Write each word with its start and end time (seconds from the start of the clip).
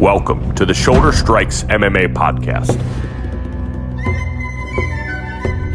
Welcome 0.00 0.54
to 0.54 0.64
the 0.64 0.72
Shoulder 0.72 1.12
Strikes 1.12 1.64
MMA 1.64 2.14
podcast. 2.14 2.72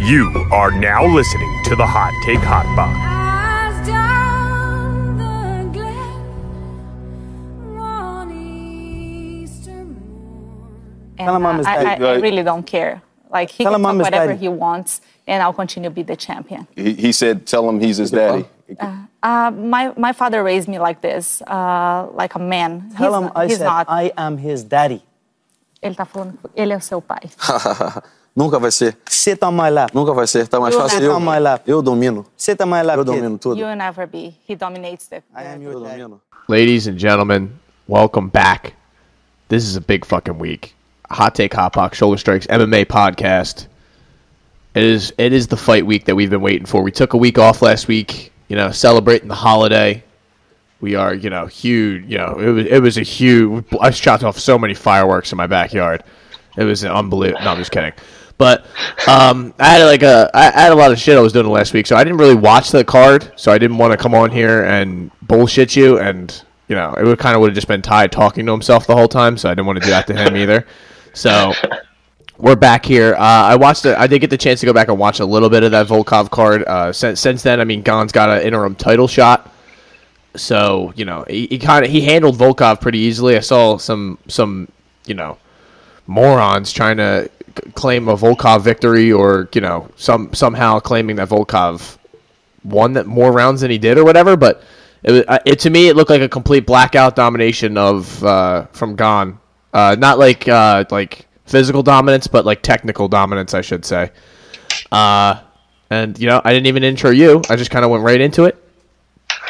You 0.04 0.28
are 0.52 0.72
now 0.72 1.06
listening 1.06 1.62
to 1.66 1.76
the 1.76 1.86
Hot 1.86 2.12
Take 2.26 2.40
Hot 2.40 2.66
Box. 2.76 2.98
Eyes 3.00 3.88
down 3.88 5.18
the 5.20 5.70
glen, 5.80 7.76
one 7.76 8.32
Easter 8.32 9.70
morn. 9.86 11.14
And 11.20 11.28
Tell 11.28 11.36
him 11.36 11.46
I'm 11.46 11.60
uh, 11.60 11.64
I. 11.68 11.76
I, 11.76 11.94
I 11.94 12.16
really 12.16 12.42
don't 12.42 12.66
care. 12.66 13.04
Like 13.30 13.52
he 13.52 13.64
Tell 13.64 13.74
can 13.74 13.82
him 13.82 13.86
I'm 13.86 13.98
talk 13.98 14.06
his 14.08 14.12
whatever 14.12 14.32
daddy. 14.34 14.40
he 14.40 14.48
wants, 14.48 15.02
and 15.28 15.44
I'll 15.44 15.54
continue 15.54 15.90
to 15.90 15.94
be 15.94 16.02
the 16.02 16.16
champion. 16.16 16.68
He, 16.76 16.94
he 16.94 17.12
said, 17.12 17.46
"Tell 17.46 17.70
him 17.70 17.80
he's 17.80 17.98
his 17.98 18.10
daddy." 18.10 18.46
Uh, 19.22 19.52
my 19.52 19.94
my 19.98 20.12
father 20.14 20.44
raised 20.44 20.68
me 20.68 20.80
like 20.80 21.02
this, 21.02 21.42
uh, 21.44 22.08
like 22.14 22.36
a 22.36 22.40
man. 22.40 22.90
Tell 22.98 23.12
he's 23.12 23.18
him 23.18 23.24
not, 23.26 23.38
I 23.38 23.48
he's 23.48 23.58
said 23.58 23.66
not. 23.66 23.86
I 23.90 24.12
am 24.18 24.38
his 24.38 24.64
daddy. 24.64 25.02
Ele 25.82 25.94
tá 25.96 26.06
falando, 26.06 26.34
que 26.42 26.50
ele 26.56 26.74
é 26.74 26.78
o 26.78 26.82
seu 26.82 27.00
pai. 27.02 27.30
Nunca 28.36 28.60
vai 28.60 28.72
ser. 28.72 28.98
Sit 29.08 29.42
on 29.44 29.52
my 29.56 29.70
lap. 29.70 29.94
Nunca 29.94 30.14
vai 30.14 30.26
ser. 30.28 30.48
Tá 30.48 30.60
mais 30.60 30.74
You 30.74 30.82
fácil. 30.82 30.98
sit 30.98 31.06
Eu, 31.06 31.16
on 31.16 31.20
my 31.22 31.40
lap. 31.40 31.64
eu 31.68 31.82
domino. 31.82 32.26
Sit 32.36 32.60
on 32.62 32.66
my 32.68 32.82
lap, 32.82 32.98
Eu 32.98 33.06
kid. 33.06 33.12
domino 33.12 33.38
tudo. 33.38 33.58
You 33.60 33.68
will 33.68 33.78
never 33.78 34.08
be. 34.08 34.36
He 34.48 34.56
dominates 34.56 35.08
the. 35.08 35.22
I 35.36 35.44
am 35.54 35.62
your 35.62 35.74
daddy. 35.80 36.02
domino. 36.02 36.22
Ladies 36.48 36.88
and 36.88 36.98
gentlemen, 37.00 37.50
welcome 37.88 38.30
back. 38.30 38.74
This 39.48 39.64
is 39.64 39.76
a 39.78 39.82
big 39.82 40.06
fucking 40.06 40.38
week. 40.40 40.74
Hot 41.12 41.34
Take 41.36 41.54
Hot 41.54 41.72
Box 41.74 41.98
Shoulder 41.98 42.18
Strikes 42.18 42.48
MMA 42.48 42.86
podcast. 42.88 43.68
It 44.74 44.84
is 44.84 45.14
it 45.18 45.32
is 45.32 45.48
the 45.48 45.56
fight 45.58 45.86
week 45.86 46.06
that 46.06 46.16
we've 46.16 46.30
been 46.32 46.42
waiting 46.42 46.66
for. 46.66 46.82
We 46.84 46.92
took 46.92 47.14
a 47.14 47.18
week 47.18 47.38
off 47.40 47.62
last 47.62 47.88
week, 47.88 48.34
you 48.48 48.56
know, 48.56 48.72
celebrating 48.72 49.28
the 49.28 49.36
holiday. 49.36 50.04
We 50.82 50.96
are, 50.96 51.14
you 51.14 51.30
know, 51.30 51.46
huge. 51.48 52.06
You 52.06 52.18
know, 52.18 52.40
it 52.40 52.50
was 52.50 52.66
it 52.68 52.80
was 52.80 52.98
a 52.98 53.02
huge. 53.04 53.66
I 53.80 53.92
shot 53.92 54.24
off 54.24 54.38
so 54.40 54.58
many 54.60 54.74
fireworks 54.74 55.32
in 55.32 55.38
my 55.38 55.48
backyard. 55.48 56.04
It 56.58 56.64
was 56.64 56.84
unbelievable. 56.84 57.44
No, 57.44 57.52
I'm 57.52 57.58
just 57.58 57.72
kidding. 57.72 57.94
But 58.38 58.66
um, 59.08 59.54
I 59.60 59.70
had 59.70 59.86
like 59.86 60.04
a 60.04 60.30
I 60.34 60.52
had 60.52 60.72
a 60.72 60.76
lot 60.76 60.92
of 60.92 61.00
shit 61.00 61.18
I 61.18 61.22
was 61.22 61.34
doing 61.34 61.48
last 61.48 61.74
week, 61.74 61.88
so 61.88 61.96
I 61.96 62.04
didn't 62.04 62.20
really 62.20 62.36
watch 62.36 62.72
the 62.72 62.84
card. 62.84 63.32
So 63.36 63.52
I 63.52 63.58
didn't 63.58 63.78
want 63.78 63.92
to 63.92 63.98
come 63.98 64.14
on 64.14 64.30
here 64.30 64.66
and 64.66 65.10
bullshit 65.22 65.76
you, 65.76 66.00
and 66.00 66.44
you 66.68 66.76
know, 66.76 66.94
it 66.94 67.04
would 67.04 67.20
kind 67.20 67.36
of 67.36 67.42
would 67.42 67.52
have 67.52 67.56
just 67.56 67.68
been 67.68 67.82
Ty 67.82 68.08
talking 68.08 68.46
to 68.46 68.52
himself 68.52 68.88
the 68.88 68.96
whole 68.96 69.08
time. 69.08 69.38
So 69.38 69.50
I 69.50 69.54
didn't 69.54 69.68
want 69.68 69.80
to 69.80 69.86
do 69.86 69.92
that 69.92 70.08
to 70.08 70.16
him 70.16 70.36
either. 70.36 70.66
So 71.14 71.54
we're 72.38 72.56
back 72.56 72.86
here. 72.86 73.16
Uh, 73.16 73.20
I 73.20 73.56
watched. 73.56 73.86
I 73.86 74.08
did 74.08 74.20
get 74.20 74.30
the 74.30 74.38
chance 74.38 74.60
to 74.60 74.66
go 74.66 74.74
back 74.74 74.88
and 74.88 74.98
watch 74.98 75.20
a 75.20 75.26
little 75.26 75.50
bit 75.50 75.64
of 75.64 75.72
that 75.72 75.88
Volkov 75.88 76.30
card. 76.30 76.64
Uh, 76.64 76.92
since 76.92 77.20
since 77.20 77.44
then, 77.44 77.60
I 77.60 77.64
mean, 77.64 77.82
Gane's 77.82 78.12
got 78.12 78.30
an 78.30 78.42
interim 78.42 78.76
title 78.76 79.08
shot, 79.08 79.52
so 80.36 80.94
you 80.96 81.06
know 81.06 81.26
he, 81.28 81.48
he 81.48 81.60
kind 81.60 81.86
of 81.86 81.92
he 81.92 82.02
handled 82.02 82.38
Volkov 82.38 82.82
pretty 82.82 83.00
easily. 83.00 83.38
I 83.38 83.42
saw 83.42 83.78
some 83.78 84.18
some 84.28 84.68
you 85.06 85.14
know 85.14 85.38
morons 86.08 86.72
trying 86.72 86.98
to 86.98 87.30
claim 87.74 88.08
a 88.08 88.16
Volkov 88.16 88.62
victory, 88.62 89.12
or 89.12 89.50
you 89.54 89.62
know 89.62 89.90
some 89.96 90.34
somehow 90.34 90.80
claiming 90.80 91.16
that 91.18 91.30
Volkov 91.30 91.98
won 92.64 92.94
that 92.94 93.06
more 93.06 93.32
rounds 93.32 93.62
than 93.62 93.72
he 93.72 93.78
did, 93.78 93.98
or 93.98 94.04
whatever. 94.04 94.36
But 94.36 94.64
it, 95.04 95.26
it 95.46 95.60
to 95.60 95.70
me 95.70 95.88
it 95.88 95.96
looked 95.96 96.10
like 96.10 96.22
a 96.22 96.30
complete 96.30 96.66
blackout 96.66 97.16
domination 97.16 97.78
of 97.78 98.24
uh, 98.24 98.66
from 98.74 98.96
Gane. 98.96 99.40
Uh, 99.74 99.96
not 100.00 100.18
like 100.18 100.48
uh, 100.48 100.86
like 100.90 101.28
physical 101.46 101.84
dominance, 101.84 102.28
but 102.28 102.46
like 102.46 102.62
technical 102.62 103.08
dominance, 103.08 103.54
I 103.54 103.62
should 103.62 103.86
say. 103.86 104.12
Uh, 104.92 105.40
and 105.90 106.18
you 106.20 106.28
know, 106.28 106.42
I 106.44 106.54
didn't 106.54 106.68
even 106.68 106.84
intro 106.84 107.12
you. 107.12 107.42
I 107.50 107.56
just 107.56 107.72
kind 107.72 107.86
of 107.86 107.92
went 107.92 108.04
right 108.04 108.20
into 108.20 108.46
it. 108.46 108.62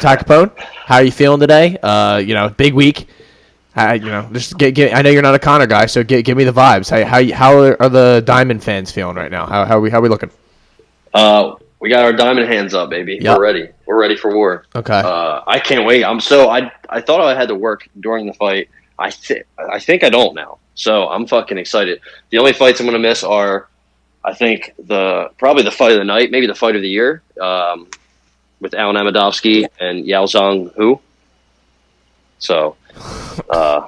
Ty 0.02 0.18
Capone, 0.18 0.58
how 0.60 0.96
are 0.96 1.04
you 1.04 1.12
feeling 1.12 1.40
today? 1.40 1.78
Uh, 1.82 2.18
you 2.18 2.34
know, 2.34 2.50
big 2.50 2.74
week. 2.74 3.08
I, 3.78 3.96
you 3.96 4.06
know, 4.06 4.30
just 4.32 4.58
get, 4.58 4.72
get, 4.72 4.96
I 4.96 5.02
know 5.02 5.10
you're 5.10 5.22
not 5.22 5.36
a 5.36 5.40
Conor 5.40 5.68
guy, 5.68 5.86
so 5.86 6.02
get, 6.02 6.24
give 6.24 6.38
me 6.38 6.46
the 6.46 6.54
vibes. 6.54 6.90
How 6.90 7.04
how, 7.06 7.34
how 7.34 7.60
are, 7.60 7.82
are 7.82 7.90
the 7.90 8.24
Diamond 8.26 8.64
fans 8.64 8.92
feeling 8.92 9.16
right 9.16 9.32
now? 9.32 9.46
How 9.46 9.66
how 9.66 9.78
are 9.78 9.82
we 9.82 9.90
how 9.90 10.00
are 10.00 10.02
we 10.02 10.10
looking? 10.10 10.32
Uh, 11.14 11.56
we 11.80 11.90
got 11.90 12.04
our 12.04 12.14
diamond 12.14 12.48
hands 12.48 12.74
up, 12.74 12.90
baby. 12.90 13.20
Yep. 13.22 13.38
We're 13.38 13.44
ready. 13.44 13.70
We're 13.86 14.00
ready 14.00 14.16
for 14.16 14.36
war. 14.36 14.66
Okay. 14.76 14.94
Uh, 14.94 15.42
I 15.46 15.60
can't 15.60 15.86
wait. 15.86 16.04
I'm 16.04 16.20
so 16.20 16.50
I 16.50 16.72
I 16.90 17.00
thought 17.02 17.22
I 17.22 17.36
had 17.36 17.48
to 17.50 17.56
work 17.56 17.88
during 18.00 18.26
the 18.26 18.34
fight. 18.34 18.70
I 18.98 19.12
think 19.12 19.46
I 19.58 19.80
think 19.80 20.04
I 20.04 20.10
don't 20.10 20.36
now. 20.36 20.58
So 20.76 21.08
I'm 21.08 21.26
fucking 21.26 21.58
excited. 21.58 22.02
The 22.30 22.38
only 22.38 22.54
fights 22.54 22.80
I'm 22.80 22.86
gonna 22.86 23.00
miss 23.00 23.24
are, 23.24 23.68
I 24.24 24.34
think 24.34 24.74
the 24.78 25.30
probably 25.38 25.64
the 25.64 25.72
fight 25.72 25.92
of 25.94 25.98
the 25.98 26.04
night, 26.04 26.32
maybe 26.32 26.48
the 26.48 26.56
fight 26.56 26.76
of 26.76 26.82
the 26.82 26.90
year, 26.90 27.22
um, 27.42 27.88
with 28.60 28.74
Alen 28.74 28.96
Amedovski 28.96 29.68
and 29.80 30.06
Yao 30.06 30.26
Zhang 30.26 30.74
Hu. 30.76 31.00
So, 32.40 32.76
uh, 33.50 33.88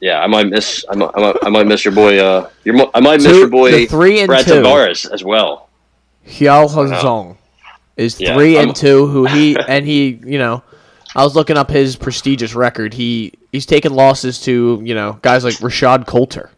yeah, 0.00 0.20
I 0.20 0.26
might 0.26 0.48
miss. 0.48 0.84
I 0.90 0.94
might, 0.96 1.10
I 1.14 1.20
might, 1.20 1.36
I 1.44 1.48
might 1.50 1.66
miss 1.66 1.84
your 1.84 1.94
boy. 1.94 2.18
Uh, 2.18 2.50
your 2.64 2.90
I 2.94 3.00
might 3.00 3.20
miss 3.20 3.32
Two- 3.32 3.38
your 3.38 3.48
boy 3.48 3.86
three 3.86 4.18
and 4.20 4.26
Brad 4.28 4.44
two. 4.44 4.54
Tavares 4.54 5.10
as 5.10 5.22
well. 5.24 5.68
Xiao 6.26 6.68
Hezong 6.68 7.36
is 7.96 8.20
Yeah, 8.20 8.34
three 8.34 8.56
I'm- 8.58 8.68
and 8.68 8.76
two. 8.76 9.06
Who 9.06 9.26
he 9.26 9.56
and 9.68 9.86
he, 9.86 10.18
you 10.24 10.38
know, 10.38 10.62
I 11.16 11.22
was 11.24 11.34
looking 11.36 11.56
up 11.56 11.70
his 11.70 11.96
prestigious 11.96 12.54
record. 12.54 12.92
He 12.94 13.32
he's 13.52 13.66
taken 13.66 13.94
losses 13.94 14.40
to 14.42 14.80
you 14.84 14.94
know 14.94 15.18
guys 15.22 15.44
like 15.44 15.54
Rashad 15.54 16.06
Coulter, 16.06 16.50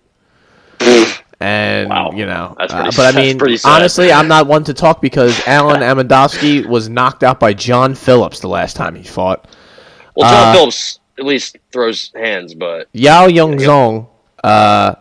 and 1.41 1.91
Wow. 1.91 2.13
you 2.13 2.27
know, 2.27 2.55
That's 2.59 2.73
uh, 2.73 2.91
but 2.97 3.15
I 3.15 3.19
mean, 3.21 3.39
pretty 3.39 3.59
honestly, 3.65 4.13
I'm 4.13 4.29
not 4.29 4.47
one 4.47 4.65
to 4.65 4.75
talk 4.75 5.01
because 5.03 5.35
Alen 5.41 5.81
Amedovski 5.81 6.67
was 6.67 6.89
knocked 6.89 7.23
out 7.23 7.39
by 7.39 7.53
John 7.53 7.95
Phillips 7.95 8.41
the 8.41 8.49
last 8.49 8.77
time 8.77 8.95
he 8.95 9.03
fought. 9.05 9.47
Well, 10.15 10.31
John 10.31 10.49
Uh, 10.49 10.53
Phillips 10.55 11.01
at 11.19 11.25
least 11.27 11.57
throws 11.73 12.11
hands, 12.15 12.55
but 12.55 12.89
Yao 12.93 13.27
Young 13.27 13.57
Zong, 13.59 14.07
uh, 14.45 14.95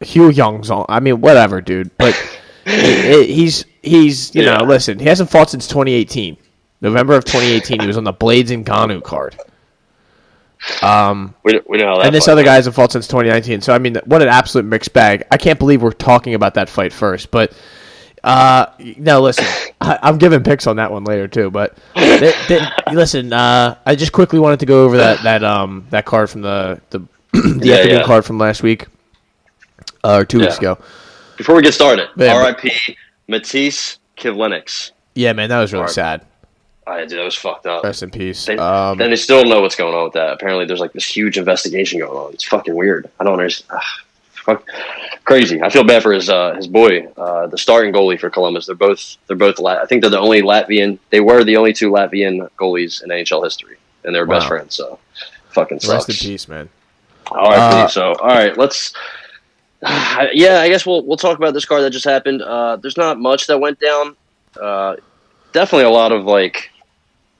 Hugh 0.00 0.30
Young 0.30 0.60
Zong. 0.62 0.86
I 0.88 1.00
mean, 1.00 1.20
whatever, 1.20 1.60
dude. 1.60 1.96
But 1.98 2.14
he- 2.64 3.32
he's 3.32 3.64
he's 3.82 4.34
you 4.34 4.42
Yeah. 4.44 4.58
know, 4.58 4.64
listen, 4.64 4.98
he 5.00 5.06
hasn't 5.06 5.30
fought 5.30 5.50
since 5.50 5.66
2018. 5.66 6.36
November 6.80 7.14
of 7.14 7.24
2018, 7.24 7.80
he 7.80 7.86
was 7.86 7.96
on 7.96 8.04
the 8.04 8.12
Blaydes 8.12 8.50
and 8.52 8.64
Ngannou 8.64 9.02
card. 9.02 9.36
Um, 10.82 11.34
we, 11.44 11.60
we 11.68 11.78
know 11.78 12.00
and 12.00 12.14
this 12.14 12.28
other 12.28 12.42
guy 12.42 12.54
hasn't 12.54 12.74
fought 12.74 12.90
since 12.92 13.06
2019. 13.06 13.60
So 13.60 13.72
I 13.74 13.78
mean, 13.78 13.96
what 14.06 14.22
an 14.22 14.28
absolute 14.28 14.64
mixed 14.64 14.92
bag. 14.92 15.24
I 15.30 15.36
can't 15.36 15.58
believe 15.58 15.82
we're 15.82 15.92
talking 15.92 16.34
about 16.34 16.54
that 16.54 16.68
fight 16.68 16.92
first, 16.92 17.30
but. 17.30 17.52
Uh, 18.24 18.66
no, 18.96 19.20
listen, 19.20 19.44
I, 19.80 20.00
I'm 20.02 20.18
giving 20.18 20.42
picks 20.42 20.66
on 20.66 20.76
that 20.76 20.90
one 20.90 21.04
later 21.04 21.28
too. 21.28 21.48
But 21.48 21.78
th- 21.94 22.34
th- 22.48 22.62
listen, 22.92 23.32
uh, 23.32 23.78
I 23.86 23.94
just 23.94 24.10
quickly 24.10 24.40
wanted 24.40 24.58
to 24.60 24.66
go 24.66 24.84
over 24.84 24.96
that 24.96 25.22
that 25.22 25.44
um 25.44 25.86
that 25.90 26.06
card 26.06 26.28
from 26.28 26.40
the 26.42 26.80
the, 26.90 26.98
the 27.32 27.60
Yeah, 27.62 27.74
afternoon 27.76 27.98
yeah. 28.00 28.04
card 28.04 28.24
from 28.24 28.38
last 28.38 28.64
week 28.64 28.86
uh, 30.02 30.16
or 30.16 30.24
two 30.24 30.40
weeks 30.40 30.58
ago. 30.58 30.76
Before 31.36 31.54
we 31.54 31.62
get 31.62 31.72
started, 31.74 32.08
Yeah, 32.16 32.34
R.I.P. 32.34 32.96
Matiss 33.28 33.98
Kivlenieks. 34.16 34.90
Yeah, 35.14 35.32
man, 35.32 35.48
that 35.50 35.60
was 35.60 35.72
really 35.72 35.82
Hard. 35.82 35.92
sad. 35.94 36.26
I 36.86 37.00
dude, 37.04 37.18
that 37.18 37.24
was 37.24 37.34
fucked 37.34 37.66
up. 37.66 37.82
Rest 37.84 38.02
in 38.02 38.10
peace. 38.10 38.44
They, 38.46 38.56
Um, 38.56 38.96
then 38.98 39.10
they 39.10 39.16
still 39.16 39.40
don't 39.42 39.50
know 39.50 39.60
what's 39.60 39.74
going 39.76 39.94
on 39.94 40.04
with 40.04 40.12
that. 40.14 40.32
Apparently, 40.32 40.66
there's 40.66 40.80
like 40.80 40.92
this 40.92 41.04
huge 41.06 41.36
investigation 41.36 41.98
going 41.98 42.16
on. 42.16 42.32
It's 42.32 42.44
fucking 42.44 42.74
weird. 42.74 43.10
I 43.18 43.24
don't 43.24 43.32
understand. 43.32 43.70
Ah, 43.80 44.00
fuck, 44.32 44.64
crazy. 45.24 45.60
I 45.60 45.68
feel 45.68 45.82
bad 45.82 46.02
for 46.02 46.12
his 46.12 46.30
uh, 46.30 46.54
his 46.54 46.68
boy, 46.68 47.08
uh, 47.16 47.48
the 47.48 47.58
starting 47.58 47.92
goalie 47.92 48.18
for 48.20 48.30
Columbus. 48.30 48.66
They're 48.66 48.76
both 48.76 49.16
they're 49.26 49.36
both. 49.36 49.58
Lat- 49.58 49.78
I 49.82 49.86
think 49.86 50.00
they're 50.02 50.10
the 50.10 50.20
only 50.20 50.42
Latvian. 50.42 50.98
They 51.10 51.20
were 51.20 51.42
the 51.42 51.56
only 51.56 51.72
two 51.72 51.90
Latvian 51.90 52.48
goalies 52.56 53.02
in 53.02 53.10
NHL 53.10 53.42
history, 53.42 53.78
and 54.04 54.14
they're 54.14 54.26
best 54.26 54.46
friends. 54.46 54.76
So, 54.76 54.98
fucking 55.50 55.76
rest 55.78 55.86
sucks. 55.86 56.08
in 56.08 56.14
peace, 56.30 56.46
man. 56.46 56.68
All 57.32 57.50
right, 57.50 57.58
Uh, 57.58 57.88
so 57.88 58.12
all 58.14 58.28
right, 58.28 58.56
let's. 58.56 58.92
Yeah, 60.32 60.60
I 60.60 60.68
guess 60.68 60.86
we'll 60.86 61.02
we'll 61.04 61.16
talk 61.18 61.36
about 61.38 61.52
this 61.54 61.64
card 61.64 61.82
that 61.82 61.90
just 61.90 62.04
happened. 62.04 62.42
Uh, 62.42 62.76
there's 62.76 62.96
not 62.96 63.18
much 63.18 63.46
that 63.48 63.58
went 63.58 63.78
down. 63.80 64.16
Uh, 64.60 64.96
definitely 65.52 65.84
a 65.84 65.90
lot 65.90 66.12
of 66.12 66.24
like, 66.24 66.70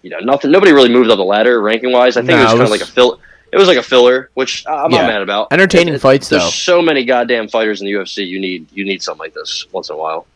you 0.07 0.11
know, 0.11 0.21
nothing. 0.21 0.53
Nobody 0.53 0.71
really 0.73 0.89
moved 0.89 1.11
up 1.11 1.17
the 1.17 1.25
ladder 1.25 1.61
ranking 1.61 1.91
wise. 1.91 2.17
I 2.17 2.21
think 2.21 2.31
No, 2.31 2.37
it 2.39 2.43
was 2.45 2.53
kind 2.53 2.63
of 2.63 2.71
like 2.71 2.81
a 2.81 2.87
fill. 2.87 3.21
It 3.53 3.57
was 3.59 3.67
like 3.67 3.77
a 3.77 3.83
filler, 3.83 4.31
which 4.35 4.65
I'm 4.69 4.93
Yeah. 4.93 5.03
not 5.03 5.07
mad 5.09 5.23
about. 5.23 5.49
Entertaining 5.53 5.95
It- 5.95 5.97
it- 5.97 6.01
fights, 6.01 6.29
There's 6.29 6.43
though. 6.45 6.51
so 6.51 6.81
many 6.83 7.05
goddamn 7.05 7.49
fighters 7.49 7.81
in 7.81 7.87
the 7.87 7.93
UFC. 7.93 8.25
You 8.25 8.39
need 8.41 8.67
you 8.73 8.85
need 8.85 9.03
something 9.03 9.19
like 9.25 9.35
this 9.35 9.67
once 9.73 9.89
in 9.89 9.95
a 9.95 9.99
while. 9.99 10.27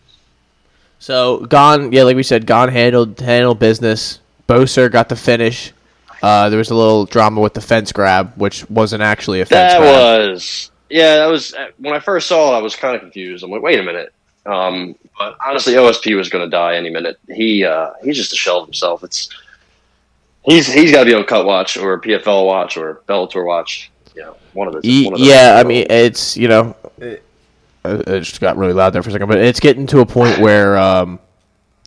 So 0.98 1.38
Gane, 1.46 1.92
yeah, 1.92 2.02
like 2.02 2.16
we 2.16 2.22
said, 2.22 2.46
Gane 2.46 2.68
handled 2.68 3.18
handled 3.20 3.58
business. 3.58 4.18
Boser 4.48 4.90
got 4.90 5.08
the 5.08 5.16
finish. 5.16 5.72
Uh, 6.22 6.48
there 6.50 6.58
was 6.58 6.70
a 6.70 6.74
little 6.74 7.06
drama 7.06 7.40
with 7.40 7.54
the 7.54 7.60
fence 7.60 7.92
grab, 7.92 8.32
which 8.36 8.68
wasn't 8.68 9.02
actually 9.02 9.40
a 9.40 9.46
fence 9.46 9.72
That 9.72 9.78
grab. 9.80 10.30
was 10.32 10.70
yeah. 10.90 11.16
That 11.16 11.26
was 11.26 11.54
when 11.78 11.94
I 11.94 12.00
first 12.00 12.26
saw 12.26 12.54
it. 12.54 12.58
I 12.58 12.60
was 12.62 12.76
kind 12.76 12.94
of 12.94 13.00
confused. 13.00 13.42
I'm 13.44 13.50
like, 13.50 13.62
wait 13.62 13.78
a 13.78 13.82
minute. 13.82 14.12
Um, 14.46 14.94
but 15.18 15.36
honestly, 15.46 15.74
OSP 15.74 16.16
was 16.16 16.28
going 16.30 16.44
to 16.44 16.50
die 16.50 16.74
any 16.76 16.90
minute. 16.90 17.18
He 17.28 17.64
uh, 17.64 17.90
he's 18.02 18.16
just 18.16 18.32
a 18.32 18.36
shell 18.36 18.58
of 18.60 18.66
himself. 18.66 19.02
It's 19.04 19.28
he's 20.44 20.72
he's 20.72 20.90
got 20.92 21.00
to 21.00 21.06
be 21.06 21.14
on 21.14 21.24
cut 21.24 21.44
watch 21.46 21.76
or 21.76 22.00
PFL 22.00 22.46
watch 22.46 22.76
or 22.76 23.02
Bellator 23.08 23.44
watch. 23.46 23.90
You 24.14 24.22
know, 24.22 24.36
one 24.54 24.68
of 24.68 24.74
the 24.74 24.86
Ye- 24.88 25.04
one 25.06 25.14
of 25.14 25.18
those. 25.20 25.28
yeah, 25.28 25.56
I 25.58 25.64
mean, 25.66 25.86
it's 25.88 26.36
you 26.36 26.48
know, 26.48 26.76
it, 26.98 27.22
it 27.84 28.20
just 28.20 28.40
got 28.40 28.56
really 28.56 28.72
loud 28.72 28.90
there 28.90 29.02
for 29.02 29.08
a 29.08 29.12
second, 29.12 29.28
but 29.28 29.38
it's 29.38 29.60
getting 29.60 29.86
to 29.88 30.00
a 30.00 30.06
point 30.06 30.38
where, 30.40 30.76
um, 30.78 31.18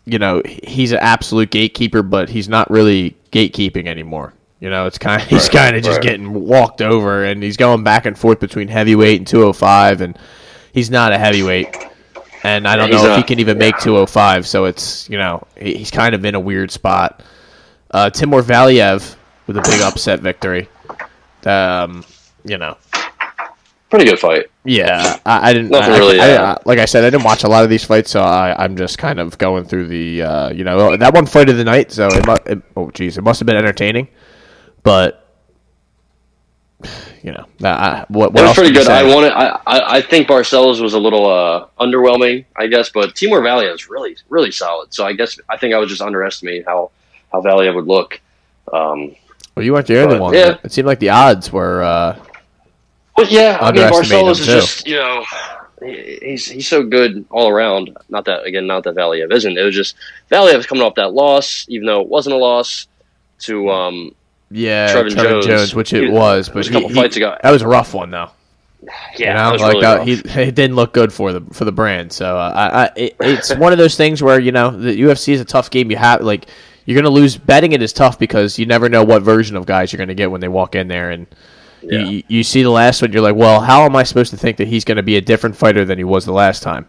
you 0.05 0.19
know, 0.19 0.41
he's 0.63 0.91
an 0.91 0.99
absolute 0.99 1.49
gatekeeper, 1.51 2.01
but 2.01 2.29
he's 2.29 2.47
not 2.49 2.69
really 2.71 3.15
gatekeeping 3.31 3.87
anymore. 3.87 4.33
You 4.59 4.69
know, 4.69 4.85
it's 4.87 4.97
kind 4.97 5.21
of 5.21 5.27
he's 5.29 5.43
Right, 5.43 5.51
kind 5.51 5.75
of 5.75 5.83
just 5.83 5.97
right. 5.97 6.03
getting 6.03 6.33
walked 6.33 6.81
over, 6.81 7.25
and 7.25 7.43
he's 7.43 7.57
going 7.57 7.83
back 7.83 8.05
and 8.05 8.17
forth 8.17 8.39
between 8.39 8.67
heavyweight 8.69 9.19
and 9.19 9.27
205, 9.27 10.01
and 10.01 10.17
he's 10.73 10.89
not 10.89 11.11
a 11.11 11.17
heavyweight, 11.17 11.75
and 12.43 12.65
I 12.67 12.77
don't 12.77 12.89
he's 12.91 13.03
know 13.03 13.11
if 13.11 13.17
he 13.17 13.23
can 13.23 13.39
even 13.39 13.57
make 13.57 13.77
205. 13.79 14.47
So 14.47 14.63
it's 14.65 15.09
you 15.09 15.17
know 15.17 15.45
he- 15.57 15.75
he's 15.75 15.91
kind 15.91 16.15
of 16.15 16.23
in 16.23 16.35
a 16.35 16.39
weird 16.39 16.71
spot. 16.71 17.21
Uh, 17.93 18.09
Timur 18.09 18.41
Valiev 18.41 19.15
with 19.47 19.55
a 19.57 19.61
big 19.61 19.81
upset 19.81 20.19
victory. 20.19 20.67
Um, 21.45 22.03
you 22.43 22.57
know, 22.57 22.77
Pretty 23.89 24.05
good 24.05 24.17
fight. 24.17 24.47
yeah, 24.63 25.19
I, 25.23 25.49
I 25.49 25.53
didn't. 25.53 25.69
Nothing 25.69 25.93
I, 25.93 25.97
really, 25.99 26.19
I- 26.19 26.31
uh, 26.35 26.55
I- 26.55 26.61
like 26.65 26.79
I 26.79 26.85
said, 26.85 27.03
I 27.03 27.11
didn't 27.11 27.23
watch 27.25 27.43
a 27.43 27.47
lot 27.47 27.63
of 27.63 27.69
these 27.69 27.83
fights, 27.83 28.09
so 28.09 28.21
I, 28.23 28.55
I'm 28.63 28.75
just 28.75 28.97
kind 28.97 29.19
of 29.19 29.37
going 29.37 29.65
through 29.65 29.87
the, 29.87 30.23
uh, 30.23 30.49
you 30.51 30.63
know, 30.63 30.97
that 30.97 31.13
one 31.13 31.27
fight 31.27 31.47
of 31.49 31.57
the 31.57 31.63
night. 31.63 31.91
So 31.91 32.07
it, 32.07 32.25
mu- 32.25 32.35
it 32.47 32.61
oh 32.75 32.89
geez, 32.91 33.19
it 33.19 33.23
must 33.23 33.39
have 33.39 33.45
been 33.45 33.55
entertaining, 33.57 34.07
but 34.81 35.19
you 37.21 37.31
know, 37.31 37.45
that, 37.59 37.79
I, 37.79 38.05
what, 38.09 38.33
what 38.33 38.43
It 38.43 38.47
was 38.47 38.55
pretty 38.55 38.73
good. 38.73 38.87
I 38.89 39.03
say? 39.03 39.13
wanted. 39.13 39.31
I, 39.33 39.59
I 39.67 39.95
I 39.97 40.01
think 40.01 40.27
Barcelos 40.27 40.81
was 40.81 40.93
a 40.95 40.99
little 40.99 41.27
uh, 41.29 41.67
underwhelming, 41.79 42.45
I 42.57 42.65
guess, 42.67 42.89
but 42.89 43.15
Timur 43.15 43.41
Valiev 43.41 43.75
is 43.75 43.87
really 43.89 44.17
really 44.29 44.51
solid. 44.51 44.91
So 44.93 45.05
I 45.05 45.13
guess 45.13 45.37
I 45.49 45.57
think 45.57 45.73
I 45.75 45.77
was 45.77 45.89
just 45.89 46.01
underestimating 46.01 46.63
how 46.65 46.89
how 47.33 47.41
Valiev 47.41 47.75
would 47.75 47.87
look. 47.87 48.21
Um, 48.71 49.15
Well, 49.55 49.65
you 49.65 49.73
weren't 49.73 49.87
the 49.87 50.01
only 50.01 50.19
one. 50.19 50.33
yeah. 50.33 50.57
It 50.63 50.71
seemed 50.71 50.87
like 50.87 50.99
the 50.99 51.09
odds 51.09 51.51
were. 51.51 51.83
Uh, 51.83 52.17
but 53.17 53.29
yeah, 53.31 53.57
I 53.61 53.71
mean 53.71 53.83
Barcelos 53.83 54.31
is 54.39 54.39
too. 54.39 54.45
just 54.45 54.87
you 54.87 54.95
know 54.95 55.23
he- 55.83 56.17
he's 56.21 56.45
he's 56.47 56.67
so 56.67 56.83
good 56.83 57.25
all 57.29 57.49
around. 57.49 57.95
Not 58.09 58.25
that 58.25 58.43
again, 58.45 58.65
not 58.67 58.83
that 58.85 58.95
Valiev 58.95 59.31
isn't. 59.33 59.57
It 59.57 59.63
was 59.63 59.75
just 59.75 59.95
Valiev 60.31 60.65
coming 60.67 60.83
off 60.83 60.95
that 60.95 61.13
loss, 61.13 61.65
even 61.69 61.85
though 61.85 62.01
it 62.01 62.07
wasn't 62.07 62.35
a 62.35 62.39
loss 62.39 62.87
to 63.41 63.69
um 63.69 64.15
yeah, 64.49 64.93
Trevin 64.93 65.09
Trevin 65.09 65.15
Jones, 65.41 65.45
Jones. 65.45 65.75
which 65.75 65.93
it 65.93 66.03
He- 66.05 66.09
was, 66.09 66.47
it 66.47 66.51
but 66.53 66.57
was 66.59 66.67
a 66.69 66.71
couple 66.71 66.89
he- 66.89 66.95
fights 66.95 67.17
ago. 67.17 67.35
that 67.43 67.51
was 67.51 67.61
a 67.61 67.67
rough 67.67 67.93
one 67.93 68.09
though. 68.11 68.29
yeah, 69.17 69.51
you 69.51 69.57
know, 69.57 69.63
like 69.63 69.73
really 69.73 69.81
that, 69.81 69.97
rough. 69.99 70.07
he 70.07 70.13
it 70.41 70.55
didn't 70.55 70.75
look 70.75 70.93
good 70.93 71.13
for 71.13 71.31
the 71.33 71.41
for 71.53 71.65
the 71.65 71.71
brand. 71.71 72.11
So 72.11 72.35
uh, 72.37 72.51
I, 72.55 72.83
I 72.85 72.89
it, 72.95 73.15
it's 73.19 73.55
one 73.55 73.71
of 73.71 73.77
those 73.77 73.95
things 73.95 74.23
where 74.23 74.39
you 74.39 74.51
know 74.51 74.71
the 74.71 74.99
UFC 74.99 75.33
is 75.33 75.41
a 75.41 75.45
tough 75.45 75.69
game. 75.69 75.91
You 75.91 75.97
have 75.97 76.21
like 76.21 76.47
you're 76.85 76.95
gonna 77.01 77.13
lose. 77.13 77.37
Betting 77.37 77.71
it 77.73 77.81
is 77.81 77.93
tough 77.93 78.17
because 78.19 78.57
you 78.59 78.65
never 78.65 78.89
know 78.89 79.03
what 79.03 79.21
version 79.21 79.55
of 79.55 79.65
guys 79.65 79.91
you're 79.91 79.97
gonna 79.99 80.13
get 80.13 80.31
when 80.31 80.41
they 80.41 80.47
walk 80.47 80.75
in 80.75 80.87
there, 80.87 81.11
and 81.11 81.27
Yeah. 81.81 81.99
you, 82.05 82.23
you 82.27 82.43
see 82.43 82.63
the 82.63 82.69
last 82.69 83.01
one. 83.01 83.11
You're 83.11 83.21
like, 83.21 83.35
well, 83.35 83.59
how 83.61 83.83
am 83.83 83.95
I 83.95 84.03
supposed 84.03 84.31
to 84.31 84.37
think 84.37 84.57
that 84.57 84.67
he's 84.67 84.83
gonna 84.85 85.03
be 85.03 85.17
a 85.17 85.21
different 85.21 85.55
fighter 85.55 85.85
than 85.85 85.97
he 85.97 86.03
was 86.03 86.25
the 86.25 86.31
last 86.33 86.63
time? 86.63 86.85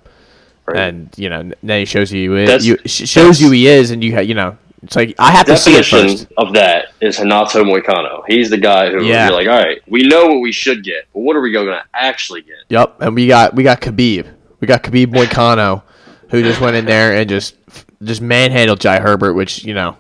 Right. 0.67 0.79
And 0.79 1.08
you 1.17 1.29
know, 1.29 1.50
then 1.62 1.79
he 1.81 1.85
shows 1.85 2.12
you, 2.12 2.35
That's- 2.46 2.64
you 2.64 2.79
shows 2.87 3.41
you 3.41 3.50
he 3.50 3.67
is, 3.67 3.91
and 3.91 4.02
you 4.02 4.14
ha- 4.14 4.20
you 4.20 4.35
know, 4.35 4.56
it's 4.82 4.96
like 4.96 5.14
I 5.19 5.31
have 5.31 5.46
to 5.46 5.56
see 5.56 5.75
it 5.76 5.85
first. 5.87 6.26
of 6.38 6.52
that 6.55 6.87
is 7.00 7.19
Renato 7.19 7.62
Moicano. 7.64 8.23
He's 8.29 8.50
the 8.50 8.56
guy 8.58 8.90
who 8.90 9.05
Yeah. 9.05 9.29
you're 9.29 9.37
like, 9.37 9.47
all 9.49 9.58
right, 9.62 9.81
we 9.88 10.02
know 10.02 10.26
what 10.26 10.40
we 10.40 10.52
should 10.52 10.82
get, 10.85 11.05
but 11.12 11.20
what 11.20 11.37
are 11.37 11.40
we 11.40 11.52
going 11.52 11.67
to 11.69 11.82
actually 11.94 12.43
get? 12.43 12.56
Yep, 12.69 12.97
and 13.00 13.14
we 13.14 13.26
got 13.26 13.55
we 13.55 13.62
got 13.62 13.81
Khabib, 13.81 14.26
we 14.61 14.67
got 14.67 14.82
Khabib 14.82 15.06
Moicano, 15.08 15.82
who 16.31 16.43
just 16.43 16.61
went 16.62 16.76
in 16.76 16.85
there 16.87 17.14
and 17.17 17.29
just 17.29 17.56
just 18.05 18.21
manhandled 18.21 18.81
Jai 18.81 19.01
Herbert, 19.01 19.35
which 19.35 19.65
you 19.65 19.75
know, 19.75 19.97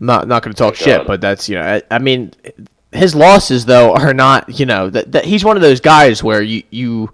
I'm 0.00 0.06
not 0.06 0.28
not 0.28 0.42
going 0.42 0.54
to 0.54 0.58
talk 0.58 0.74
shit, 0.74 0.98
God. 0.98 1.06
but 1.06 1.20
that's 1.20 1.48
you 1.48 1.56
know, 1.56 1.62
I, 1.62 1.82
I 1.90 1.98
mean, 1.98 2.32
his 2.92 3.14
losses 3.14 3.64
though 3.64 3.94
are 3.94 4.12
not 4.14 4.58
you 4.58 4.66
know 4.66 4.90
that, 4.90 5.12
that 5.12 5.24
he's 5.24 5.44
one 5.44 5.56
of 5.56 5.62
those 5.62 5.80
guys 5.80 6.22
where 6.22 6.42
you 6.42 6.62
you 6.70 7.10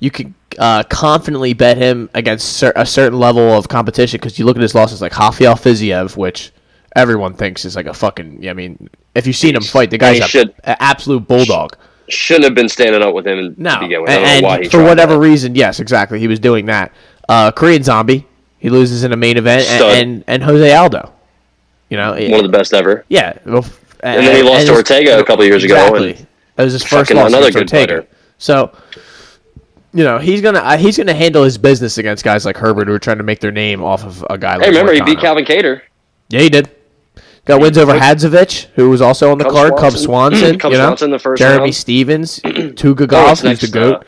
you 0.00 0.10
could 0.10 0.34
uh, 0.58 0.82
confidently 0.84 1.52
bet 1.54 1.76
him 1.76 2.10
against 2.14 2.56
cer- 2.58 2.72
a 2.76 2.86
certain 2.86 3.18
level 3.18 3.52
of 3.52 3.68
competition 3.68 4.18
because 4.18 4.38
you 4.38 4.44
look 4.44 4.56
at 4.56 4.62
his 4.62 4.74
losses 4.74 5.00
like 5.00 5.16
Rafael 5.18 5.54
Fiziev, 5.54 6.16
which 6.16 6.52
everyone 6.94 7.34
thinks 7.34 7.64
is 7.64 7.74
like 7.74 7.86
a 7.86 7.94
fucking. 7.94 8.48
I 8.48 8.52
mean, 8.52 8.88
if 9.14 9.26
you've 9.26 9.34
seen 9.36 9.56
him 9.56 9.62
fight, 9.62 9.90
the 9.90 9.98
guy's 9.98 10.22
should- 10.24 10.54
an 10.64 10.76
absolute 10.80 11.26
bulldog. 11.26 11.76
Shouldn't 12.06 12.44
have 12.44 12.54
been 12.54 12.68
standing 12.68 13.00
up 13.02 13.14
with 13.14 13.26
him 13.26 13.54
No, 13.56 13.76
to 13.76 13.80
begin 13.80 14.02
with. 14.02 14.10
I 14.10 14.14
don't 14.16 14.24
and, 14.26 14.62
and 14.64 14.70
for 14.70 14.84
whatever 14.84 15.14
that. 15.14 15.20
reason, 15.20 15.54
yes, 15.54 15.80
exactly, 15.80 16.20
he 16.20 16.28
was 16.28 16.38
doing 16.38 16.66
that. 16.66 16.92
Uh, 17.30 17.50
Korean 17.50 17.82
Zombie, 17.82 18.26
he 18.64 18.70
loses 18.70 19.04
in 19.04 19.12
a 19.12 19.16
main 19.16 19.36
event, 19.36 19.66
and, 19.68 19.84
and 19.84 20.24
and 20.26 20.42
Jose 20.42 20.74
Aldo, 20.74 21.12
you 21.90 21.98
know, 21.98 22.12
one 22.12 22.32
of 22.34 22.42
the 22.42 22.48
best 22.48 22.72
ever. 22.72 23.04
yeah, 23.10 23.34
well, 23.44 23.58
f- 23.58 23.78
And 24.00 24.26
then 24.26 24.34
he 24.36 24.42
lost 24.42 24.66
to 24.66 24.72
his- 24.72 24.78
Ortega 24.78 25.18
a 25.20 25.24
couple 25.24 25.44
years 25.44 25.62
ago, 25.64 25.74
Exactly, 25.76 26.14
and 26.14 26.26
that 26.56 26.64
was 26.64 26.72
his 26.72 26.82
first 26.82 27.10
loss 27.12 27.28
another 27.30 27.50
good 27.52 27.64
Ortega. 27.70 27.92
fighter. 28.02 28.06
So, 28.38 28.72
you 29.92 30.02
know, 30.02 30.16
he's 30.18 30.40
gonna 30.40 30.60
uh, 30.60 30.76
he's 30.78 30.96
gonna 30.96 31.12
handle 31.12 31.44
his 31.44 31.58
business 31.58 31.98
against 31.98 32.24
guys 32.24 32.46
like 32.46 32.56
Herbert 32.56 32.88
who 32.88 32.94
are 32.94 32.98
trying 32.98 33.18
to 33.18 33.22
make 33.24 33.40
their 33.40 33.52
name 33.52 33.82
off 33.82 34.02
of 34.02 34.24
a 34.30 34.38
guy. 34.38 34.54
like 34.56 34.64
Hey, 34.64 34.70
remember 34.70 34.92
he 34.94 35.02
beat. 35.02 35.20
Calvin 35.20 35.44
Kattar. 35.44 35.82
Yeah, 36.30 36.40
he 36.40 36.48
did. 36.48 36.70
Got 37.44 37.60
wins 37.60 37.76
over 37.76 37.92
Hadzovic, 37.92 38.68
who 38.74 38.88
was 38.88 39.02
also 39.02 39.30
on 39.30 39.36
the 39.36 39.44
Cub 39.44 39.52
card. 39.52 39.76
Cub 39.76 39.92
Swanson. 39.92 40.58
Cub 40.58 40.72
you 40.72 40.78
know, 40.78 40.86
Swanson 40.86 41.10
the 41.10 41.18
first 41.18 41.38
Jeremy 41.38 41.64
round. 41.64 41.74
Stephens, 41.74 42.40
Oh, 42.42 42.48
Tugagov, 42.50 43.32
it's 43.32 43.40
who's 43.42 43.60
the 43.60 43.68
goat. 43.68 44.06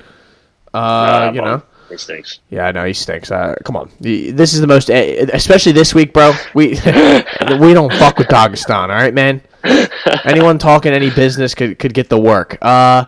Uh, 0.72 0.78
Uh, 0.78 1.32
you 1.34 1.42
know, 1.42 1.62
he 1.88 1.96
stinks. 1.96 2.40
yeah, 2.50 2.66
I 2.66 2.72
know 2.72 2.84
he 2.84 2.92
stinks. 2.92 3.30
Uh, 3.30 3.54
come 3.64 3.76
on, 3.76 3.90
this 4.00 4.54
is 4.54 4.60
the 4.60 4.66
most, 4.66 4.90
eh, 4.90 5.26
especially 5.32 5.72
this 5.72 5.94
week, 5.94 6.12
bro. 6.12 6.32
We 6.54 6.68
we 7.60 7.74
don't 7.74 7.92
fuck 7.94 8.18
with 8.18 8.28
Dagestan, 8.28 8.82
all 8.82 8.88
right, 8.88 9.14
man. 9.14 9.40
Anyone 10.24 10.58
talking 10.58 10.92
any 10.92 11.10
business 11.10 11.54
could 11.54 11.78
could 11.78 11.94
get 11.94 12.08
the 12.08 12.18
work. 12.18 12.58
Uh, 12.62 13.04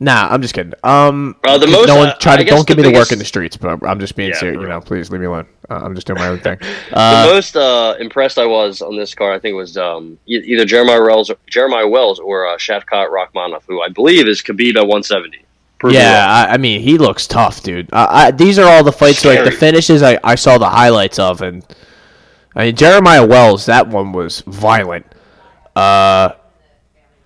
nah, 0.00 0.28
I'm 0.30 0.42
just 0.42 0.54
kidding. 0.54 0.74
Um, 0.84 1.36
the 1.42 1.66
most, 1.70 1.88
no 1.88 1.96
one 1.96 2.08
uh, 2.08 2.16
try 2.18 2.36
to 2.36 2.44
don't 2.44 2.66
give 2.66 2.76
me 2.76 2.82
the 2.82 2.92
work 2.92 3.12
in 3.12 3.18
the 3.18 3.24
streets, 3.24 3.56
but 3.56 3.82
I'm 3.86 4.00
just 4.00 4.16
being 4.16 4.30
Yeah, 4.30 4.36
serious. 4.38 4.60
You 4.60 4.68
know, 4.68 4.80
please 4.80 5.10
leave 5.10 5.20
me 5.20 5.26
alone. 5.26 5.46
Uh, 5.68 5.80
I'm 5.82 5.94
just 5.94 6.06
doing 6.06 6.18
my 6.18 6.28
own 6.28 6.38
thing. 6.38 6.58
Uh, 6.92 7.26
the 7.26 7.32
most 7.32 7.56
uh, 7.56 7.96
impressed 7.98 8.38
I 8.38 8.46
was 8.46 8.82
on 8.82 8.96
this 8.96 9.14
card, 9.14 9.34
I 9.34 9.38
think, 9.40 9.56
was 9.56 9.76
um, 9.76 10.18
either 10.26 10.64
Jeremiah 10.64 11.02
Wells, 11.02 11.30
Jeremiah 11.48 11.88
Wells, 11.88 12.20
or 12.20 12.46
uh, 12.46 12.56
Shavkat 12.56 13.10
Rakhmonov, 13.10 13.62
who 13.66 13.82
I 13.82 13.88
believe 13.88 14.28
is 14.28 14.42
Khabib 14.42 14.76
at 14.76 14.82
170. 14.86 15.38
Yeah. 15.84 16.26
I, 16.26 16.54
I 16.54 16.56
mean, 16.56 16.80
he 16.80 16.98
looks 16.98 17.26
tough, 17.26 17.62
dude. 17.62 17.92
Uh, 17.92 18.06
I, 18.08 18.30
these 18.30 18.58
are 18.58 18.66
all 18.66 18.82
the 18.82 18.92
fights, 18.92 19.24
like 19.24 19.44
the 19.44 19.50
finishes. 19.50 20.02
I, 20.02 20.18
I 20.24 20.34
saw 20.34 20.58
the 20.58 20.68
highlights 20.68 21.18
of, 21.18 21.42
and 21.42 21.64
I 22.54 22.66
mean 22.66 22.76
Jeremiah 22.76 23.26
Wells. 23.26 23.66
That 23.66 23.88
one 23.88 24.12
was 24.12 24.40
violent. 24.42 25.06
Uh, 25.74 26.30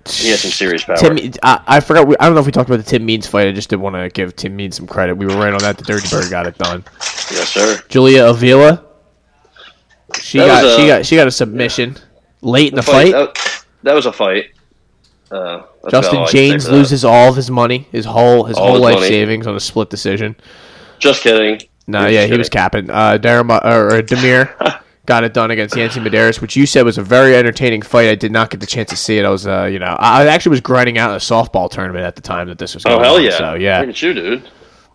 he 0.09 0.31
has 0.31 0.41
some 0.41 0.51
serious 0.51 0.83
power. 0.83 0.97
Tim, 0.97 1.33
I, 1.43 1.63
I 1.67 1.81
forgot. 1.81 2.09
We, 2.09 2.17
I 2.19 2.25
don't 2.27 2.35
know 2.35 2.41
if 2.41 2.47
we 2.47 2.53
talked 2.53 2.69
about 2.69 2.79
the 2.79 2.91
Tim 2.91 3.05
Means 3.07 3.27
fight. 3.27 3.47
I 3.47 3.53
just 3.53 3.71
didn't 3.71 3.83
want 3.83 3.97
to 3.97 4.09
give 4.09 4.35
Tim 4.35 4.57
Means 4.57 4.77
some 4.77 4.87
credit. 4.87 5.15
We 5.15 5.27
were 5.27 5.37
right 5.37 5.53
on 5.53 5.61
that. 5.61 5.79
The 5.79 5.85
Dirty 5.85 6.09
Bird 6.09 6.31
got 6.31 6.47
it 6.47 6.59
done. 6.59 6.85
yes, 7.31 7.49
sir. 7.51 7.81
Julia 7.89 8.27
Avila. 8.27 8.85
She 10.21 10.39
That 10.39 10.47
got 10.47 10.65
was 10.65 10.77
she 10.77 10.87
got 10.87 11.07
she 11.07 11.17
got 11.17 11.27
a 11.29 11.31
submission 11.31 11.97
late 12.43 12.73
in 12.73 12.75
the 12.77 12.83
fight. 12.83 13.13
That, 13.13 13.65
that 13.85 13.95
was 13.95 14.07
a 14.07 14.13
fight. 14.13 14.47
Uh, 15.31 15.63
that's 15.83 15.93
Justin 15.93 16.17
about 16.17 16.23
all 16.23 16.23
I 16.23 16.31
can 16.31 16.37
say 16.37 16.49
James 16.51 16.69
loses 16.71 17.05
all 17.05 17.29
of 17.31 17.37
his 17.37 17.51
money, 17.51 17.87
his 17.93 18.05
whole 18.05 18.45
his 18.45 18.57
All 18.57 18.65
whole 18.67 18.75
his 18.75 18.83
life 18.83 18.95
money. 18.97 19.09
savings 19.09 19.47
on 19.47 19.55
a 19.57 19.61
split 19.61 19.91
decision. 19.91 20.37
Just 20.99 21.23
kidding. 21.23 21.61
No, 21.87 22.03
Just 22.03 22.13
yeah, 22.13 22.27
he 22.27 22.37
was 22.37 22.49
capping. 22.49 22.91
Uh, 22.91 23.19
Darama, 23.21 23.65
or, 23.65 23.97
or 23.97 24.03
Demir 24.03 24.81
got 25.07 25.25
it 25.25 25.33
done 25.35 25.51
against 25.51 25.75
Yancy 25.75 25.99
Medeiros, 25.99 26.41
which 26.41 26.55
you 26.55 26.67
said 26.67 26.85
was 26.85 26.99
a 26.99 27.03
very 27.03 27.35
entertaining 27.35 27.83
fight. 27.83 28.09
I 28.09 28.15
did 28.15 28.31
not 28.31 28.51
get 28.51 28.61
the 28.61 28.67
chance 28.67 28.91
to 28.91 28.97
see 28.97 29.19
it. 29.19 29.25
I 29.25 29.31
was, 29.31 29.47
uh, 29.47 29.65
you 29.65 29.79
know, 29.79 29.97
I 29.99 30.23
I 30.23 30.27
actually 30.27 30.51
was 30.51 30.61
grinding 30.61 30.99
out 30.99 31.11
in 31.11 31.17
a 31.17 31.19
softball 31.19 31.71
tournament 31.71 32.05
at 32.05 32.15
the 32.17 32.23
time 32.23 32.49
that 32.49 32.59
this 32.59 32.75
was 32.75 32.85
going 32.85 33.01
Oh 33.01 33.03
hell 33.03 33.17
on. 33.17 33.25
yeah! 33.25 33.39
So 33.39 33.55
yeah, 33.55 33.81
Look 33.81 33.89
at 33.91 34.03
you, 34.03 34.13
dude. 34.15 34.49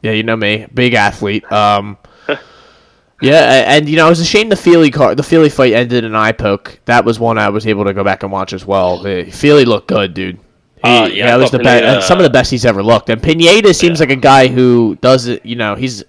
yeah, 0.04 0.12
you 0.12 0.24
know 0.24 0.38
me, 0.38 0.68
big 0.74 0.94
athlete. 0.94 1.51
Um, 1.51 1.98
yeah, 3.22 3.75
and 3.75 3.89
you 3.89 3.96
know, 3.98 4.06
it 4.08 4.10
was 4.10 4.20
a 4.20 4.25
shame 4.25 4.50
the 4.50 4.56
Fili 4.56 4.92
car, 4.92 5.15
the 5.15 5.24
Fili 5.24 5.50
fight 5.50 5.74
ended 5.74 6.04
in 6.04 6.15
eye 6.15 6.32
poke. 6.32 6.80
That 6.86 7.04
was 7.06 7.20
one 7.20 7.38
I 7.38 7.50
was 7.50 7.65
able 7.68 7.86
to 7.86 7.94
go 7.94 8.04
back 8.04 8.24
and 8.24 8.32
watch 8.32 8.54
as 8.54 8.65
well. 8.65 9.04
Fili 9.32 9.65
looked 9.65 9.88
good, 9.88 10.13
dude. 10.13 10.39
He, 10.86 10.98
Uh, 10.98 11.08
yeah, 11.08 11.25
that 11.27 11.38
was 11.38 11.51
the 11.51 11.60
best, 11.60 11.84
Pineda- 11.84 12.01
some 12.01 12.18
of 12.20 12.24
the 12.24 12.30
best 12.30 12.51
he's 12.51 12.65
ever 12.65 12.84
looked. 12.84 13.10
And 13.10 13.22
Pineda 13.22 13.74
seems 13.74 14.00
like 14.00 14.10
a 14.10 14.15
guy 14.15 14.48
who 14.48 14.98
does 15.01 15.27
it. 15.27 15.46
You 15.46 15.56
know, 15.56 15.75
he's 15.75 16.04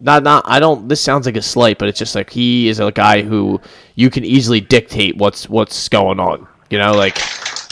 not 0.00 0.22
not. 0.22 0.44
I 0.46 0.58
don't. 0.60 0.88
This 0.88 1.00
sounds 1.00 1.26
like 1.26 1.36
a 1.36 1.42
slight, 1.42 1.78
but 1.78 1.88
it's 1.88 1.98
just 1.98 2.14
like 2.14 2.30
he 2.30 2.68
is 2.68 2.80
a 2.80 2.90
guy 2.92 3.22
who 3.22 3.60
you 3.94 4.10
can 4.10 4.24
easily 4.24 4.60
dictate 4.60 5.16
what's 5.16 5.48
what's 5.48 5.88
going 5.88 6.18
on. 6.20 6.46
You 6.70 6.78
know, 6.78 6.92
like 6.92 7.18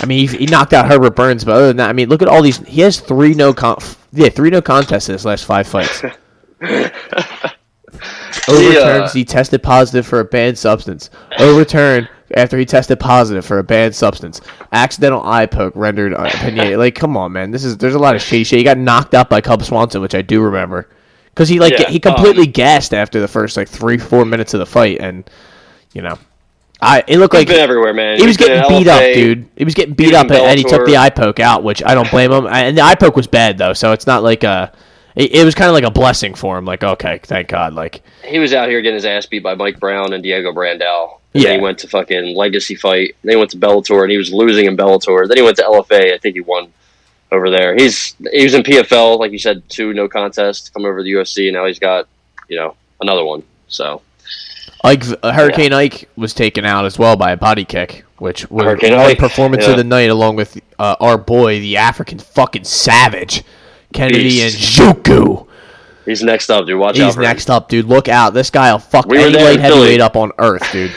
I 0.03 0.07
mean, 0.07 0.29
he, 0.29 0.37
he 0.39 0.47
knocked 0.47 0.73
out 0.73 0.87
Herbert 0.87 1.17
Burns, 1.17 1.45
but 1.45 1.53
other 1.53 1.69
than 1.69 1.79
that, 1.79 1.89
I 1.91 1.93
mean, 1.93 2.09
look 2.09 2.23
at 2.23 2.29
all 2.29 2.43
these. 2.43 2.59
He 2.59 2.81
has 2.83 3.01
three 3.01 3.35
no 3.35 3.53
con. 3.53 3.77
Yeah, 4.13 4.29
three 4.29 4.51
no 4.51 4.61
contests 4.63 5.09
in 5.09 5.15
his 5.15 5.25
last 5.25 5.45
five 5.45 5.67
fights. 5.67 6.03
Overturns. 8.49 9.13
He 9.13 9.25
tested 9.25 9.63
positive 9.63 10.07
for 10.07 10.21
a 10.21 10.25
banned 10.25 10.59
substance. 10.59 11.11
Overturned 11.39 12.09
after 12.35 12.59
he 12.59 12.65
tested 12.65 13.01
positive 13.01 13.45
for 13.45 13.59
a 13.59 13.65
banned 13.65 13.95
substance. 13.95 14.41
Accidental 14.73 15.23
eye 15.25 15.47
poke 15.47 15.75
rendered 15.75 16.15
Pineda. 16.17 16.77
Like, 16.77 16.95
come 16.95 17.17
on, 17.17 17.33
man. 17.33 17.51
This 17.51 17.65
is 17.65 17.77
there's 17.79 17.95
a 17.95 17.99
lot 17.99 18.15
of 18.15 18.23
shady 18.23 18.45
shit. 18.45 18.59
He 18.59 18.65
got 18.65 18.79
knocked 18.79 19.15
out 19.15 19.31
by 19.31 19.41
Cub 19.41 19.63
Swanson, 19.63 20.01
which 20.01 20.15
I 20.15 20.23
do 20.23 20.41
remember, 20.41 20.89
because 21.31 21.49
he 21.49 21.59
like 21.59 21.79
Yeah, 21.79 21.89
he 21.89 21.99
completely 21.99 22.47
um, 22.47 22.53
gassed 22.53 22.95
after 22.95 23.21
the 23.21 23.29
first 23.29 23.57
like 23.57 23.69
three 23.69 23.99
four 23.99 24.25
minutes 24.25 24.55
of 24.55 24.61
the 24.61 24.67
fight, 24.67 24.99
and 25.01 25.29
you 25.93 26.03
know, 26.03 26.19
I 26.81 27.05
it 27.07 27.19
looked 27.19 27.35
He's 27.35 27.41
like 27.41 27.49
been 27.49 27.61
everywhere, 27.61 27.93
man. 27.93 28.19
he 28.19 28.27
was 28.27 28.37
He's 28.37 28.47
getting 28.47 28.63
in 28.63 28.69
beat 28.69 28.89
up, 28.89 29.03
dude. 29.15 29.49
He 29.57 29.65
was 29.65 29.75
getting 29.75 29.95
beat 29.95 30.15
up, 30.15 30.31
and, 30.31 30.59
he 30.59 30.65
took 30.65 30.87
the 30.87 30.97
eye 30.97 31.11
poke 31.11 31.41
out, 31.41 31.63
which 31.63 31.83
I 31.85 31.95
don't 31.95 32.11
blame 32.11 32.33
him. 32.33 32.47
And 32.47 32.77
the 32.77 32.83
eye 32.83 32.95
poke 32.95 33.17
was 33.17 33.27
bad 33.27 33.59
though, 33.59 33.73
so 33.73 33.93
it's 33.93 34.07
not 34.07 34.23
like 34.23 34.45
a. 34.45 34.73
It, 35.17 35.35
it 35.35 35.45
was 35.45 35.57
kind 35.57 35.69
of 35.69 35.75
like 35.75 35.83
a 35.83 35.91
blessing 35.91 36.35
for 36.35 36.57
him. 36.57 36.65
Like, 36.65 36.85
okay, 36.85 37.19
thank 37.25 37.49
God. 37.49 37.75
Like, 37.75 38.03
He 38.25 38.39
was 38.39 38.55
out 38.55 38.69
here 38.69 38.81
getting 38.81 38.95
his 38.95 39.05
ass 39.05 39.27
beat 39.27 39.43
by 39.43 39.57
Mike 39.57 39.81
Brown 39.81 40.13
and 40.13 40.23
Diego 40.23 40.53
Brandao. 40.53 41.20
And 41.35 41.43
Yeah. 41.45 41.53
he 41.55 41.61
went 41.61 41.79
to 41.81 41.89
fucking 41.89 42.35
Legacy 42.37 42.75
Fight. 42.75 43.15
Then 43.23 43.33
he 43.33 43.37
went 43.37 43.51
to 43.53 43.57
Bellator, 43.57 44.03
and 44.03 44.11
he 44.11 44.17
was 44.19 44.33
losing 44.33 44.67
in 44.67 44.77
Bellator. 44.77 45.29
Then 45.29 45.37
he 45.37 45.43
went 45.43 45.57
to 45.59 45.63
LFA. 45.63 46.13
I 46.15 46.19
think 46.19 46.35
he 46.35 46.41
won 46.41 46.69
over 47.33 47.51
there. 47.51 47.75
He's 47.77 48.15
he 48.33 48.43
was 48.45 48.55
in 48.55 48.63
PFL, 48.63 49.19
like 49.19 49.33
you 49.33 49.39
said, 49.39 49.63
two 49.69 49.93
no 49.93 50.09
contest. 50.09 50.73
Come 50.75 50.85
over 50.85 50.99
to 50.99 51.05
the 51.05 51.13
UFC, 51.13 51.47
and 51.49 51.55
now 51.55 51.67
he's 51.67 51.79
got 51.79 52.09
you 52.49 52.57
know 52.57 52.75
another 53.01 53.25
one. 53.25 53.43
So 53.69 54.03
Ike, 54.83 55.05
uh, 55.23 55.33
Hurricane 55.33 55.73
Ike 55.73 56.09
was 56.17 56.35
taken 56.35 56.65
out 56.65 56.85
as 56.85 56.99
well 56.99 57.17
by 57.17 57.33
a 57.33 57.37
body 57.37 57.65
kick, 57.65 58.05
which 58.19 58.51
was 58.51 58.65
Hurricane 58.65 58.93
one 58.97 59.01
Ike, 59.11 59.19
performance 59.19 59.65
yeah. 59.65 59.71
of 59.73 59.77
the 59.77 59.85
night, 59.85 60.11
along 60.11 60.37
with 60.37 60.61
uh, 60.79 60.97
our 61.01 61.19
boy, 61.19 61.61
the 61.61 61.77
African 61.77 62.19
fucking 62.19 62.65
savage, 62.65 63.45
Kennedy 63.93 64.25
Beast. 64.25 64.59
Nzechukwu. 64.59 65.47
he's 66.07 66.23
next 66.23 66.51
up, 66.51 66.67
dude. 66.67 66.79
Watch 66.81 66.99
out 66.99 67.07
He's 67.07 67.17
next 67.17 67.51
up, 67.51 67.69
dude. 67.69 67.85
Look 67.87 68.09
out! 68.09 68.31
This 68.35 68.51
guy 68.51 68.73
will 68.73 68.79
fuck 68.81 69.07
We 69.07 69.19
any 69.19 69.35
light 69.37 69.61
heavyweight 69.61 70.01
up 70.01 70.17
on 70.17 70.33
earth, 70.39 70.67
dude. 70.73 70.91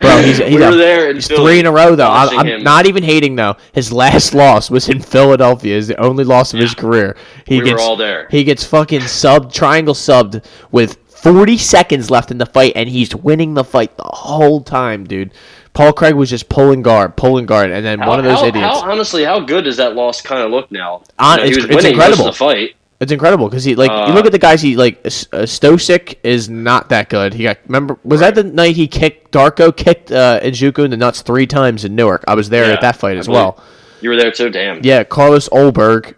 Bro, 0.00 0.22
he's, 0.22 0.38
he's 0.38 0.54
We 0.56 0.62
a- 0.62 0.70
there 0.76 1.12
he's 1.12 1.26
three 1.26 1.58
in 1.58 1.66
a 1.66 1.72
row 1.72 1.96
though. 1.96 2.08
I'm, 2.10 2.38
I'm 2.38 2.46
him. 2.46 2.62
not 2.62 2.86
even 2.86 3.02
hating 3.02 3.34
though. 3.34 3.56
His 3.72 3.92
last 3.92 4.32
loss 4.42 4.70
was 4.70 4.88
in 4.88 5.00
Philadelphia. 5.00 5.76
Is 5.76 5.88
the 5.88 6.00
only 6.00 6.22
loss 6.24 6.54
of 6.54 6.60
his 6.60 6.74
career. 6.74 7.16
He 7.46 7.56
We 7.56 7.62
were 7.62 7.76
gets 7.76 7.82
all 7.82 7.96
there. 7.96 8.28
he 8.30 8.44
gets 8.44 8.62
fucking 8.64 9.00
sub 9.02 9.52
triangle 9.52 9.94
subbed 9.94 10.44
with 10.70 10.98
40 11.08 11.58
seconds 11.58 12.12
left 12.12 12.30
in 12.30 12.38
the 12.38 12.46
fight, 12.46 12.74
and 12.76 12.88
he's 12.88 13.12
winning 13.16 13.54
the 13.54 13.64
fight 13.64 13.96
the 13.96 14.04
whole 14.04 14.60
time, 14.60 15.02
dude. 15.04 15.32
Paul 15.74 15.92
Craig 15.92 16.14
was 16.14 16.30
just 16.30 16.48
pulling 16.48 16.82
guard, 16.82 17.16
pulling 17.16 17.46
guard, 17.46 17.70
and 17.70 17.84
then 17.84 17.98
How, 17.98 18.08
one 18.08 18.18
of 18.20 18.24
those 18.24 18.38
how- 18.38 18.46
idiots. 18.46 18.80
how- 18.80 18.90
honestly, 18.90 19.24
how 19.24 19.40
good 19.40 19.64
does 19.64 19.76
that 19.78 19.94
loss 19.96 20.20
kind 20.20 20.42
of 20.42 20.50
look 20.52 20.70
now? 20.70 21.02
On- 21.18 21.38
You 21.38 21.44
know, 21.44 21.44
he 21.44 21.50
it's- 21.50 21.56
was 21.56 21.64
it's 21.64 21.74
winning 21.84 21.96
most 21.98 22.06
of 22.06 22.12
incredible. 22.20 22.24
the 22.26 22.32
fight. 22.32 22.74
It's 23.00 23.12
incredible 23.12 23.48
because 23.48 23.62
he 23.62 23.76
like 23.76 23.90
you 23.90 23.96
Uh, 23.96 24.12
look 24.14 24.26
at 24.26 24.32
the 24.32 24.38
guys 24.40 24.60
he 24.60 24.74
like 24.76 24.98
uh, 25.04 25.08
Stosic 25.46 26.16
is 26.24 26.48
not 26.48 26.88
that 26.88 27.08
good. 27.08 27.32
He 27.32 27.44
got 27.44 27.58
remember 27.66 27.96
was 28.02 28.18
that 28.20 28.34
the 28.34 28.42
night 28.42 28.74
he 28.74 28.88
kicked 28.88 29.30
Darko 29.32 29.74
kicked 29.76 30.10
uh, 30.10 30.40
Nzechukwu 30.42 30.84
in 30.84 30.90
the 30.90 30.96
nuts 30.96 31.22
three 31.22 31.46
times 31.46 31.84
in 31.84 31.94
Newark. 31.94 32.24
I 32.26 32.34
was 32.34 32.48
there 32.48 32.66
Yeah, 32.66 32.72
at 32.74 32.80
that 32.80 32.96
fight 32.96 33.16
as 33.16 33.28
well. 33.28 33.62
You 34.00 34.10
were 34.10 34.16
there 34.16 34.32
too. 34.32 34.50
Damn. 34.50 34.80
Yeah, 34.82 35.04
Carlos 35.04 35.48
Ulberg. 35.50 36.14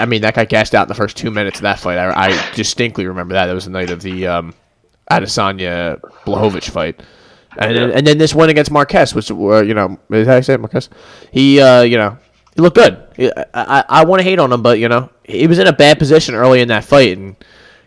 I 0.00 0.04
mean, 0.06 0.22
that 0.22 0.34
guy 0.34 0.44
gassed 0.44 0.74
out 0.74 0.82
in 0.82 0.88
the 0.88 0.94
first 0.94 1.16
two 1.16 1.30
minutes 1.30 1.58
of 1.58 1.62
that 1.62 1.78
fight. 1.78 1.96
I, 1.98 2.28
I 2.28 2.50
distinctly 2.54 3.06
remember 3.06 3.34
that. 3.34 3.46
That 3.46 3.54
was 3.54 3.64
the 3.64 3.70
night 3.70 3.90
of 3.90 4.00
the 4.02 4.26
um, 4.28 4.54
Adesanya 5.10 5.98
Blachowicz 6.24 6.70
fight. 6.70 7.00
And 7.58 7.76
then, 7.76 7.88
Yeah. 7.90 7.96
and 7.96 8.06
then 8.06 8.18
this 8.18 8.32
one 8.34 8.48
against 8.48 8.70
Marques, 8.70 9.12
which 9.14 9.30
uh, 9.30 9.62
you 9.62 9.74
know, 9.74 9.98
is 10.10 10.26
that 10.26 10.32
how 10.32 10.36
you 10.36 10.42
say 10.42 10.54
it, 10.54 10.60
Marques? 10.60 10.88
He, 11.32 11.60
uh, 11.60 11.82
you 11.82 11.96
know, 11.98 12.16
he 12.54 12.62
looked 12.62 12.76
good. 12.76 13.02
I, 13.18 13.44
I, 13.54 13.84
I 13.88 14.04
want 14.04 14.20
to 14.20 14.24
hate 14.24 14.38
on 14.38 14.52
him, 14.52 14.62
but 14.62 14.78
you 14.78 14.88
know, 14.88 15.10
he 15.24 15.46
was 15.46 15.58
in 15.58 15.66
a 15.66 15.72
bad 15.72 15.98
position 15.98 16.34
early 16.34 16.60
in 16.60 16.68
that 16.68 16.84
fight 16.84 17.16
and 17.16 17.36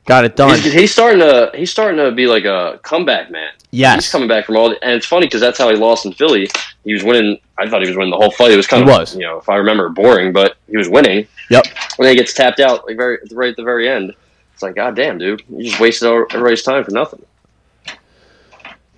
got 0.06 0.26
it 0.26 0.36
done. 0.36 0.60
He's, 0.60 0.74
he's 0.74 0.92
starting 0.92 1.20
to 1.20 1.52
he's 1.56 1.72
starting 1.72 1.98
to 1.98 2.12
be 2.12 2.28
like 2.28 2.46
a 2.46 2.80
comeback 2.84 3.30
man. 3.32 3.50
Yes. 3.72 3.96
he's 4.06 4.12
coming 4.12 4.28
back 4.28 4.46
from 4.46 4.56
all, 4.58 4.70
the, 4.70 4.84
and 4.84 4.94
it's 4.94 5.06
funny 5.08 5.26
because 5.26 5.42
that's 5.42 5.58
how 5.58 5.70
he 5.70 5.76
lost 5.76 6.06
in 6.06 6.14
Philly. 6.14 6.48
He 6.84 6.94
was 6.94 7.04
winning. 7.04 7.40
I 7.58 7.68
thought 7.70 7.82
he 7.82 7.88
was 7.88 7.98
winning 7.98 8.12
the 8.12 8.18
whole 8.18 8.32
fight. 8.32 8.52
It 8.52 8.58
was 8.58 8.68
kind 8.68 8.84
He 8.84 8.90
of 8.92 8.98
was. 9.00 9.16
you 9.16 9.22
know, 9.22 9.38
if 9.38 9.50
I 9.50 9.56
remember, 9.56 9.90
boring, 9.90 10.32
but 10.32 10.58
he 10.70 10.78
was 10.78 10.90
winning. 10.90 11.28
Yep. 11.50 11.66
And 11.66 12.06
then 12.06 12.10
he 12.10 12.16
gets 12.16 12.34
tapped 12.34 12.60
out 12.60 12.86
like 12.88 12.98
very 12.98 13.18
right 13.32 13.50
at 13.50 13.56
the 13.58 13.64
very 13.64 13.90
end. 13.90 14.14
It's 14.54 14.62
like, 14.62 14.76
god 14.76 14.96
damn, 14.96 15.18
dude, 15.18 15.42
you 15.50 15.64
just 15.70 15.80
wasted 15.80 16.08
all- 16.08 16.26
everybody's 16.32 16.62
time 16.64 16.84
for 16.84 16.92
nothing. 16.92 17.24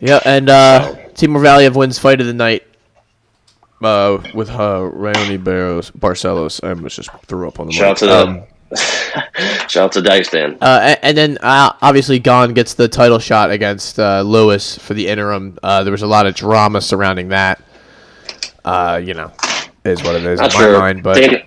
Yeah, 0.01 0.19
and 0.25 0.50
uh, 0.50 0.95
Timur 1.15 1.39
Valiev 1.39 1.75
wins 1.75 1.98
fight 1.98 2.19
of 2.19 2.27
the 2.27 2.34
night 2.34 2.63
uh, 3.82 4.17
with 4.34 4.50
uh, 4.50 4.79
Raoni 4.94 5.41
Barros 5.44 5.91
Barcelos. 5.91 6.63
I 6.63 6.70
almost 6.70 6.96
just 6.98 7.10
threw 7.27 7.48
up 7.48 7.60
on 7.60 7.67
the 7.67 7.74
Shout 7.74 7.84
out 7.84 7.89
mic. 7.89 7.98
to 8.00 8.05
the 8.05 8.17
Um, 8.27 8.44
shout 9.67 9.84
out 9.86 9.91
to 9.94 10.01
Dagestan. 10.01 10.58
Uh, 10.62 10.79
a- 10.82 11.05
and 11.05 11.17
then 11.17 11.38
uh, 11.41 11.72
obviously 11.82 12.20
Gane 12.20 12.53
gets 12.53 12.74
the 12.74 12.88
title 12.88 13.20
shot 13.20 13.51
against 13.51 14.00
uh, 14.00 14.22
Lewis 14.22 14.77
for 14.77 14.94
the 14.94 15.08
interim. 15.08 15.58
Uh, 15.62 15.84
there 15.84 15.91
was 15.91 16.01
a 16.01 16.08
lot 16.08 16.25
of 16.25 16.36
drama 16.36 16.82
surrounding 16.82 17.29
that. 17.29 17.62
Uh, 18.63 19.00
you 19.03 19.13
know, 19.13 19.32
is 19.84 20.01
what 20.03 20.15
it 20.15 20.24
is 20.24 20.39
Not 20.39 20.53
in 20.53 20.60
my 20.60 20.65
sure. 20.65 20.79
mind. 20.79 21.03
But 21.03 21.17
Dana, 21.17 21.44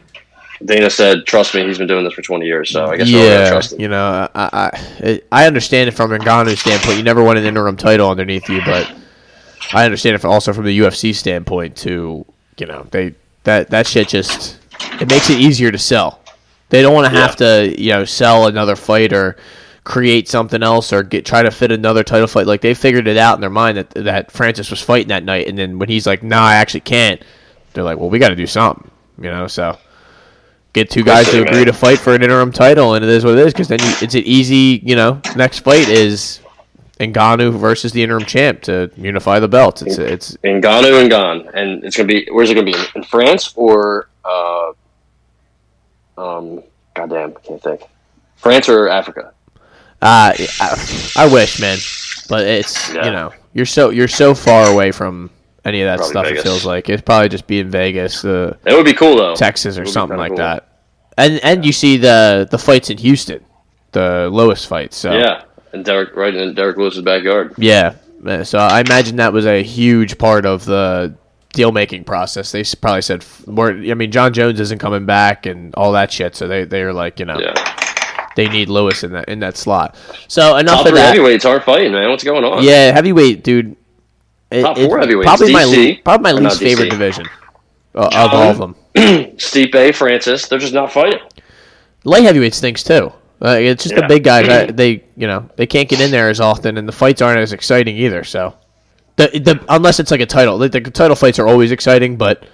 Dana 0.64 0.88
said, 0.90 1.26
"Trust 1.26 1.52
me, 1.54 1.64
he's 1.66 1.78
been 1.78 1.88
doing 1.88 2.04
this 2.04 2.12
for 2.14 2.22
20 2.22 2.46
years, 2.46 2.70
so 2.70 2.86
I 2.86 2.96
guess 2.96 3.12
we're 3.12 3.24
yeah, 3.28 3.50
trust 3.50 3.72
him." 3.72 3.80
you 3.80 3.88
know, 3.88 4.28
I, 4.36 4.70
I 5.02 5.20
I 5.32 5.46
understand 5.48 5.88
it 5.88 5.92
from 5.92 6.12
Ngannou's 6.12 6.60
standpoint. 6.60 6.96
You 6.96 7.02
never 7.02 7.24
won 7.24 7.36
an 7.36 7.44
interim 7.44 7.76
title 7.76 8.08
underneath 8.08 8.48
you, 8.48 8.60
but 8.64 8.88
I 9.72 9.84
understand 9.84 10.14
it 10.14 10.24
also 10.24 10.52
from 10.52 10.64
the 10.64 10.78
UFC 10.78 11.14
standpoint 11.14 11.76
too. 11.76 12.24
You 12.58 12.66
know, 12.66 12.86
they 12.90 13.14
that 13.44 13.70
that 13.70 13.86
shit 13.86 14.08
just 14.08 14.58
it 15.00 15.08
makes 15.08 15.30
it 15.30 15.38
easier 15.38 15.70
to 15.70 15.78
sell. 15.78 16.20
They 16.70 16.82
don't 16.82 16.94
want 16.94 17.12
to 17.12 17.18
have 17.18 17.36
to 17.36 17.74
you 17.78 17.90
know 17.90 18.04
sell 18.04 18.46
another 18.46 18.76
fight 18.76 19.12
or 19.12 19.36
create 19.84 20.28
something 20.28 20.62
else 20.62 20.92
or 20.92 21.02
get 21.02 21.24
try 21.24 21.42
to 21.42 21.50
fit 21.50 21.72
another 21.72 22.04
title 22.04 22.26
fight. 22.26 22.46
Like 22.46 22.60
they 22.60 22.74
figured 22.74 23.06
it 23.08 23.16
out 23.16 23.36
in 23.36 23.40
their 23.40 23.50
mind 23.50 23.78
that 23.78 23.90
that 23.90 24.30
Francis 24.30 24.70
was 24.70 24.82
fighting 24.82 25.08
that 25.08 25.24
night, 25.24 25.48
and 25.48 25.56
then 25.56 25.78
when 25.78 25.88
he's 25.88 26.06
like, 26.06 26.22
"Nah, 26.22 26.42
I 26.42 26.54
actually 26.56 26.80
can't," 26.80 27.22
they're 27.72 27.84
like, 27.84 27.98
"Well, 27.98 28.10
we 28.10 28.18
got 28.18 28.28
to 28.28 28.36
do 28.36 28.46
something," 28.46 28.90
you 29.18 29.30
know. 29.30 29.46
So 29.46 29.78
get 30.72 30.90
two 30.90 31.02
guys 31.02 31.30
to 31.30 31.42
agree 31.42 31.58
man. 31.58 31.66
to 31.66 31.72
fight 31.72 31.98
for 31.98 32.14
an 32.14 32.22
interim 32.22 32.52
title, 32.52 32.94
and 32.94 33.04
it 33.04 33.10
is 33.10 33.24
what 33.24 33.34
it 33.34 33.46
is. 33.46 33.52
Because 33.52 33.68
then 33.68 33.80
you, 33.80 33.92
it's 34.02 34.14
an 34.14 34.24
easy, 34.24 34.80
you 34.84 34.94
know, 34.94 35.20
next 35.36 35.60
fight 35.60 35.88
is 35.88 36.40
Ngannou 36.98 37.52
versus 37.58 37.92
the 37.92 38.02
interim 38.02 38.24
champ 38.24 38.62
to 38.62 38.90
unify 38.96 39.38
the 39.38 39.48
belts. 39.48 39.82
It's 39.82 39.98
it's 39.98 40.36
Ngannou 40.38 41.00
and 41.00 41.10
Gane, 41.10 41.48
and 41.54 41.84
it's 41.84 41.96
gonna 41.96 42.06
be 42.08 42.26
where's 42.32 42.50
it 42.50 42.54
gonna 42.54 42.66
be 42.66 42.74
in 42.94 43.02
France 43.04 43.52
or 43.56 44.08
uh, 44.24 44.72
um, 46.16 46.62
goddamn, 46.94 47.34
I 47.36 47.40
can't 47.46 47.62
think. 47.62 47.82
France 48.36 48.68
or 48.68 48.88
Africa? 48.88 49.32
uh, 50.00 50.32
I, 50.60 51.12
I 51.16 51.32
wish, 51.32 51.60
man, 51.60 51.76
but 52.28 52.46
it's 52.46 52.92
Yeah. 52.94 53.04
you 53.06 53.10
know 53.12 53.32
you're 53.52 53.66
so 53.66 53.90
you're 53.90 54.08
so 54.08 54.34
far 54.34 54.70
away 54.72 54.92
from 54.92 55.30
any 55.64 55.82
of 55.82 55.86
that 55.86 55.98
Probably 55.98 56.10
stuff. 56.12 56.26
It 56.26 56.42
feels 56.42 56.64
like 56.64 56.88
it's 56.88 57.02
probably 57.02 57.28
just 57.28 57.46
be 57.46 57.58
in 57.60 57.70
Vegas, 57.70 58.24
uh, 58.24 58.56
It 58.64 58.74
would 58.74 58.84
be 58.84 58.92
cool 58.94 59.16
though. 59.16 59.34
Texas, 59.34 59.76
or 59.78 59.84
something 59.86 60.16
like 60.18 60.30
cool. 60.30 60.38
that. 60.38 60.64
And 61.16 61.40
and 61.42 61.64
you 61.64 61.72
see 61.72 61.96
the 61.96 62.46
the 62.50 62.58
fights 62.58 62.90
in 62.90 62.98
Houston, 62.98 63.44
the 63.92 64.28
Lewis 64.32 64.64
fights. 64.64 64.96
So 64.96 65.12
Yeah, 65.12 65.42
and 65.72 65.84
Derek 65.84 66.14
right 66.16 66.34
in 66.34 66.54
Derrick 66.54 66.76
Lewis's 66.76 67.02
backyard. 67.02 67.54
Yeah. 67.58 67.94
So 68.42 68.58
I 68.58 68.80
imagine 68.80 69.16
that 69.16 69.32
was 69.32 69.46
a 69.46 69.62
huge 69.62 70.18
part 70.18 70.44
of 70.44 70.64
the 70.64 71.14
deal 71.52 71.70
making 71.72 72.04
process. 72.04 72.50
They 72.52 72.64
probably 72.80 73.02
said, 73.02 73.24
more, 73.46 73.70
I 73.70 73.94
mean, 73.94 74.10
Jon 74.10 74.32
Jones 74.32 74.58
isn't 74.60 74.78
coming 74.78 75.06
back 75.06 75.46
and 75.46 75.74
all 75.76 75.92
that 75.92 76.10
shit. 76.12 76.34
So 76.36 76.48
they 76.48 76.64
they 76.64 76.82
were 76.84 76.92
like, 76.92 77.20
you 77.20 77.26
know, 77.26 77.38
Yeah, 77.38 77.54
they 78.36 78.48
need 78.48 78.68
Lewis 78.68 79.04
in 79.04 79.12
that 79.12 79.28
in 79.28 79.38
that 79.40 79.56
slot. 79.56 79.96
So 80.26 80.56
enough 80.56 80.78
top 80.78 80.86
of 80.88 80.94
that. 80.94 81.08
heavyweights 81.14 81.44
aren't 81.44 81.64
fighting, 81.64 81.92
man. 81.92 82.10
What's 82.10 82.24
going 82.24 82.44
on? 82.44 82.62
Yeah, 82.64 82.92
heavyweight, 82.92 83.44
dude. 83.44 83.76
It- 84.50 84.62
Top 84.62 84.76
four 84.78 84.98
heavyweights. 84.98 85.26
Probably 85.26 85.52
my 85.52 85.62
DC, 85.64 85.96
le- 85.96 86.02
probably 86.02 86.32
my 86.32 86.40
least 86.40 86.58
favorite 86.58 86.90
division 86.90 87.26
uh, 87.94 88.06
of 88.12 88.32
all 88.34 88.50
of 88.50 88.58
them. 88.58 88.74
Stipe, 89.36 89.94
Francis, 89.94 90.48
they're 90.48 90.58
just 90.58 90.74
not 90.74 90.90
fighting. 90.92 91.20
Light 92.04 92.22
heavyweight 92.24 92.54
stinks 92.54 92.82
too. 92.82 93.12
Uh, 93.40 93.56
it's 93.60 93.84
just 93.84 93.94
the 93.94 94.06
big 94.08 94.24
guys. 94.24 94.48
I, 94.48 94.66
they, 94.72 95.04
you 95.16 95.26
know, 95.26 95.48
they 95.56 95.66
can't 95.66 95.88
get 95.88 96.00
in 96.00 96.10
there 96.10 96.28
as 96.28 96.40
often, 96.40 96.76
and 96.76 96.88
the 96.88 96.92
fights 96.92 97.22
aren't 97.22 97.38
as 97.38 97.52
exciting 97.52 97.96
either. 97.96 98.24
So, 98.24 98.54
the, 99.16 99.28
the 99.28 99.64
unless 99.68 100.00
it's 100.00 100.10
like 100.10 100.20
a 100.20 100.26
title, 100.26 100.58
the, 100.58 100.68
the 100.68 100.80
title 100.80 101.14
fights 101.16 101.38
are 101.38 101.46
always 101.46 101.70
exciting, 101.70 102.16
but 102.16 102.44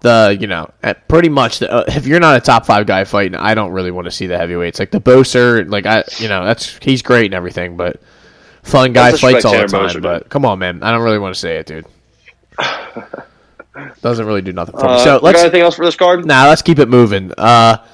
the 0.00 0.36
you 0.40 0.46
know, 0.46 0.70
at 0.82 1.06
pretty 1.08 1.28
much 1.28 1.58
the, 1.58 1.70
uh, 1.70 1.84
if 1.88 2.06
you're 2.06 2.20
not 2.20 2.36
a 2.36 2.40
top 2.40 2.64
five 2.66 2.86
guy 2.86 3.04
fighting, 3.04 3.34
I 3.34 3.54
don't 3.54 3.72
really 3.72 3.90
want 3.90 4.06
to 4.06 4.10
see 4.10 4.26
the 4.26 4.38
heavyweights. 4.38 4.78
Like 4.78 4.90
the 4.90 5.00
Boser, 5.00 5.68
like 5.70 5.86
I, 5.86 6.04
you 6.18 6.28
know, 6.28 6.44
that's 6.44 6.78
he's 6.80 7.02
great 7.02 7.26
and 7.26 7.34
everything, 7.34 7.76
but 7.76 8.00
fun 8.62 8.92
guy 8.92 9.12
fights 9.12 9.44
all 9.44 9.52
the 9.52 9.66
time. 9.66 9.88
Boser, 9.88 10.02
but 10.02 10.28
come 10.28 10.44
on, 10.44 10.58
man, 10.58 10.82
I 10.82 10.92
don't 10.92 11.02
really 11.02 11.18
want 11.18 11.34
to 11.34 11.40
say 11.40 11.56
it, 11.56 11.66
dude. 11.66 11.86
Doesn't 14.00 14.26
really 14.26 14.42
do 14.42 14.52
nothing 14.52 14.78
for 14.78 14.86
me. 14.86 14.92
Uh, 14.92 14.98
So 14.98 15.04
you 15.04 15.10
got 15.16 15.22
let's 15.22 15.40
anything 15.42 15.60
else 15.62 15.74
for 15.76 15.84
this 15.84 15.96
card? 15.96 16.24
Nah, 16.24 16.48
let's 16.48 16.62
keep 16.62 16.78
it 16.78 16.88
moving. 16.88 17.32
Uh, 17.36 17.84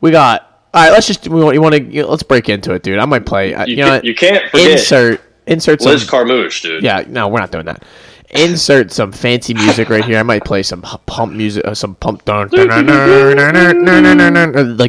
we 0.00 0.10
got. 0.10 0.44
All 0.74 0.82
right, 0.82 0.92
let's 0.92 1.06
just 1.06 1.26
we 1.28 1.42
want 1.42 1.54
you 1.54 1.62
want 1.62 1.74
to 1.74 2.06
let's 2.06 2.22
break 2.22 2.48
into 2.48 2.74
it, 2.74 2.82
dude. 2.82 2.98
I 2.98 3.06
might 3.06 3.24
play. 3.24 3.50
You, 3.50 3.64
you 3.66 3.76
know, 3.76 4.00
can, 4.00 4.04
you 4.04 4.14
can't 4.14 4.50
forget. 4.50 4.72
insert 4.72 5.22
insert 5.46 5.80
Liz 5.80 6.04
Carmouche, 6.04 6.62
dude. 6.62 6.82
Yeah, 6.82 7.04
no, 7.08 7.28
we're 7.28 7.40
not 7.40 7.50
doing 7.50 7.66
that. 7.66 7.84
Insert 8.30 8.92
some 8.92 9.10
fancy 9.10 9.54
music 9.54 9.88
right 9.88 10.04
here. 10.04 10.18
I 10.18 10.22
might 10.22 10.44
play 10.44 10.62
some 10.62 10.82
pump 10.82 11.32
music, 11.32 11.64
uh, 11.64 11.74
some 11.74 11.94
pump 11.94 12.28
like 12.28 12.50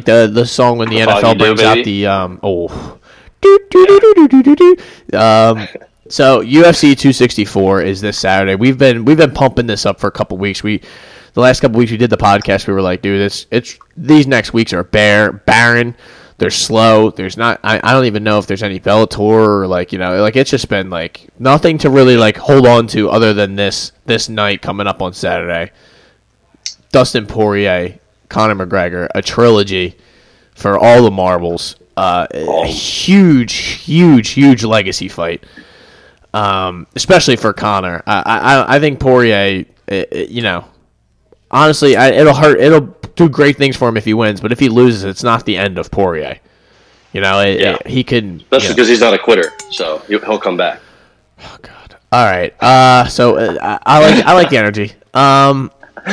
the 0.04 0.30
the 0.30 0.44
song 0.44 0.76
when 0.76 0.90
the 0.90 0.96
NFL 0.96 1.38
brings 1.38 1.62
out 1.62 1.82
the 1.82 2.06
um 2.06 2.40
oh. 2.42 2.98
Um, 5.14 5.66
so 6.10 6.42
UFC 6.42 6.98
264 6.98 7.82
is 7.82 8.02
this 8.02 8.18
Saturday. 8.18 8.56
We've 8.56 8.76
been 8.76 9.06
we've 9.06 9.16
been 9.16 9.32
pumping 9.32 9.66
this 9.66 9.86
up 9.86 9.98
for 9.98 10.08
a 10.08 10.12
couple 10.12 10.36
weeks. 10.36 10.62
We 10.62 10.82
the 11.34 11.40
last 11.40 11.60
couple 11.60 11.78
weeks 11.78 11.90
we 11.90 11.96
did 11.98 12.10
the 12.10 12.16
podcast. 12.16 12.66
We 12.66 12.74
were 12.74 12.82
like, 12.82 13.02
dude, 13.02 13.20
it's 13.20 13.46
it's 13.50 13.78
these 13.96 14.26
next 14.26 14.52
weeks 14.52 14.72
are 14.72 14.84
bare 14.84 15.32
barren. 15.32 15.94
They're 16.38 16.50
slow. 16.50 17.10
There's 17.10 17.36
not. 17.36 17.60
I, 17.62 17.80
I 17.82 17.92
don't 17.92 18.06
even 18.06 18.24
know 18.24 18.38
if 18.38 18.46
there's 18.46 18.62
any 18.62 18.80
Bellator 18.80 19.18
or 19.62 19.66
like 19.66 19.92
you 19.92 19.98
know 19.98 20.22
like 20.22 20.36
it's 20.36 20.50
just 20.50 20.68
been 20.68 20.88
like 20.90 21.28
nothing 21.38 21.78
to 21.78 21.90
really 21.90 22.16
like 22.16 22.36
hold 22.38 22.66
on 22.66 22.86
to 22.88 23.10
other 23.10 23.34
than 23.34 23.56
this 23.56 23.92
this 24.06 24.28
night 24.28 24.62
coming 24.62 24.86
up 24.86 25.02
on 25.02 25.12
Saturday. 25.12 25.70
Dustin 26.92 27.26
Poirier, 27.26 27.98
Conor 28.28 28.66
McGregor, 28.66 29.08
a 29.14 29.22
trilogy 29.22 29.96
for 30.54 30.78
all 30.78 31.02
the 31.02 31.10
marbles. 31.10 31.76
Uh, 31.96 32.26
a 32.32 32.66
huge, 32.66 33.52
huge, 33.54 34.30
huge 34.30 34.64
legacy 34.64 35.08
fight. 35.08 35.44
um, 36.32 36.86
especially 36.96 37.36
for 37.36 37.52
Conor. 37.52 38.02
I 38.06 38.22
I, 38.24 38.76
I 38.76 38.80
think 38.80 39.00
Poirier, 39.00 39.66
eh, 39.88 40.04
eh, 40.12 40.26
you 40.28 40.42
know, 40.42 40.64
honestly, 41.50 41.96
I, 41.96 42.10
it'll 42.10 42.34
hurt. 42.34 42.60
It'll 42.60 42.86
do 43.16 43.28
great 43.28 43.56
things 43.56 43.76
for 43.76 43.88
him 43.88 43.96
if 43.96 44.04
he 44.04 44.14
wins, 44.14 44.40
but 44.40 44.52
if 44.52 44.58
he 44.58 44.68
loses, 44.68 45.04
it's 45.04 45.22
not 45.22 45.44
the 45.44 45.56
end 45.56 45.78
of 45.78 45.90
Poirier. 45.90 46.38
You 47.12 47.20
know, 47.20 47.40
it, 47.40 47.60
Yeah. 47.60 47.76
it- 47.80 47.86
he 47.86 48.04
can. 48.04 48.36
Especially 48.40 48.62
you 48.64 48.68
know- 48.70 48.74
because 48.76 48.88
he's 48.88 49.00
not 49.00 49.14
a 49.14 49.18
quitter, 49.18 49.50
so 49.70 49.98
he'll, 50.08 50.20
he'll 50.20 50.38
come 50.38 50.56
back. 50.56 50.80
Oh 51.42 51.56
God. 51.62 51.96
All 52.12 52.24
right. 52.24 52.54
Uh, 52.62 53.06
so 53.06 53.36
uh, 53.36 53.56
I, 53.62 53.78
I 53.84 53.98
like 54.14 54.24
I 54.26 54.32
like 54.34 54.50
the 54.50 54.58
energy. 54.58 54.92
Um, 55.14 55.70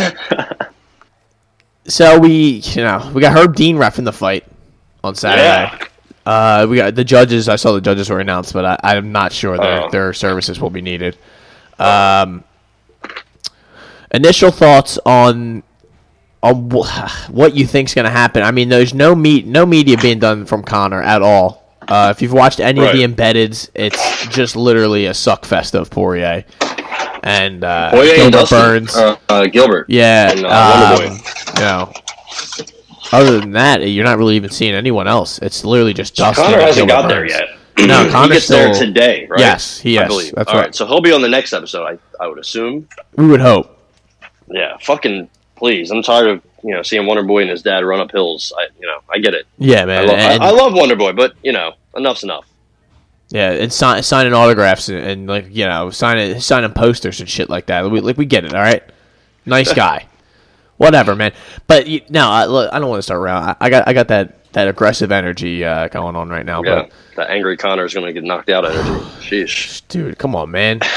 so 1.86 2.20
we 2.20 2.62
you 2.64 2.84
know 2.84 3.12
we 3.14 3.22
got 3.22 3.38
Herb 3.38 3.56
Dean 3.56 3.78
ref 3.78 3.98
in 4.00 4.06
the 4.06 4.14
fight 4.14 4.46
on 5.04 5.16
Saturday. 5.16 5.86
Uh, 6.26 6.68
we 6.70 6.76
got 6.76 6.94
the 6.96 7.04
judges. 7.06 7.48
I 7.48 7.56
saw 7.56 7.72
the 7.72 7.80
judges 7.82 8.10
were 8.10 8.20
announced, 8.20 8.52
but 8.54 8.66
I, 8.66 8.78
I'm 8.98 9.12
not 9.12 9.32
sure 9.32 9.58
their 9.58 9.84
Oh. 9.84 9.90
their 9.90 10.14
services 10.14 10.60
will 10.60 10.70
be 10.70 10.82
needed. 10.82 11.18
Um, 11.80 12.44
initial 14.12 14.52
thoughts 14.52 15.00
on 15.06 15.64
on 16.44 16.70
what 16.70 17.56
you 17.56 17.66
think's 17.66 17.94
going 17.96 18.06
to 18.06 18.12
happen. 18.12 18.44
I 18.44 18.52
mean, 18.52 18.70
there's 18.70 18.94
no 18.94 19.16
meet 19.16 19.48
no 19.48 19.66
media 19.66 19.98
being 19.98 20.20
done 20.20 20.46
from 20.46 20.64
Conor 20.64 21.02
at 21.02 21.22
all. 21.22 21.64
Uh, 21.88 22.14
if 22.16 22.22
you've 22.22 22.34
watched 22.34 22.60
any 22.60 22.82
of 22.86 22.92
the 22.94 23.06
Right. 23.06 23.16
embeddeds, 23.16 23.70
it's 23.74 24.28
just 24.28 24.56
literally 24.56 25.06
a 25.06 25.14
suck 25.14 25.46
fest 25.46 25.74
of 25.74 25.90
Poirier 25.90 26.44
and 27.24 27.64
uh, 27.64 27.92
Poirier 27.92 28.12
and 28.24 28.32
Gilbert 28.34 28.50
Dustin, 28.50 28.60
Burns. 28.60 28.96
uh, 28.96 29.16
uh, 29.30 29.46
Gilbert. 29.48 29.86
Yeah, 29.90 30.32
and, 30.32 30.46
uh, 30.46 30.98
um, 31.00 31.18
you 31.56 31.62
know. 31.62 31.94
Other 33.14 33.40
than 33.40 33.52
that, 33.52 33.90
you're 33.90 34.04
not 34.04 34.18
really 34.18 34.36
even 34.36 34.50
seeing 34.50 34.74
anyone 34.74 35.08
else. 35.08 35.40
It's 35.40 35.64
literally 35.64 35.94
just 35.94 36.16
Dustin. 36.16 36.44
Conor 36.44 36.58
and 36.58 36.66
hasn't 36.68 36.88
Gilbert 36.90 37.02
got 37.04 37.08
there 37.08 37.26
yet. 37.26 37.48
No, 37.80 38.04
he 38.04 38.10
Conor's 38.12 38.30
gets 38.34 38.48
there 38.50 38.74
today, 38.74 39.28
right? 39.30 39.40
Yes, 39.40 39.80
he 39.80 39.98
I 39.98 40.02
yes, 40.02 40.08
believe. 40.10 40.34
that's 40.36 40.50
All 40.50 40.56
right. 40.58 40.66
right, 40.66 40.76
so 40.76 40.86
he'll 40.86 41.00
be 41.00 41.14
on 41.14 41.22
the 41.22 41.30
next 41.30 41.54
episode. 41.54 41.86
I, 41.86 41.98
I 42.24 42.28
would 42.28 42.40
assume. 42.40 42.90
We 43.16 43.28
would 43.28 43.40
hope. 43.40 43.77
Yeah, 44.50 44.78
fucking 44.82 45.30
please. 45.56 45.92
I'm 45.92 46.02
tired 46.02 46.28
of 46.28 46.42
you 46.64 46.74
know 46.74 46.82
seeing 46.82 47.06
Wonder 47.06 47.24
Boy 47.24 47.42
and 47.42 47.50
his 47.50 47.62
dad 47.62 47.84
run 47.84 48.00
up 48.00 48.12
hills. 48.12 48.54
I 48.58 48.68
you 48.80 48.88
know 48.88 49.00
I 49.10 49.20
get 49.20 49.34
it. 49.34 49.46
Yeah, 49.58 49.84
I 49.84 49.86
man. 49.86 50.10
and- 50.10 50.44
I, 50.44 50.48
I 50.48 50.52
love 50.52 50.74
Wonder 50.74 50.96
Boy, 50.96 51.14
but 51.14 51.34
you 51.44 51.52
know 51.52 51.74
enough's 51.96 52.24
enough. 52.24 52.46
Yeah, 53.30 53.52
and 53.52 53.74
sign, 53.74 54.04
signing 54.04 54.34
autographs 54.34 54.88
and, 54.88 55.00
and 55.00 55.28
like 55.28 55.48
you 55.50 55.66
know 55.66 55.90
signing 55.90 56.40
signing 56.40 56.72
posters 56.72 57.20
and 57.20 57.30
shit 57.30 57.50
like 57.50 57.66
that. 57.66 57.90
We, 57.90 58.00
like 58.00 58.18
we 58.18 58.26
get 58.26 58.46
it, 58.46 58.54
all 58.54 58.62
right. 58.62 58.84
Nice 59.46 59.74
guy, 59.86 60.08
whatever, 60.78 61.16
man. 61.16 61.34
But 61.68 61.88
you, 61.88 62.02
no, 62.10 62.30
I, 62.30 62.46
look, 62.46 62.72
I 62.74 62.80
don't 62.80 62.90
want 62.90 63.00
to 63.00 63.04
start 63.04 63.20
around. 63.20 63.44
I, 63.44 63.56
I 63.60 63.70
got 63.70 63.88
I 63.88 63.94
got 63.94 64.08
that 64.08 64.52
that 64.54 64.70
aggressive 64.70 65.12
energy 65.12 65.66
uh, 65.66 65.90
going 65.90 66.16
on 66.16 66.30
right 66.30 66.46
now. 66.46 66.64
Yeah, 66.64 66.88
that 67.18 67.30
angry 67.30 67.58
Conor 67.58 67.84
is 67.84 67.94
going 67.94 68.06
to 68.06 68.14
get 68.14 68.24
knocked 68.24 68.50
out. 68.50 68.64
Energy. 68.66 68.90
Sheesh. 69.20 69.82
Dude, 69.90 70.18
come 70.18 70.34
on, 70.34 70.50
man. 70.52 70.80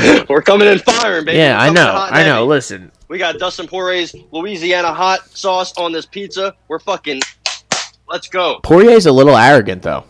We're 0.28 0.42
coming 0.42 0.68
in 0.68 0.78
firing, 0.78 1.24
baby. 1.24 1.38
Yeah, 1.38 1.60
I 1.60 1.70
know, 1.70 1.82
in 1.90 1.94
hot 1.96 2.08
and 2.10 2.16
I 2.18 2.24
know. 2.24 2.34
heavy. 2.36 2.46
Listen, 2.48 2.92
We 3.08 3.18
got 3.18 3.38
Dustin 3.38 3.66
Poirier's 3.66 4.14
Louisiana 4.32 4.92
hot 4.92 5.20
sauce 5.36 5.76
on 5.76 5.92
this 5.92 6.06
pizza. 6.06 6.54
We're 6.68 6.78
fucking. 6.78 7.20
Let's 8.08 8.28
go. 8.28 8.60
Poirier's 8.62 9.06
a 9.06 9.12
little 9.12 9.36
arrogant 9.36 9.82
though. 9.82 10.04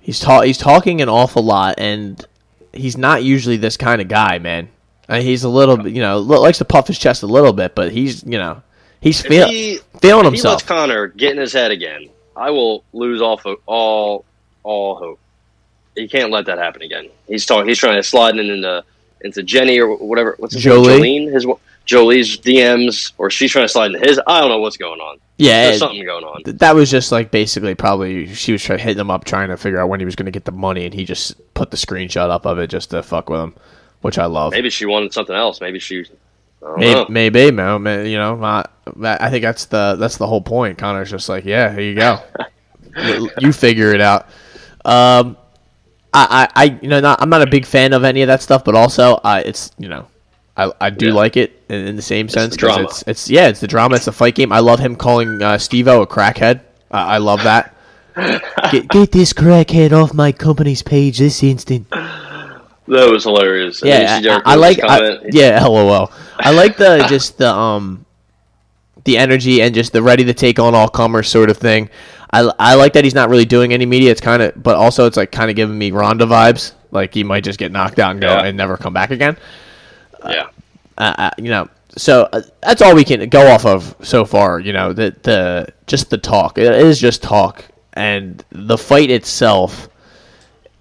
He's 0.00 0.18
ta- 0.20 0.40
he's 0.42 0.58
talking 0.58 1.00
an 1.00 1.08
awful 1.08 1.42
lot, 1.44 1.74
and 1.78 2.24
he's 2.72 2.96
not 2.96 3.22
usually 3.22 3.56
this 3.56 3.76
kind 3.76 4.00
of 4.00 4.08
guy, 4.08 4.38
man. 4.38 4.68
Uh, 5.08 5.20
he's 5.20 5.44
a 5.44 5.48
little, 5.48 5.86
you 5.86 6.00
know, 6.00 6.18
likes 6.18 6.58
to 6.58 6.64
puff 6.64 6.86
his 6.86 6.98
chest 6.98 7.22
a 7.22 7.26
little 7.26 7.52
bit, 7.52 7.74
but 7.74 7.92
he's, 7.92 8.22
you 8.24 8.38
know, 8.38 8.62
he's 9.00 9.20
If 9.24 9.26
feel- 9.26 9.48
he, 9.48 9.78
feeling 10.00 10.24
if 10.26 10.32
he 10.32 10.40
lets 10.40 10.62
himself. 10.62 10.66
Conor 10.66 11.08
get 11.08 11.32
in 11.32 11.38
his 11.38 11.52
head 11.52 11.70
again, 11.70 12.08
I 12.36 12.50
will 12.50 12.82
lose 12.92 13.20
all 13.20 13.36
fo- 13.36 13.60
all 13.66 14.24
all 14.62 14.94
hope. 14.96 15.18
He 15.94 16.08
can't 16.08 16.30
let 16.30 16.46
that 16.46 16.56
happen 16.58 16.80
again. 16.82 17.08
He's 17.28 17.44
talking. 17.44 17.68
He's 17.68 17.78
trying 17.78 17.96
to 17.96 18.02
slide 18.02 18.36
in 18.36 18.48
into 18.48 18.82
into 19.24 19.42
Jenny 19.42 19.78
or 19.80 19.96
whatever. 19.96 20.34
What's 20.38 20.54
his 20.54 20.62
Jolie? 20.62 21.00
name? 21.00 21.28
Jolene. 21.28 21.32
His 21.32 21.46
Jolie's 21.84 22.38
DMs, 22.38 23.12
or 23.18 23.28
she's 23.28 23.50
trying 23.50 23.64
to 23.64 23.68
slide 23.68 23.92
into 23.92 24.06
his. 24.06 24.20
I 24.26 24.40
don't 24.40 24.50
know 24.50 24.60
what's 24.60 24.76
going 24.76 25.00
on. 25.00 25.18
yeah, 25.38 25.64
There's 25.64 25.76
it- 25.76 25.78
something 25.80 26.04
going 26.04 26.22
on. 26.24 26.44
th- 26.44 26.58
that 26.58 26.74
was 26.76 26.90
just 26.90 27.10
like 27.10 27.30
basically 27.32 27.74
probably 27.74 28.32
she 28.34 28.52
was 28.52 28.62
trying 28.62 28.78
hitting 28.78 29.00
him 29.00 29.10
up 29.10 29.24
trying 29.24 29.48
to 29.48 29.56
figure 29.56 29.80
out 29.80 29.88
when 29.88 29.98
he 29.98 30.06
was 30.06 30.14
going 30.14 30.26
to 30.26 30.32
get 30.32 30.44
the 30.44 30.52
money, 30.52 30.84
and 30.84 30.94
he 30.94 31.04
just 31.04 31.34
put 31.54 31.70
the 31.72 31.76
screenshot 31.76 32.30
up 32.30 32.46
of 32.46 32.58
it 32.58 32.68
just 32.68 32.90
to 32.90 33.02
fuck 33.02 33.28
with 33.28 33.40
him, 33.40 33.54
which 34.02 34.16
I 34.16 34.26
love. 34.26 34.52
Maybe 34.52 34.70
she 34.70 34.86
wanted 34.86 35.12
something 35.12 35.34
else. 35.34 35.60
Maybe 35.60 35.78
she. 35.80 36.04
Maybe, 36.76 36.94
know. 36.94 37.06
maybe, 37.08 37.50
man, 37.50 38.06
you 38.06 38.16
know, 38.16 38.36
not, 38.36 38.70
I 39.02 39.30
think 39.30 39.42
that's 39.42 39.64
the 39.64 39.96
that's 39.98 40.18
the 40.18 40.28
whole 40.28 40.40
point. 40.40 40.78
Conor's 40.78 41.10
just 41.10 41.28
like, 41.28 41.44
yeah, 41.44 41.72
here 41.72 41.80
you 41.80 41.96
go, 41.96 42.20
you, 42.96 43.30
you 43.40 43.52
figure 43.52 43.92
it 43.92 44.00
out. 44.00 44.28
Um, 44.84 45.36
I, 46.14 46.48
I, 46.54 46.62
I, 46.64 46.78
you 46.82 46.88
know, 46.88 47.00
not, 47.00 47.20
I'm 47.22 47.30
not 47.30 47.42
a 47.42 47.46
big 47.46 47.64
fan 47.66 47.92
of 47.92 48.04
any 48.04 48.22
of 48.22 48.26
that 48.28 48.42
stuff, 48.42 48.64
but 48.64 48.74
also, 48.74 49.14
uh, 49.16 49.42
it's 49.44 49.70
you 49.78 49.88
know, 49.88 50.06
I, 50.56 50.70
I 50.80 50.90
do 50.90 51.06
Yeah. 51.08 51.12
like 51.12 51.36
it 51.36 51.62
in, 51.68 51.86
in 51.86 51.96
the 51.96 52.02
same 52.02 52.28
sense 52.28 52.56
the 52.56 52.58
drama. 52.58 52.84
it's 52.84 53.02
it's 53.06 53.30
yeah, 53.30 53.48
it's 53.48 53.60
the 53.60 53.66
drama, 53.68 53.96
it's 53.96 54.04
the 54.06 54.12
fight 54.12 54.34
game. 54.34 54.52
I 54.52 54.58
love 54.60 54.78
him 54.80 54.96
calling 54.96 55.42
uh, 55.42 55.58
Steve-O 55.58 56.02
a 56.02 56.06
crackhead. 56.06 56.60
I 56.90 57.14
I 57.14 57.18
love 57.18 57.42
that. 57.44 57.74
get, 58.68 58.90
get 58.90 59.12
this 59.12 59.32
crackhead 59.32 59.92
off 59.92 60.12
my 60.12 60.32
company's 60.32 60.82
page 60.82 61.18
this 61.18 61.42
instant. 61.42 61.86
That 62.88 63.08
was 63.10 63.24
hilarious. 63.24 63.82
And 63.82 63.92
then 63.92 64.00
you 64.02 64.06
Yeah, 64.06 64.20
see 64.20 64.28
I, 64.28 64.52
I 64.52 64.54
like. 64.56 64.80
I, 64.82 65.18
yeah, 65.30 65.64
lol. 65.66 66.12
I 66.38 66.50
like 66.50 66.76
the 66.76 67.04
just 67.08 67.38
the 67.38 67.48
um, 67.52 68.04
the 69.04 69.18
energy 69.18 69.62
and 69.62 69.74
just 69.74 69.92
the 69.92 70.02
ready 70.02 70.24
to 70.24 70.34
take 70.34 70.58
on 70.58 70.74
all 70.74 70.88
comers 70.88 71.28
sort 71.28 71.50
of 71.50 71.56
thing. 71.58 71.90
I, 72.32 72.50
I 72.58 72.74
like 72.76 72.94
that 72.94 73.04
he's 73.04 73.14
not 73.14 73.28
really 73.28 73.44
doing 73.44 73.72
any 73.72 73.84
media. 73.86 74.10
It's 74.10 74.20
kind 74.20 74.42
of, 74.42 74.62
but 74.62 74.76
also 74.76 75.06
it's 75.06 75.16
like 75.16 75.32
kind 75.32 75.50
of 75.50 75.56
giving 75.56 75.76
me 75.76 75.90
Ronda 75.90 76.24
vibes. 76.24 76.72
Like 76.90 77.12
he 77.14 77.24
might 77.24 77.44
just 77.44 77.58
get 77.58 77.72
knocked 77.72 77.98
out 77.98 78.12
and 78.12 78.20
go 78.20 78.28
Yeah. 78.28 78.44
and 78.44 78.56
never 78.56 78.76
come 78.76 78.92
back 78.94 79.10
again. 79.10 79.36
yeah. 80.24 80.48
Uh, 80.98 81.14
uh, 81.18 81.30
you 81.38 81.48
know, 81.50 81.68
so 81.96 82.28
uh, 82.32 82.42
that's 82.62 82.80
all 82.82 82.94
we 82.94 83.04
can 83.04 83.28
go 83.28 83.50
off 83.50 83.64
of 83.66 83.94
so 84.02 84.24
far. 84.24 84.60
You 84.60 84.72
know, 84.72 84.92
the 84.92 85.14
the 85.22 85.68
just 85.86 86.10
the 86.10 86.18
talk. 86.18 86.58
It 86.58 86.70
is 86.72 86.98
just 86.98 87.22
talk, 87.22 87.64
and 87.94 88.42
the 88.50 88.76
fight 88.78 89.10
itself 89.10 89.88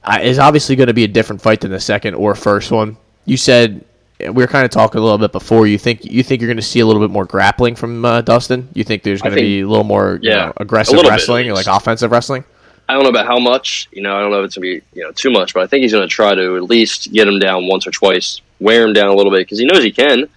uh, 0.04 0.20
is 0.22 0.38
obviously 0.38 0.76
going 0.76 0.88
to 0.88 0.94
be 0.94 1.06
a 1.06 1.08
different 1.08 1.42
fight 1.42 1.62
than 1.62 1.72
the 1.72 1.80
second 1.80 2.16
or 2.16 2.36
first 2.36 2.72
one. 2.72 2.98
You 3.26 3.38
said 3.38 3.84
we 4.28 4.44
were 4.44 4.48
kind 4.48 4.66
of 4.66 4.72
talking 4.72 5.00
a 5.00 5.04
little 5.04 5.18
bit 5.18 5.32
before. 5.32 5.68
You 5.68 5.78
think 5.78 6.06
you 6.06 6.24
think 6.24 6.42
you're 6.42 6.48
going 6.48 6.58
to 6.58 6.64
see 6.64 6.80
a 6.80 6.86
little 6.86 7.02
bit 7.02 7.12
more 7.12 7.26
grappling 7.26 7.76
from 7.76 8.04
uh, 8.06 8.22
Dustin? 8.22 8.70
You 8.74 8.84
think 8.84 9.04
there's 9.04 9.22
going 9.22 9.36
to 9.36 9.42
be 9.42 9.62
a 9.62 9.68
little 9.68 9.84
more 9.84 10.20
you 10.22 10.32
know, 10.32 10.54
aggressive 10.58 10.96
little 10.96 11.10
bit, 11.10 11.16
wrestling, 11.16 11.50
like 11.52 11.68
offensive 11.68 12.12
wrestling? 12.12 12.44
I 12.90 12.94
don't 12.94 13.04
know 13.04 13.10
about 13.10 13.26
how 13.26 13.40
much. 13.40 13.88
You 13.92 14.02
know, 14.02 14.16
I 14.16 14.20
don't 14.20 14.32
know 14.32 14.40
if 14.40 14.46
it's 14.48 14.56
gonna 14.56 14.64
be 14.64 14.82
you 14.94 15.04
know 15.04 15.12
too 15.12 15.32
much, 15.32 15.54
but 15.54 15.64
I 15.64 15.68
think 15.68 15.84
he's 15.84 15.94
gonna 15.94 16.08
try 16.08 16.36
to 16.36 16.58
at 16.58 16.64
least 16.64 17.14
get 17.14 17.28
him 17.28 17.40
down 17.40 17.68
once 17.68 17.88
or 17.88 17.92
twice, 17.92 18.42
wear 18.60 18.86
him 18.86 18.94
down 18.94 19.08
a 19.08 19.14
little 19.14 19.32
bit 19.32 19.40
because 19.40 19.60
he 19.60 19.66
knows 19.66 19.84
he 19.84 19.92
can. 19.92 20.28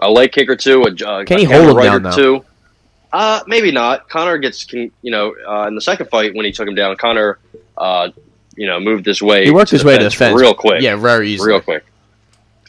A 0.00 0.10
leg 0.10 0.32
kick 0.32 0.48
or 0.48 0.56
two, 0.56 0.82
a, 0.82 1.06
uh, 1.06 1.24
Can 1.24 1.36
a 1.36 1.40
he 1.40 1.44
hold 1.44 1.68
him 1.68 1.76
right 1.76 1.84
down, 1.84 1.96
or 1.96 2.10
though? 2.10 2.16
two. 2.16 2.44
Uh, 3.12 3.42
maybe 3.46 3.70
not. 3.70 4.08
Conor 4.08 4.38
gets, 4.38 4.64
can, 4.64 4.90
you 5.02 5.10
know, 5.10 5.34
uh, 5.46 5.66
in 5.68 5.74
the 5.74 5.80
second 5.82 6.08
fight 6.08 6.34
when 6.34 6.46
he 6.46 6.50
took 6.50 6.66
him 6.66 6.74
down, 6.74 6.96
Conor, 6.96 7.38
uh, 7.76 8.08
you 8.56 8.66
know, 8.66 8.80
moved 8.80 9.04
this 9.04 9.20
way. 9.20 9.44
He 9.44 9.50
worked 9.50 9.70
his 9.70 9.84
way 9.84 9.98
to 9.98 10.04
the 10.04 10.10
fence 10.10 10.40
real 10.40 10.54
quick. 10.54 10.80
Yeah, 10.80 10.96
very 10.96 11.28
easy. 11.28 11.44
real 11.44 11.60
quick. 11.60 11.84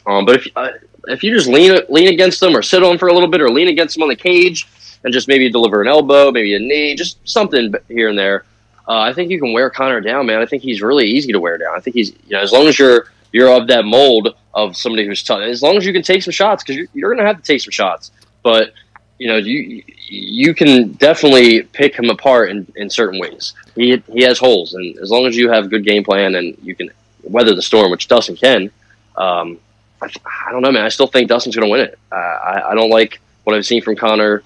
Um, 0.06 0.24
but 0.24 0.36
if 0.36 0.48
uh, 0.56 0.68
if 1.08 1.22
you 1.22 1.34
just 1.34 1.48
lean 1.48 1.78
lean 1.88 2.08
against 2.08 2.40
them 2.40 2.56
or 2.56 2.62
sit 2.62 2.82
on 2.82 2.98
for 2.98 3.08
a 3.08 3.12
little 3.12 3.28
bit 3.28 3.40
or 3.40 3.48
lean 3.48 3.68
against 3.68 3.94
them 3.94 4.02
on 4.02 4.08
the 4.08 4.16
cage 4.16 4.66
and 5.04 5.12
just 5.12 5.28
maybe 5.28 5.50
deliver 5.50 5.82
an 5.82 5.88
elbow, 5.88 6.30
maybe 6.30 6.54
a 6.54 6.58
knee, 6.58 6.94
just 6.94 7.18
something 7.28 7.74
here 7.88 8.08
and 8.08 8.18
there, 8.18 8.44
uh, 8.86 9.00
I 9.00 9.12
think 9.12 9.30
you 9.30 9.40
can 9.40 9.52
wear 9.52 9.70
Conor 9.70 10.00
down, 10.00 10.26
man. 10.26 10.40
I 10.40 10.46
think 10.46 10.62
he's 10.62 10.82
really 10.82 11.06
easy 11.06 11.32
to 11.32 11.40
wear 11.40 11.58
down. 11.58 11.74
I 11.74 11.80
think 11.80 11.96
he's 11.96 12.10
you 12.10 12.36
know 12.36 12.40
as 12.40 12.52
long 12.52 12.66
as 12.66 12.78
you're 12.78 13.10
you're 13.32 13.50
of 13.50 13.66
that 13.68 13.84
mold 13.84 14.36
of 14.54 14.76
somebody 14.76 15.06
who's 15.06 15.22
tough, 15.22 15.40
as 15.40 15.62
long 15.62 15.76
as 15.76 15.84
you 15.84 15.92
can 15.92 16.02
take 16.02 16.22
some 16.22 16.32
shots 16.32 16.62
because 16.62 16.76
you're, 16.76 16.86
you're 16.94 17.10
going 17.10 17.22
to 17.22 17.26
have 17.26 17.36
to 17.36 17.42
take 17.42 17.60
some 17.60 17.72
shots, 17.72 18.12
but 18.42 18.72
you 19.18 19.28
know 19.28 19.36
you 19.36 19.82
you 20.06 20.54
can 20.54 20.92
definitely 20.92 21.62
pick 21.62 21.94
him 21.94 22.10
apart 22.10 22.50
in, 22.50 22.70
in 22.76 22.90
certain 22.90 23.18
ways. 23.18 23.54
He 23.74 24.02
he 24.12 24.22
has 24.22 24.38
holes, 24.38 24.74
and 24.74 24.98
as 24.98 25.10
long 25.10 25.26
as 25.26 25.36
you 25.36 25.50
have 25.50 25.70
good 25.70 25.84
game 25.84 26.04
plan 26.04 26.34
and 26.34 26.56
you 26.62 26.74
can 26.74 26.90
weather 27.22 27.54
the 27.54 27.62
storm, 27.62 27.90
which 27.90 28.06
Dustin 28.06 28.36
can. 28.36 28.70
Um, 29.16 29.58
I, 30.04 30.48
I 30.48 30.52
don't 30.52 30.62
know, 30.62 30.72
man. 30.72 30.84
I 30.84 30.88
still 30.88 31.06
think 31.06 31.28
Dustin's 31.28 31.56
going 31.56 31.66
to 31.66 31.70
win 31.70 31.80
it. 31.80 31.98
Uh, 32.12 32.14
I, 32.16 32.70
I 32.70 32.74
don't 32.74 32.90
like 32.90 33.20
what 33.44 33.56
I've 33.56 33.66
seen 33.66 33.82
from 33.82 33.96
Conor 33.96 34.42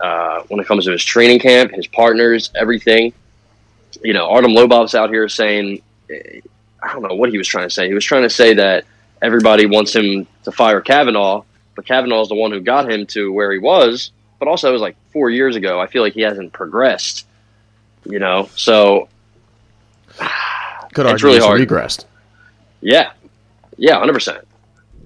uh, 0.00 0.42
when 0.48 0.60
it 0.60 0.66
comes 0.66 0.84
to 0.86 0.92
his 0.92 1.02
training 1.04 1.38
camp, 1.40 1.72
his 1.72 1.86
partners, 1.86 2.50
everything. 2.54 3.12
You 4.02 4.12
know, 4.12 4.28
Artem 4.30 4.52
Lobov's 4.52 4.94
out 4.94 5.10
here 5.10 5.28
saying, 5.28 5.82
eh, 6.10 6.40
I 6.82 6.92
don't 6.92 7.02
know 7.02 7.14
what 7.14 7.30
he 7.30 7.38
was 7.38 7.48
trying 7.48 7.66
to 7.68 7.74
say. 7.74 7.88
He 7.88 7.94
was 7.94 8.04
trying 8.04 8.22
to 8.22 8.30
say 8.30 8.54
that 8.54 8.84
everybody 9.22 9.66
wants 9.66 9.94
him 9.94 10.26
to 10.44 10.52
fire 10.52 10.80
Kavanagh, 10.80 11.42
but 11.74 11.86
Kavanagh's 11.86 12.28
the 12.28 12.34
one 12.34 12.50
who 12.52 12.60
got 12.60 12.90
him 12.90 13.06
to 13.06 13.32
where 13.32 13.52
he 13.52 13.58
was. 13.58 14.10
But 14.38 14.48
also, 14.48 14.68
it 14.68 14.72
was 14.72 14.82
like 14.82 14.96
four 15.12 15.30
years 15.30 15.56
ago. 15.56 15.80
I 15.80 15.86
feel 15.86 16.02
like 16.02 16.12
he 16.12 16.20
hasn't 16.20 16.52
progressed. 16.52 17.26
You 18.04 18.18
know, 18.18 18.50
so 18.54 19.08
Could 20.94 21.06
It's 21.06 21.22
really 21.22 21.36
he's 21.36 21.44
hard. 21.44 21.60
regressed. 21.60 22.04
yeah, 22.80 23.12
yeah, 23.76 23.98
hundred 23.98 24.12
percent. 24.12 24.46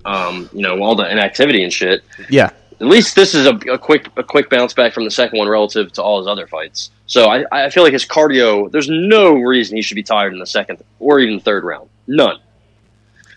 Um, 0.05 0.49
you 0.53 0.63
know, 0.63 0.81
all 0.83 0.95
the 0.95 1.11
inactivity 1.11 1.63
and 1.63 1.73
shit. 1.73 2.03
Yeah, 2.29 2.51
at 2.81 2.87
least 2.87 3.17
this 3.17 3.35
is 3.35 3.47
a, 3.47 3.55
a 3.71 3.79
quick 3.79 4.09
a 4.17 4.23
quick 4.23 4.51
bounce 4.51 4.73
back 4.73 4.93
from 4.93 5.05
the 5.05 5.11
second 5.11 5.39
one 5.39 5.49
relative 5.49 5.93
to 5.93 6.03
all 6.03 6.19
his 6.19 6.27
other 6.27 6.47
fights. 6.47 6.91
So 7.07 7.27
I, 7.27 7.45
I 7.51 7.71
feel 7.71 7.83
like 7.83 7.93
his 7.93 8.07
cardio. 8.07 8.71
There's 8.71 8.89
no 8.89 9.35
reason 9.35 9.77
he 9.77 9.83
should 9.83 9.97
be 9.97 10.03
tired 10.03 10.33
in 10.33 10.39
the 10.39 10.47
second 10.47 10.83
or 11.01 11.19
even 11.21 11.41
third 11.41 11.65
round. 11.65 11.89
None. 12.07 12.39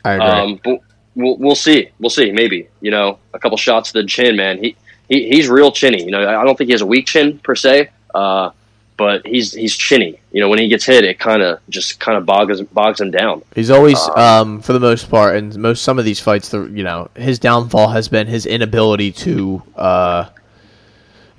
I 0.05 0.13
agree. 0.13 0.25
Um, 0.25 0.59
but 0.63 0.79
we'll 1.15 1.37
we'll 1.37 1.55
see. 1.55 1.89
We'll 1.99 2.09
see. 2.09 2.31
Maybe 2.31 2.69
you 2.81 2.91
know 2.91 3.19
a 3.33 3.39
couple 3.39 3.57
shots 3.57 3.91
to 3.91 4.01
the 4.01 4.07
chin, 4.07 4.35
man. 4.35 4.59
He, 4.59 4.75
he 5.09 5.29
he's 5.29 5.49
real 5.49 5.71
chinny. 5.71 6.03
You 6.03 6.11
know, 6.11 6.23
I 6.23 6.41
I 6.41 6.43
don't 6.43 6.57
think 6.57 6.67
he 6.67 6.73
has 6.73 6.81
a 6.81 6.85
weak 6.85 7.07
chin 7.07 7.39
per 7.39 7.55
se. 7.55 7.89
Uh, 8.13 8.51
but 8.97 9.25
he's 9.25 9.53
he's 9.53 9.75
chinny. 9.75 10.19
You 10.31 10.41
know, 10.41 10.49
when 10.49 10.59
he 10.59 10.67
gets 10.67 10.85
hit, 10.85 11.03
it 11.03 11.19
kind 11.19 11.41
of 11.41 11.59
just 11.69 11.99
kind 11.99 12.17
of 12.17 12.25
bogs 12.25 12.61
bogs 12.61 13.01
him 13.01 13.11
down. 13.11 13.43
He's 13.55 13.69
always, 13.69 13.99
um, 14.15 14.61
for 14.61 14.73
the 14.73 14.79
most 14.79 15.09
part, 15.09 15.35
and 15.35 15.57
most 15.57 15.83
some 15.83 15.97
of 15.99 16.05
these 16.05 16.19
fights, 16.19 16.49
the 16.49 16.63
you 16.65 16.83
know, 16.83 17.09
his 17.15 17.39
downfall 17.39 17.89
has 17.89 18.07
been 18.07 18.27
his 18.27 18.45
inability 18.45 19.11
to 19.13 19.63
uh, 19.75 20.25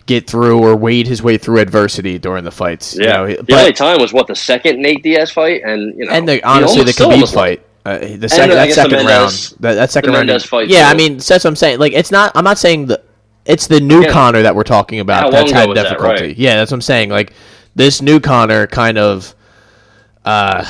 get 0.06 0.28
through 0.28 0.58
or 0.62 0.76
wade 0.76 1.06
his 1.06 1.22
way 1.22 1.38
through 1.38 1.58
adversity 1.60 2.18
during 2.18 2.44
the 2.44 2.50
fights. 2.50 2.96
you 2.96 3.04
Yeah, 3.04 3.12
know, 3.18 3.26
the 3.28 3.42
but- 3.44 3.60
only 3.60 3.72
time 3.72 4.00
was 4.00 4.12
what 4.12 4.26
the 4.26 4.34
second 4.34 4.80
Nate 4.82 5.02
Diaz 5.02 5.30
fight, 5.30 5.62
and 5.64 5.96
you 5.98 6.06
know, 6.06 6.12
and 6.12 6.28
the, 6.28 6.42
honestly, 6.42 6.82
the 6.84 6.90
Khabib 6.92 7.32
fight, 7.32 7.64
uh, 7.84 7.98
the 7.98 8.28
second, 8.28 8.56
that 8.56 8.66
guess 8.66 8.76
the 8.76 8.82
second 8.82 9.06
round, 9.06 9.32
that, 9.60 9.74
that 9.74 9.90
second 9.90 10.12
round, 10.12 10.42
fight, 10.42 10.68
yeah, 10.68 10.88
I 10.88 10.94
mean, 10.94 11.14
that's 11.18 11.30
what 11.30 11.46
I'm 11.46 11.56
saying. 11.56 11.78
Like, 11.78 11.92
it's 11.92 12.10
not. 12.10 12.32
I'm 12.34 12.44
not 12.44 12.58
saying 12.58 12.86
the. 12.86 13.02
It's 13.44 13.66
the 13.66 13.80
new 13.80 14.02
Yeah. 14.02 14.10
Conor 14.12 14.42
that 14.42 14.54
we're 14.54 14.62
talking 14.62 15.00
about 15.00 15.22
How 15.24 15.30
that's 15.30 15.50
had 15.50 15.68
was 15.68 15.76
that, 15.76 15.82
difficulty. 15.90 16.22
right? 16.28 16.36
Yeah, 16.36 16.56
that's 16.56 16.70
what 16.70 16.76
I'm 16.76 16.82
saying. 16.82 17.10
Like, 17.10 17.32
this 17.74 18.00
new 18.02 18.20
Conor 18.20 18.66
kind 18.66 18.98
of. 18.98 19.34
Uh, 20.24 20.64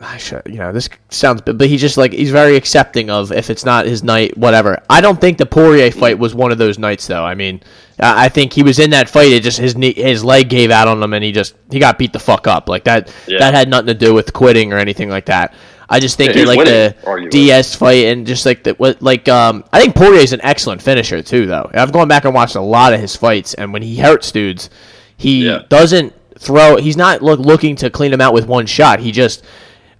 I 0.00 0.18
should, 0.18 0.42
you 0.46 0.58
know, 0.58 0.72
this 0.72 0.90
sounds, 1.08 1.40
but 1.40 1.58
he's 1.60 1.80
just 1.80 1.96
like 1.96 2.12
he's 2.12 2.30
very 2.30 2.56
accepting 2.56 3.08
of 3.08 3.32
if 3.32 3.48
it's 3.48 3.64
not 3.64 3.86
his 3.86 4.02
night, 4.02 4.36
whatever. 4.36 4.82
I 4.90 5.00
don't 5.00 5.18
think 5.18 5.38
the 5.38 5.46
Poirier 5.46 5.90
fight 5.90 6.18
was 6.18 6.34
one 6.34 6.52
of 6.52 6.58
those 6.58 6.78
nights, 6.78 7.06
though. 7.06 7.24
I 7.24 7.34
mean, 7.34 7.62
I 7.98 8.26
I 8.26 8.28
think 8.28 8.52
he 8.52 8.62
was 8.62 8.78
in 8.78 8.90
that 8.90 9.08
fight. 9.08 9.32
It 9.32 9.42
just 9.42 9.58
his 9.58 9.74
knee, 9.74 9.94
his 9.94 10.22
leg 10.22 10.50
gave 10.50 10.70
out 10.70 10.86
on 10.86 11.02
him, 11.02 11.14
and 11.14 11.24
he 11.24 11.32
just 11.32 11.54
he 11.70 11.78
got 11.78 11.96
beat 11.98 12.12
the 12.12 12.18
fuck 12.18 12.46
up. 12.46 12.68
Like 12.68 12.84
that, 12.84 13.10
Yeah. 13.26 13.38
that 13.38 13.54
had 13.54 13.70
nothing 13.70 13.86
to 13.86 13.94
do 13.94 14.12
with 14.12 14.32
quitting 14.34 14.72
or 14.72 14.76
anything 14.78 15.08
like 15.08 15.26
that. 15.26 15.54
I 15.88 16.00
just 16.00 16.16
think 16.16 16.30
Yeah, 16.30 16.34
he 16.34 16.38
he 16.40 16.46
was 16.46 16.56
like 16.56 16.66
winning, 16.66 17.24
the 17.24 17.30
DS 17.30 17.74
fight 17.76 18.06
and 18.06 18.26
just 18.26 18.44
like 18.44 18.64
the 18.64 18.74
what 18.74 19.00
like 19.02 19.28
um 19.28 19.64
I 19.72 19.80
think 19.80 19.94
Poirier 19.94 20.20
is 20.20 20.32
an 20.32 20.40
excellent 20.42 20.82
finisher 20.82 21.22
too 21.22 21.46
though. 21.46 21.70
I've 21.74 21.92
gone 21.92 22.08
back 22.08 22.24
and 22.24 22.34
watched 22.34 22.56
a 22.56 22.60
lot 22.60 22.92
of 22.92 23.00
his 23.00 23.14
fights 23.14 23.54
and 23.54 23.72
when 23.72 23.82
he 23.82 23.96
hurts 23.98 24.32
dudes, 24.32 24.68
he 25.16 25.46
Yeah. 25.46 25.62
doesn't 25.68 26.12
throw. 26.38 26.76
He's 26.76 26.96
not 26.96 27.22
look, 27.22 27.38
looking 27.40 27.76
to 27.76 27.88
clean 27.90 28.10
them 28.10 28.20
out 28.20 28.34
with 28.34 28.46
one 28.46 28.66
shot. 28.66 28.98
He 29.00 29.12
just 29.12 29.44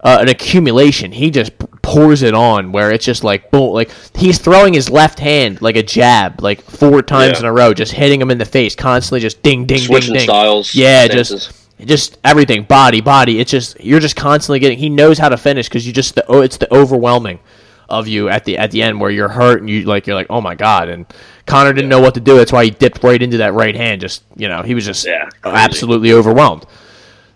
uh, 0.04 0.18
an 0.20 0.28
accumulation. 0.28 1.10
He 1.12 1.30
just 1.30 1.52
pours 1.82 2.22
it 2.22 2.34
on 2.34 2.70
where 2.72 2.90
it's 2.92 3.04
just 3.04 3.24
like 3.24 3.50
boom. 3.50 3.70
Like 3.72 3.90
he's 4.14 4.38
throwing 4.38 4.74
his 4.74 4.90
left 4.90 5.18
hand 5.20 5.62
like 5.62 5.76
a 5.76 5.82
jab, 5.82 6.42
like 6.42 6.60
four 6.62 7.00
times 7.02 7.34
Yeah. 7.34 7.38
in 7.40 7.44
a 7.46 7.52
row, 7.52 7.72
just 7.72 7.92
hitting 7.92 8.20
him 8.20 8.30
in 8.30 8.38
the 8.38 8.44
face 8.44 8.74
constantly, 8.74 9.20
just 9.20 9.42
ding, 9.42 9.64
ding, 9.66 9.78
Switching 9.78 10.14
ding, 10.14 10.20
ding. 10.20 10.28
styles, 10.28 10.74
Yeah, 10.74 11.06
just 11.08 11.52
just 11.84 12.18
everything, 12.24 12.64
body, 12.64 13.00
body. 13.00 13.40
It's 13.40 13.50
just 13.50 13.78
you're 13.80 14.00
just 14.00 14.16
constantly 14.16 14.58
getting. 14.58 14.78
He 14.78 14.88
knows 14.88 15.18
how 15.18 15.28
to 15.28 15.36
finish 15.36 15.68
because 15.68 15.86
you 15.86 15.92
just 15.92 16.14
the 16.14 16.24
oh, 16.28 16.40
it's 16.40 16.56
the 16.56 16.72
overwhelming 16.74 17.40
of 17.88 18.08
you 18.08 18.28
at 18.28 18.44
the 18.44 18.58
at 18.58 18.70
the 18.70 18.82
end 18.82 19.00
where 19.00 19.10
you're 19.10 19.28
hurt 19.28 19.60
and 19.60 19.70
you 19.70 19.82
like 19.82 20.08
you're 20.08 20.16
like 20.16 20.26
oh 20.28 20.40
my 20.40 20.56
god 20.56 20.88
and 20.88 21.06
Conor 21.46 21.72
didn't 21.72 21.88
know 21.88 22.00
what 22.00 22.14
to 22.14 22.20
do. 22.20 22.36
That's 22.36 22.52
why 22.52 22.64
he 22.64 22.70
dipped 22.70 23.02
right 23.04 23.22
into 23.22 23.36
that 23.38 23.54
right 23.54 23.74
hand. 23.74 24.00
Just 24.00 24.24
you 24.36 24.48
know 24.48 24.62
he 24.62 24.74
was 24.74 24.84
just 24.84 25.06
Yeah, 25.06 25.28
absolutely 25.44 26.12
overwhelmed. 26.12 26.66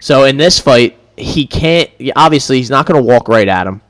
So 0.01 0.25
in 0.25 0.37
this 0.37 0.59
fight, 0.59 0.99
he 1.17 1.47
can't. 1.47 1.91
Obviously, 2.17 2.57
he's 2.57 2.71
not 2.71 2.87
going 2.87 3.01
to 3.01 3.07
walk 3.07 3.29
right 3.29 3.47
at 3.47 3.67
him. 3.67 3.81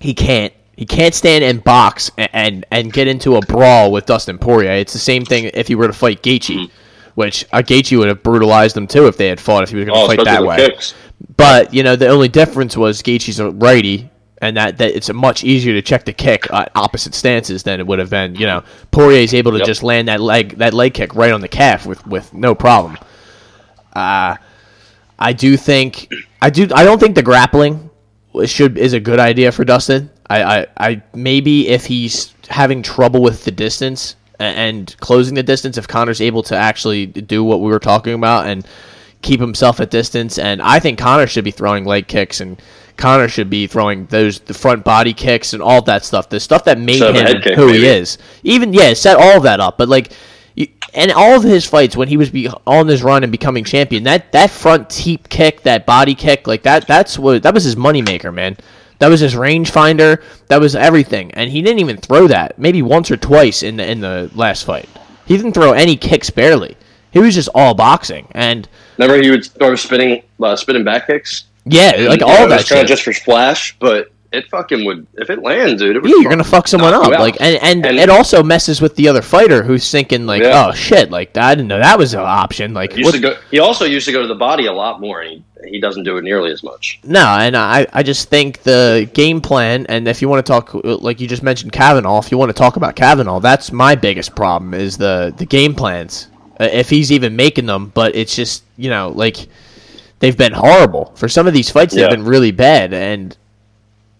He 0.00 0.14
can't. 0.14 0.52
He 0.76 0.86
can't 0.86 1.14
stand 1.14 1.44
and 1.44 1.62
box 1.62 2.10
and, 2.16 2.30
and 2.32 2.66
and 2.70 2.92
get 2.92 3.06
into 3.06 3.36
a 3.36 3.40
brawl 3.42 3.92
with 3.92 4.06
Dustin 4.06 4.38
Poirier. 4.38 4.72
It's 4.72 4.94
the 4.94 4.98
same 4.98 5.24
thing 5.24 5.50
if 5.52 5.68
he 5.68 5.74
were 5.74 5.86
to 5.86 5.92
fight 5.92 6.22
Gaethje, 6.22 6.56
Mm-hmm. 6.56 6.79
Which 7.20 7.48
Gaethje 7.50 7.96
would 7.98 8.08
have 8.08 8.22
brutalized 8.22 8.74
them 8.74 8.86
too 8.86 9.06
if 9.06 9.16
they 9.16 9.28
had 9.28 9.38
fought. 9.38 9.62
If 9.62 9.70
he 9.70 9.76
was 9.76 9.84
going 9.86 9.96
to 9.98 10.04
Oh, 10.04 10.08
fight 10.08 10.24
that 10.24 10.42
way. 10.44 10.56
kicks. 10.56 10.94
But 11.36 11.72
you 11.74 11.82
know, 11.82 11.96
the 11.96 12.08
only 12.08 12.28
difference 12.28 12.76
was 12.76 13.02
Gaethje's 13.02 13.38
a 13.40 13.50
righty, 13.50 14.10
and 14.42 14.56
that, 14.56 14.78
that 14.78 14.96
it's 14.96 15.08
a 15.10 15.12
much 15.12 15.44
easier 15.44 15.74
to 15.74 15.82
check 15.82 16.04
the 16.04 16.12
kick 16.12 16.50
at 16.52 16.72
opposite 16.74 17.14
stances 17.14 17.62
than 17.62 17.78
it 17.80 17.86
would 17.86 17.98
have 17.98 18.10
been. 18.10 18.34
You 18.34 18.46
know, 18.46 18.64
Poirier's 18.90 19.34
able 19.34 19.52
to 19.52 19.58
Yep. 19.58 19.66
just 19.66 19.82
land 19.82 20.08
that 20.08 20.20
leg 20.20 20.56
that 20.58 20.72
leg 20.74 20.94
kick 20.94 21.14
right 21.14 21.30
on 21.32 21.40
the 21.42 21.48
calf 21.48 21.86
with 21.86 22.04
with 22.06 22.32
no 22.34 22.54
problem. 22.54 22.96
Uh, 23.94 24.36
I 25.18 25.32
do 25.32 25.56
think 25.56 26.08
I 26.40 26.50
do 26.50 26.66
I 26.74 26.84
don't 26.84 26.98
think 26.98 27.14
the 27.14 27.22
grappling 27.22 27.90
should 28.46 28.78
is 28.78 28.92
a 28.94 29.00
good 29.00 29.18
idea 29.20 29.52
for 29.52 29.64
Dustin. 29.64 30.10
I, 30.30 30.42
I, 30.60 30.66
I 30.78 31.02
maybe 31.14 31.68
if 31.68 31.84
he's 31.86 32.32
having 32.48 32.82
trouble 32.82 33.20
with 33.20 33.44
the 33.44 33.50
distance 33.50 34.16
and 34.40 34.96
closing 35.00 35.34
the 35.34 35.42
distance, 35.42 35.78
if 35.78 35.86
Conor's 35.86 36.20
able 36.20 36.42
to 36.44 36.56
actually 36.56 37.06
do 37.06 37.44
what 37.44 37.60
we 37.60 37.70
were 37.70 37.78
talking 37.78 38.14
about 38.14 38.46
and 38.46 38.66
keep 39.22 39.40
himself 39.40 39.80
at 39.80 39.90
distance, 39.90 40.38
and 40.38 40.62
I 40.62 40.80
think 40.80 40.98
Conor 40.98 41.26
should 41.26 41.44
be 41.44 41.50
throwing 41.50 41.84
leg 41.84 42.08
kicks 42.08 42.40
and 42.40 42.60
Conor 42.96 43.28
should 43.28 43.50
be 43.50 43.66
throwing 43.66 44.06
those 44.06 44.40
the 44.40 44.54
front 44.54 44.84
body 44.84 45.12
kicks 45.12 45.52
and 45.54 45.62
all 45.62 45.82
that 45.82 46.04
stuff. 46.04 46.28
The 46.28 46.38
stuff 46.38 46.64
that 46.64 46.78
made 46.78 47.02
a 47.02 47.12
him 47.12 47.42
kick, 47.42 47.56
who 47.56 47.68
he 47.68 47.86
is. 47.86 48.18
Even 48.42 48.72
yeah, 48.72 48.92
set 48.92 49.16
all 49.16 49.38
of 49.38 49.42
that 49.44 49.58
up. 49.58 49.78
But 49.78 49.88
like, 49.88 50.12
you, 50.54 50.68
and 50.94 51.10
all 51.12 51.36
of 51.36 51.42
his 51.42 51.66
fights 51.66 51.96
when 51.96 52.08
he 52.08 52.16
was 52.16 52.30
be, 52.30 52.48
on 52.66 52.86
this 52.86 53.02
run 53.02 53.22
and 53.22 53.32
becoming 53.32 53.64
champion, 53.64 54.04
that 54.04 54.32
that 54.32 54.50
front 54.50 54.90
teep 54.90 55.28
kick, 55.28 55.62
that 55.62 55.86
body 55.86 56.14
kick, 56.14 56.46
like 56.46 56.62
that, 56.62 56.86
that's 56.86 57.18
what 57.18 57.42
that 57.42 57.54
was 57.54 57.64
his 57.64 57.76
moneymaker, 57.76 58.32
man. 58.32 58.56
That 59.00 59.08
was 59.08 59.20
his 59.20 59.34
rangefinder. 59.34 60.22
That 60.48 60.60
was 60.60 60.76
everything, 60.76 61.32
and 61.32 61.50
he 61.50 61.62
didn't 61.62 61.80
even 61.80 61.96
throw 61.96 62.28
that. 62.28 62.58
Maybe 62.58 62.82
once 62.82 63.10
or 63.10 63.16
twice 63.16 63.62
in 63.62 63.76
the 63.76 63.90
in 63.90 64.00
the 64.00 64.30
last 64.34 64.64
fight. 64.64 64.88
He 65.26 65.36
didn't 65.36 65.52
throw 65.52 65.72
any 65.72 65.96
kicks 65.96 66.30
barely. 66.30 66.76
He 67.10 67.18
was 67.18 67.34
just 67.34 67.48
all 67.54 67.74
boxing, 67.74 68.28
and 68.32 68.68
Remember, 68.98 69.20
he 69.22 69.30
would 69.30 69.44
throw 69.46 69.74
spinning, 69.74 70.22
uh, 70.42 70.54
spinning 70.54 70.84
back 70.84 71.06
kicks. 71.06 71.44
yeah, 71.64 71.92
like 72.08 72.20
You 72.20 72.26
all 72.26 72.40
know, 72.40 72.48
that 72.48 72.58
was 72.58 72.68
kinda 72.68 72.84
just 72.84 73.02
for 73.02 73.12
splash, 73.12 73.74
but 73.80 74.12
it 74.32 74.48
fucking 74.48 74.84
would 74.84 75.06
if 75.14 75.28
it 75.30 75.42
lands, 75.42 75.82
dude. 75.82 75.96
It 75.96 76.02
would 76.02 76.10
Yeah, 76.10 76.18
you're 76.20 76.30
gonna 76.30 76.44
fuck 76.44 76.68
someone 76.68 76.94
up, 76.94 77.08
like, 77.10 77.36
and, 77.40 77.60
and 77.62 77.84
And- 77.84 77.98
it 77.98 78.08
also 78.08 78.42
messes 78.42 78.80
with 78.80 78.94
the 78.96 79.08
other 79.08 79.22
fighter 79.22 79.62
who's 79.64 79.90
thinking 79.90 80.24
like, 80.26 80.42
Yeah. 80.42 80.68
oh 80.68 80.72
shit, 80.72 81.10
like 81.10 81.36
I 81.36 81.54
didn't 81.54 81.68
know 81.68 81.78
that 81.80 81.98
was 81.98 82.14
an 82.14 82.20
option. 82.20 82.72
Like, 82.72 82.92
He 82.92 83.02
go. 83.18 83.36
He 83.50 83.58
also 83.58 83.84
used 83.84 84.06
to 84.06 84.12
go 84.12 84.22
to 84.22 84.28
the 84.28 84.34
body 84.36 84.66
a 84.66 84.72
lot 84.72 85.00
more, 85.00 85.20
and 85.22 85.42
he, 85.64 85.70
he 85.72 85.80
doesn't 85.80 86.04
do 86.04 86.16
it 86.16 86.22
nearly 86.22 86.52
as 86.52 86.62
much. 86.62 87.00
no, 87.02 87.20
and 87.26 87.56
I, 87.56 87.86
I 87.92 88.02
just 88.04 88.28
think 88.28 88.62
the 88.62 89.10
game 89.14 89.40
plan, 89.40 89.84
and 89.88 90.06
if 90.06 90.22
you 90.22 90.28
want 90.28 90.46
to 90.46 90.50
talk, 90.52 90.70
like 90.84 91.20
you 91.20 91.26
just 91.26 91.42
mentioned 91.42 91.72
Kavanagh, 91.72 92.18
if 92.20 92.30
you 92.30 92.38
want 92.38 92.50
to 92.50 92.54
talk 92.56 92.76
about 92.76 92.94
Kavanagh, 92.96 93.40
that's 93.40 93.72
my 93.72 93.94
biggest 93.96 94.34
problem 94.36 94.74
is 94.74 94.96
the 94.96 95.34
the 95.36 95.44
game 95.46 95.74
plans. 95.74 96.28
Uh, 96.60 96.68
if 96.70 96.88
he's 96.90 97.10
even 97.10 97.34
making 97.36 97.66
them, 97.66 97.90
but 97.94 98.14
it's 98.14 98.36
just 98.36 98.62
you 98.76 98.90
know 98.90 99.08
like 99.14 99.48
they've 100.20 100.36
been 100.36 100.52
horrible 100.52 101.12
for 101.16 101.28
some 101.28 101.46
of 101.46 101.52
these 101.54 101.68
fights. 101.70 101.94
They've 101.94 102.08
been 102.10 102.24
really 102.24 102.50
bad, 102.52 102.92
and 102.92 103.36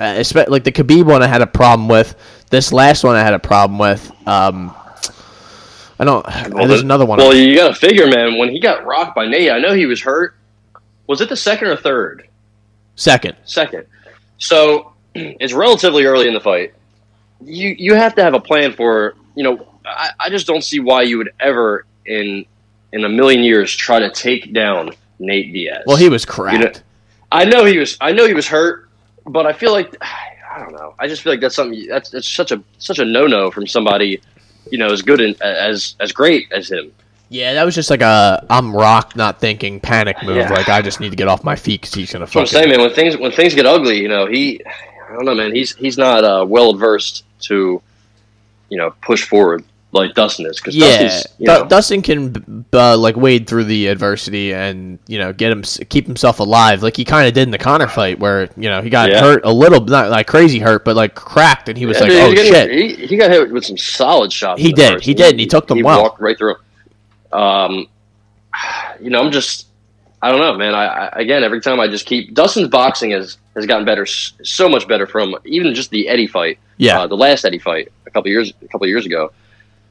uh, 0.01 0.45
like 0.49 0.65
the 0.65 0.73
Khabib 0.73 1.05
one, 1.05 1.23
I 1.23 1.27
had 1.27 1.43
a 1.43 1.47
problem 1.47 1.89
with. 1.89 2.15
This 2.51 2.73
last 2.73 3.05
one, 3.05 3.15
I 3.17 3.23
had 3.23 3.35
a 3.35 3.39
problem 3.39 3.79
with. 3.79 4.11
Um, 4.27 4.75
I 5.99 6.05
don't. 6.05 6.25
there's 6.27 6.81
the- 6.81 6.85
another 6.87 7.05
one. 7.07 7.19
Well, 7.19 7.35
you 7.35 7.55
got 7.57 7.69
to 7.69 7.75
figure, 7.75 8.07
man. 8.09 8.39
When 8.39 8.51
he 8.51 8.59
got 8.61 8.85
rocked 8.87 9.15
by 9.15 9.27
Nate, 9.29 9.51
I 9.51 9.59
know 9.59 9.75
he 9.75 9.87
was 9.87 10.01
hurt. 10.01 10.35
Was 11.07 11.21
it 11.21 11.29
the 11.29 11.37
second 11.37 11.69
or 11.69 11.77
third? 11.77 12.27
Second. 12.97 13.37
Second. 13.45 13.87
So 14.39 14.93
it's 15.15 15.53
relatively 15.53 16.05
early 16.05 16.27
in 16.29 16.35
the 16.35 16.41
fight. 16.41 16.75
You 17.45 17.75
you 17.79 17.95
have 17.95 18.15
to 18.17 18.23
have 18.23 18.35
a 18.35 18.41
plan 18.41 18.73
for. 18.73 19.15
You 19.37 19.45
know, 19.45 19.67
I, 19.85 20.11
I 20.19 20.31
just 20.31 20.47
don't 20.47 20.63
see 20.63 20.81
why 20.81 21.03
you 21.03 21.19
would 21.19 21.31
ever 21.41 21.87
in 22.07 22.45
in 22.93 23.05
a 23.05 23.09
million 23.09 23.43
years 23.45 23.75
try 23.75 23.99
to 24.01 24.11
take 24.11 24.53
down 24.53 24.91
Nate 25.19 25.53
Diaz. 25.53 25.85
Well, 25.87 25.97
he 25.97 26.09
was 26.09 26.25
cracked. 26.25 26.59
You 26.59 26.65
know- 26.65 26.73
I 27.33 27.45
know 27.45 27.65
he 27.65 27.79
was. 27.79 27.97
I 28.01 28.11
know 28.13 28.27
he 28.27 28.35
was 28.35 28.49
hurt, 28.49 28.89
but 29.33 29.47
I 29.47 29.53
feel 29.53 29.73
like 29.73 29.97
I 30.03 30.59
don't 30.59 30.73
know. 30.73 30.95
I 30.99 31.07
just 31.07 31.23
feel 31.23 31.33
like 31.33 31.41
that's 31.41 31.55
something 31.55 31.87
that's 31.89 32.13
it's 32.13 32.29
such 32.29 32.53
a 32.53 32.63
such 32.79 32.99
a 32.99 33.05
no 33.05 33.27
no 33.27 33.51
from 33.51 33.67
somebody, 33.67 34.21
you 34.71 34.79
know, 34.79 34.91
as 34.93 35.03
good 35.03 35.21
and 35.21 35.41
as 35.41 35.95
as 36.01 36.13
great 36.13 36.51
as 36.53 36.71
him. 36.71 36.93
Yeah, 37.29 37.55
that 37.55 37.65
was 37.65 37.77
just 37.77 37.91
like 37.91 38.03
a 38.03 38.45
I'm 38.51 38.75
rocked, 38.75 39.15
not 39.15 39.41
thinking 39.41 39.79
panic 39.79 40.17
move. 40.25 40.37
Yeah. 40.37 40.51
Like 40.51 40.69
I 40.69 40.83
just 40.83 40.99
need 40.99 41.11
to 41.11 41.17
get 41.17 41.29
off 41.29 41.45
my 41.45 41.55
feet 41.55 41.81
because 41.81 41.95
he's 41.95 42.13
gonna 42.13 42.25
That's 42.25 42.35
what 42.35 42.41
I'm 42.43 42.47
saying, 42.49 42.69
man. 42.69 42.81
When 42.81 42.93
things 42.93 43.17
when 43.17 43.31
things 43.31 43.55
get 43.55 43.67
ugly, 43.67 44.01
you 44.01 44.09
know, 44.09 44.27
he 44.27 44.61
I 44.67 45.13
don't 45.15 45.25
know, 45.25 45.37
man. 45.37 45.55
He's 45.55 45.75
he's 45.77 45.97
not 45.97 46.25
uh, 46.25 46.45
well 46.49 46.75
versed 46.75 47.25
to, 47.43 47.81
you 48.69 48.77
know, 48.77 48.93
push 49.01 49.25
forward 49.25 49.65
like 49.93 50.15
Dustin 50.15 50.47
is 50.47 50.59
because 50.59 50.77
Yeah, 50.77 50.99
Dustin's 51.03 51.35
you 51.39 51.47
know, 51.47 51.67
Dustin 51.67 52.03
can 52.03 52.65
uh, 52.73 52.97
like 52.97 53.17
wade 53.17 53.49
through 53.49 53.65
the 53.65 53.89
adversity 53.89 54.55
and 54.55 54.99
you 55.09 55.19
know 55.19 55.33
get 55.33 55.51
him 55.51 55.63
keep 55.89 56.07
himself 56.07 56.39
alive, 56.41 56.83
like 56.83 56.97
he 56.97 57.05
kind 57.05 57.27
of 57.27 57.35
did 57.35 57.43
in 57.43 57.51
the 57.51 57.59
Conor 57.59 57.89
fight, 57.89 58.19
where 58.21 58.49
you 58.57 58.69
know 58.69 58.83
he 58.83 58.91
got 58.91 59.11
Yeah. 59.11 59.21
hurt 59.21 59.45
a 59.45 59.53
little, 59.53 59.81
not 59.85 60.09
like 60.11 60.27
crazy 60.27 60.59
hurt, 60.61 60.85
but 60.85 60.95
like 60.97 61.15
cracked, 61.15 61.69
and 61.69 61.77
he 61.77 61.87
was 61.87 61.97
Yeah, 61.97 62.03
like, 62.05 62.11
dude, 62.13 62.21
"Oh 62.39 62.43
he 62.43 62.49
shit!" 62.49 62.71
He, 63.01 63.07
he 63.07 63.17
got 63.17 63.31
hit 63.31 63.51
with 63.51 63.65
some 63.65 63.77
solid 63.79 64.33
shots. 64.33 64.61
He 64.61 64.73
did, 64.73 65.03
he 65.03 65.13
did, 65.15 65.31
and 65.33 65.41
he 65.41 65.47
took 65.47 65.67
them 65.67 65.79
he 65.79 65.83
well. 65.83 66.03
walked 66.03 66.21
right 66.21 66.39
through 66.39 66.55
Um, 67.33 67.87
you 69.01 69.11
know, 69.11 69.21
I'm 69.25 69.33
just, 69.33 69.67
I 70.23 70.31
don't 70.31 70.41
know, 70.41 70.57
man. 70.57 70.75
I, 70.75 70.85
I 70.87 71.21
again, 71.21 71.43
every 71.43 71.61
time 71.61 71.81
I 71.81 71.89
just 71.89 72.07
keep 72.07 72.35
Dustin's 72.35 72.69
boxing 72.69 73.11
has 73.11 73.39
has 73.57 73.67
gotten 73.67 73.85
better, 73.85 74.07
so 74.07 74.69
much 74.69 74.87
better 74.87 75.07
from 75.07 75.35
even 75.45 75.75
just 75.75 75.91
the 75.91 76.09
Eddie 76.09 76.27
fight. 76.29 76.59
Yeah. 76.77 77.01
uh, 77.01 77.07
the 77.07 77.17
last 77.17 77.45
Eddie 77.45 77.59
fight 77.59 77.89
a 78.07 78.11
couple 78.11 78.31
years 78.31 78.53
a 78.63 78.69
couple 78.69 78.87
years 78.87 79.05
ago. 79.05 79.33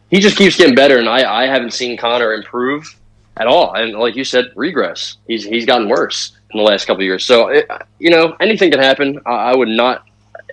He 0.10 0.20
just 0.20 0.38
keeps 0.38 0.58
getting 0.58 0.76
better, 0.76 0.98
and 0.98 1.08
I, 1.08 1.44
I 1.44 1.48
haven't 1.48 1.72
seen 1.74 1.98
Conor 1.98 2.34
improve 2.34 2.96
at 3.38 3.48
all. 3.48 3.74
And 3.74 3.94
like 3.94 4.16
you 4.16 4.24
said, 4.24 4.52
regress. 4.56 5.18
He's 5.28 5.44
he's 5.46 5.66
gotten 5.66 5.88
worse 5.88 6.32
in 6.52 6.58
the 6.58 6.64
last 6.64 6.86
couple 6.86 7.02
of 7.02 7.06
years. 7.06 7.26
So 7.26 7.48
it, 7.50 7.70
you 8.00 8.10
know, 8.10 8.36
anything 8.40 8.72
can 8.72 8.80
happen. 8.80 9.20
I, 9.26 9.52
I 9.52 9.56
would 9.56 9.68
not 9.70 10.06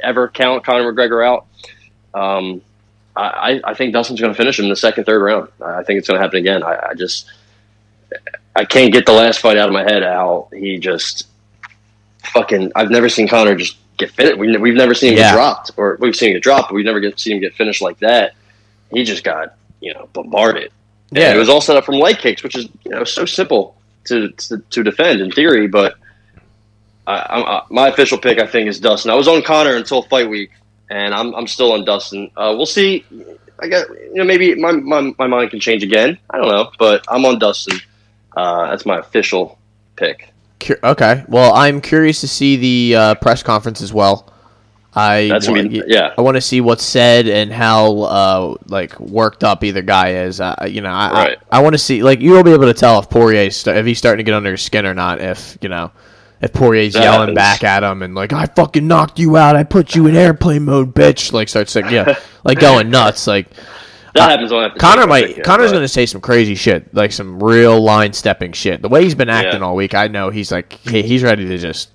ever 0.02 0.28
count 0.28 0.64
Conor 0.64 0.92
McGregor 0.92 1.26
out. 1.26 1.46
Um, 2.12 2.60
I, 3.16 3.62
I 3.64 3.72
think 3.72 3.94
Dustin's 3.94 4.20
going 4.20 4.32
to 4.32 4.36
finish 4.36 4.58
him 4.58 4.66
in 4.66 4.68
the 4.68 4.76
second, 4.76 5.04
third 5.04 5.22
round. 5.22 5.48
I 5.64 5.82
think 5.84 5.98
it's 5.98 6.06
going 6.06 6.18
to 6.18 6.22
happen 6.22 6.38
again. 6.38 6.62
I, 6.62 6.88
I 6.90 6.94
just 6.94 7.30
I 8.54 8.66
can't 8.66 8.92
get 8.92 9.06
the 9.06 9.12
last 9.12 9.40
fight 9.40 9.56
out 9.56 9.68
of 9.68 9.72
my 9.72 9.82
head. 9.84 10.02
How 10.02 10.48
he 10.52 10.78
just 10.78 11.26
fucking. 12.34 12.72
I've 12.76 12.90
never 12.90 13.08
seen 13.08 13.26
Conor 13.26 13.54
just 13.56 13.78
get 13.96 14.10
finished. 14.10 14.38
We, 14.38 14.54
we've 14.58 14.74
never 14.74 14.92
seen 14.94 15.12
him 15.14 15.18
Yeah. 15.18 15.30
get 15.30 15.36
dropped, 15.36 15.70
or 15.78 15.96
we've 15.98 16.14
seen 16.14 16.28
him 16.28 16.34
get 16.34 16.42
dropped, 16.42 16.68
but 16.68 16.74
we've 16.74 16.84
never 16.84 17.00
get, 17.00 17.18
seen 17.18 17.36
him 17.36 17.40
get 17.40 17.54
finished 17.54 17.80
like 17.80 17.98
that. 18.00 18.34
He 18.90 19.05
just 19.05 19.25
got 19.25 19.55
you 19.81 19.94
know 19.94 20.09
bombarded. 20.12 20.72
And 21.11 21.18
Yeah. 21.18 21.35
it 21.35 21.38
was 21.38 21.49
all 21.49 21.61
set 21.61 21.77
up 21.77 21.85
from 21.85 21.96
leg 21.96 22.18
kicks, 22.18 22.42
which 22.42 22.57
is 22.57 22.68
you 22.85 22.90
know 22.90 23.05
so 23.05 23.25
simple 23.25 23.77
to 24.05 24.31
to, 24.31 24.59
to 24.70 24.83
defend 24.83 25.20
in 25.20 25.31
theory. 25.31 25.66
But 25.68 25.94
I, 27.07 27.27
I'm, 27.29 27.62
my 27.70 27.88
official 27.88 28.18
pick, 28.18 28.40
I 28.40 28.46
think, 28.46 28.68
is 28.68 28.81
Dustin. 28.81 29.11
I 29.11 29.14
was 29.14 29.29
on 29.29 29.42
Conor 29.42 29.77
until 29.77 30.03
fight 30.03 30.29
week, 30.29 30.51
and 30.90 31.14
I'm 31.14 31.35
I'm 31.35 31.46
still 31.46 31.72
on 31.72 31.85
Dustin. 31.85 32.31
Uh, 32.37 32.55
we'll 32.57 32.66
see. 32.66 33.05
I 33.59 33.68
got 33.68 33.88
you 33.88 34.14
know 34.16 34.25
maybe 34.25 34.55
my, 34.55 34.72
my 34.72 35.12
my 35.18 35.27
mind 35.27 35.51
can 35.51 35.61
change 35.61 35.83
again. 35.83 36.18
I 36.31 36.38
don't 36.38 36.49
know, 36.49 36.70
but 36.79 37.05
I'm 37.09 37.25
on 37.25 37.38
Dustin. 37.38 37.79
Uh, 38.37 38.70
that's 38.70 38.85
my 38.85 38.99
official 38.99 39.59
pick. 39.96 40.33
Okay. 40.83 41.25
Well, 41.29 41.55
I'm 41.55 41.81
curious 41.81 42.20
to 42.22 42.29
see 42.29 42.57
the 42.57 42.96
uh, 42.96 43.14
press 43.16 43.42
conference 43.42 43.81
as 43.81 43.92
well. 43.92 44.33
I 44.98 45.28
That's 45.28 45.46
wa- 45.46 45.56
gonna 45.56 45.82
yeah. 45.87 46.14
I 46.16 46.22
want 46.22 46.37
to 46.37 46.40
see 46.40 46.62
what's 46.62 46.82
said 46.82 47.28
and 47.28 47.52
how 47.52 47.98
uh, 48.00 48.54
like 48.66 48.98
worked 48.98 49.44
up 49.44 49.62
either 49.62 49.82
guy 49.82 50.14
is. 50.24 50.40
Uh, 50.40 50.54
you 50.68 50.80
know, 50.80 50.88
I 50.90 51.12
Right. 51.12 51.38
I, 51.52 51.59
I 51.59 51.62
want 51.62 51.74
to 51.74 51.78
see 51.78 52.02
like 52.02 52.20
you'll 52.20 52.42
be 52.42 52.52
able 52.52 52.64
to 52.64 52.74
tell 52.74 52.98
if 52.98 53.11
Poirier's 53.11 53.56
st- 53.56 53.76
if 53.76 53.85
he's 53.85 53.98
starting 53.98 54.24
to 54.24 54.28
get 54.30 54.35
under 54.35 54.52
his 54.52 54.62
skin 54.62 54.87
or 54.87 54.94
not. 54.94 55.20
If 55.20 55.59
you 55.61 55.68
know. 55.68 55.90
If 56.38 56.52
Poirier's 56.52 56.92
That 56.92 57.02
yelling 57.02 57.20
happens. 57.20 57.35
back 57.37 57.64
at 57.64 57.82
him 57.82 58.02
and 58.02 58.14
like 58.14 58.30
I 58.30 58.44
fucking 58.44 58.87
knocked 58.87 59.18
you 59.18 59.38
out, 59.38 59.56
I 59.56 59.64
put 59.64 59.94
you 59.94 60.06
in 60.06 60.14
airplane 60.14 60.64
mode, 60.66 60.94
bitch, 60.94 61.32
like 61.32 61.48
starts 61.48 61.74
like 61.74 61.90
yeah, 61.90 62.14
like 62.44 62.59
going 62.61 62.90
nuts, 62.90 63.26
like 63.26 63.48
That 64.14 64.30
happens 64.32 64.52
on 64.52 64.70
Conor 64.78 65.06
might 65.06 65.38
yeah, 65.38 65.42
Conor's 65.42 65.68
but- 65.68 65.76
going 65.76 65.85
to 65.85 65.88
say 65.88 66.04
some 66.04 66.20
crazy 66.20 66.54
shit, 66.54 66.92
like 66.94 67.12
some 67.12 67.42
real 67.42 67.80
line 67.82 68.12
stepping 68.12 68.52
shit. 68.52 68.82
The 68.82 68.88
way 68.90 69.02
he's 69.02 69.14
been 69.14 69.30
acting 69.30 69.61
Yeah. 69.62 69.66
all 69.66 69.76
week, 69.76 69.94
I 69.94 70.09
know 70.09 70.28
he's 70.28 70.52
like 70.52 70.74
he, 70.74 71.00
he's 71.02 71.22
ready 71.22 71.48
to 71.48 71.56
just. 71.56 71.88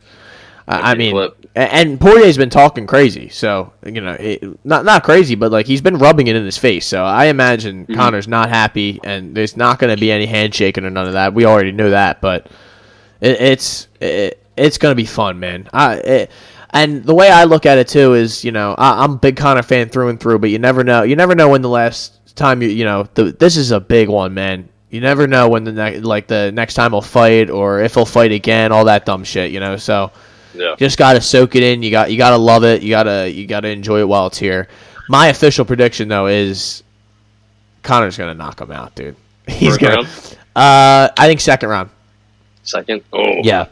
I 0.68 0.92
I 0.94 0.96
mean, 0.96 1.12
flip. 1.12 1.41
And 1.54 2.00
Poirier's 2.00 2.38
been 2.38 2.50
talking 2.50 2.88
crazy, 2.88 3.28
so 3.28 3.74
you 3.86 4.00
know, 4.00 4.16
it, 4.18 4.42
not 4.66 4.86
not 4.86 5.04
crazy, 5.04 5.36
but 5.36 5.52
like 5.52 5.66
he's 5.66 5.82
been 5.82 5.98
rubbing 5.98 6.28
it 6.28 6.36
in 6.38 6.46
his 6.46 6.58
face. 6.58 6.86
So 6.86 7.04
I 7.04 7.26
imagine 7.26 7.84
Mm-hmm. 7.86 7.96
Conor's 7.96 8.28
not 8.28 8.48
happy, 8.50 9.02
and 9.04 9.36
there's 9.36 9.58
not 9.58 9.78
going 9.78 9.94
to 9.94 10.00
be 10.00 10.12
any 10.12 10.26
handshaking 10.26 10.86
or 10.86 10.90
none 10.90 11.08
of 11.08 11.14
that. 11.14 11.34
We 11.34 11.46
already 11.46 11.74
knew 11.74 11.90
that, 11.90 12.22
but 12.22 12.48
it, 13.20 13.42
it's 13.42 13.88
it, 14.00 14.42
it's 14.56 14.78
going 14.78 14.92
to 14.92 14.96
be 14.96 15.06
fun, 15.06 15.40
man. 15.40 15.68
I 15.74 15.96
it, 15.96 16.32
and 16.70 17.04
the 17.04 17.14
way 17.14 17.30
I 17.30 17.44
look 17.44 17.66
at 17.66 17.78
it 17.78 17.90
too 17.90 18.14
is, 18.14 18.46
you 18.46 18.54
know, 18.54 18.74
I, 18.78 19.04
I'm 19.04 19.12
a 19.14 19.18
big 19.18 19.36
Conor 19.36 19.64
fan 19.64 19.90
through 19.90 20.08
and 20.08 20.20
through, 20.20 20.40
but 20.40 20.52
you 20.52 20.60
never 20.60 20.86
know. 20.86 21.04
You 21.04 21.18
never 21.18 21.36
know 21.36 21.50
when 21.50 21.62
the 21.62 21.70
last 21.70 22.36
time 22.38 22.62
you, 22.62 22.70
you 22.70 22.86
know, 22.86 23.08
the, 23.14 23.34
this 23.34 23.58
is 23.58 23.72
a 23.72 23.80
big 23.82 24.08
one, 24.08 24.34
man. 24.34 24.70
You 24.90 25.02
never 25.02 25.28
know 25.28 25.50
when 25.50 25.66
the 25.66 25.74
ne- 25.74 26.00
like 26.00 26.28
the 26.28 26.52
next 26.54 26.76
time 26.76 26.92
he'll 26.92 27.02
fight 27.02 27.50
or 27.50 27.82
if 27.82 27.96
he'll 27.96 28.06
fight 28.06 28.32
again, 28.32 28.72
all 28.72 28.86
that 28.86 29.06
dumb 29.06 29.26
shit, 29.26 29.52
you 29.52 29.60
know. 29.60 29.76
So 29.76 30.12
Yeah. 30.54 30.76
just 30.78 30.98
gotta 30.98 31.22
soak 31.22 31.56
it 31.56 31.64
in. 31.64 31.82
You 31.84 31.92
got 31.92 32.12
you 32.12 32.18
gotta 32.18 32.38
love 32.38 32.64
it. 32.64 32.82
You 32.82 32.90
gotta 32.90 33.30
you 33.30 33.48
gotta 33.48 33.70
enjoy 33.70 34.00
it 34.00 34.08
while 34.08 34.28
it's 34.28 34.38
here. 34.38 34.68
My 35.10 35.28
official 35.28 35.66
prediction 35.66 36.08
though 36.08 36.28
is 36.28 36.84
Conor's 37.84 38.18
gonna 38.18 38.34
knock 38.34 38.60
him 38.62 38.72
out, 38.72 38.94
dude. 38.96 39.16
He's 39.48 39.70
First 39.70 39.80
gonna. 39.80 39.96
round? 39.96 40.08
Uh, 40.56 41.10
I 41.18 41.28
think 41.28 41.40
second 41.40 41.70
round. 41.70 41.90
Second. 42.64 43.04
Oh. 43.14 43.42
Yeah, 43.44 43.68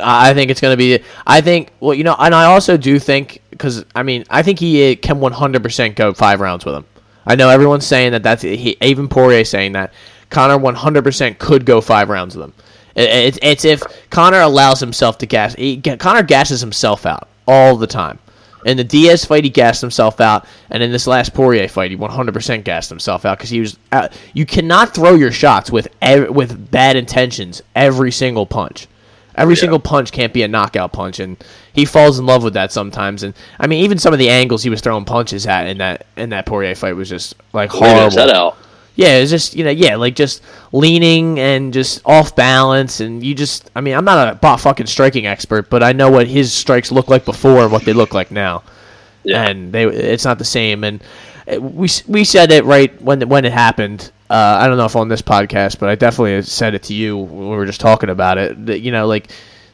I 0.00 0.30
I 0.30 0.34
think 0.34 0.50
it's 0.50 0.60
going 0.60 0.72
to 0.72 0.76
be. 0.76 1.02
I 1.26 1.40
think. 1.40 1.70
Well, 1.80 1.92
you 1.94 2.04
know, 2.04 2.14
and 2.18 2.34
I 2.34 2.44
also 2.44 2.76
do 2.76 2.98
think 2.98 3.42
because 3.50 3.84
I 3.94 4.02
mean, 4.02 4.24
I 4.30 4.42
think 4.42 4.58
he 4.58 4.92
uh, 4.92 4.96
can 4.96 5.16
100% 5.20 5.94
go 5.96 6.14
five 6.14 6.40
rounds 6.40 6.64
with 6.64 6.74
him. 6.74 6.84
I 7.26 7.34
know 7.34 7.48
everyone's 7.50 7.86
saying 7.86 8.12
that. 8.12 8.22
That's 8.22 8.42
he, 8.42 8.76
even 8.80 9.08
Poirier 9.08 9.44
saying 9.44 9.72
that 9.72 9.92
Conor 10.30 10.58
100% 10.58 11.38
could 11.38 11.66
go 11.66 11.80
five 11.80 12.08
rounds 12.08 12.34
with 12.36 12.44
him. 12.46 12.54
It, 12.94 13.08
it's 13.08 13.38
it's 13.42 13.64
if 13.64 13.82
Conor 14.10 14.40
allows 14.40 14.80
himself 14.80 15.18
to 15.18 15.26
gas. 15.26 15.54
He, 15.54 15.80
Conor 15.80 16.22
gasses 16.22 16.60
himself 16.60 17.06
out 17.06 17.28
all 17.46 17.76
the 17.76 17.86
time. 17.86 18.18
In 18.66 18.76
the 18.76 18.84
Diaz 18.84 19.24
fight, 19.24 19.44
he 19.44 19.48
gassed 19.50 19.80
himself 19.80 20.20
out, 20.20 20.44
and 20.68 20.82
in 20.82 20.92
this 20.92 21.06
last 21.06 21.32
Poirier 21.32 21.66
fight, 21.66 21.90
he 21.92 21.96
100% 21.96 22.62
gassed 22.62 22.90
himself 22.90 23.24
out 23.24 23.38
because 23.38 23.48
he 23.48 23.60
was. 23.60 23.78
Out. 23.90 24.12
You 24.34 24.44
cannot 24.44 24.94
throw 24.94 25.14
your 25.14 25.32
shots 25.32 25.70
with 25.70 25.88
ev- 26.02 26.28
with 26.30 26.70
bad 26.70 26.96
intentions 26.96 27.62
every 27.74 28.12
single 28.12 28.44
punch. 28.44 28.86
Every 29.36 29.56
single 29.56 29.78
punch 29.78 30.12
can't 30.12 30.34
be 30.34 30.42
a 30.42 30.48
knockout 30.48 30.92
punch, 30.92 31.20
and 31.20 31.42
he 31.72 31.86
falls 31.86 32.18
in 32.18 32.26
love 32.26 32.42
with 32.44 32.52
that 32.54 32.72
sometimes. 32.72 33.22
And 33.22 33.32
I 33.58 33.66
mean, 33.66 33.82
even 33.84 33.96
some 33.98 34.12
of 34.12 34.18
the 34.18 34.28
angles 34.28 34.62
he 34.62 34.68
was 34.68 34.82
throwing 34.82 35.06
punches 35.06 35.46
at 35.46 35.66
in 35.66 35.78
that 35.78 36.04
in 36.18 36.28
that 36.30 36.44
Poirier 36.44 36.74
fight 36.74 36.96
was 36.96 37.08
just 37.08 37.34
like 37.54 37.72
Leaving 37.72 37.88
his 38.04 38.14
head 38.14 38.28
horrible. 38.28 38.48
out. 38.48 38.56
Yeah, 39.00 39.16
it's 39.16 39.30
just 39.30 39.56
you 39.56 39.64
know, 39.64 39.70
yeah, 39.70 39.96
like 39.96 40.14
just 40.14 40.42
leaning 40.72 41.38
and 41.38 41.72
just 41.72 42.02
off 42.04 42.36
balance, 42.36 43.00
and 43.00 43.22
you 43.24 43.34
just. 43.34 43.70
I 43.74 43.80
mean, 43.80 43.94
I'm 43.96 44.04
not 44.04 44.38
a 44.42 44.58
fucking 44.58 44.86
striking 44.86 45.26
expert, 45.26 45.70
but 45.70 45.82
I 45.82 45.92
know 45.92 46.10
what 46.10 46.26
his 46.26 46.52
strikes 46.52 46.92
look 46.92 47.08
like 47.08 47.24
before 47.24 47.62
and 47.62 47.72
what 47.72 47.84
they 47.84 47.92
look 47.94 48.12
like 48.12 48.30
now 48.30 48.62
Yeah. 49.24 49.48
and 49.48 49.72
they 49.72 49.84
it's 49.86 50.24
not 50.24 50.38
the 50.38 50.44
same. 50.44 50.84
And 50.84 51.02
uh, 51.50 51.60
we 51.60 51.88
we 52.08 52.24
said 52.24 52.52
it 52.52 52.64
right 52.64 52.92
when 53.00 53.26
when 53.28 53.44
it 53.44 53.52
happened. 53.52 54.10
Uh, 54.28 54.58
I 54.60 54.68
don't 54.68 54.76
know 54.76 54.84
if 54.86 54.96
on 54.96 55.08
this 55.08 55.22
podcast, 55.22 55.78
but 55.78 55.88
I 55.88 55.94
definitely 55.94 56.42
said 56.42 56.74
it 56.74 56.82
to 56.84 56.94
you 56.94 57.16
when 57.18 57.50
we 57.50 57.56
were 57.56 57.66
just 57.66 57.80
talking 57.80 58.10
about 58.10 58.38
it. 58.38 58.66
That 58.66 58.80
you 58.80 58.92
know, 58.92 59.06
like 59.06 59.30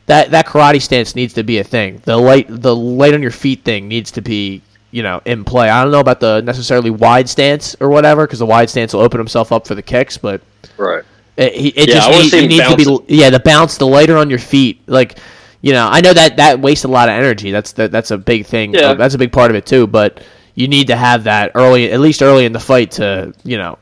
that 0.07 0.31
that 0.31 0.47
karate 0.47 0.81
stance 0.81 1.15
needs 1.17 1.35
to 1.35 1.43
be 1.43 1.59
a 1.59 1.65
thing. 1.65 2.01
The 2.05 2.17
light 2.17 2.47
the 2.49 2.75
light 2.77 3.15
on 3.15 3.23
your 3.23 3.33
feet 3.33 3.65
thing 3.65 3.89
needs 3.89 4.11
to 4.13 4.23
be 4.23 4.63
you 4.91 5.03
know 5.03 5.21
in 5.25 5.45
play. 5.45 5.69
I 5.69 5.83
don't 5.83 5.93
know 5.93 6.01
about 6.01 6.21
the 6.21 6.41
necessarily 6.43 6.91
wide 6.91 7.29
stance 7.29 7.77
or 7.81 7.89
whatever 7.89 8.27
because 8.27 8.39
the 8.39 8.47
wide 8.47 8.71
stance 8.71 8.93
will 8.95 9.01
open 9.03 9.19
himself 9.19 9.53
up 9.53 9.67
for 9.67 9.75
the 9.75 9.83
kicks, 9.83 10.17
but. 10.19 10.41
Right. 10.77 11.05
It, 11.37 11.55
he- 11.55 11.69
it 11.69 11.89
Yeah, 11.89 11.95
just 11.95 12.09
I 12.09 12.11
wanna 12.11 12.23
need, 12.23 12.31
see 12.31 12.37
you 12.37 12.43
him 12.63 12.77
need 12.77 12.85
to 12.85 12.99
be 13.07 13.15
yeah 13.15 13.31
the 13.31 13.41
bounce 13.41 13.77
the 13.77 13.87
lighter 13.87 14.17
on 14.17 14.31
your 14.31 14.39
feet 14.39 14.81
like 14.87 15.19
you 15.61 15.73
know 15.75 15.87
I 15.87 16.01
know 16.01 16.15
that 16.15 16.39
that 16.39 16.61
wastes 16.61 16.85
a 16.85 16.89
lot 16.89 17.11
of 17.11 17.15
energy 17.15 17.51
that's 17.51 17.73
that, 17.73 17.93
that's 17.93 18.11
a 18.11 18.17
big 18.17 18.47
thing 18.47 18.73
Yeah. 18.73 18.95
that's 18.95 19.15
a 19.15 19.19
big 19.19 19.33
part 19.33 19.51
of 19.51 19.57
it 19.57 19.67
too 19.67 19.87
but 19.87 20.23
you 20.55 20.67
need 20.67 20.87
to 20.87 20.97
have 20.97 21.25
that 21.25 21.53
early 21.55 21.93
at 21.93 22.01
least 22.01 22.23
early 22.23 22.47
in 22.47 22.53
the 22.55 22.59
fight 22.61 22.93
to 22.93 23.35
you 23.45 23.59
know 23.59 23.79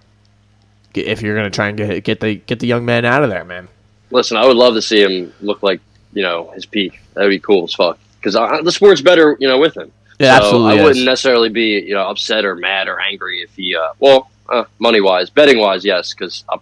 if 0.94 1.22
you're 1.22 1.36
gonna 1.36 1.48
try 1.50 1.68
and 1.68 1.76
get 1.76 2.02
get 2.02 2.18
the 2.20 2.34
get 2.34 2.58
the 2.58 2.66
young 2.66 2.84
man 2.84 3.04
out 3.04 3.22
of 3.22 3.30
there 3.30 3.44
man 3.44 3.68
Listen, 4.10 4.36
I 4.36 4.46
would 4.46 4.56
love 4.56 4.74
to 4.74 4.82
see 4.82 5.00
him 5.02 5.32
look 5.40 5.62
like 5.62 5.80
you 6.12 6.22
know 6.22 6.50
his 6.54 6.66
peak. 6.66 7.00
That 7.14 7.22
would 7.22 7.30
be 7.30 7.38
cool 7.40 7.64
as 7.64 7.74
fuck. 7.74 7.98
Because 8.20 8.34
the 8.64 8.70
sport's 8.70 9.00
better, 9.00 9.36
you 9.40 9.48
know, 9.48 9.58
with 9.58 9.76
him. 9.76 9.90
It 10.18 10.24
so 10.27 10.31
absolutely 10.31 10.72
I 10.72 10.77
is. 10.77 10.85
wouldn't 10.85 11.05
necessarily 11.07 11.48
be 11.48 11.81
you 11.87 11.94
know 11.94 12.07
upset 12.09 12.44
or 12.44 12.55
mad 12.57 12.88
or 12.88 13.00
angry 13.00 13.42
if 13.42 13.55
he 13.55 13.74
uh, 13.77 13.92
well 13.98 14.31
uh, 14.48 14.64
money 14.79 15.00
wise 15.00 15.31
betting 15.31 15.59
wise 15.59 15.85
yes 15.85 16.14
because 16.14 16.44
I, 16.48 16.59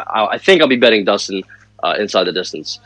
I, 0.00 0.26
I 0.32 0.38
think 0.38 0.60
I'll 0.62 0.68
be 0.68 0.76
betting 0.76 1.04
Dustin 1.04 1.42
uh, 1.82 1.94
inside 1.98 2.24
the 2.24 2.32
distance. 2.32 2.78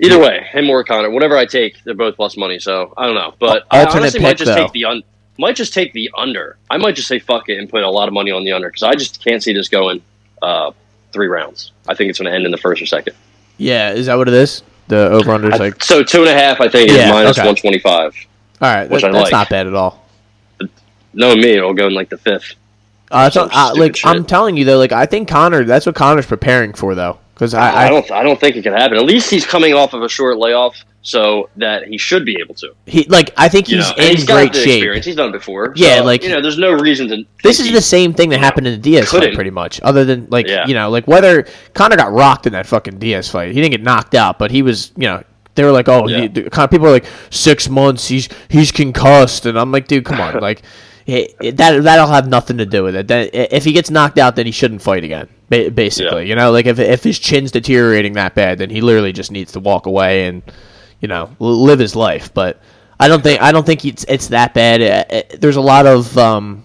Either 0.00 0.18
way, 0.18 0.44
him 0.50 0.68
or 0.68 0.82
Conor, 0.82 1.10
whatever 1.10 1.36
I 1.36 1.46
take, 1.46 1.82
they're 1.84 1.94
both 1.94 2.16
plus 2.16 2.36
money. 2.36 2.58
So 2.58 2.92
I 2.96 3.06
don't 3.06 3.14
know, 3.14 3.34
but 3.38 3.64
I 3.70 3.80
Alternate 3.80 4.00
honestly 4.02 4.20
might 4.20 4.36
just 4.36 4.48
though. 4.50 4.64
take 4.64 4.72
the 4.72 4.84
un- 4.86 5.02
might 5.38 5.54
just 5.54 5.72
take 5.72 5.92
the 5.92 6.10
under. 6.16 6.56
I 6.68 6.76
might 6.78 6.96
just 6.96 7.06
say 7.08 7.18
fuck 7.20 7.48
it 7.48 7.58
and 7.58 7.68
put 7.68 7.82
a 7.84 7.90
lot 7.90 8.08
of 8.08 8.14
money 8.14 8.32
on 8.32 8.44
the 8.44 8.52
under 8.52 8.68
because 8.68 8.82
I 8.82 8.94
just 8.94 9.22
can't 9.24 9.42
see 9.42 9.52
this 9.52 9.68
going 9.68 10.02
uh, 10.42 10.72
three 11.12 11.28
rounds. 11.28 11.70
I 11.86 11.94
think 11.94 12.10
it's 12.10 12.18
going 12.18 12.30
to 12.30 12.34
end 12.34 12.44
in 12.44 12.50
the 12.50 12.58
first 12.58 12.82
or 12.82 12.86
second. 12.86 13.14
yeah 13.58 13.92
is 13.92 14.06
that 14.06 14.16
what 14.16 14.26
it 14.28 14.34
is 14.34 14.62
the 14.88 15.08
over 15.10 15.30
under 15.30 15.48
is 15.48 15.54
I- 15.60 15.64
like 15.68 15.84
so 15.84 16.02
two 16.02 16.20
and 16.22 16.28
a 16.30 16.34
half, 16.34 16.60
I 16.60 16.68
think, 16.68 16.90
is 16.90 16.96
Yeah, 16.96 17.10
minus 17.12 17.38
okay. 17.38 17.46
one 17.46 17.54
twenty 17.56 17.78
five. 17.78 18.12
All 18.62 18.74
right 18.74 18.88
which 18.88 19.02
that- 19.02 19.08
I 19.10 19.12
that's 19.12 19.24
like. 19.24 19.32
not 19.32 19.48
bad 19.50 19.66
at 19.66 19.74
all 19.74 20.00
Knowing 21.14 21.40
me, 21.42 21.50
it'll 21.50 21.74
go 21.74 21.88
in 21.88 21.94
like 21.94 22.08
the 22.08 22.16
fifth. 22.16 22.54
uh, 23.10 23.30
not- 23.34 23.50
uh, 23.52 23.74
like 23.76 23.96
shit. 23.96 24.06
I'm 24.06 24.24
telling 24.24 24.56
you 24.56 24.64
though 24.64 24.78
like 24.78 24.92
I 24.92 25.04
think 25.04 25.28
Conor 25.28 25.64
that's 25.64 25.84
what 25.84 25.94
Conor's 25.94 26.24
preparing 26.26 26.72
for 26.72 26.94
though 26.94 27.18
because 27.34 27.52
I, 27.54 27.70
I, 27.70 27.84
I 27.84 27.88
don't. 27.88 28.10
I 28.10 28.22
don't 28.22 28.40
think 28.40 28.56
it 28.56 28.62
can 28.62 28.72
happen. 28.72 28.96
At 28.96 29.04
least 29.04 29.28
he's 29.30 29.44
coming 29.44 29.74
off 29.74 29.92
of 29.94 30.02
a 30.02 30.08
short 30.08 30.38
layoff, 30.38 30.76
so 31.02 31.50
that 31.56 31.84
he 31.88 31.98
should 31.98 32.24
be 32.24 32.36
able 32.40 32.54
to. 32.56 32.72
he 32.86 33.04
like 33.04 33.32
I 33.36 33.48
think 33.48 33.68
You 33.68 33.78
he's 33.78 33.88
know, 33.90 34.04
in 34.04 34.10
he's 34.16 34.24
got 34.24 34.34
great 34.36 34.52
the 34.52 34.58
shape 34.60 34.76
experience. 34.76 35.04
He's 35.06 35.16
done 35.16 35.30
it 35.30 35.32
before. 35.32 35.72
Yeah, 35.76 35.98
so, 35.98 36.04
like- 36.04 36.22
you 36.22 36.30
know, 36.30 36.40
there's 36.40 36.56
no 36.58 36.72
reason 36.72 37.08
to. 37.08 37.24
This 37.42 37.58
is 37.60 37.72
the 37.72 37.80
same 37.82 38.14
thing 38.14 38.28
that 38.30 38.38
happened 38.38 38.66
in 38.68 38.74
the 38.74 38.78
Diaz 38.78 39.10
fight, 39.10 39.20
couldn't. 39.20 39.34
pretty 39.34 39.50
much. 39.50 39.80
Other 39.82 40.04
than 40.06 40.28
like 40.30 40.46
Yeah. 40.46 40.66
you 40.66 40.74
know, 40.74 40.88
like 40.88 41.06
whether 41.08 41.46
Conor 41.74 41.96
got 41.96 42.12
rocked 42.12 42.46
in 42.46 42.52
that 42.54 42.66
fucking 42.66 42.98
Diaz 42.98 43.28
fight, 43.28 43.48
he 43.48 43.54
didn't 43.60 43.72
get 43.72 43.82
knocked 43.82 44.14
out, 44.14 44.38
but 44.38 44.50
he 44.50 44.62
was 44.62 44.92
you 44.96 45.08
know 45.08 45.22
they 45.54 45.64
were 45.64 45.72
like, 45.72 45.88
oh, 45.88 46.08
Yeah. 46.08 46.28
the- 46.28 46.50
kind 46.50 46.64
of 46.64 46.70
people 46.70 46.86
are 46.86 46.92
like 46.92 47.06
six 47.30 47.68
months, 47.68 48.08
he's 48.08 48.28
he's 48.48 48.72
concussed, 48.72 49.46
and 49.46 49.58
I'm 49.58 49.70
like, 49.72 49.86
dude, 49.88 50.04
come 50.04 50.20
on, 50.20 50.40
like 50.40 50.62
it, 51.06 51.34
it- 51.40 51.56
that 51.56 51.82
that'll 51.82 52.06
have 52.06 52.28
nothing 52.28 52.58
to 52.58 52.66
do 52.66 52.82
with 52.84 52.94
it. 52.96 53.08
That 53.08 53.30
eh, 53.34 53.46
if 53.50 53.64
he 53.64 53.72
gets 53.72 53.90
knocked 53.90 54.18
out, 54.18 54.36
then 54.36 54.46
he 54.46 54.52
shouldn't 54.52 54.82
fight 54.82 55.04
again. 55.04 55.28
Basically, 55.50 56.22
Yeah. 56.22 56.28
you 56.30 56.34
know, 56.36 56.50
like 56.50 56.64
if 56.66 56.78
if 56.78 57.02
his 57.04 57.18
chin's 57.18 57.50
deteriorating 57.52 58.14
that 58.14 58.34
bad, 58.34 58.56
then 58.58 58.70
he 58.70 58.80
literally 58.80 59.12
just 59.12 59.30
needs 59.30 59.52
to 59.52 59.60
walk 59.60 59.84
away 59.86 60.24
and 60.26 60.42
you 61.00 61.08
know 61.08 61.28
live 61.40 61.78
his 61.78 61.94
life. 61.94 62.32
But 62.32 62.58
I 62.98 63.06
don't 63.08 63.22
think 63.22 63.42
I 63.42 63.52
don't 63.52 63.66
think 63.66 63.84
it's 63.84 64.04
it's 64.08 64.28
that 64.28 64.54
bad. 64.54 65.28
There's 65.38 65.56
a 65.56 65.60
lot 65.60 65.84
of 65.86 66.16
um, 66.16 66.64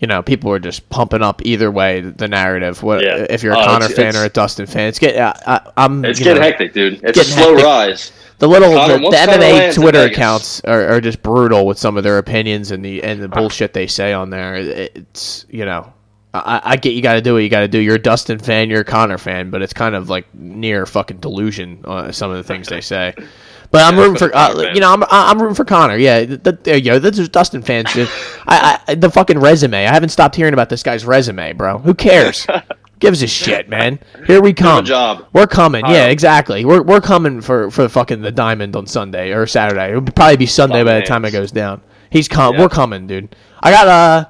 you 0.00 0.06
know, 0.06 0.22
people 0.22 0.50
are 0.52 0.58
just 0.58 0.88
pumping 0.90 1.22
up 1.22 1.40
either 1.44 1.70
way 1.70 2.00
the 2.00 2.28
narrative. 2.28 2.82
What 2.82 3.02
Yeah. 3.02 3.26
if 3.30 3.42
you're 3.42 3.54
a 3.54 3.58
Oh, 3.58 3.64
Conor 3.64 3.84
it's- 3.86 3.96
fan 3.96 4.08
it's- 4.08 4.22
or 4.22 4.26
a 4.26 4.28
Dustin 4.28 4.66
fan? 4.66 4.88
It's 4.88 4.98
get 4.98 5.16
I, 5.46 5.60
I'm 5.76 6.04
It's 6.04 6.18
getting 6.18 6.36
know, 6.36 6.42
hectic, 6.42 6.72
dude. 6.74 7.00
It's 7.02 7.18
a 7.18 7.24
slow 7.24 7.50
hectic. 7.52 7.64
rise. 7.64 8.12
the 8.38 8.46
little 8.48 8.70
the, 8.72 8.98
the 8.98 9.16
MMA 9.16 9.74
Twitter 9.74 10.02
accounts 10.02 10.60
are, 10.64 10.86
are 10.88 11.00
just 11.00 11.22
brutal 11.22 11.66
with 11.66 11.78
some 11.78 11.96
of 11.96 12.04
their 12.04 12.18
opinions 12.18 12.70
and 12.70 12.84
the 12.84 13.02
and 13.02 13.22
the 13.22 13.28
bullshit 13.28 13.72
they 13.72 13.86
say 13.86 14.12
on 14.12 14.28
there. 14.30 14.56
It's 14.56 15.46
you 15.48 15.64
know, 15.64 15.90
I, 16.34 16.60
I 16.62 16.76
get 16.76 16.92
you 16.92 17.00
got 17.00 17.14
to 17.14 17.22
do 17.22 17.32
what 17.32 17.38
you 17.42 17.48
got 17.48 17.60
to 17.60 17.68
do. 17.68 17.78
You're 17.78 17.94
a 17.94 17.98
Dustin 17.98 18.38
fan, 18.38 18.68
you're 18.68 18.82
a 18.82 18.84
Conor 18.84 19.16
fan, 19.16 19.48
but 19.50 19.62
it's 19.62 19.72
kind 19.72 19.94
of 19.94 20.10
like 20.10 20.26
near 20.34 20.84
fucking 20.84 21.18
delusion. 21.20 21.80
Uh, 21.86 22.12
some 22.12 22.30
of 22.30 22.36
the 22.36 22.42
things 22.44 22.68
they 22.68 22.82
say. 22.82 23.14
But 23.70 23.82
I'm 23.84 23.98
rooting 23.98 24.16
for 24.16 24.28
Conor 24.30 24.60
uh, 24.68 24.72
you 24.72 24.80
know 24.80 24.92
I'm 24.92 25.04
I'm 25.10 25.40
rooting 25.40 25.54
for 25.54 25.64
Conor. 25.64 25.96
Yeah, 25.96 26.24
th- 26.24 26.42
th- 26.42 26.56
there 26.62 26.76
you 26.76 26.84
go. 26.84 26.98
This 26.98 27.18
is 27.18 27.28
Dustin 27.28 27.62
fans. 27.62 27.88
I, 28.46 28.80
I 28.86 28.94
the 28.94 29.10
fucking 29.10 29.38
resume. 29.38 29.86
I 29.86 29.92
haven't 29.92 30.10
stopped 30.10 30.36
hearing 30.36 30.52
about 30.54 30.68
this 30.68 30.82
guy's 30.82 31.04
resume, 31.04 31.52
bro. 31.52 31.78
Who 31.78 31.94
cares? 31.94 32.46
Gives 32.98 33.22
a 33.22 33.26
shit, 33.26 33.68
man. 33.68 33.98
Here 34.26 34.40
we 34.40 34.54
come. 34.54 34.84
job. 34.86 35.26
We're 35.34 35.46
coming. 35.46 35.84
Yeah, 35.86 36.06
exactly. 36.06 36.64
We're 36.64 36.82
we're 36.82 37.02
coming 37.02 37.42
for 37.42 37.70
for 37.70 37.88
fucking 37.88 38.22
the 38.22 38.32
diamond 38.32 38.74
on 38.74 38.86
Sunday 38.86 39.32
or 39.32 39.46
Saturday. 39.46 39.90
It'll 39.90 40.00
probably 40.02 40.38
be 40.38 40.46
Sunday 40.46 40.82
by 40.82 41.00
the 41.00 41.06
time 41.06 41.24
it 41.26 41.32
goes 41.32 41.50
down. 41.52 41.82
He's 42.08 42.26
com- 42.28 42.54
Yeah. 42.54 42.60
We're 42.62 42.68
coming, 42.70 43.06
dude. 43.06 43.36
I 43.62 43.70
got 43.70 43.86
uh 43.88 44.24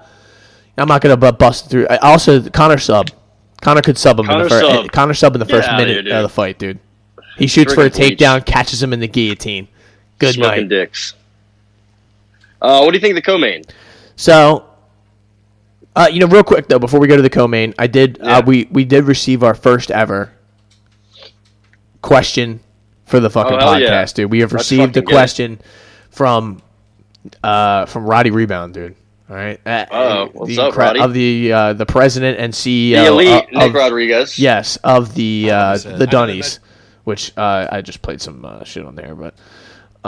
I'm 0.79 0.89
not 0.89 1.01
gonna 1.01 1.17
bust 1.33 1.71
through. 1.71 1.87
I 1.89 1.99
also 1.99 2.49
Conor 2.51 2.79
sub. 2.79 3.11
Conor 3.63 3.83
could 3.83 3.99
sub 3.99 4.19
him 4.19 4.29
in 4.29 4.39
the 4.39 4.49
first. 4.49 4.67
sub. 4.67 4.91
Conor 4.93 5.15
sub 5.15 5.35
in 5.35 5.39
the 5.41 5.47
Get 5.47 5.57
first 5.57 5.71
minute 5.73 6.07
here, 6.07 6.17
of 6.17 6.23
the 6.23 6.29
fight, 6.29 6.59
dude. 6.59 6.81
He 7.37 7.47
shoots 7.47 7.75
for 7.75 7.83
a 7.83 7.91
Drinking 7.91 8.17
bleach. 8.17 8.19
takedown, 8.19 8.47
catches 8.47 8.83
him 8.83 8.93
in 8.93 9.01
the 9.01 9.09
guillotine. 9.09 9.69
Good 10.19 10.35
Smoking 10.35 10.63
night. 10.63 10.69
dicks. 10.69 11.15
Uh, 12.63 12.81
what 12.81 12.93
do 12.93 12.97
you 12.97 13.01
think 13.01 13.13
of 13.13 13.17
the 13.17 13.23
co-main? 13.23 13.63
So, 14.17 14.65
uh, 15.95 16.09
you 16.11 16.21
know, 16.21 16.27
real 16.27 16.43
quick 16.43 16.69
though, 16.69 16.79
before 16.79 16.99
we 17.01 17.07
go 17.07 17.17
to 17.17 17.23
the 17.23 17.29
co-main, 17.31 17.75
I 17.79 17.87
did 17.87 18.19
Yeah. 18.23 18.39
uh, 18.39 18.43
we 18.47 18.67
we 18.71 18.85
did 18.85 19.05
receive 19.05 19.43
our 19.43 19.55
first 19.55 19.91
ever 19.91 20.33
question 22.03 22.61
for 23.05 23.21
the 23.21 23.31
fucking 23.31 23.57
Oh, 23.57 23.59
podcast, 23.61 23.81
yeah. 23.81 24.05
dude. 24.15 24.31
We 24.31 24.41
have 24.41 24.53
Let's 24.53 24.65
received 24.71 24.97
a 24.97 25.01
fucking 25.01 25.05
get 25.05 25.11
it. 25.11 25.13
question 25.15 25.61
from 26.11 26.63
uh 27.43 27.87
from 27.87 28.07
Roddy 28.07 28.31
Rebound, 28.31 28.75
dude. 28.75 28.95
All 29.29 29.35
right, 29.35 29.61
uh, 29.67 30.27
What's 30.33 30.55
the 30.55 30.63
up, 30.63 30.75
incre- 30.75 30.77
Roddy? 30.77 31.01
Of 31.01 31.13
the 31.13 31.53
uh, 31.53 31.73
the 31.73 31.85
president 31.87 32.39
and 32.39 32.53
CEO 32.55 33.03
The 33.03 33.07
elite 33.07 33.45
of, 33.45 33.53
Nick 33.53 33.75
Rodriguez. 33.75 34.39
Yes, 34.39 34.77
of 34.85 35.15
the 35.15 35.51
uh, 35.51 35.73
was, 35.73 35.85
uh, 35.85 35.89
the 35.89 35.91
I 35.91 35.93
know 35.93 35.99
that- 35.99 36.11
Dunnies, 36.11 36.61
which 37.07 37.33
uh, 37.39 37.69
I 37.71 37.83
just 37.83 38.03
played 38.03 38.21
some 38.21 38.45
uh, 38.45 38.65
shit 38.65 38.85
on 38.85 38.97
there, 38.97 39.15
but 39.15 39.35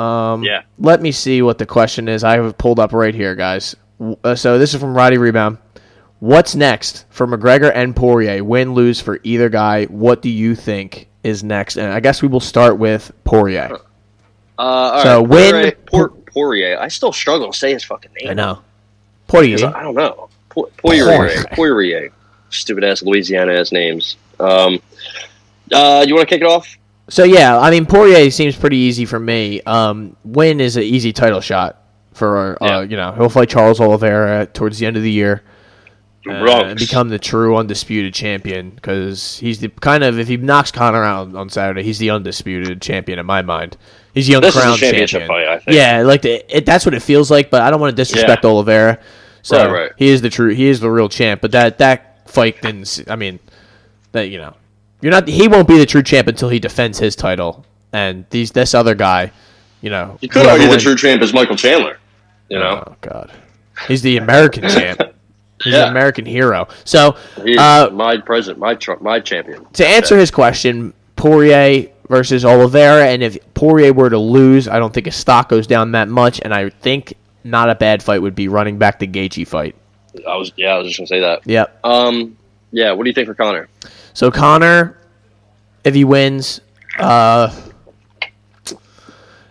um, 0.00 0.42
Yeah. 0.42 0.62
let 0.80 1.00
me 1.00 1.12
see 1.12 1.42
what 1.42 1.58
the 1.58 1.64
question 1.66 2.08
is. 2.08 2.24
I 2.24 2.32
have 2.36 2.44
it 2.46 2.58
pulled 2.58 2.80
up 2.80 2.92
right 2.92 3.14
here, 3.14 3.34
guys. 3.36 3.76
Uh, 4.24 4.34
so 4.34 4.58
this 4.58 4.74
is 4.74 4.80
from 4.80 4.94
Roddy 4.96 5.16
Rebound. 5.16 5.58
What's 6.18 6.56
next 6.56 7.06
for 7.10 7.26
McGregor 7.28 7.70
and 7.72 7.94
Poirier? 7.94 8.42
Win, 8.42 8.74
lose 8.74 9.00
for 9.00 9.20
either 9.22 9.48
guy. 9.48 9.84
What 9.84 10.22
do 10.22 10.28
you 10.28 10.56
think 10.56 11.06
is 11.22 11.44
next? 11.44 11.76
And 11.76 11.92
I 11.92 12.00
guess 12.00 12.20
we 12.20 12.26
will 12.26 12.40
start 12.40 12.78
with 12.78 13.12
Poirier. 13.22 13.78
Uh, 14.58 14.60
all 14.62 15.02
So 15.04 15.20
right. 15.20 15.28
when- 15.28 15.52
Poirier, 15.52 15.72
Por- 15.86 16.08
Poirier. 16.32 16.80
I 16.80 16.88
still 16.88 17.12
struggle 17.12 17.52
to 17.52 17.56
say 17.56 17.72
his 17.72 17.84
fucking 17.84 18.10
name. 18.20 18.30
I 18.30 18.34
know. 18.34 18.54
'Cause 18.54 18.62
Poirier. 19.28 19.72
I 19.76 19.82
don't 19.84 19.94
know. 19.94 20.28
Po- 20.48 20.68
Poirier. 20.78 21.04
Poirier. 21.04 21.44
Poirier. 21.52 22.08
Stupid 22.50 22.82
ass 22.82 23.02
Louisiana 23.02 23.52
ass 23.52 23.70
names. 23.70 24.16
Um, 24.40 24.80
uh, 25.72 26.04
you 26.06 26.14
want 26.14 26.28
to 26.28 26.34
kick 26.34 26.40
it 26.42 26.46
off? 26.48 26.76
So 27.08 27.24
yeah, 27.24 27.58
I 27.58 27.70
mean 27.70 27.86
Poirier 27.86 28.30
seems 28.30 28.56
pretty 28.56 28.76
easy 28.76 29.04
for 29.04 29.18
me. 29.18 29.60
Um, 29.62 30.16
win 30.24 30.60
is 30.60 30.76
an 30.76 30.82
easy 30.82 31.12
title 31.12 31.40
shot 31.40 31.82
for 32.12 32.62
uh, 32.62 32.66
Yeah. 32.66 32.80
you 32.82 32.96
know 32.96 33.12
he'll 33.12 33.28
fight 33.28 33.48
Charles 33.48 33.80
Oliveira 33.80 34.46
towards 34.46 34.78
the 34.78 34.86
end 34.86 34.96
of 34.96 35.02
the 35.02 35.10
year. 35.10 35.42
uh, 36.28 36.32
and 36.66 36.78
become 36.78 37.08
the 37.08 37.18
true 37.18 37.56
undisputed 37.56 38.12
champion 38.12 38.70
because 38.70 39.38
he's 39.38 39.60
the 39.60 39.68
kind 39.68 40.04
of 40.04 40.18
if 40.18 40.28
he 40.28 40.36
knocks 40.36 40.70
Conor 40.70 41.02
out 41.02 41.34
on 41.34 41.48
Saturday, 41.48 41.82
he's 41.82 41.98
the 41.98 42.10
undisputed 42.10 42.82
champion 42.82 43.18
in 43.18 43.24
my 43.24 43.40
mind. 43.40 43.76
He's 44.12 44.26
the 44.26 44.38
This 44.40 44.50
is 44.50 44.56
a 44.56 44.58
uncrowned 44.58 44.80
championship 44.80 45.20
champion. 45.22 45.28
fight, 45.28 45.48
I 45.48 45.58
think. 45.60 45.76
Yeah, 45.76 46.02
like 46.02 46.22
the, 46.22 46.56
it, 46.56 46.66
that's 46.66 46.84
what 46.84 46.92
it 46.94 47.00
feels 47.00 47.30
like. 47.30 47.50
But 47.50 47.62
I 47.62 47.70
don't 47.70 47.80
want 47.80 47.92
to 47.92 47.96
disrespect 47.96 48.44
Yeah. 48.44 48.50
Oliveira. 48.50 48.98
So 49.42 49.56
Right, 49.56 49.72
right. 49.72 49.92
he 49.96 50.08
is 50.08 50.20
the 50.20 50.28
true, 50.28 50.52
he 50.52 50.66
is 50.68 50.80
the 50.80 50.90
real 50.90 51.08
champ. 51.08 51.40
But 51.40 51.52
that 51.52 51.78
that 51.78 52.28
fight 52.28 52.60
didn't. 52.60 53.04
I 53.08 53.16
mean, 53.16 53.38
that 54.12 54.28
you 54.28 54.36
know, 54.38 54.54
you're 55.00 55.12
not. 55.12 55.26
He 55.28 55.48
won't 55.48 55.68
be 55.68 55.78
the 55.78 55.86
true 55.86 56.02
champ 56.02 56.28
until 56.28 56.48
he 56.48 56.58
defends 56.58 56.98
his 56.98 57.14
title. 57.16 57.64
And 57.92 58.26
these 58.30 58.50
this 58.52 58.74
other 58.74 58.94
guy, 58.94 59.32
you 59.80 59.90
know, 59.90 60.18
You 60.20 60.28
could 60.28 60.46
argue 60.46 60.68
the 60.68 60.78
true 60.78 60.96
champ 60.96 61.22
is 61.22 61.32
Michael 61.32 61.56
Chandler. 61.56 61.98
You 62.48 62.58
know, 62.58 62.82
Oh 62.86 62.96
God, 63.00 63.32
he's 63.86 64.02
the 64.02 64.16
American 64.16 64.62
champ. 64.68 65.00
He's 65.62 65.72
Yeah. 65.72 65.84
an 65.84 65.88
American 65.90 66.24
hero. 66.24 66.68
So, 66.84 67.16
he's 67.44 67.58
uh, 67.58 67.90
my 67.92 68.16
president, 68.18 68.58
my 68.60 68.74
tr- 68.74 69.00
my 69.00 69.20
champion. 69.20 69.64
to 69.74 69.86
answer 69.86 70.16
his 70.16 70.30
question, 70.30 70.92
Poirier 71.16 71.88
versus 72.08 72.44
Oliveira, 72.44 73.08
and 73.08 73.22
if 73.22 73.36
Poirier 73.54 73.92
were 73.92 74.08
to 74.08 74.18
lose, 74.18 74.68
I 74.68 74.78
don't 74.78 74.94
think 74.94 75.06
his 75.06 75.16
stock 75.16 75.48
goes 75.48 75.66
down 75.66 75.92
that 75.92 76.08
much, 76.08 76.40
and 76.42 76.54
I 76.54 76.70
think 76.70 77.14
not 77.44 77.68
a 77.70 77.74
bad 77.74 78.02
fight 78.02 78.22
would 78.22 78.34
be 78.34 78.48
running 78.48 78.78
back 78.78 78.98
the 78.98 79.06
Gaethje 79.06 79.46
fight. 79.46 79.74
I 80.26 80.36
was 80.36 80.52
yeah, 80.56 80.68
I 80.74 80.78
was 80.78 80.86
just 80.88 80.98
gonna 80.98 81.06
say 81.06 81.20
that. 81.20 81.46
Yep. 81.46 81.80
Um, 81.84 82.36
yeah. 82.72 82.92
What 82.92 83.04
do 83.04 83.10
you 83.10 83.14
think 83.14 83.26
for 83.28 83.34
Conor? 83.34 83.68
So 84.14 84.30
Conor, 84.30 84.98
if 85.84 85.94
he 85.94 86.04
wins, 86.04 86.60
uh, 86.98 87.54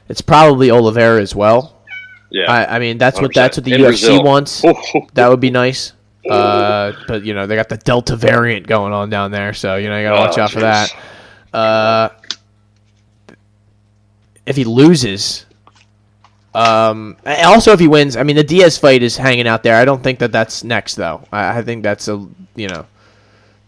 it's 0.10 0.22
probably 0.22 0.72
Oliveira 0.72 1.22
as 1.22 1.36
well. 1.36 1.76
Yeah, 2.30 2.52
I, 2.52 2.76
I 2.76 2.80
mean, 2.80 2.98
that's 2.98 3.22
what 3.22 3.32
100%. 3.32 3.34
that's 3.36 3.58
what 3.58 3.64
the 3.64 3.74
In 3.74 3.82
UFC 3.82 3.86
Brazil. 3.88 4.24
wants. 4.24 4.64
Oh, 4.66 4.74
That 5.14 5.30
would 5.30 5.40
be 5.40 5.50
nice. 5.52 5.94
Uh, 6.30 6.92
but 7.08 7.24
you 7.24 7.34
know 7.34 7.48
they 7.48 7.56
got 7.56 7.70
the 7.70 7.78
Delta 7.78 8.18
variant 8.18 8.68
going 8.68 8.92
on 8.92 9.10
down 9.10 9.32
there, 9.32 9.54
so 9.54 9.78
you 9.78 9.88
know 9.88 9.98
you 9.98 10.04
gotta 10.04 10.20
watch 10.20 10.38
Oh, 10.38 10.42
out 10.42 10.52
for 10.52 10.60
that. 10.60 10.94
Uh, 11.54 12.10
if 14.46 14.58
he 14.58 14.66
loses, 14.66 15.46
um, 16.54 17.16
also 17.26 17.72
if 17.72 17.80
he 17.80 17.88
wins, 17.88 18.18
I 18.18 18.24
mean 18.24 18.36
the 18.36 18.44
Diaz 18.44 18.78
fight 18.78 19.04
is 19.04 19.16
hanging 19.16 19.48
out 19.48 19.64
there. 19.64 19.76
I 19.76 19.86
don't 19.86 20.04
think 20.04 20.20
that 20.20 20.34
that's 20.34 20.66
next 20.66 20.96
though. 20.96 21.24
I, 21.32 21.60
I 21.60 21.62
think 21.62 21.82
that's 21.84 22.10
a 22.10 22.28
you 22.56 22.68
know 22.68 22.86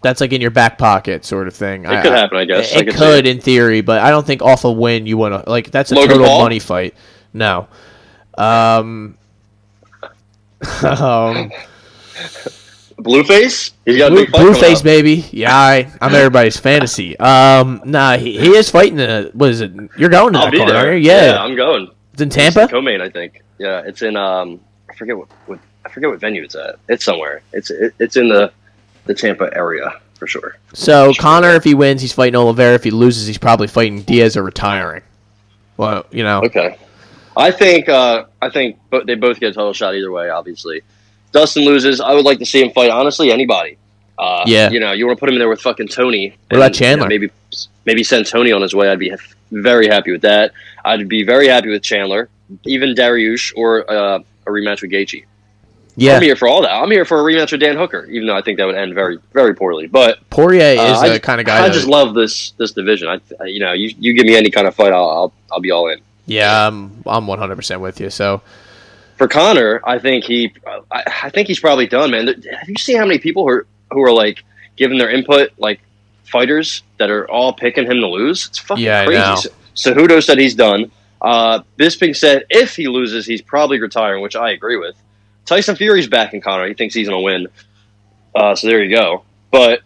that's 0.02 0.22
like 0.22 0.32
in 0.34 0.42
your 0.42 0.52
back 0.52 0.78
pocket 0.78 1.26
sort 1.26 1.48
of 1.48 1.56
thing. 1.56 1.84
It 1.86 2.02
could 2.04 2.12
happen, 2.12 2.38
I 2.38 2.46
guess. 2.46 2.74
I 2.76 2.80
It 2.80 2.86
could 2.88 2.96
could 2.96 3.26
it. 3.26 3.28
in 3.28 3.42
theory, 3.42 3.82
but 3.82 4.02
I 4.02 4.10
don't 4.10 4.26
think 4.26 4.42
off 4.42 4.64
a 4.66 4.72
win 4.72 5.06
you 5.06 5.18
want 5.18 5.44
to 5.44 5.50
like 5.50 5.72
that's 5.72 5.92
a 5.92 5.96
Logan 5.96 6.10
total 6.18 6.28
Paul? 6.28 6.42
money 6.44 6.60
fight. 6.60 6.94
No. 7.34 7.68
Um. 8.38 9.18
um 10.84 11.52
Blueface. 12.98 13.72
He's 13.86 13.98
got 13.98 14.12
a 14.12 14.16
Blue, 14.16 14.26
Blueface, 14.26 14.84
baby. 14.84 15.26
Yeah, 15.32 15.56
I, 15.56 15.90
I'm 16.02 16.14
everybody's 16.14 16.58
fantasy. 16.58 17.18
Um, 17.18 17.82
nah, 17.86 18.18
he, 18.18 18.38
he 18.38 18.50
is 18.50 18.70
fighting 18.70 18.98
the. 18.98 19.32
What 19.34 19.50
is 19.52 19.62
it? 19.62 19.72
You're 19.98 20.10
going 20.10 20.34
to 20.34 20.40
I'll 20.40 20.52
that 20.52 20.66
there. 20.68 20.90
aren't? 20.92 21.02
Yeah, 21.02 21.38
I'm 21.40 21.56
going. 21.56 21.90
it's 22.14 22.22
in 22.22 22.28
It's 22.28 22.36
Tampa. 22.36 22.68
co-main, 22.68 23.00
I 23.00 23.10
think. 23.10 23.42
Yeah, 23.58 23.84
it's 23.86 24.02
in 24.02 24.18
um, 24.18 24.60
I 24.90 24.96
forget 24.96 25.18
what, 25.18 25.30
what 25.46 25.60
I 25.86 25.90
forget 25.90 26.10
what 26.10 26.20
venue 26.20 26.44
it's 26.44 26.56
at. 26.56 26.76
It's 26.90 27.06
somewhere. 27.06 27.42
It's 27.54 27.70
it, 27.72 27.94
it's 28.00 28.18
in 28.18 28.28
the 28.28 28.52
the 29.10 29.16
Tampa 29.16 29.50
area 29.58 30.00
for 30.20 30.28
sure. 30.28 30.56
So 30.74 31.12
Conor, 31.18 31.56
if 31.56 31.64
he 31.64 31.74
wins, 31.74 32.00
he's 32.02 32.14
fighting 32.14 32.36
Oliveira. 32.36 32.76
If 32.76 32.84
he 32.84 32.92
loses, 32.92 33.26
he's 33.26 33.40
probably 33.40 33.66
fighting 33.68 34.04
Diaz 34.04 34.38
or 34.38 34.44
retiring. 34.44 35.02
Well, 35.78 36.06
you 36.12 36.24
know, 36.24 36.42
Okay. 36.44 36.78
I 37.36 37.50
think 37.52 37.90
uh, 37.90 38.26
I 38.42 38.50
think 38.50 38.78
they 39.06 39.16
both 39.16 39.40
get 39.40 39.50
a 39.52 39.54
total 39.54 39.74
shot 39.74 39.96
either 39.96 40.12
way. 40.12 40.30
Obviously, 40.30 40.82
Dustin 41.32 41.64
loses. 41.66 42.00
I 42.02 42.14
would 42.14 42.26
like 42.26 42.38
to 42.40 42.46
see 42.46 42.62
him 42.62 42.72
fight 42.72 42.92
honestly 42.92 43.32
anybody. 43.32 43.78
Uh, 44.18 44.44
Yeah. 44.46 44.70
You 44.70 44.80
know, 44.80 44.92
you 44.92 45.08
want 45.08 45.18
to 45.18 45.20
put 45.20 45.30
him 45.30 45.36
in 45.36 45.40
there 45.40 45.50
with 45.50 45.62
fucking 45.62 45.88
Tony. 45.88 46.36
What 46.50 46.58
about 46.58 46.66
and, 46.68 46.80
you 46.80 46.86
know, 46.86 46.90
Chandler? 46.92 47.08
maybe 47.08 47.32
maybe 47.86 48.04
send 48.04 48.28
Tony 48.28 48.52
on 48.52 48.62
his 48.62 48.76
way. 48.76 48.90
I'd 48.90 49.00
be 49.00 49.16
very 49.52 49.88
happy 49.88 50.12
with 50.12 50.22
that. 50.22 50.52
I'd 50.86 51.08
be 51.08 51.24
very 51.24 51.48
happy 51.48 51.70
with 51.70 51.82
Chandler, 51.82 52.30
even 52.66 52.94
Dariush 52.94 53.54
or 53.56 53.90
uh, 53.90 54.20
a 54.46 54.50
rematch 54.50 54.82
with 54.84 54.92
Gaethje. 54.92 55.24
Yeah. 56.00 56.16
I'm 56.16 56.22
here 56.22 56.36
for 56.36 56.48
all 56.48 56.62
that. 56.64 56.72
I'm 56.72 56.90
here 56.92 57.06
for 57.06 57.20
a 57.20 57.24
rematch 57.24 57.52
with 57.52 57.62
Dan 57.62 57.76
Hooker, 57.78 58.06
even 58.06 58.28
though 58.28 58.36
I 58.36 58.42
think 58.42 58.58
that 58.58 58.66
would 58.66 58.76
end 58.76 58.94
very 58.96 59.18
very 59.34 59.54
poorly. 59.56 59.88
But 59.88 60.28
Poirier 60.30 60.80
uh, 60.80 60.92
is 60.94 61.00
I 61.04 61.10
the 61.10 61.20
kind 61.20 61.40
of 61.42 61.48
guy. 61.48 61.64
I 61.66 61.70
just 61.70 61.88
love 61.88 62.14
this 62.14 62.52
this 62.52 62.72
division. 62.72 63.08
I 63.10 63.20
I- 63.42 63.46
you 63.46 63.60
know 63.60 63.74
you 63.74 63.94
you 64.00 64.14
give 64.14 64.26
me 64.26 64.36
any 64.36 64.50
kind 64.50 64.68
of 64.68 64.76
fight, 64.76 64.94
I'll 64.94 65.10
I'll, 65.10 65.34
I'll 65.52 65.60
be 65.60 65.72
all 65.72 65.88
in. 65.90 66.00
yeah, 66.26 66.68
I'm 66.68 67.04
I'm 67.06 67.28
100 67.28 67.56
percent 67.56 67.82
with 67.82 68.00
you. 68.00 68.10
So 68.10 68.42
for 69.18 69.28
Conor, 69.28 69.82
I 69.84 70.00
think 70.00 70.24
he, 70.24 70.54
I, 70.90 71.04
I 71.24 71.30
think 71.30 71.48
he's 71.50 71.60
probably 71.60 71.88
done, 71.88 72.12
man. 72.12 72.28
Have 72.28 72.70
you 72.70 72.76
seen 72.78 72.98
how 72.98 73.06
many 73.06 73.20
people 73.20 73.44
who 73.44 73.50
are, 73.50 73.68
who 73.92 74.02
are 74.04 74.14
like 74.14 74.46
giving 74.78 74.98
their 74.98 75.10
input, 75.10 75.52
like 75.58 75.82
fighters 76.24 76.84
that 77.00 77.10
are 77.10 77.30
all 77.30 77.52
picking 77.52 77.84
him 77.86 78.00
to 78.00 78.08
lose? 78.08 78.48
It's 78.48 78.60
fucking 78.60 78.82
Yeah, 78.84 79.04
crazy. 79.06 79.20
know. 79.22 79.36
So, 79.36 79.50
so 79.74 79.94
Hudo 79.94 80.24
said 80.24 80.38
he's 80.38 80.56
done. 80.56 80.90
Uh, 81.22 81.64
Bisping 81.78 82.16
said 82.16 82.46
if 82.50 82.78
he 82.78 82.88
loses, 82.88 83.26
he's 83.26 83.42
probably 83.42 83.82
retiring, 83.82 84.22
which 84.24 84.38
I 84.38 84.52
agree 84.52 84.78
with. 84.78 84.96
Tyson 85.50 85.76
Fury's 85.76 86.08
back 86.08 86.34
in 86.34 86.42
Conor. 86.42 86.68
He 86.68 86.74
thinks 86.74 86.94
he's 86.96 87.10
going 87.10 87.20
to 87.20 87.24
win. 87.26 87.48
Uh, 88.36 88.56
so 88.56 88.68
there 88.68 88.82
you 88.84 88.96
go. 88.96 89.24
But 89.52 89.82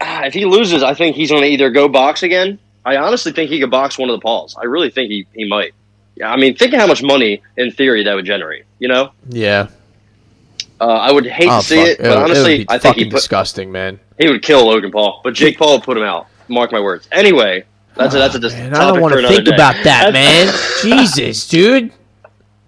ah, 0.00 0.24
if 0.24 0.34
he 0.34 0.44
loses, 0.44 0.82
I 0.82 0.94
think 0.94 1.16
he's 1.16 1.30
going 1.30 1.42
to 1.42 1.48
either 1.48 1.70
go 1.70 1.88
box 1.88 2.22
again. 2.22 2.58
I 2.84 2.96
honestly 2.96 3.32
think 3.32 3.50
he 3.50 3.60
could 3.60 3.70
box 3.70 3.96
one 3.98 4.10
of 4.10 4.16
the 4.16 4.20
Pauls. 4.22 4.56
I 4.60 4.64
really 4.64 4.90
think 4.90 5.10
he, 5.10 5.26
he 5.34 5.48
might. 5.48 5.72
Yeah, 6.16 6.32
I 6.32 6.36
mean, 6.36 6.56
think 6.56 6.72
of 6.74 6.80
how 6.80 6.86
much 6.86 7.02
money 7.02 7.42
in 7.56 7.70
theory 7.70 8.04
that 8.04 8.14
would 8.14 8.24
generate. 8.24 8.64
You 8.80 8.88
know, 8.88 9.12
yeah, 9.28 9.68
uh, 10.80 10.84
I 10.86 11.12
would 11.12 11.26
hate 11.26 11.48
Oh, 11.50 11.60
to 11.60 11.64
see 11.66 11.76
fuck. 11.76 11.88
it, 11.88 11.98
but 11.98 12.08
would- 12.08 12.16
honestly, 12.18 12.66
I 12.68 12.78
think 12.78 12.96
he 12.96 13.04
put, 13.04 13.12
disgusting, 13.16 13.70
man. 13.70 14.00
he 14.18 14.28
would 14.28 14.42
kill 14.42 14.66
Logan 14.66 14.90
Paul. 14.90 15.20
But 15.22 15.34
Jake 15.34 15.58
Paul 15.58 15.74
would 15.74 15.82
put 15.84 15.96
him 15.96 16.02
out. 16.02 16.26
Mark 16.48 16.72
my 16.72 16.80
words. 16.80 17.08
Anyway, 17.12 17.64
That's 17.94 18.14
a, 18.14 18.18
that's 18.18 18.34
a 18.34 18.38
dis- 18.40 18.52
Man, 18.54 18.70
topic 18.72 18.80
I 18.82 18.86
don't 18.92 19.00
want 19.00 19.14
to 19.14 19.28
think 19.28 19.44
day. 19.44 19.54
about 19.54 19.76
that, 19.84 20.12
man. 20.12 20.52
Jesus, 20.82 21.46
dude. 21.48 21.92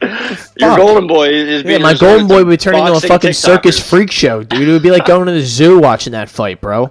Your 0.03 0.76
golden 0.76 1.07
boy 1.07 1.28
is 1.28 1.62
Yeah, 1.62 1.68
being 1.68 1.82
my 1.82 1.94
golden 1.94 2.26
boy 2.26 2.44
would 2.44 2.61
turn 2.61 2.74
into 2.74 2.92
a 2.92 3.01
fucking 3.01 3.34
circus 3.34 3.78
freak 3.78 4.11
show, 4.11 4.42
dude. 4.42 4.68
It 4.68 4.72
would 4.72 4.82
be 4.82 4.90
like 4.90 5.05
going 5.05 5.26
to 5.26 5.32
the 5.32 5.42
zoo 5.42 5.78
watching 5.78 6.12
that 6.12 6.28
fight, 6.30 6.61
bro. 6.61 6.90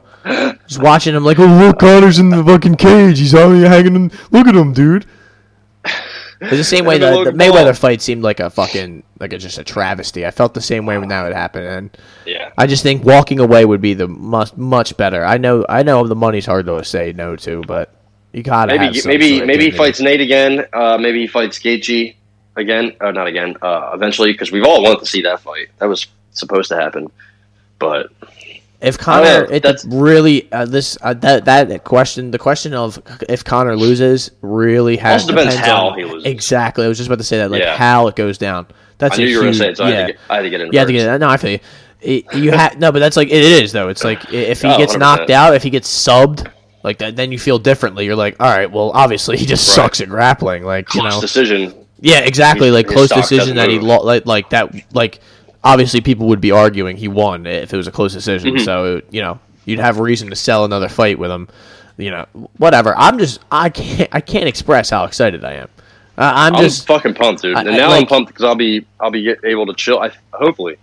Just 0.68 0.82
watching 0.82 1.16
him 1.16 1.24
like, 1.24 1.39
oh 1.39 1.45
look, 1.45 1.80
Conor's 1.80 2.20
in 2.20 2.30
the 2.30 2.43
fucking 2.43 2.76
cage. 2.76 3.20
He's 3.20 3.34
only 3.34 3.68
hanging. 3.68 3.95
In, 3.95 4.12
look 4.32 4.47
at 4.47 4.55
him, 4.55 4.74
dude. 4.74 5.05
It's 6.41 6.51
the 6.51 6.64
same 6.64 6.86
way 6.86 6.97
the, 6.97 7.26
the 7.26 7.32
Mayweather 7.32 7.78
fight 7.78 8.01
seemed 8.01 8.22
like 8.22 8.39
a 8.39 8.49
fucking 8.49 9.03
like 9.20 9.34
a, 9.34 9.38
just 9.38 9.57
a 9.57 9.64
travesty. 9.64 10.26
I 10.26 10.32
felt 10.32 10.53
the 10.53 10.62
same 10.62 10.86
way 10.86 10.97
when 10.97 11.10
that 11.10 11.24
would 11.24 11.34
happen, 11.34 11.64
and 11.64 11.97
Yeah. 12.26 12.51
I 12.57 12.68
just 12.68 12.84
think 12.84 13.03
walking 13.03 13.39
away 13.39 13.66
would 13.66 13.82
be 13.82 13.93
the 13.95 14.07
much 14.07 14.55
much 14.55 14.95
better. 14.97 15.26
I 15.26 15.38
know 15.38 15.66
I 15.68 15.84
know 15.84 16.05
the 16.07 16.16
money's 16.16 16.45
hard 16.45 16.68
to 16.68 16.84
say 16.84 17.12
no 17.14 17.36
to, 17.38 17.62
but 17.68 17.93
you 18.34 18.43
gotta 18.43 18.78
have 18.78 18.82
Maybe 18.93 19.01
maybe 19.07 19.30
sort 19.32 19.41
of 19.41 19.47
maybe 19.47 19.66
he 19.66 19.72
fights 19.72 19.99
Nate 19.99 20.22
again. 20.22 20.66
Uh, 20.72 20.97
maybe 20.99 21.22
he 21.22 21.28
fights 21.28 21.57
Gaethje 21.60 22.16
again. 22.60 22.93
Uh, 23.01 23.12
not 23.12 23.28
again. 23.28 23.55
Uh, 23.62 23.91
eventually, 23.93 24.32
because 24.32 24.51
we've 24.51 24.64
all 24.66 24.82
wanted 24.84 24.99
to 24.99 25.05
see 25.05 25.22
that 25.24 25.39
fight. 25.41 25.70
That 25.80 25.86
was 25.88 26.07
supposed 26.32 26.70
to 26.70 26.76
happen, 26.76 27.10
but 27.80 28.12
If 28.82 28.97
Conor, 28.97 29.26
yeah, 29.49 29.55
it 29.57 29.64
that's- 29.64 29.84
really 29.86 30.49
uh, 30.53 30.66
this 30.66 30.97
uh, 31.01 31.14
that 31.16 31.45
that 31.45 31.84
question, 31.84 32.32
the 32.32 32.38
question 32.39 32.74
of 32.74 33.01
if 33.28 33.43
Conor 33.43 33.76
loses, 33.76 34.32
really 34.41 34.95
has 34.97 35.24
Also 35.24 35.36
depends 35.36 35.55
how 35.55 35.88
on- 35.89 35.97
he 35.99 36.05
loses. 36.05 36.26
Exactly, 36.26 36.86
I 36.86 36.88
was 36.88 36.97
just 36.97 37.07
about 37.10 37.18
to 37.18 37.24
say 37.26 37.38
that, 37.39 37.51
like 37.51 37.62
Yeah. 37.62 37.76
how 37.76 38.07
it 38.07 38.16
goes 38.16 38.38
down. 38.38 38.68
That's 38.99 39.16
I 39.16 39.24
knew 39.24 39.28
you 39.30 39.38
were 39.38 39.43
going 39.43 39.53
huge, 39.53 39.57
to 39.60 39.64
say 39.66 39.70
it, 39.72 39.78
so 39.78 39.84
I, 39.86 39.89
yeah. 39.89 39.95
had 39.95 40.07
to 40.07 40.12
get, 40.14 40.20
I 40.30 40.36
had 40.36 40.41
to 40.43 40.49
get 40.49 40.62
in. 40.62 40.74
Have 40.74 40.88
to 40.88 40.93
get 40.93 41.14
it. 41.16 41.18
No, 41.20 41.28
I 41.30 41.38
feel 41.38 41.51
you. 41.51 41.60
It- 42.01 42.34
you 42.34 42.51
have 42.51 42.80
no, 42.80 42.91
but 42.93 42.99
that's 42.99 43.18
like 43.18 43.28
it 43.30 43.34
is 43.43 43.72
though. 43.74 43.89
It's 43.89 44.03
like 44.05 44.32
if 44.34 44.62
he 44.62 44.68
Oh, 44.70 44.78
gets 44.78 44.93
100%. 44.95 44.99
knocked 44.99 45.30
out, 45.30 45.55
if 45.55 45.64
he 45.64 45.70
gets 45.70 45.89
subbed, 45.89 46.49
like 46.84 46.99
that, 46.99 47.18
then 47.18 47.34
you 47.34 47.38
feel 47.39 47.60
differently. 47.60 48.05
You're 48.05 48.16
like, 48.16 48.38
all 48.39 48.49
right, 48.49 48.72
well, 48.72 48.91
obviously 48.93 49.36
he 49.36 49.45
just 49.45 49.68
Right. 49.68 49.84
sucks 49.84 49.99
at 49.99 50.07
grappling. 50.07 50.64
Like 50.64 50.93
you 50.93 51.03
know, 51.03 51.20
decision. 51.20 51.74
Yeah, 52.02 52.20
exactly. 52.20 52.68
His- 52.68 52.74
Like 52.76 52.86
his 52.88 52.93
close 52.95 53.10
decision 53.10 53.56
that 53.58 53.70
he 53.70 53.76
move. 53.76 53.84
lo- 53.86 54.04
like 54.04 54.26
like 54.26 54.50
that 54.52 54.74
like 54.93 55.20
obviously 55.64 56.02
people 56.02 56.28
would 56.28 56.41
be 56.41 56.52
arguing 56.52 56.97
he 56.97 57.08
won 57.08 57.45
if 57.45 57.74
it 57.74 57.78
was 57.78 57.88
a 57.88 57.91
close 57.91 58.14
decision. 58.14 58.56
Mm-hmm. 58.56 58.64
So 58.64 59.02
you 59.12 59.22
know 59.22 59.39
you'd 59.66 59.80
have 59.80 60.00
reason 60.00 60.30
to 60.30 60.36
sell 60.36 60.66
another 60.66 60.89
fight 60.89 61.20
with 61.20 61.32
him. 61.32 61.47
You 61.97 62.12
know 62.12 62.26
whatever. 62.58 62.95
I'm 62.97 63.18
just 63.20 63.39
I 63.52 63.70
can't 63.70 64.10
I 64.14 64.22
can't 64.22 64.47
express 64.47 64.89
how 64.89 65.04
excited 65.06 65.43
I 65.43 65.54
am. 65.56 65.70
Uh, 66.18 66.32
I'm 66.36 66.56
I'm 66.56 66.64
just 66.64 66.86
fucking 66.88 67.14
pumped, 67.14 67.41
dude. 67.43 67.58
And 67.58 67.70
I 67.70 67.76
now 67.78 67.91
I'm 67.91 68.06
pumped 68.06 68.30
because 68.30 68.43
I'll 68.45 68.56
be 68.56 68.86
I'll 69.00 69.12
be 69.12 69.36
able 69.43 69.66
to 69.68 69.74
chill. 69.74 70.00
I 70.00 70.12
hopefully 70.34 70.78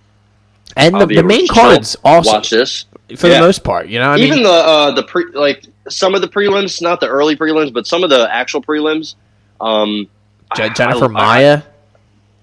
and 0.77 0.95
I'll 0.97 1.07
the, 1.07 1.17
the 1.17 1.23
main 1.23 1.47
cards 1.49 1.97
also 2.05 2.33
watch 2.33 2.51
this. 2.51 2.85
for 3.17 3.29
Yeah. 3.29 3.35
the 3.35 3.47
most 3.47 3.65
part. 3.65 3.89
You 3.89 3.99
know 3.99 4.11
I 4.11 4.17
Even 4.19 4.31
mean 4.37 4.43
the 4.43 4.51
uh, 4.51 4.91
the 4.93 5.03
pre 5.03 5.25
like 5.33 5.65
some 5.89 6.15
of 6.15 6.21
the 6.21 6.29
prelims, 6.29 6.83
not 6.83 7.01
the 7.01 7.09
early 7.09 7.37
prelims, 7.37 7.73
but 7.73 7.87
some 7.87 8.03
of 8.05 8.11
the 8.11 8.29
actual 8.31 8.61
prelims. 8.63 9.15
Um, 9.61 10.09
Je- 10.55 10.71
Jennifer 10.71 11.07
I- 11.07 11.09
Maia. 11.09 11.63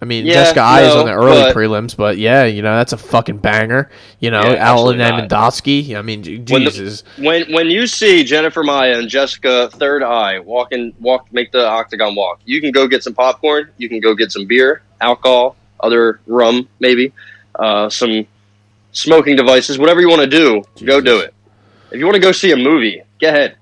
I 0.02 0.06
mean, 0.06 0.26
Yeah, 0.26 0.34
Jessica 0.34 0.60
Eye 0.60 0.82
is 0.82 0.94
on 0.96 1.06
the 1.06 1.14
early 1.14 1.44
but- 1.44 1.56
prelims, 1.56 1.96
but 1.96 2.18
yeah, 2.18 2.44
you 2.44 2.62
know 2.62 2.76
that's 2.76 2.92
a 2.92 2.98
fucking 2.98 3.38
banger. 3.38 3.90
You 4.20 4.32
know, 4.32 4.42
Yeah, 4.44 4.68
Alen. 4.68 4.98
Amedovski. 5.30 5.96
I 5.96 6.02
mean, 6.02 6.24
j- 6.24 6.44
When 6.50 6.66
the- 6.66 6.72
Jesus. 6.72 7.06
when 7.18 7.50
when 7.54 7.68
you 7.68 7.88
see 7.88 8.26
Jennifer 8.26 8.64
Maia 8.64 8.98
and 9.00 9.08
Jessica 9.08 9.70
Third 9.72 10.04
Eye 10.04 10.40
walk 10.40 10.72
walking 10.72 10.94
walk 11.00 11.28
make 11.32 11.54
the 11.54 11.66
octagon 11.66 12.16
walk, 12.16 12.42
you 12.44 12.60
can 12.60 12.72
go 12.72 12.86
get 12.86 13.02
some 13.02 13.14
popcorn, 13.14 13.70
you 13.78 13.88
can 13.88 14.02
go 14.02 14.14
get 14.14 14.34
some 14.34 14.46
beer, 14.46 14.82
alcohol, 15.00 15.56
other 15.80 16.20
rum, 16.28 16.68
maybe, 16.82 17.14
uh, 17.58 17.88
some 17.90 18.26
smoking 18.92 19.38
devices, 19.38 19.80
whatever 19.80 20.02
you 20.02 20.10
want 20.10 20.22
to 20.22 20.28
do, 20.28 20.64
go 20.86 21.00
do 21.00 21.20
it. 21.20 21.34
If 21.92 22.00
you 22.00 22.06
want 22.06 22.16
to 22.16 22.22
go 22.22 22.34
see 22.34 22.52
a 22.52 22.58
movie, 22.58 23.02
go 23.22 23.30
ahead. 23.30 23.56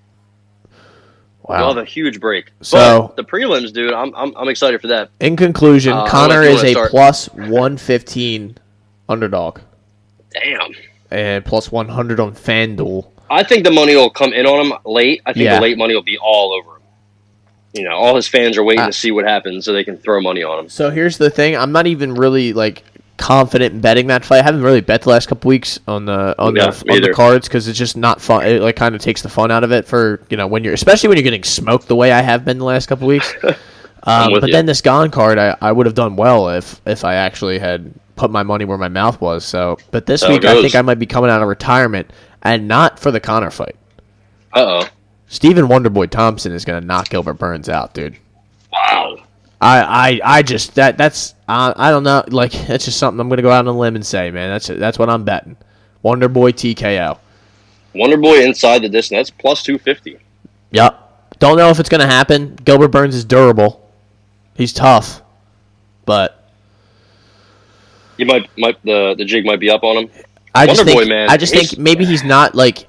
Wow. 1.43 1.57
We'll 1.59 1.67
have 1.75 1.77
a 1.83 1.85
huge 1.85 2.19
break. 2.19 2.51
So- 2.61 3.07
but 3.07 3.15
the 3.17 3.23
prelims, 3.23 3.73
dude, 3.73 3.93
I'm 3.93 4.13
I'm, 4.15 4.33
I'm 4.37 4.47
excited 4.49 4.79
for 4.81 4.87
that. 4.87 5.09
In 5.19 5.35
conclusion, 5.35 5.93
Uh, 5.93 6.05
Conor 6.07 6.43
is 6.43 6.63
a 6.63 6.75
plus 6.89 7.27
115 7.33 8.57
underdog 9.09 9.59
Damn. 10.31 10.71
and 11.09 11.43
plus 11.43 11.71
100 11.71 12.19
on 12.19 12.33
FanDuel. 12.33 13.07
I 13.29 13.43
think 13.43 13.63
the 13.63 13.71
money 13.71 13.95
will 13.95 14.09
come 14.09 14.33
in 14.33 14.45
on 14.45 14.65
him 14.67 14.73
late. 14.85 15.21
I 15.25 15.33
think 15.33 15.45
Yeah. 15.45 15.55
the 15.55 15.61
late 15.61 15.77
money 15.77 15.95
will 15.95 16.01
be 16.03 16.17
all 16.17 16.53
over 16.53 16.75
him. 16.77 16.81
You 17.73 17.83
know, 17.85 17.95
all 17.95 18.15
his 18.17 18.27
fans 18.27 18.57
are 18.57 18.63
waiting 18.63 18.81
Uh, 18.83 18.87
to 18.87 18.93
see 18.93 19.11
what 19.11 19.25
happens 19.25 19.63
so 19.65 19.71
they 19.73 19.83
can 19.85 19.97
throw 19.97 20.19
money 20.21 20.43
on 20.43 20.59
him. 20.59 20.69
So 20.69 20.89
here's 20.89 21.17
the 21.17 21.29
thing: 21.29 21.55
I'm 21.55 21.71
not 21.71 21.87
even 21.87 22.13
really 22.13 22.51
like 22.53 22.83
confident 23.21 23.75
in 23.75 23.81
betting 23.81 24.07
that 24.07 24.25
fight. 24.25 24.39
I 24.39 24.43
haven't 24.43 24.63
really 24.63 24.81
bet 24.81 25.03
the 25.03 25.09
last 25.09 25.27
couple 25.29 25.47
weeks 25.47 25.79
on 25.87 26.05
the 26.05 26.35
on 26.37 26.55
the 26.55 26.67
on 26.67 27.01
the 27.01 27.13
cards 27.13 27.47
because 27.47 27.67
it's 27.67 27.77
just 27.77 27.95
not 27.95 28.19
fun. 28.19 28.45
It 28.45 28.61
like 28.61 28.75
kind 28.75 28.95
of 28.95 29.01
takes 29.01 29.21
the 29.21 29.29
fun 29.29 29.51
out 29.51 29.63
of 29.63 29.71
it 29.71 29.85
for 29.85 30.21
you 30.29 30.37
know 30.37 30.47
when 30.47 30.63
you're 30.63 30.73
especially 30.73 31.07
when 31.07 31.17
you're 31.17 31.23
getting 31.23 31.43
smoked 31.43 31.87
the 31.87 31.95
way 31.95 32.11
I 32.11 32.21
have 32.21 32.43
been 32.43 32.57
the 32.57 32.65
last 32.65 32.87
couple 32.87 33.07
weeks. 33.07 33.33
Um, 34.03 34.31
but 34.31 34.47
you. 34.47 34.51
then 34.51 34.65
this 34.65 34.81
Gane 34.81 35.11
card, 35.11 35.37
I, 35.37 35.55
I 35.61 35.71
would 35.71 35.85
have 35.85 35.93
done 35.93 36.15
well 36.15 36.49
if 36.49 36.81
if 36.87 37.05
I 37.05 37.13
actually 37.13 37.59
had 37.59 37.93
put 38.15 38.31
my 38.31 38.41
money 38.41 38.65
where 38.65 38.79
my 38.79 38.87
mouth 38.87 39.21
was. 39.21 39.45
So, 39.45 39.77
but 39.91 40.07
this 40.07 40.23
it 40.23 40.29
week 40.29 40.43
I 40.43 40.59
think 40.59 40.73
I 40.73 40.81
might 40.81 40.97
be 40.97 41.05
coming 41.05 41.29
out 41.29 41.43
of 41.43 41.47
retirement 41.47 42.09
and 42.41 42.67
not 42.67 42.97
for 42.97 43.11
the 43.11 43.19
Conor 43.19 43.51
fight. 43.51 43.75
Uh 44.53 44.81
oh. 44.81 44.87
Stephen 45.27 45.67
Wonderboy 45.67 46.09
Thompson 46.09 46.51
is 46.51 46.65
going 46.65 46.81
to 46.81 46.85
knock 46.85 47.09
Gilbert 47.09 47.35
Burns 47.35 47.69
out, 47.69 47.93
dude. 47.93 48.17
Wow. 48.73 49.17
I, 49.63 49.81
I, 50.23 50.37
I 50.39 50.41
just 50.41 50.73
that 50.75 50.97
that's 50.97 51.35
uh, 51.47 51.73
I 51.77 51.91
don't 51.91 52.03
know 52.03 52.23
like 52.29 52.51
that's 52.67 52.85
just 52.85 52.97
something 52.97 53.19
I'm 53.19 53.29
gonna 53.29 53.41
go 53.43 53.51
out 53.51 53.67
on 53.67 53.73
a 53.75 53.77
limb 53.77 53.95
and 53.95 54.05
say 54.05 54.31
man 54.31 54.49
that's 54.49 54.67
that's 54.67 54.97
what 54.97 55.09
I'm 55.09 55.23
betting 55.23 55.55
Wonder 56.01 56.27
Boy 56.27 56.51
TKO 56.51 57.17
Wonder 57.93 58.17
Boy 58.17 58.43
inside 58.43 58.81
the 58.81 58.89
distance. 58.89 59.29
That's 59.29 59.41
plus 59.41 59.61
250. 59.63 60.17
yep 60.71 60.97
don't 61.39 61.57
know 61.57 61.69
if 61.69 61.79
it's 61.79 61.89
gonna 61.89 62.07
happen 62.07 62.55
Gilbert 62.55 62.87
Burns 62.89 63.15
is 63.15 63.23
durable 63.25 63.87
he's 64.55 64.73
tough 64.73 65.21
but 66.05 66.49
You 68.17 68.25
might, 68.25 68.49
might 68.57 68.81
the 68.83 69.15
the 69.17 69.25
jig 69.25 69.45
might 69.45 69.59
be 69.59 69.69
up 69.69 69.83
on 69.83 69.97
him. 70.05 70.09
I 70.53 70.65
just 70.67 70.83
think 70.83 70.99
Boy, 71.01 71.05
man, 71.07 71.29
I 71.29 71.37
just 71.37 71.53
he's- 71.53 71.69
think 71.69 71.79
maybe 71.81 72.03
he's 72.05 72.23
not 72.23 72.55
like 72.55 72.85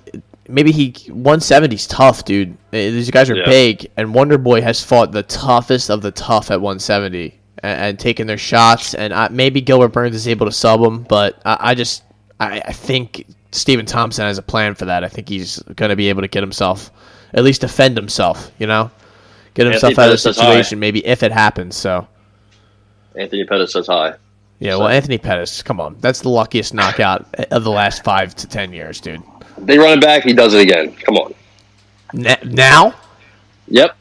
maybe 0.53 0.71
he 0.71 0.93
170's 0.93 1.87
tough 1.87 2.25
dude 2.25 2.57
Eh, 2.73 2.91
these 2.91 3.11
guys 3.11 3.29
are 3.31 3.35
Yeah. 3.37 3.47
big 3.47 3.91
and 3.97 4.15
Wonder 4.15 4.39
Boy 4.39 4.61
has 4.63 4.83
fought 4.85 5.13
the 5.13 5.23
toughest 5.25 5.91
of 5.91 6.03
the 6.03 6.11
tough 6.13 6.51
at 6.51 6.61
170 6.61 7.39
and, 7.63 7.81
and 7.81 7.99
taken 7.99 8.27
their 8.27 8.39
shots 8.39 8.95
and 8.95 9.13
I, 9.13 9.29
maybe 9.29 9.61
Gilbert 9.61 9.89
Burns 9.89 10.15
is 10.15 10.29
able 10.29 10.47
to 10.47 10.53
sub 10.53 10.81
him 10.81 11.03
but 11.05 11.41
I, 11.45 11.57
I 11.71 11.75
just 11.75 12.03
I, 12.41 12.61
I 12.65 12.73
think 12.73 13.27
Stephen 13.53 13.87
Thompson 13.87 14.25
has 14.27 14.39
a 14.39 14.43
plan 14.43 14.75
for 14.75 14.85
that 14.87 15.05
I 15.05 15.09
think 15.09 15.29
he's 15.29 15.59
going 15.77 15.91
to 15.91 15.97
be 15.97 16.09
able 16.09 16.23
to 16.23 16.29
get 16.29 16.43
himself 16.43 16.91
at 17.35 17.45
least 17.45 17.61
defend 17.63 17.97
himself 17.97 18.51
you 18.59 18.67
know 18.67 18.91
get 19.55 19.67
himself 19.67 19.91
Anthony 19.91 20.05
out 20.05 20.07
of 20.07 20.11
the 20.11 20.11
Pettis 20.11 20.23
says 20.23 20.37
hi. 20.39 20.45
situation 20.47 20.79
maybe 20.79 21.05
if 21.07 21.23
it 21.23 21.33
happens 21.33 21.77
so 21.77 22.07
Anthony 23.15 23.45
Pettis 23.45 23.73
says 23.73 23.87
hi. 23.87 24.15
yeah 24.59 24.77
well 24.77 24.89
Anthony 24.89 25.19
Pettis 25.19 25.63
come 25.63 25.81
on 25.81 25.97
that's 26.01 26.21
the 26.23 26.29
luckiest 26.31 26.73
knockout 26.75 27.27
of 27.51 27.65
the 27.65 27.71
last 27.71 28.03
five 28.05 28.35
to 28.37 28.47
ten 28.47 28.73
years 28.73 29.01
dude 29.01 29.23
They 29.59 29.79
run 29.79 29.99
it 29.99 30.01
back. 30.01 30.23
He 30.25 30.33
does 30.33 30.55
it 30.55 30.61
again. 30.63 30.93
Come 30.95 31.17
on. 31.17 31.35
Now 32.45 32.95
Yep. 33.69 33.97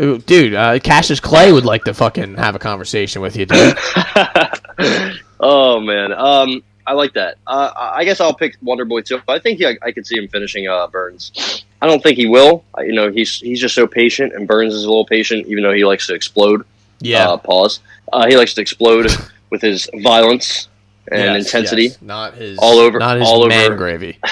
Ooh, 0.00 0.18
dude, 0.18 0.54
uh, 0.54 0.78
Cassius 0.78 1.20
Clay 1.20 1.52
would 1.52 1.66
like 1.66 1.84
to 1.84 1.92
fucking 1.92 2.36
have 2.36 2.54
a 2.54 2.58
conversation 2.58 3.20
with 3.20 3.36
you, 3.36 3.44
dude. 3.44 3.76
oh 5.40 5.80
man. 5.80 6.12
Um, 6.12 6.62
I 6.86 6.92
like 6.94 7.12
that. 7.14 7.36
Uh, 7.46 7.70
I 7.76 8.04
guess 8.04 8.20
I'll 8.20 8.32
pick 8.34 8.56
Wonder 8.62 8.84
Boy 8.84 9.02
too. 9.02 9.20
I 9.28 9.38
think 9.38 9.58
he, 9.58 9.66
I, 9.66 9.76
I 9.82 9.92
could 9.92 10.06
see 10.06 10.16
him 10.16 10.28
finishing 10.28 10.66
uh, 10.68 10.86
Burns. 10.86 11.64
I 11.82 11.86
don't 11.86 12.02
think 12.02 12.16
he 12.16 12.26
will. 12.26 12.64
I, 12.74 12.82
you 12.82 12.92
know, 12.92 13.10
he's 13.10 13.40
he's 13.40 13.60
just 13.60 13.74
so 13.74 13.86
patient, 13.86 14.32
and 14.34 14.46
Burns 14.48 14.74
is 14.74 14.84
a 14.84 14.88
little 14.88 15.04
patient, 15.06 15.46
even 15.46 15.62
though 15.62 15.72
he 15.72 15.84
likes 15.84 16.06
to 16.06 16.14
explode. 16.14 16.64
Yeah, 17.00 17.30
Uh, 17.30 17.36
pause. 17.36 17.80
Uh, 18.12 18.26
he 18.26 18.36
likes 18.36 18.54
to 18.54 18.60
explode 18.60 19.10
with 19.50 19.60
his 19.62 19.88
violence 20.02 20.68
and 21.12 21.20
Yes, 21.36 21.46
intensity. 21.46 21.84
yes. 21.84 22.02
Not 22.02 22.34
his 22.34 22.58
All 22.58 22.78
over- 22.78 22.98
not 22.98 23.18
his 23.18 23.26
all 23.28 23.46
man 23.48 23.66
over. 23.66 23.76
gravy. 23.76 24.18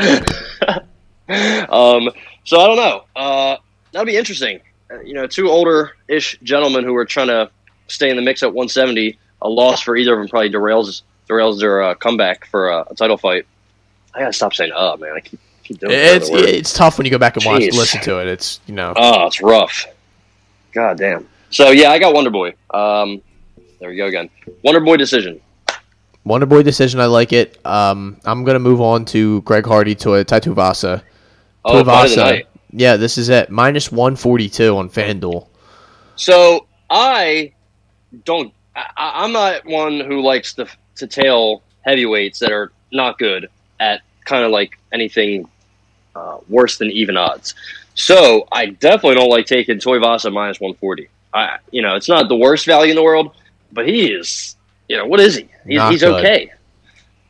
um, 1.68 2.10
so 2.44 2.60
I 2.60 2.66
don't 2.66 2.76
know. 2.76 3.04
Uh, 3.14 3.56
that'll 3.92 4.06
be 4.06 4.16
interesting. 4.16 4.60
Uh, 4.90 5.00
you 5.00 5.14
know, 5.14 5.26
two 5.26 5.48
older-ish 5.48 6.38
gentlemen 6.42 6.84
who 6.84 6.94
are 6.96 7.04
trying 7.04 7.28
to 7.28 7.50
stay 7.88 8.10
in 8.10 8.16
the 8.16 8.22
mix 8.22 8.42
at 8.42 8.48
170. 8.48 9.18
A 9.42 9.48
loss 9.48 9.80
for 9.82 9.96
either 9.96 10.12
of 10.12 10.18
them 10.18 10.28
probably 10.28 10.50
derails 10.50 11.02
derails 11.28 11.60
their 11.60 11.82
uh, 11.82 11.94
comeback 11.94 12.46
for 12.46 12.70
uh, 12.70 12.84
a 12.90 12.94
title 12.94 13.16
fight. 13.16 13.46
I 14.14 14.20
gotta 14.20 14.32
stop 14.32 14.52
saying 14.54 14.72
"uh," 14.74 14.96
man. 14.98 15.12
I 15.16 15.20
keep, 15.20 15.40
keep 15.62 15.78
doing 15.78 15.92
It's 15.94 16.28
it's 16.30 16.74
tough 16.74 16.98
when 16.98 17.04
you 17.06 17.10
go 17.10 17.18
back 17.18 17.36
and 17.36 17.44
watch 17.46 17.62
Jeez. 17.62 17.72
listen 17.72 18.00
to 18.02 18.20
it. 18.20 18.26
It's 18.26 18.60
you 18.66 18.74
know 18.74 18.92
Oh, 18.96 19.26
it's 19.26 19.40
rough. 19.40 19.86
God 20.72 20.98
damn. 20.98 21.26
So 21.50 21.70
yeah, 21.70 21.90
I 21.90 21.98
got 21.98 22.12
Wonder 22.12 22.30
Boy. 22.30 22.54
Um, 22.70 23.22
there 23.78 23.88
we 23.88 23.96
go 23.96 24.06
again. 24.06 24.28
Wonder 24.62 24.80
Boy 24.80 24.96
decision. 24.96 25.40
Wonder 26.24 26.46
Boy 26.46 26.62
decision. 26.62 27.00
I 27.00 27.06
like 27.06 27.32
it. 27.32 27.64
Um, 27.64 28.20
I'm 28.24 28.44
gonna 28.44 28.58
move 28.58 28.80
on 28.80 29.04
to 29.06 29.40
Greg 29.42 29.66
Hardy 29.66 29.94
to 29.96 30.14
a. 30.14 30.24
Oh, 31.64 31.84
fight 31.84 32.04
of 32.04 32.10
the 32.10 32.16
night. 32.16 32.46
Yeah, 32.72 32.96
this 32.96 33.18
is 33.18 33.28
it. 33.28 33.50
Minus 33.50 33.90
142 33.90 34.76
on 34.76 34.88
FanDuel. 34.88 35.46
So 36.16 36.66
I 36.88 37.52
don't. 38.24 38.52
I, 38.76 38.86
I'm 38.96 39.32
not 39.32 39.64
one 39.66 40.00
who 40.00 40.22
likes 40.22 40.54
to 40.54 40.66
to 40.96 41.06
tail 41.06 41.62
heavyweights 41.82 42.38
that 42.40 42.52
are 42.52 42.72
not 42.92 43.18
good 43.18 43.48
at 43.78 44.02
kind 44.24 44.44
of 44.44 44.50
like 44.50 44.78
anything 44.92 45.48
uh, 46.14 46.38
worse 46.48 46.78
than 46.78 46.90
even 46.90 47.16
odds. 47.16 47.54
So 47.94 48.46
I 48.52 48.66
definitely 48.66 49.16
don't 49.16 49.30
like 49.30 49.46
taking 49.46 49.78
Tuivasa 49.78 50.32
minus 50.32 50.60
140. 50.60 51.08
I, 51.32 51.58
you 51.70 51.82
know, 51.82 51.96
it's 51.96 52.08
not 52.08 52.28
the 52.28 52.36
worst 52.36 52.66
value 52.66 52.90
in 52.90 52.96
the 52.96 53.02
world, 53.02 53.34
but 53.72 53.86
he 53.86 54.12
is, 54.12 54.56
you 54.90 54.96
know, 54.96 55.06
what 55.06 55.20
is 55.20 55.36
he? 55.36 55.48
He's, 55.68 55.88
he's 55.88 56.02
okay. 56.02 56.50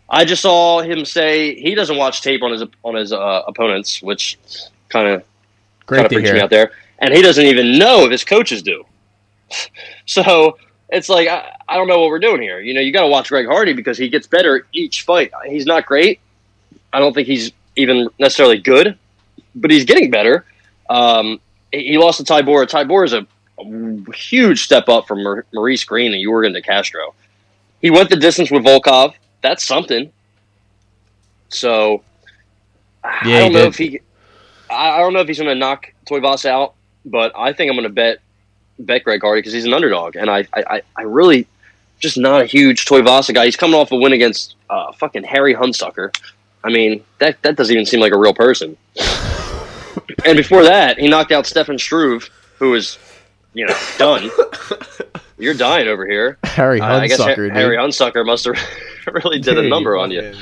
I 0.08 0.24
just 0.24 0.40
saw 0.40 0.80
him 0.80 1.04
say 1.04 1.54
he 1.60 1.74
doesn't 1.74 1.98
watch 1.98 2.22
tape 2.22 2.42
on 2.42 2.52
his 2.52 2.64
on 2.82 2.94
his 2.94 3.12
uh, 3.12 3.42
opponents, 3.46 4.00
which 4.00 4.38
kind 4.88 5.06
of 5.06 5.24
kind 5.84 6.06
of 6.06 6.10
freaks 6.10 6.32
me 6.32 6.40
out 6.40 6.48
there. 6.48 6.72
And 7.00 7.12
he 7.12 7.20
doesn't 7.20 7.44
even 7.44 7.78
know 7.78 8.06
if 8.06 8.10
his 8.10 8.24
coaches 8.24 8.62
do. 8.62 8.86
so 10.06 10.56
it's 10.88 11.10
like 11.10 11.28
I, 11.28 11.54
I 11.68 11.76
don't 11.76 11.86
know 11.86 12.00
what 12.00 12.08
we're 12.08 12.18
doing 12.18 12.40
here. 12.40 12.60
You 12.60 12.72
know, 12.72 12.80
you 12.80 12.94
got 12.94 13.02
to 13.02 13.08
watch 13.08 13.28
Greg 13.28 13.46
Hardy 13.46 13.74
because 13.74 13.98
he 13.98 14.08
gets 14.08 14.26
better 14.26 14.66
each 14.72 15.02
fight. 15.02 15.30
He's 15.44 15.66
not 15.66 15.84
great. 15.84 16.20
I 16.94 16.98
don't 16.98 17.12
think 17.12 17.28
he's 17.28 17.52
even 17.76 18.08
necessarily 18.18 18.56
good, 18.56 18.98
but 19.54 19.70
he's 19.70 19.84
getting 19.84 20.10
better. 20.10 20.46
Um, 20.88 21.42
he 21.70 21.88
he 21.88 21.98
lost 21.98 22.24
to 22.24 22.32
Tybor. 22.32 22.66
Tybor 22.66 23.04
is 23.04 23.12
a, 23.12 23.26
a 23.58 24.16
huge 24.16 24.64
step 24.64 24.88
up 24.88 25.06
from 25.06 25.22
Maurice 25.52 25.84
Greene 25.84 26.14
and 26.14 26.26
Yorgan 26.26 26.54
De 26.54 26.62
Castro. 26.62 27.14
He 27.80 27.90
went 27.90 28.10
the 28.10 28.16
distance 28.16 28.50
with 28.50 28.62
Volkov. 28.64 29.14
That's 29.42 29.64
something. 29.64 30.12
So 31.48 32.02
I 33.02 33.28
Yeah, 33.28 33.34
he 33.36 33.38
don't 33.44 33.52
know 33.52 33.58
did. 33.60 33.68
if 33.68 33.78
he. 33.78 34.00
I 34.70 34.90
I 34.90 34.98
don't 34.98 35.12
know 35.12 35.20
if 35.20 35.28
he's 35.28 35.38
going 35.38 35.48
to 35.50 35.54
knock 35.54 35.92
Toyvas 36.08 36.44
out, 36.46 36.74
but 37.04 37.32
I 37.36 37.52
think 37.52 37.70
I'm 37.70 37.76
going 37.76 37.88
to 37.88 37.92
bet 37.94 38.18
bet 38.78 39.04
Greg 39.04 39.20
Hardy 39.22 39.40
because 39.40 39.52
he's 39.52 39.64
an 39.64 39.74
underdog, 39.74 40.16
and 40.16 40.30
I, 40.30 40.46
I, 40.54 40.62
I- 40.76 40.82
I 40.96 41.02
really 41.02 41.46
just 41.98 42.16
not 42.16 42.40
a 42.40 42.46
huge 42.46 42.86
Toy 42.86 43.02
Tuivasa 43.02 43.34
guy. 43.34 43.44
He's 43.44 43.56
coming 43.56 43.78
off 43.78 43.92
a 43.92 43.96
win 43.96 44.12
against 44.12 44.54
uh, 44.70 44.92
fucking 44.92 45.24
Harry 45.24 45.54
Hunsucker. 45.54 46.14
I 46.64 46.70
mean, 46.70 47.02
that 47.18 47.40
that 47.42 47.56
doesn't 47.56 47.72
even 47.74 47.86
seem 47.86 48.00
like 48.00 48.12
a 48.12 48.18
real 48.18 48.34
person. 48.34 48.76
and 50.24 50.36
before 50.36 50.62
that, 50.64 50.98
he 50.98 51.08
knocked 51.08 51.32
out 51.32 51.46
Stefan 51.46 51.78
Struve, 51.78 52.28
who 52.58 52.70
was, 52.70 52.98
you 53.54 53.66
know, 53.66 53.76
done. 53.98 54.30
You're 55.40 55.54
dying 55.54 55.88
over 55.88 56.06
here. 56.06 56.38
Harry 56.44 56.80
Uh, 56.80 56.98
I 57.00 57.06
guess 57.08 57.20
Hunsucker, 57.20 57.48
Ha- 57.48 57.54
Harry 57.54 57.76
Hunsucker 57.76 58.24
must 58.24 58.44
have 58.44 58.56
really 59.24 59.38
did 59.38 59.58
a 59.58 59.68
number 59.68 59.96
on 59.96 60.10
you. 60.10 60.34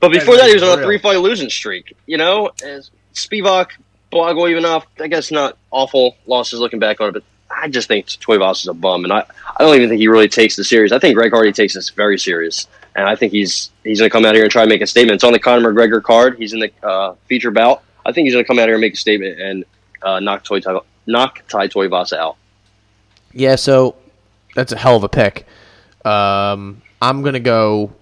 But 0.00 0.12
before 0.12 0.36
That 0.36 0.42
that, 0.42 0.48
he 0.48 0.54
was 0.54 0.62
is 0.62 0.68
on 0.68 0.78
a 0.78 0.82
three 0.82 0.98
fight 0.98 1.18
losing 1.18 1.50
streak. 1.50 1.96
You 2.06 2.16
know, 2.16 2.50
As 2.64 2.90
Spivak, 3.14 3.72
Blagoy 4.12 4.52
Ivanov. 4.52 4.86
I 4.98 5.08
guess 5.08 5.30
not 5.30 5.56
awful 5.70 6.16
losses 6.26 6.60
looking 6.60 6.78
back 6.78 7.00
on 7.00 7.08
it, 7.08 7.12
but 7.12 7.22
I 7.50 7.68
just 7.68 7.88
think 7.88 8.06
Toyvas 8.06 8.60
is 8.60 8.68
a 8.68 8.74
bum, 8.74 9.04
and 9.04 9.12
I, 9.12 9.24
I 9.58 9.64
don't 9.64 9.74
even 9.74 9.88
think 9.88 10.00
he 10.00 10.08
really 10.08 10.28
takes 10.28 10.56
the 10.56 10.64
serious. 10.64 10.92
I 10.92 10.98
think 10.98 11.16
Greg 11.16 11.32
Hardy 11.32 11.52
takes 11.52 11.74
this 11.74 11.90
very 11.90 12.18
serious, 12.18 12.66
and 12.94 13.06
I 13.06 13.16
think 13.16 13.32
he's 13.32 13.70
he's 13.84 13.98
going 13.98 14.08
to 14.08 14.12
come 14.12 14.24
out 14.24 14.34
here 14.34 14.44
and 14.44 14.52
try 14.52 14.62
to 14.62 14.68
make 14.68 14.80
a 14.80 14.86
statement. 14.86 15.16
It's 15.16 15.24
on 15.24 15.32
the 15.32 15.38
Conor 15.38 15.72
McGregor 15.72 16.02
card. 16.02 16.38
He's 16.38 16.52
in 16.52 16.60
the 16.60 16.70
uh, 16.82 17.14
feature 17.26 17.50
bout. 17.50 17.82
I 18.06 18.12
think 18.12 18.26
he's 18.26 18.34
going 18.34 18.44
to 18.44 18.48
come 18.48 18.58
out 18.58 18.66
here 18.66 18.74
and 18.74 18.80
make 18.80 18.94
a 18.94 18.96
statement 18.96 19.40
and 19.40 19.64
uh, 20.02 20.20
knock 20.20 20.44
Toy 20.44 20.60
knock 21.06 21.42
Ty 21.48 21.68
Tuivasa 21.68 22.16
out. 22.16 22.36
Yeah, 23.32 23.56
so 23.56 23.96
that's 24.54 24.72
a 24.72 24.76
hell 24.76 24.96
of 24.96 25.04
a 25.04 25.08
pick. 25.08 25.46
Um, 26.04 26.82
I'm 27.02 27.22
gonna 27.22 27.40
go. 27.40 27.92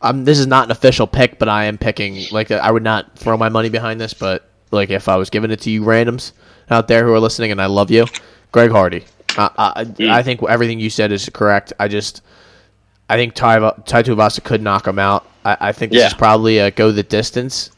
I'm. 0.00 0.24
This 0.24 0.38
is 0.38 0.46
not 0.46 0.64
an 0.66 0.70
official 0.70 1.06
pick, 1.06 1.38
but 1.38 1.48
I 1.48 1.64
am 1.64 1.78
picking. 1.78 2.24
Like, 2.30 2.50
I 2.50 2.70
would 2.70 2.82
not 2.84 3.18
throw 3.18 3.36
my 3.36 3.48
money 3.48 3.68
behind 3.68 4.00
this, 4.00 4.14
but 4.14 4.48
like 4.70 4.90
if 4.90 5.08
I 5.08 5.16
was 5.16 5.30
giving 5.30 5.50
it 5.50 5.60
to 5.62 5.70
you 5.70 5.82
randoms 5.82 6.32
out 6.70 6.88
there 6.88 7.04
who 7.04 7.12
are 7.12 7.20
listening, 7.20 7.50
and 7.50 7.60
I 7.60 7.66
love 7.66 7.90
you, 7.90 8.06
Greg 8.52 8.70
Hardy. 8.70 9.04
I, 9.36 9.50
I, 9.58 9.94
I 10.18 10.22
think 10.22 10.42
everything 10.42 10.80
you 10.80 10.90
said 10.90 11.12
is 11.12 11.28
correct. 11.28 11.72
I 11.78 11.88
just, 11.88 12.22
I 13.08 13.16
think 13.16 13.34
Tai 13.34 13.58
Tai 13.58 14.02
Tuivasa 14.02 14.42
could 14.42 14.62
knock 14.62 14.86
him 14.86 14.98
out. 14.98 15.26
I, 15.44 15.56
I 15.60 15.72
think 15.72 15.92
this 15.92 16.00
Yeah. 16.00 16.06
is 16.08 16.14
probably 16.14 16.58
a 16.58 16.70
go 16.70 16.92
the 16.92 17.02
distance. 17.02 17.70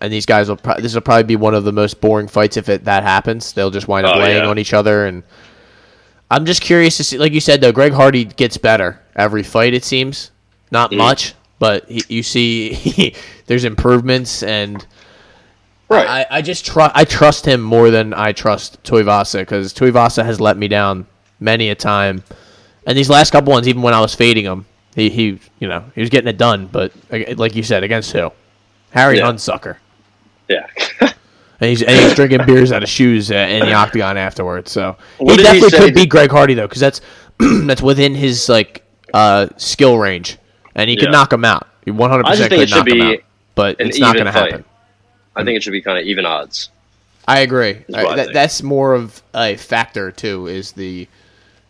And 0.00 0.12
these 0.12 0.26
guys 0.26 0.48
will. 0.48 0.56
Pro- 0.56 0.78
this 0.80 0.94
will 0.94 1.00
probably 1.00 1.24
be 1.24 1.34
one 1.34 1.54
of 1.54 1.64
the 1.64 1.72
most 1.72 2.00
boring 2.00 2.28
fights 2.28 2.56
if 2.56 2.68
it 2.68 2.84
that 2.84 3.02
happens. 3.02 3.52
They'll 3.52 3.72
just 3.72 3.88
wind 3.88 4.06
up 4.06 4.14
Oh, 4.14 4.20
laying 4.20 4.44
yeah. 4.44 4.48
on 4.48 4.56
each 4.56 4.72
other, 4.72 5.06
and 5.06 5.24
I'm 6.30 6.44
just 6.44 6.60
curious 6.60 6.96
to 6.98 7.04
see. 7.04 7.18
Like 7.18 7.32
you 7.32 7.40
said, 7.40 7.60
though, 7.60 7.72
Greg 7.72 7.92
Hardy 7.92 8.24
gets 8.24 8.58
better 8.58 9.00
every 9.16 9.42
fight. 9.42 9.72
It 9.74 9.84
seems 9.84 10.30
not 10.70 10.90
Mm. 10.90 10.98
much, 10.98 11.34
but 11.58 11.88
he, 11.88 12.02
you 12.08 12.22
see, 12.22 13.14
there's 13.46 13.64
improvements, 13.64 14.42
and 14.42 14.84
Right. 15.88 16.06
I, 16.30 16.38
I 16.38 16.42
just 16.42 16.66
trust. 16.66 16.92
I 16.94 17.04
trust 17.04 17.46
him 17.46 17.62
more 17.62 17.90
than 17.90 18.12
I 18.12 18.32
trust 18.32 18.82
Tuivasa 18.82 19.40
because 19.40 19.72
Tuivasa 19.72 20.22
has 20.22 20.38
let 20.38 20.58
me 20.58 20.68
down 20.68 21.06
many 21.40 21.70
a 21.70 21.74
time, 21.74 22.22
and 22.86 22.96
these 22.98 23.08
last 23.08 23.30
couple 23.30 23.52
ones, 23.54 23.66
even 23.66 23.80
when 23.80 23.94
I 23.94 24.00
was 24.00 24.14
fading 24.14 24.44
him, 24.44 24.66
he, 24.94 25.08
he 25.08 25.40
you 25.60 25.66
know 25.68 25.84
he 25.94 26.02
was 26.02 26.10
getting 26.10 26.28
it 26.28 26.36
done. 26.36 26.66
But 26.66 26.92
like 27.38 27.54
you 27.56 27.62
said, 27.62 27.84
against 27.84 28.12
who? 28.12 28.30
Harry 28.90 29.16
Yeah. 29.16 29.32
Hunsucker. 29.32 29.76
yeah. 30.46 30.66
And 31.60 31.70
he's, 31.70 31.82
and 31.82 31.90
he's 31.90 32.14
drinking 32.14 32.46
beers 32.46 32.70
out 32.70 32.82
of 32.84 32.88
shoes 32.88 33.30
uh, 33.32 33.34
in 33.34 33.60
the 33.66 33.72
octagon 33.72 34.16
afterwards. 34.16 34.70
So 34.70 34.96
What 35.18 35.32
he 35.32 35.36
did 35.42 35.54
he 35.54 35.60
definitely 35.60 35.86
could 35.88 35.94
beat 35.94 36.08
Greg 36.08 36.30
Hardy 36.30 36.54
though, 36.54 36.68
because 36.68 36.80
that's 36.80 37.00
that's 37.38 37.82
within 37.82 38.14
his 38.14 38.48
like 38.48 38.84
uh, 39.12 39.48
skill 39.56 39.98
range, 39.98 40.38
and 40.76 40.88
he 40.88 40.96
could 40.96 41.06
Yeah. 41.06 41.10
knock 41.12 41.32
him 41.32 41.44
out. 41.44 41.66
He 41.84 41.90
one 41.90 42.10
hundred 42.10 42.26
I 42.26 42.36
just 42.36 42.42
percent 42.42 42.50
think 42.50 42.60
could 42.60 42.62
it 42.62 42.68
should 42.68 42.76
knock 42.78 42.88
him 42.88 43.08
be 43.08 43.14
out, 43.16 43.24
but 43.54 43.76
it's 43.80 43.98
not 43.98 44.14
going 44.14 44.26
to 44.26 44.32
happen. 44.32 44.64
I 45.34 45.44
think 45.44 45.56
it 45.56 45.62
should 45.62 45.72
be 45.72 45.82
kind 45.82 45.98
of 45.98 46.04
even 46.04 46.24
odds. 46.26 46.70
I 47.26 47.40
agree. 47.40 47.84
I 47.94 48.04
I- 48.06 48.16
that, 48.16 48.32
that's 48.32 48.62
more 48.62 48.94
of 48.94 49.20
a 49.34 49.56
factor 49.56 50.10
too. 50.12 50.46
Is 50.46 50.72
the 50.72 51.08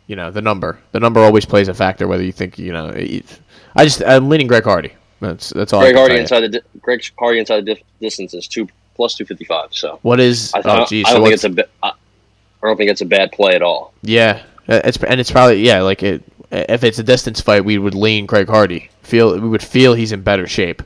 you 0.07 0.17
know 0.17 0.31
the 0.31 0.43
number. 0.43 0.79
The 0.93 1.01
number 1.01 1.21
always 1.21 1.45
plays 1.47 1.69
a 1.69 1.75
factor. 1.75 2.07
Whether 2.07 2.25
you 2.25 2.33
think 2.33 2.59
you 2.59 2.73
know. 2.73 2.89
it- 2.89 3.39
I 3.77 3.85
just 3.85 4.03
I'm 4.05 4.29
leaning 4.29 4.47
Greg 4.49 4.65
Hardy. 4.65 4.93
That's 5.21 5.51
that's 5.51 5.73
all. 5.73 5.81
Greg 5.81 5.97
Hardy 5.97 6.17
inside 6.19 6.41
the 6.41 6.49
di- 6.49 6.61
Greg 6.81 7.03
Hardy 7.19 7.39
inside 7.41 7.59
the 7.65 7.75
dif- 7.75 7.83
distance 8.01 8.35
is 8.35 8.47
two 8.49 8.69
plus 8.99 9.15
two 9.15 9.25
fifty 9.25 9.45
five. 9.45 9.69
So 9.71 9.99
What 10.03 10.21
is? 10.21 10.53
I, 10.53 10.59
I 10.59 10.61
oh, 10.61 10.77
don't, 10.77 10.89
geez. 10.89 11.07
I 11.09 11.15
don't 11.15 11.23
think 11.23 11.35
it's 11.35 11.45
a 11.45 11.51
ba- 11.51 11.69
I 11.83 11.93
don't 12.63 12.77
think 12.77 12.91
it's 12.91 13.01
a 13.01 13.07
bad 13.07 13.33
play 13.33 13.55
at 13.55 13.63
all. 13.63 13.95
Yeah, 14.03 14.43
uh, 14.69 14.81
it's 14.85 14.99
and 15.03 15.21
it's 15.21 15.31
probably 15.31 15.61
yeah. 15.65 15.81
Like 15.83 16.03
it, 16.03 16.23
if 16.51 16.83
it's 16.85 16.99
a 16.99 17.03
distance 17.05 17.41
fight, 17.41 17.65
we 17.65 17.79
would 17.79 17.95
lean 17.95 18.27
Craig 18.27 18.49
Hardy. 18.49 18.91
Feel 19.03 19.33
we 19.41 19.49
would 19.49 19.63
feel 19.63 19.95
he's 19.95 20.13
in 20.13 20.23
better 20.23 20.47
shape 20.47 20.83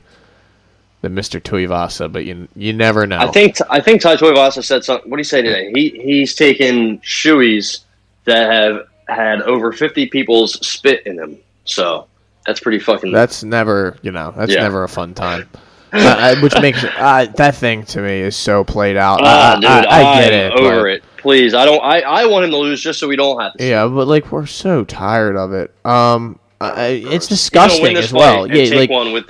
than 1.01 1.15
Mister 1.15 1.39
Tuivasa, 1.39 2.11
but 2.11 2.23
you 2.25 2.47
you 2.55 2.71
never 2.71 3.07
know. 3.07 3.17
I 3.17 3.27
think 3.31 3.57
I 3.69 3.81
think 3.81 4.01
Ty 4.01 4.15
Tuivasa 4.17 4.63
said 4.63 4.85
something. 4.85 5.09
What 5.09 5.17
did 5.17 5.25
he 5.25 5.29
say 5.29 5.41
today? 5.41 5.71
He 5.73 5.89
he's 5.89 6.35
taken 6.35 6.99
shoeies 6.99 7.79
that 8.25 8.51
have 8.51 8.87
had 9.07 9.41
over 9.41 9.71
fifty 9.73 10.05
people's 10.05 10.65
spit 10.65 11.05
in 11.07 11.15
them. 11.15 11.37
So 11.65 12.07
that's 12.45 12.59
pretty 12.59 12.79
fucking. 12.79 13.11
that's 13.11 13.43
never 13.43 13.97
you 14.03 14.11
know 14.11 14.33
that's 14.37 14.53
Yeah. 14.53 14.61
never 14.61 14.83
a 14.83 14.89
fun 14.89 15.13
time. 15.15 15.49
Uh, 15.93 16.35
which 16.41 16.53
makes 16.61 16.83
uh, 16.83 17.27
that 17.35 17.55
thing 17.55 17.83
to 17.85 18.01
me 18.01 18.21
is 18.21 18.35
so 18.35 18.63
played 18.63 18.97
out. 18.97 19.19
Ah, 19.23 19.53
I, 19.53 19.55
dude, 19.59 19.65
I, 19.69 20.11
I 20.13 20.21
get 20.21 20.33
it. 20.33 20.51
over 20.53 20.81
but- 20.83 20.89
it. 20.89 21.03
Please, 21.17 21.53
I 21.53 21.63
don't. 21.63 21.81
I, 21.81 22.01
I 22.01 22.25
want 22.25 22.43
him 22.43 22.51
to 22.51 22.57
lose 22.57 22.81
just 22.81 22.99
so 22.99 23.07
we 23.07 23.15
don't 23.15 23.39
have 23.39 23.53
to. 23.53 23.63
Yeah, 23.65 23.87
but 23.87 24.09
like 24.09 24.29
we're 24.29 24.45
so 24.45 24.83
tired 24.83 25.37
of 25.37 25.53
it. 25.53 25.73
Um, 25.85 26.37
I, 26.59 26.87
it's 27.05 27.27
disgusting 27.27 27.95
as 27.95 28.11
well. 28.11 28.45
Yeah, 28.45 28.75
like 28.75 28.89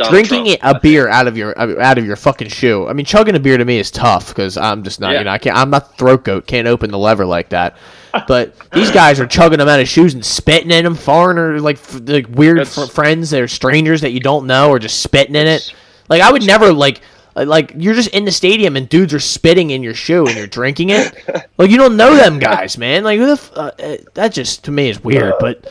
drinking 0.09 0.57
Trump. 0.57 0.77
a 0.77 0.79
beer 0.79 1.07
out 1.07 1.27
of 1.27 1.37
your 1.37 1.55
out 1.59 1.97
of 1.99 2.05
your 2.05 2.15
fucking 2.15 2.47
shoe. 2.47 2.87
I 2.87 2.93
mean, 2.93 3.05
chugging 3.05 3.35
a 3.35 3.39
beer 3.39 3.57
to 3.57 3.65
me 3.65 3.77
is 3.77 3.91
tough 3.91 4.29
because 4.29 4.57
I'm 4.57 4.83
just 4.83 4.99
not. 4.99 5.11
Yeah. 5.13 5.19
You 5.19 5.25
know, 5.25 5.31
I 5.31 5.37
can't. 5.37 5.55
I'm 5.55 5.69
not 5.69 5.97
throat 5.97 6.23
goat. 6.23 6.47
Can't 6.47 6.67
open 6.67 6.89
the 6.89 6.97
lever 6.97 7.25
like 7.27 7.49
that. 7.49 7.77
But 8.27 8.55
these 8.71 8.91
guys 8.91 9.19
are 9.19 9.27
chugging 9.27 9.59
them 9.59 9.67
out 9.67 9.79
of 9.79 9.87
shoes 9.87 10.13
and 10.15 10.23
spitting 10.25 10.71
in 10.71 10.83
them. 10.83 10.95
Foreigner 10.95 11.59
like 11.59 11.77
f- 11.77 12.01
like 12.05 12.27
weird 12.29 12.67
fr- 12.67 12.85
friends 12.85 13.29
that 13.31 13.41
are 13.41 13.47
strangers 13.47 14.01
that 14.01 14.11
you 14.11 14.19
don't 14.19 14.45
know 14.45 14.69
or 14.69 14.77
just 14.79 15.01
spitting 15.01 15.35
in 15.35 15.47
it. 15.47 15.73
Like 16.13 16.21
I 16.21 16.31
would 16.31 16.45
never 16.45 16.71
like. 16.71 17.01
Like 17.35 17.73
you're 17.75 17.95
just 17.95 18.09
in 18.09 18.25
the 18.25 18.31
stadium 18.31 18.75
and 18.77 18.87
dudes 18.87 19.11
are 19.11 19.19
spitting 19.19 19.71
in 19.71 19.81
your 19.81 19.95
shoe 19.95 20.27
and 20.27 20.35
you're 20.37 20.45
drinking 20.45 20.91
it. 20.91 21.15
Like 21.57 21.71
you 21.71 21.77
don't 21.77 21.97
know 21.97 22.15
them 22.15 22.37
guys, 22.37 22.77
man. 22.77 23.03
Like 23.03 23.17
who 23.17 23.25
the 23.25 23.31
f- 23.31 23.51
uh, 23.55 23.71
uh, 23.79 23.97
that 24.13 24.33
just 24.33 24.65
to 24.65 24.71
me 24.71 24.89
is 24.89 25.03
weird. 25.03 25.33
But 25.39 25.63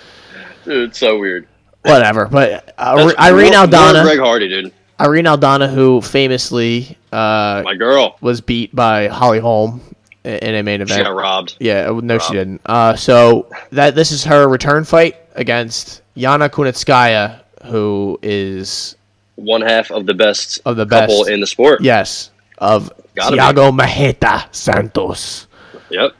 Dude, 0.65 0.89
it's 0.89 0.99
so 0.99 1.21
weird. 1.21 1.47
whatever. 1.83 2.27
But 2.27 2.75
uh, 2.79 3.15
Irene 3.17 3.53
more 3.53 3.67
Aldana, 3.67 4.03
Greg 4.03 4.19
Hardy, 4.19 4.49
dude, 4.49 4.73
Irene 4.99 5.27
Aldana, 5.27 5.73
who 5.73 6.01
famously 6.01 6.99
uh, 7.13 7.63
my 7.65 7.75
girl. 7.77 8.17
was 8.21 8.41
beat 8.41 8.75
by 8.75 9.07
Holly 9.07 9.39
Holm 9.39 9.81
in 10.25 10.57
a 10.57 10.63
main 10.65 10.81
event. 10.81 10.99
She 10.99 11.05
got 11.05 11.15
robbed. 11.15 11.57
Yeah, 11.61 11.91
uh, 11.91 12.01
no, 12.03 12.19
she 12.19 12.33
didn't. 12.33 12.61
Uh, 12.67 12.97
so 12.97 13.49
that 13.71 13.95
this 13.95 14.11
is 14.11 14.25
her 14.25 14.49
return 14.49 14.83
fight 14.83 15.17
against 15.37 16.03
Yana 16.17 16.49
Kunitskaya, 16.49 17.41
who 17.67 18.19
is 18.23 18.97
One 19.37 19.63
half 19.63 19.91
of 19.91 20.07
the 20.07 20.15
best 20.15 20.61
Of 20.65 20.77
the 20.77 20.87
couple 20.87 21.21
best. 21.21 21.31
in 21.31 21.41
the 21.41 21.47
sport. 21.47 21.81
yes 21.83 22.31
of 22.59 22.93
Gotta 23.15 23.37
be. 23.37 23.39
Thiago 23.43 23.77
Marreta 23.77 24.47
Santos. 24.55 25.47
Yep. 25.91 26.13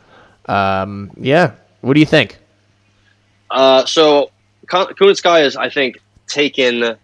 Um, 0.47 1.11
yeah, 1.17 1.53
what 1.83 1.95
do 1.95 2.01
you 2.01 2.07
think? 2.07 2.39
Uh, 3.51 3.85
so 3.87 4.31
Kun- 4.67 4.95
Kunitskaya 4.95 5.45
is, 5.45 5.57
I 5.57 5.69
think, 5.69 5.99
taken 6.27 6.97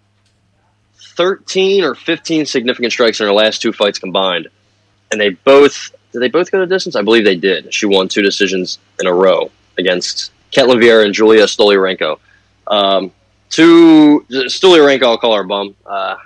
13 1.17 1.85
or 1.85 1.95
15 1.95 2.47
significant 2.47 2.93
strikes 2.93 3.21
in 3.21 3.27
her 3.27 3.33
last 3.33 3.61
two 3.63 3.73
fights 3.73 3.99
combined. 3.99 4.49
And 5.11 5.21
they 5.21 5.31
both, 5.31 5.91
did 6.13 6.21
they 6.21 6.29
both 6.29 6.51
go 6.51 6.61
the 6.61 6.67
distance? 6.67 6.97
I 6.97 7.03
believe 7.03 7.25
they 7.25 7.37
did. 7.37 7.73
She 7.73 7.87
won 7.87 8.09
two 8.09 8.23
decisions 8.23 8.79
in 9.01 9.07
a 9.07 9.13
row 9.15 9.51
against 9.79 10.33
Ketlin 10.53 10.77
Vieira 10.83 11.05
and 11.05 11.15
Julia 11.15 11.45
Stoliarenko. 11.45 12.19
Um, 12.67 13.13
two, 13.51 14.25
Rank, 14.85 15.03
I'll 15.03 15.19
call 15.19 15.35
her 15.35 15.43
a 15.43 15.47
bum. 15.47 15.75
Uh, 15.85 16.17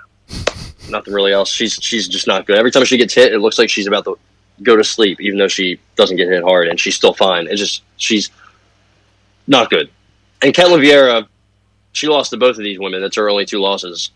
nothing 0.89 1.13
really 1.13 1.31
else. 1.31 1.49
She's 1.49 1.73
she's 1.81 2.07
just 2.07 2.27
not 2.27 2.45
good. 2.45 2.57
Every 2.57 2.71
time 2.71 2.85
she 2.85 2.97
gets 2.97 3.13
hit, 3.13 3.33
it 3.33 3.39
looks 3.39 3.57
like 3.57 3.69
she's 3.69 3.87
about 3.87 4.05
to 4.05 4.17
go 4.61 4.75
to 4.75 4.83
sleep, 4.83 5.19
even 5.21 5.37
though 5.37 5.47
she 5.47 5.79
doesn't 5.95 6.17
get 6.17 6.27
hit 6.27 6.43
hard, 6.43 6.67
and 6.67 6.79
she's 6.79 6.95
still 6.95 7.13
fine. 7.13 7.47
It's 7.47 7.59
just 7.59 7.83
she's 7.97 8.29
not 9.47 9.69
good. 9.69 9.89
And 10.41 10.53
Ketlin 10.53 10.83
Vieira, 10.83 11.27
she 11.91 12.07
lost 12.07 12.31
to 12.31 12.37
both 12.37 12.57
of 12.57 12.63
these 12.63 12.79
women. 12.79 13.01
That's 13.01 13.15
her 13.15 13.29
only 13.29 13.45
two 13.45 13.59
losses. 13.59 14.11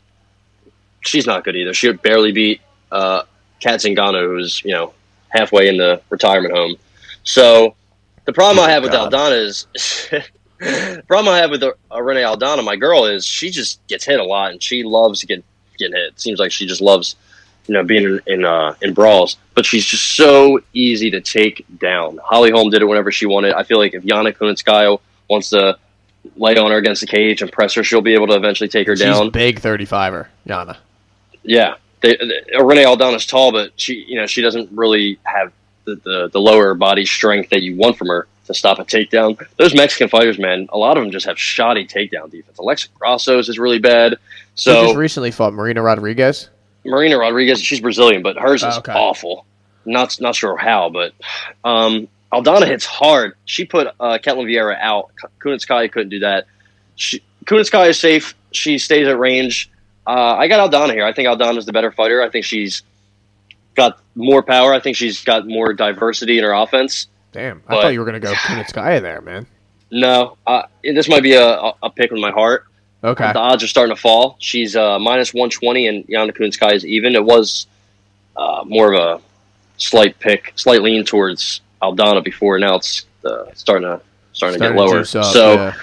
She's 1.01 1.25
not 1.25 1.43
good 1.43 1.55
either. 1.55 1.73
She 1.73 1.91
barely 1.91 2.31
beat 2.31 2.61
uh, 2.91 3.23
Kat 3.59 3.79
Zingano, 3.79 4.27
who's 4.27 4.63
you 4.63 4.71
know 4.71 4.93
halfway 5.29 5.67
in 5.67 5.77
the 5.77 6.01
retirement 6.09 6.53
home. 6.53 6.75
So 7.23 7.75
the 8.25 8.33
problem 8.33 8.63
I 8.63 8.71
have 8.71 8.83
with 8.83 8.91
Aldana 8.91 9.41
is 9.41 9.67
problem 11.07 11.33
I 11.33 11.37
have 11.37 11.51
with 11.51 11.63
uh, 11.63 12.01
Renee 12.01 12.23
Aldana, 12.23 12.63
my 12.63 12.75
girl, 12.75 13.05
is 13.05 13.25
she 13.25 13.49
just 13.49 13.85
gets 13.87 14.05
hit 14.05 14.19
a 14.19 14.23
lot 14.23 14.51
and 14.51 14.61
she 14.61 14.83
loves 14.83 15.19
to 15.21 15.27
get 15.27 15.43
getting 15.77 15.95
hit. 15.95 16.13
It 16.13 16.19
seems 16.19 16.39
like 16.39 16.51
she 16.51 16.65
just 16.65 16.81
loves 16.81 17.15
you 17.67 17.73
know 17.73 17.83
being 17.83 18.03
in 18.03 18.21
in, 18.27 18.45
uh, 18.45 18.75
in 18.81 18.93
brawls, 18.93 19.37
but 19.53 19.65
she's 19.65 19.85
just 19.85 20.15
so 20.15 20.59
easy 20.73 21.11
to 21.11 21.21
take 21.21 21.65
down. 21.79 22.19
Holly 22.23 22.51
Holm 22.51 22.69
did 22.69 22.81
it 22.81 22.85
whenever 22.85 23.11
she 23.11 23.25
wanted. 23.25 23.53
I 23.53 23.63
feel 23.63 23.77
like 23.77 23.93
if 23.93 24.03
Yana 24.03 24.35
Kunitskaya 24.35 24.99
wants 25.29 25.49
to 25.51 25.77
lay 26.35 26.57
on 26.57 26.71
her 26.71 26.77
against 26.77 27.01
the 27.01 27.07
cage 27.07 27.41
and 27.41 27.51
press 27.51 27.73
her, 27.75 27.83
she'll 27.83 28.01
be 28.01 28.13
able 28.13 28.27
to 28.27 28.35
eventually 28.35 28.67
take 28.67 28.87
her 28.87 28.95
She's 28.95 29.05
down. 29.05 29.29
big 29.29 29.61
35er, 29.61 30.27
Yana. 30.45 30.77
Yeah, 31.43 31.75
they, 32.01 32.17
they, 32.17 32.61
Renee 32.61 32.83
Aldana's 32.83 33.25
tall, 33.25 33.51
but 33.51 33.71
she, 33.79 34.05
you 34.07 34.15
know, 34.15 34.27
she 34.27 34.41
doesn't 34.41 34.69
really 34.71 35.19
have 35.23 35.53
the, 35.85 35.95
the, 35.95 36.29
the 36.33 36.39
lower 36.39 36.73
body 36.73 37.05
strength 37.05 37.49
that 37.51 37.61
you 37.61 37.75
want 37.75 37.97
from 37.97 38.09
her 38.09 38.27
to 38.47 38.53
stop 38.53 38.79
a 38.79 38.83
takedown. 38.83 39.39
Those 39.57 39.73
Mexican 39.75 40.09
fighters, 40.09 40.37
man, 40.39 40.67
a 40.71 40.77
lot 40.77 40.97
of 40.97 41.03
them 41.03 41.11
just 41.11 41.25
have 41.27 41.37
shoddy 41.39 41.85
takedown 41.87 42.29
defense. 42.31 42.57
Alexa 42.57 42.89
Grasso's 42.99 43.47
is 43.49 43.59
really 43.59 43.79
bad. 43.79 44.15
So, 44.55 44.73
So 44.73 44.83
just 44.87 44.97
recently 44.97 45.31
fought 45.31 45.53
Marina 45.53 45.81
Rodriguez. 45.81 46.49
Marina 46.85 47.17
Rodriguez, 47.17 47.61
she's 47.61 47.81
Brazilian, 47.81 48.23
but 48.23 48.37
hers 48.37 48.63
is 48.63 48.75
Oh, 48.75 48.79
okay. 48.79 48.93
awful. 48.93 49.45
Not 49.85 50.19
not 50.19 50.35
sure 50.35 50.57
how, 50.57 50.89
but 50.89 51.13
um, 51.63 52.07
Aldana 52.33 52.67
hits 52.67 52.85
hard. 52.85 53.35
She 53.45 53.63
put 53.65 53.87
uh, 53.99 54.17
Ketlin 54.21 54.45
Vieira 54.45 54.77
out. 54.79 55.11
Kunitskaya 55.39 55.89
couldn't 55.91 56.09
do 56.09 56.19
that. 56.19 56.45
She, 56.95 57.21
Kunitskaya 57.45 57.89
is 57.89 57.99
safe. 57.99 58.35
She 58.51 58.77
stays 58.79 59.07
at 59.07 59.17
range. 59.17 59.69
Uh, 60.05 60.35
I 60.37 60.47
got 60.47 60.69
Aldana 60.71 60.91
here. 60.93 61.05
I 61.05 61.13
think 61.13 61.27
Aldana's 61.27 61.65
the 61.65 61.71
better 61.73 61.91
fighter. 61.91 62.21
I 62.21 62.29
think 62.29 62.43
she's 62.45 62.81
got 63.75 63.99
more 64.15 64.41
power. 64.43 64.73
I 64.73 64.79
think 64.79 64.97
she's 64.97 65.23
got 65.23 65.47
more 65.47 65.71
diversity 65.73 66.37
in 66.37 66.43
her 66.43 66.53
offense. 66.53 67.07
Damn, 67.37 67.61
I 67.67 67.75
But- 67.75 67.81
thought 67.83 67.93
you 67.93 67.99
were 67.99 68.05
gonna 68.05 68.19
go 68.19 68.33
Kunitskaya 68.49 68.99
there, 68.99 69.21
man. 69.21 69.45
No, 69.91 70.37
uh, 70.47 70.63
this 70.83 71.07
might 71.07 71.21
be 71.21 71.33
a, 71.33 71.71
a, 71.83 71.89
pick 71.95 72.09
with 72.09 72.19
my 72.19 72.31
heart. 72.31 72.65
Okay, 73.03 73.31
The 73.31 73.37
odds 73.37 73.63
are 73.63 73.67
starting 73.67 73.95
to 73.95 74.01
fall. 74.01 74.37
She's 74.39 74.75
uh, 74.75 74.97
minus 74.97 75.35
120, 75.35 75.87
and 75.87 76.07
Yana 76.07 76.35
Kunitskaya 76.35 76.73
is 76.73 76.83
even. 76.83 77.13
It 77.13 77.23
was 77.23 77.67
uh, 78.35 78.63
more 78.65 78.91
of 78.91 78.99
a 78.99 79.21
slight 79.77 80.17
pick, 80.17 80.53
slight 80.55 80.81
lean 80.81 81.05
towards 81.05 81.61
Aldana 81.79 82.23
before. 82.23 82.57
Now 82.57 82.77
it's 82.77 83.05
uh, 83.23 83.45
starting 83.53 83.87
to 83.87 84.01
starting, 84.33 84.57
Starting 84.57 84.59
to 84.59 84.67
to 84.67 84.73
get 84.73 84.75
lower. 84.75 84.99
juice 85.01 85.13
up, 85.15 85.25
so 85.25 85.53
yeah. 85.53 85.73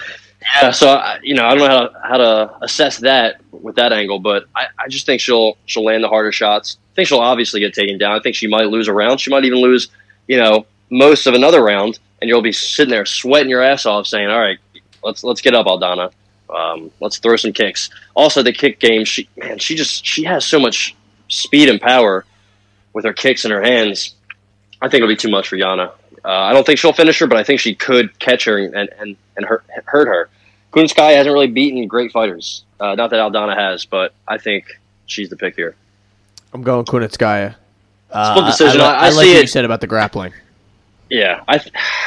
yeah, 0.61 0.71
so 0.73 0.89
I, 0.89 1.21
you 1.23 1.35
know 1.35 1.47
I 1.47 1.55
don't 1.55 1.69
know 1.69 1.69
how 1.69 1.87
to, 1.87 2.01
how 2.03 2.17
to 2.17 2.65
assess 2.65 2.99
that 2.99 3.41
with 3.53 3.77
that 3.77 3.93
angle, 3.93 4.19
but 4.19 4.47
I, 4.57 4.67
I 4.77 4.89
just 4.89 5.07
think 5.07 5.21
she'll 5.21 5.57
she'll 5.67 5.85
land 5.85 6.03
the 6.03 6.09
harder 6.09 6.33
shots. 6.33 6.79
I 6.93 6.95
think 6.97 7.07
she'll 7.07 7.21
obviously 7.21 7.61
get 7.61 7.75
taken 7.75 7.97
down. 7.97 8.11
I 8.11 8.21
think 8.21 8.35
she 8.35 8.49
might 8.49 8.67
lose 8.67 8.89
a 8.89 8.93
round. 8.93 9.21
She 9.21 9.31
might 9.31 9.45
even 9.45 9.61
lose, 9.61 9.89
you 10.27 10.37
know, 10.37 10.67
most 10.91 11.27
of 11.27 11.35
another 11.35 11.63
round, 11.63 11.99
and 12.21 12.29
you'll 12.29 12.43
be 12.43 12.53
sitting 12.53 12.91
there 12.91 13.05
sweating 13.07 13.51
your 13.51 13.63
ass 13.63 13.87
off, 13.87 14.07
saying, 14.07 14.29
"All 14.29 14.39
right, 14.41 14.59
let's 15.03 15.25
let's 15.25 15.41
get 15.41 15.55
up, 15.55 15.67
Aldana. 15.67 16.13
Um, 16.55 16.91
let's 17.01 17.19
throw 17.19 17.37
some 17.37 17.53
kicks." 17.53 17.91
Also, 18.15 18.43
the 18.43 18.53
kick 18.53 18.81
game, 18.81 19.05
she 19.05 19.29
man, 19.37 19.59
she 19.59 19.75
just 19.75 20.05
she 20.07 20.25
has 20.25 20.45
so 20.45 20.59
much 20.59 20.95
speed 21.29 21.69
and 21.69 21.81
power 21.81 22.25
with 22.93 23.05
her 23.05 23.13
kicks 23.13 23.45
in 23.45 23.51
her 23.51 23.63
hands. 23.63 24.15
I 24.81 24.89
think 24.89 24.97
it'll 25.03 25.09
be 25.09 25.17
too 25.17 25.31
much 25.31 25.49
for 25.49 25.57
Yana. 25.57 25.91
Uh, 26.25 26.29
I 26.29 26.53
don't 26.53 26.65
think 26.65 26.79
she'll 26.79 26.93
finish 26.93 27.19
her, 27.19 27.27
but 27.27 27.39
I 27.39 27.45
think 27.45 27.61
she 27.61 27.75
could 27.75 28.19
catch 28.19 28.45
her 28.45 28.59
and 28.59 28.75
and, 28.99 29.17
and 29.37 29.45
hurt, 29.47 29.65
hurt 29.87 30.09
her. 30.09 30.29
Kunitskaya 30.73 31.17
hasn't 31.17 31.33
really 31.33 31.47
beaten 31.47 31.87
great 31.87 32.11
fighters. 32.13 32.65
Uh, 32.81 32.95
not 32.95 33.11
that 33.11 33.17
Aldana 33.21 33.57
has, 33.57 33.85
but 33.85 34.13
I 34.27 34.39
think 34.39 34.67
she's 35.07 35.29
the 35.31 35.37
pick 35.37 35.55
here. 35.55 35.77
I'm 36.53 36.63
going 36.63 36.85
Kunitskaya. 36.85 37.55
Uh, 38.11 38.35
Split 38.35 38.47
decision. 38.47 38.81
I, 38.81 38.85
I- 38.85 38.89
I, 38.89 38.97
I 38.97 39.01
like 39.01 39.13
see 39.13 39.17
what 39.17 39.27
what 39.27 39.37
it. 39.37 39.41
you 39.43 39.47
said 39.47 39.65
about 39.65 39.81
the 39.81 39.87
grappling. 39.87 40.33
Yeah, 41.11 41.43
I 41.49 41.61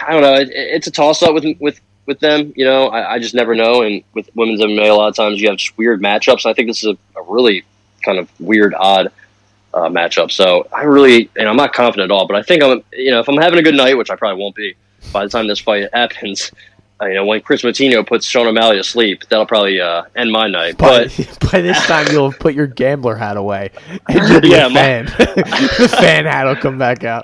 I 0.08 0.12
don't 0.14 0.22
know. 0.22 0.34
It, 0.36 0.50
it's 0.54 0.88
a 0.88 0.92
toss 0.92 1.22
up 1.24 1.34
with 1.34 1.46
with 1.60 1.80
with 2.06 2.20
them. 2.20 2.54
You 2.56 2.66
know, 2.66 2.88
I, 2.88 3.14
I 3.16 3.20
just 3.20 3.34
never 3.36 3.54
know. 3.56 3.82
And 3.84 4.04
with 4.14 4.30
women's 4.36 4.60
MMA, 4.62 4.90
a 4.90 4.94
lot 4.94 5.08
of 5.10 5.16
times 5.16 5.40
you 5.42 5.50
have 5.50 5.58
just 5.58 5.78
weird 5.78 6.02
matchups. 6.02 6.46
I 6.46 6.54
think 6.54 6.68
this 6.70 6.84
is 6.84 6.96
a, 7.16 7.20
a 7.20 7.24
really 7.24 7.64
kind 8.04 8.18
of 8.18 8.30
weird, 8.40 8.74
odd 8.74 9.12
uh, 9.74 9.90
matchup. 9.90 10.32
So 10.32 10.68
I 10.74 10.84
really, 10.84 11.30
and 11.38 11.48
I'm 11.50 11.58
not 11.58 11.74
confident 11.74 12.12
at 12.12 12.14
all. 12.16 12.26
But 12.28 12.38
I 12.38 12.44
think 12.44 12.64
I'm, 12.64 12.82
you 12.94 13.12
know, 13.12 13.20
if 13.20 13.28
I'm 13.30 13.38
having 13.38 13.60
a 13.60 13.64
good 13.64 13.76
night, 13.76 13.98
which 13.98 14.10
I 14.10 14.16
probably 14.16 14.42
won't 14.42 14.56
be 14.56 14.76
by 15.14 15.24
the 15.26 15.30
time 15.30 15.48
this 15.48 15.60
fight 15.60 15.90
happens. 15.94 16.52
Uh, 17.00 17.06
you 17.06 17.14
know, 17.14 17.26
when 17.28 17.40
Chris 17.42 17.62
Moutinho 17.62 18.08
puts 18.08 18.26
Sean 18.26 18.48
O'Malley 18.48 18.78
to 18.78 18.84
sleep, 18.84 19.24
that'll 19.30 19.46
probably 19.46 19.80
uh, 19.80 20.02
end 20.16 20.32
my 20.32 20.48
night. 20.48 20.78
But 20.80 21.14
But 21.16 21.38
by 21.52 21.62
this 21.62 21.78
time, 21.86 22.08
you'll 22.12 22.32
have 22.32 22.40
put 22.40 22.56
your 22.56 22.66
gambler 22.66 23.16
hat 23.16 23.38
away, 23.38 23.70
and 24.10 24.28
you'll 24.30 24.42
be 24.42 24.50
Yeah, 24.50 24.66
a 24.66 24.70
my- 24.70 24.76
fan. 24.80 25.06
the 25.18 25.96
fan 26.00 26.26
hat 26.26 26.46
will 26.46 26.56
come 26.56 26.80
back 26.80 27.04
out. 27.04 27.24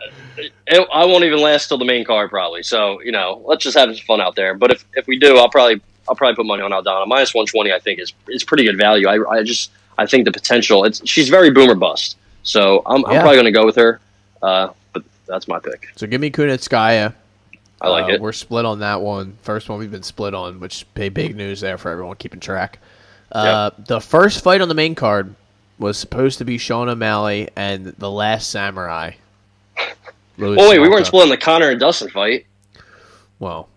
It, 0.68 0.88
I 0.94 1.06
won't 1.06 1.24
even 1.24 1.40
last 1.42 1.68
till 1.68 1.78
the 1.78 1.86
main 1.86 2.06
card 2.06 2.30
probably. 2.30 2.64
So 2.64 3.02
you 3.02 3.12
know, 3.12 3.42
let's 3.46 3.64
just 3.64 3.78
have 3.78 3.96
some 3.96 4.06
fun 4.06 4.22
out 4.22 4.36
there. 4.36 4.54
But 4.56 4.72
if, 4.72 4.86
if 4.94 5.08
we 5.08 5.20
do, 5.20 5.38
I'll 5.38 5.50
probably 5.50 5.82
I'll 6.08 6.16
probably 6.16 6.36
put 6.36 6.46
money 6.46 6.62
on 6.64 6.72
Aldana. 6.72 7.08
Minus 7.08 7.34
one 7.34 7.46
twenty, 7.46 7.72
I 7.74 7.80
think 7.80 8.00
is 8.00 8.14
is 8.30 8.44
pretty 8.44 8.64
good 8.64 8.78
value. 8.78 9.08
I, 9.08 9.30
I 9.40 9.44
just 9.44 9.72
I 9.98 10.06
think 10.06 10.26
the 10.26 10.32
potential. 10.32 10.84
It's 10.86 11.08
she's 11.08 11.30
very 11.30 11.52
boomer 11.52 11.76
bust. 11.76 12.18
So 12.44 12.82
I'm, 12.86 13.06
I'm 13.06 13.22
probably 13.22 13.36
going 13.36 13.46
to 13.46 13.52
go 13.52 13.66
with 13.66 13.78
her. 13.78 14.02
Uh, 14.42 14.70
but 14.92 15.04
that's 15.28 15.48
my 15.48 15.60
pick. 15.60 15.88
So 15.96 16.08
give 16.08 16.20
me 16.20 16.30
Kunitskaya. 16.30 17.14
I 17.80 17.88
like 17.90 18.06
Uh, 18.10 18.14
it. 18.16 18.22
We're 18.22 18.34
split 18.34 18.66
on 18.66 18.80
that 18.80 19.02
one. 19.02 19.38
First 19.44 19.70
one 19.70 19.80
we've 19.80 19.92
been 19.92 20.04
split 20.04 20.34
on, 20.34 20.60
which 20.60 20.86
pay 20.94 21.08
big 21.10 21.36
news 21.38 21.62
there 21.62 21.78
for 21.78 21.90
everyone 21.90 22.16
keeping 22.18 22.40
track. 22.42 22.80
Uh, 23.32 23.72
The 23.88 24.02
first 24.02 24.44
fight 24.44 24.60
on 24.62 24.68
the 24.68 24.74
main 24.76 24.94
card 24.96 25.36
was 25.80 25.98
supposed 25.98 26.38
to 26.40 26.46
be 26.46 26.58
Sean 26.58 26.90
O'Malley 26.90 27.50
and 27.56 27.86
the 27.86 28.12
Last 28.12 28.50
Samurai. 28.50 29.12
Louis 30.38 30.58
Oh 30.60 30.70
wait, 30.70 30.80
we 30.80 30.90
weren't 30.90 31.06
splitting 31.06 31.30
the 31.32 31.38
Conor 31.38 31.70
and 31.70 31.80
Dustin 31.80 32.10
fight. 32.10 32.46
Well, 33.40 33.70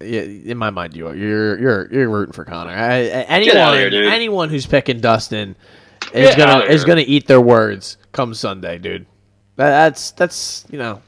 yeah, 0.00 0.22
in 0.22 0.58
my 0.58 0.70
mind, 0.70 0.96
you 0.96 1.08
are. 1.08 1.14
You're 1.14 1.58
you're 1.58 1.92
you're 1.92 2.08
rooting 2.08 2.32
for 2.32 2.44
Conor. 2.44 2.70
I, 2.72 3.00
anyone 3.02 3.76
here, 3.76 4.04
anyone 4.04 4.48
who's 4.48 4.66
picking 4.66 5.00
Dustin 5.00 5.56
is 6.12 6.34
Get 6.34 6.38
gonna 6.38 6.64
is 6.64 6.84
gonna 6.84 7.04
eat 7.06 7.26
their 7.26 7.40
words 7.40 7.96
come 8.12 8.34
Sunday, 8.34 8.78
dude. 8.78 9.06
That, 9.56 9.70
that's 9.70 10.10
that's 10.12 10.64
you 10.70 10.78
know. 10.78 11.02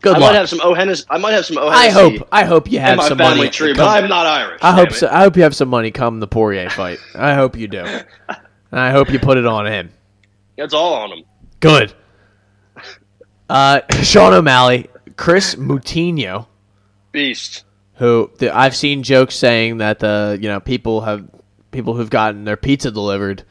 Good 0.00 0.16
I 0.16 0.18
luck. 0.18 0.32
might 0.32 0.38
have 0.38 0.48
some 0.48 0.60
O 0.64 0.74
Hennessy. 0.74 1.04
I 1.10 1.18
might 1.18 1.30
have 1.32 1.44
some 1.46 1.58
O 1.58 1.68
I 1.68 1.88
hope 1.90 2.26
I 2.32 2.44
hope 2.44 2.70
you 2.72 2.80
have 2.80 3.00
some 3.04 3.18
money. 3.18 3.48
tree, 3.50 3.72
come- 3.74 3.88
I'm 3.88 4.08
not 4.08 4.26
Irish. 4.26 4.60
I 4.62 4.72
hope 4.72 4.92
so. 4.92 5.08
I 5.08 5.20
hope 5.20 5.36
you 5.36 5.44
have 5.44 5.54
some 5.54 5.68
money 5.68 5.90
come 5.92 6.18
the 6.18 6.26
Poirier 6.26 6.70
fight. 6.70 6.98
I 7.14 7.34
hope 7.34 7.56
you 7.56 7.68
do, 7.68 7.84
and 8.28 8.40
I 8.72 8.90
hope 8.90 9.10
you 9.10 9.20
put 9.20 9.38
it 9.38 9.46
on 9.46 9.66
him. 9.66 9.92
That's 10.56 10.74
all 10.74 10.94
on 10.94 11.12
him. 11.18 11.24
Good. 11.60 11.94
Uh, 13.52 13.82
Sean 14.02 14.32
O'Malley, 14.32 14.88
Chris 15.16 15.56
Moutinho. 15.56 16.46
Beast. 17.12 17.64
who 17.96 18.30
the, 18.38 18.56
I've 18.56 18.74
seen 18.74 19.02
jokes 19.02 19.34
saying 19.36 19.76
that 19.78 19.98
the 19.98 20.38
you 20.40 20.48
know 20.48 20.58
people 20.60 21.02
have 21.02 21.28
people 21.70 21.94
who've 21.94 22.08
gotten 22.08 22.44
their 22.44 22.56
pizza 22.56 22.90
delivered. 22.90 23.44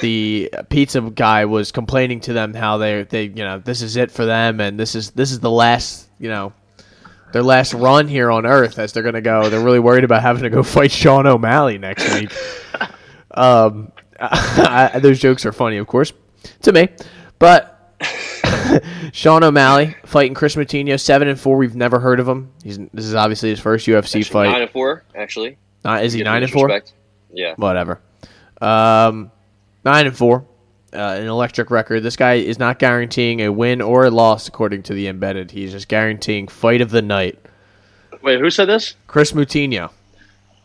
The 0.00 0.50
pizza 0.68 1.00
guy 1.00 1.46
was 1.46 1.72
complaining 1.72 2.20
to 2.20 2.32
them 2.32 2.54
how 2.54 2.78
they 2.78 3.02
they 3.02 3.24
you 3.24 3.42
know 3.42 3.58
this 3.58 3.82
is 3.82 3.96
it 3.96 4.12
for 4.12 4.24
them 4.24 4.60
and 4.60 4.78
this 4.78 4.94
is 4.94 5.10
this 5.10 5.32
is 5.32 5.40
the 5.40 5.50
last 5.50 6.08
you 6.20 6.28
know 6.28 6.52
their 7.32 7.42
last 7.42 7.74
run 7.74 8.06
here 8.06 8.30
on 8.30 8.46
Earth 8.46 8.78
as 8.78 8.92
they're 8.92 9.02
gonna 9.02 9.20
go. 9.20 9.50
They're 9.50 9.64
really 9.64 9.80
worried 9.80 10.04
about 10.04 10.22
having 10.22 10.44
to 10.44 10.50
go 10.50 10.62
fight 10.62 10.92
Sean 10.92 11.26
O'Malley 11.26 11.78
next 11.78 12.14
week. 12.14 12.32
um, 13.32 13.90
I, 14.20 15.00
those 15.00 15.18
jokes 15.18 15.44
are 15.44 15.52
funny, 15.52 15.78
of 15.78 15.88
course, 15.88 16.12
to 16.62 16.72
me, 16.72 16.88
but 17.40 17.73
Sean 19.12 19.44
O'Malley 19.44 19.96
fighting 20.04 20.34
Chris 20.34 20.56
Moutinho, 20.56 20.98
seven 20.98 21.28
and 21.28 21.38
four. 21.38 21.56
We've 21.56 21.76
never 21.76 22.00
heard 22.00 22.20
of 22.20 22.28
him. 22.28 22.52
He's 22.62 22.78
this 22.92 23.04
is 23.04 23.14
obviously 23.14 23.50
his 23.50 23.60
first 23.60 23.86
UFC 23.86 23.96
Actually, 23.96 24.22
fight. 24.24 24.50
Nine 24.50 24.62
and 24.62 24.70
four, 24.70 25.04
actually. 25.14 25.56
Uh, 25.84 26.00
is 26.02 26.12
he 26.12 26.22
nine 26.22 26.42
and 26.42 26.50
four? 26.50 26.80
Yeah. 27.32 27.54
Whatever. 27.56 28.00
Um, 28.60 29.30
nine 29.84 30.06
and 30.06 30.16
four. 30.16 30.46
Uh, 30.92 31.16
an 31.18 31.26
electric 31.26 31.70
record. 31.72 32.04
This 32.04 32.16
guy 32.16 32.34
is 32.34 32.58
not 32.58 32.78
guaranteeing 32.78 33.42
a 33.42 33.50
win 33.50 33.80
or 33.80 34.04
a 34.04 34.10
loss, 34.10 34.46
according 34.46 34.84
to 34.84 34.94
the 34.94 35.08
embedded. 35.08 35.50
He's 35.50 35.72
just 35.72 35.88
guaranteeing 35.88 36.46
fight 36.46 36.80
of 36.80 36.90
the 36.90 37.02
night. 37.02 37.38
Wait, 38.22 38.38
who 38.38 38.48
said 38.48 38.66
this? 38.66 38.94
Chris 39.08 39.32
Moutinho. 39.32 39.90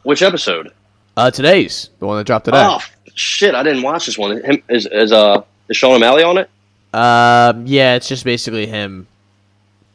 Which 0.03 0.21
episode? 0.21 0.71
Uh, 1.17 1.31
today's 1.31 1.89
the 1.99 2.05
one 2.05 2.17
that 2.17 2.25
dropped 2.25 2.45
today. 2.45 2.63
Oh 2.63 2.79
shit! 3.15 3.55
I 3.55 3.63
didn't 3.63 3.81
watch 3.81 4.05
this 4.05 4.17
one. 4.17 4.41
Him 4.41 4.63
is 4.69 4.85
is 4.85 5.11
uh 5.11 5.41
is 5.67 5.75
Sean 5.75 5.95
O'Malley 5.95 6.23
on 6.23 6.37
it? 6.37 6.49
Um, 6.93 7.67
yeah, 7.67 7.95
it's 7.95 8.07
just 8.07 8.23
basically 8.23 8.65
him, 8.65 9.07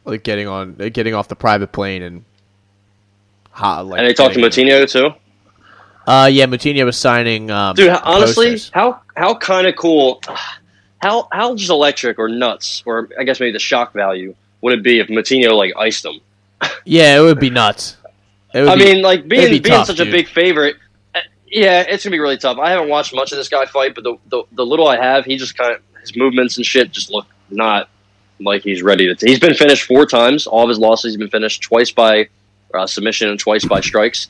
like 0.05 0.23
getting 0.23 0.47
on, 0.47 0.77
uh, 0.79 0.89
getting 0.89 1.13
off 1.13 1.27
the 1.27 1.35
private 1.35 1.71
plane 1.71 2.01
and, 2.01 2.23
hot, 3.51 3.85
like 3.85 3.99
and 3.99 4.07
they 4.07 4.13
talked 4.13 4.35
to 4.35 4.39
Moutinho 4.39 4.89
too. 4.89 5.09
Uh, 6.07 6.29
yeah, 6.31 6.45
Moutinho 6.45 6.85
was 6.85 6.97
signing. 6.97 7.49
Um, 7.51 7.75
Dude, 7.75 7.89
honestly, 7.89 8.51
posters. 8.51 8.71
how 8.73 9.01
how 9.15 9.35
kind 9.35 9.67
of 9.67 9.75
cool, 9.75 10.21
how 11.01 11.27
how 11.31 11.55
just 11.55 11.69
electric 11.69 12.19
or 12.19 12.29
nuts, 12.29 12.83
or 12.85 13.09
I 13.19 13.23
guess 13.23 13.39
maybe 13.39 13.51
the 13.51 13.59
shock 13.59 13.93
value 13.93 14.35
would 14.61 14.73
it 14.77 14.83
be 14.83 14.99
if 14.99 15.07
Moutinho 15.07 15.51
like 15.57 15.73
iced 15.77 16.05
him? 16.05 16.19
yeah, 16.85 17.17
it 17.17 17.21
would 17.21 17.39
be 17.39 17.49
nuts. 17.49 17.97
It 18.53 18.61
would 18.61 18.69
I 18.69 18.75
be- 18.75 18.85
mean, 18.85 19.01
like 19.01 19.27
being 19.27 19.49
be 19.49 19.59
being 19.59 19.75
tough, 19.75 19.87
such 19.87 19.97
dude. 19.97 20.07
a 20.07 20.11
big 20.11 20.27
favorite. 20.29 20.77
uh, 21.13 21.19
Yeah, 21.47 21.81
it's 21.81 22.03
gonna 22.05 22.13
be 22.13 22.19
really 22.19 22.37
tough. 22.37 22.57
I 22.57 22.69
haven't 22.69 22.87
watched 22.89 23.13
much 23.13 23.31
of 23.31 23.37
this 23.37 23.49
guy 23.49 23.65
fight, 23.65 23.95
but 23.95 24.03
the 24.05 24.17
the, 24.29 24.43
the 24.53 24.65
little 24.65 24.87
I 24.87 24.97
have, 25.01 25.25
he 25.25 25.35
just 25.37 25.57
kind 25.57 25.73
of 25.73 25.81
his 26.07 26.17
movements 26.17 26.57
and 26.57 26.65
shit 26.65 26.91
just 26.91 27.11
look 27.11 27.27
not 27.49 27.89
like 28.39 28.61
he's 28.63 28.81
ready 28.83 29.13
to. 29.13 29.25
he's 29.25 29.39
been 29.39 29.53
finished 29.53 29.83
four 29.83 30.05
times. 30.05 30.45
All 30.47 30.63
of 30.63 30.69
his 30.69 30.79
losses, 30.79 31.13
he's 31.13 31.17
been 31.17 31.29
finished 31.29 31.61
twice 31.61 31.91
by 31.91 32.27
uh, 32.73 32.85
submission 32.85 33.29
and 33.29 33.39
twice 33.39 33.63
by 33.65 33.79
strikes. 33.81 34.27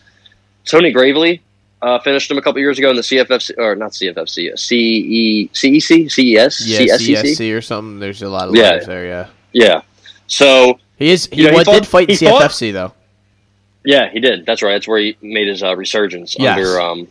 Tony 0.65 0.91
Gravely 0.91 1.41
uh, 1.82 1.99
finished 1.99 2.30
him 2.30 2.38
a 2.38 2.41
couple 2.41 2.59
years 2.61 2.78
ago 2.78 2.89
in 2.91 2.95
the 2.95 3.01
CFFC 3.01 3.51
or 3.57 3.76
not 3.76 3.91
CFFC, 3.91 4.51
uh, 4.53 4.55
CE 4.55 5.49
CEC 5.53 6.11
CES 6.11 6.67
yeah. 6.67 6.80
CSC 6.97 7.55
or 7.57 7.61
something. 7.61 7.99
There's 7.99 8.21
a 8.21 8.30
lot 8.30 8.47
of 8.49 8.55
Yeah. 8.55 8.80
there. 8.80 9.05
Yeah, 9.05 9.28
Yeah. 9.53 9.82
So 10.28 10.80
he 10.97 11.11
is. 11.11 11.28
He 11.32 11.41
You 11.41 11.43
know, 11.45 11.49
he 11.51 11.55
what, 11.57 11.65
did 11.67 11.88
fight 11.88 12.09
he 12.09 12.15
fought- 12.15 12.41
CFFC 12.43 12.73
though. 12.73 12.93
Yeah, 13.86 14.09
he 14.09 14.19
did. 14.19 14.45
That's 14.45 14.61
right. 14.61 14.73
That's 14.73 14.88
where 14.88 14.99
he 14.99 15.17
made 15.21 15.47
his 15.47 15.61
uh, 15.63 15.75
resurgence 15.75 16.36
Yes. 16.39 16.57
under 16.57 16.79
um, 16.81 17.07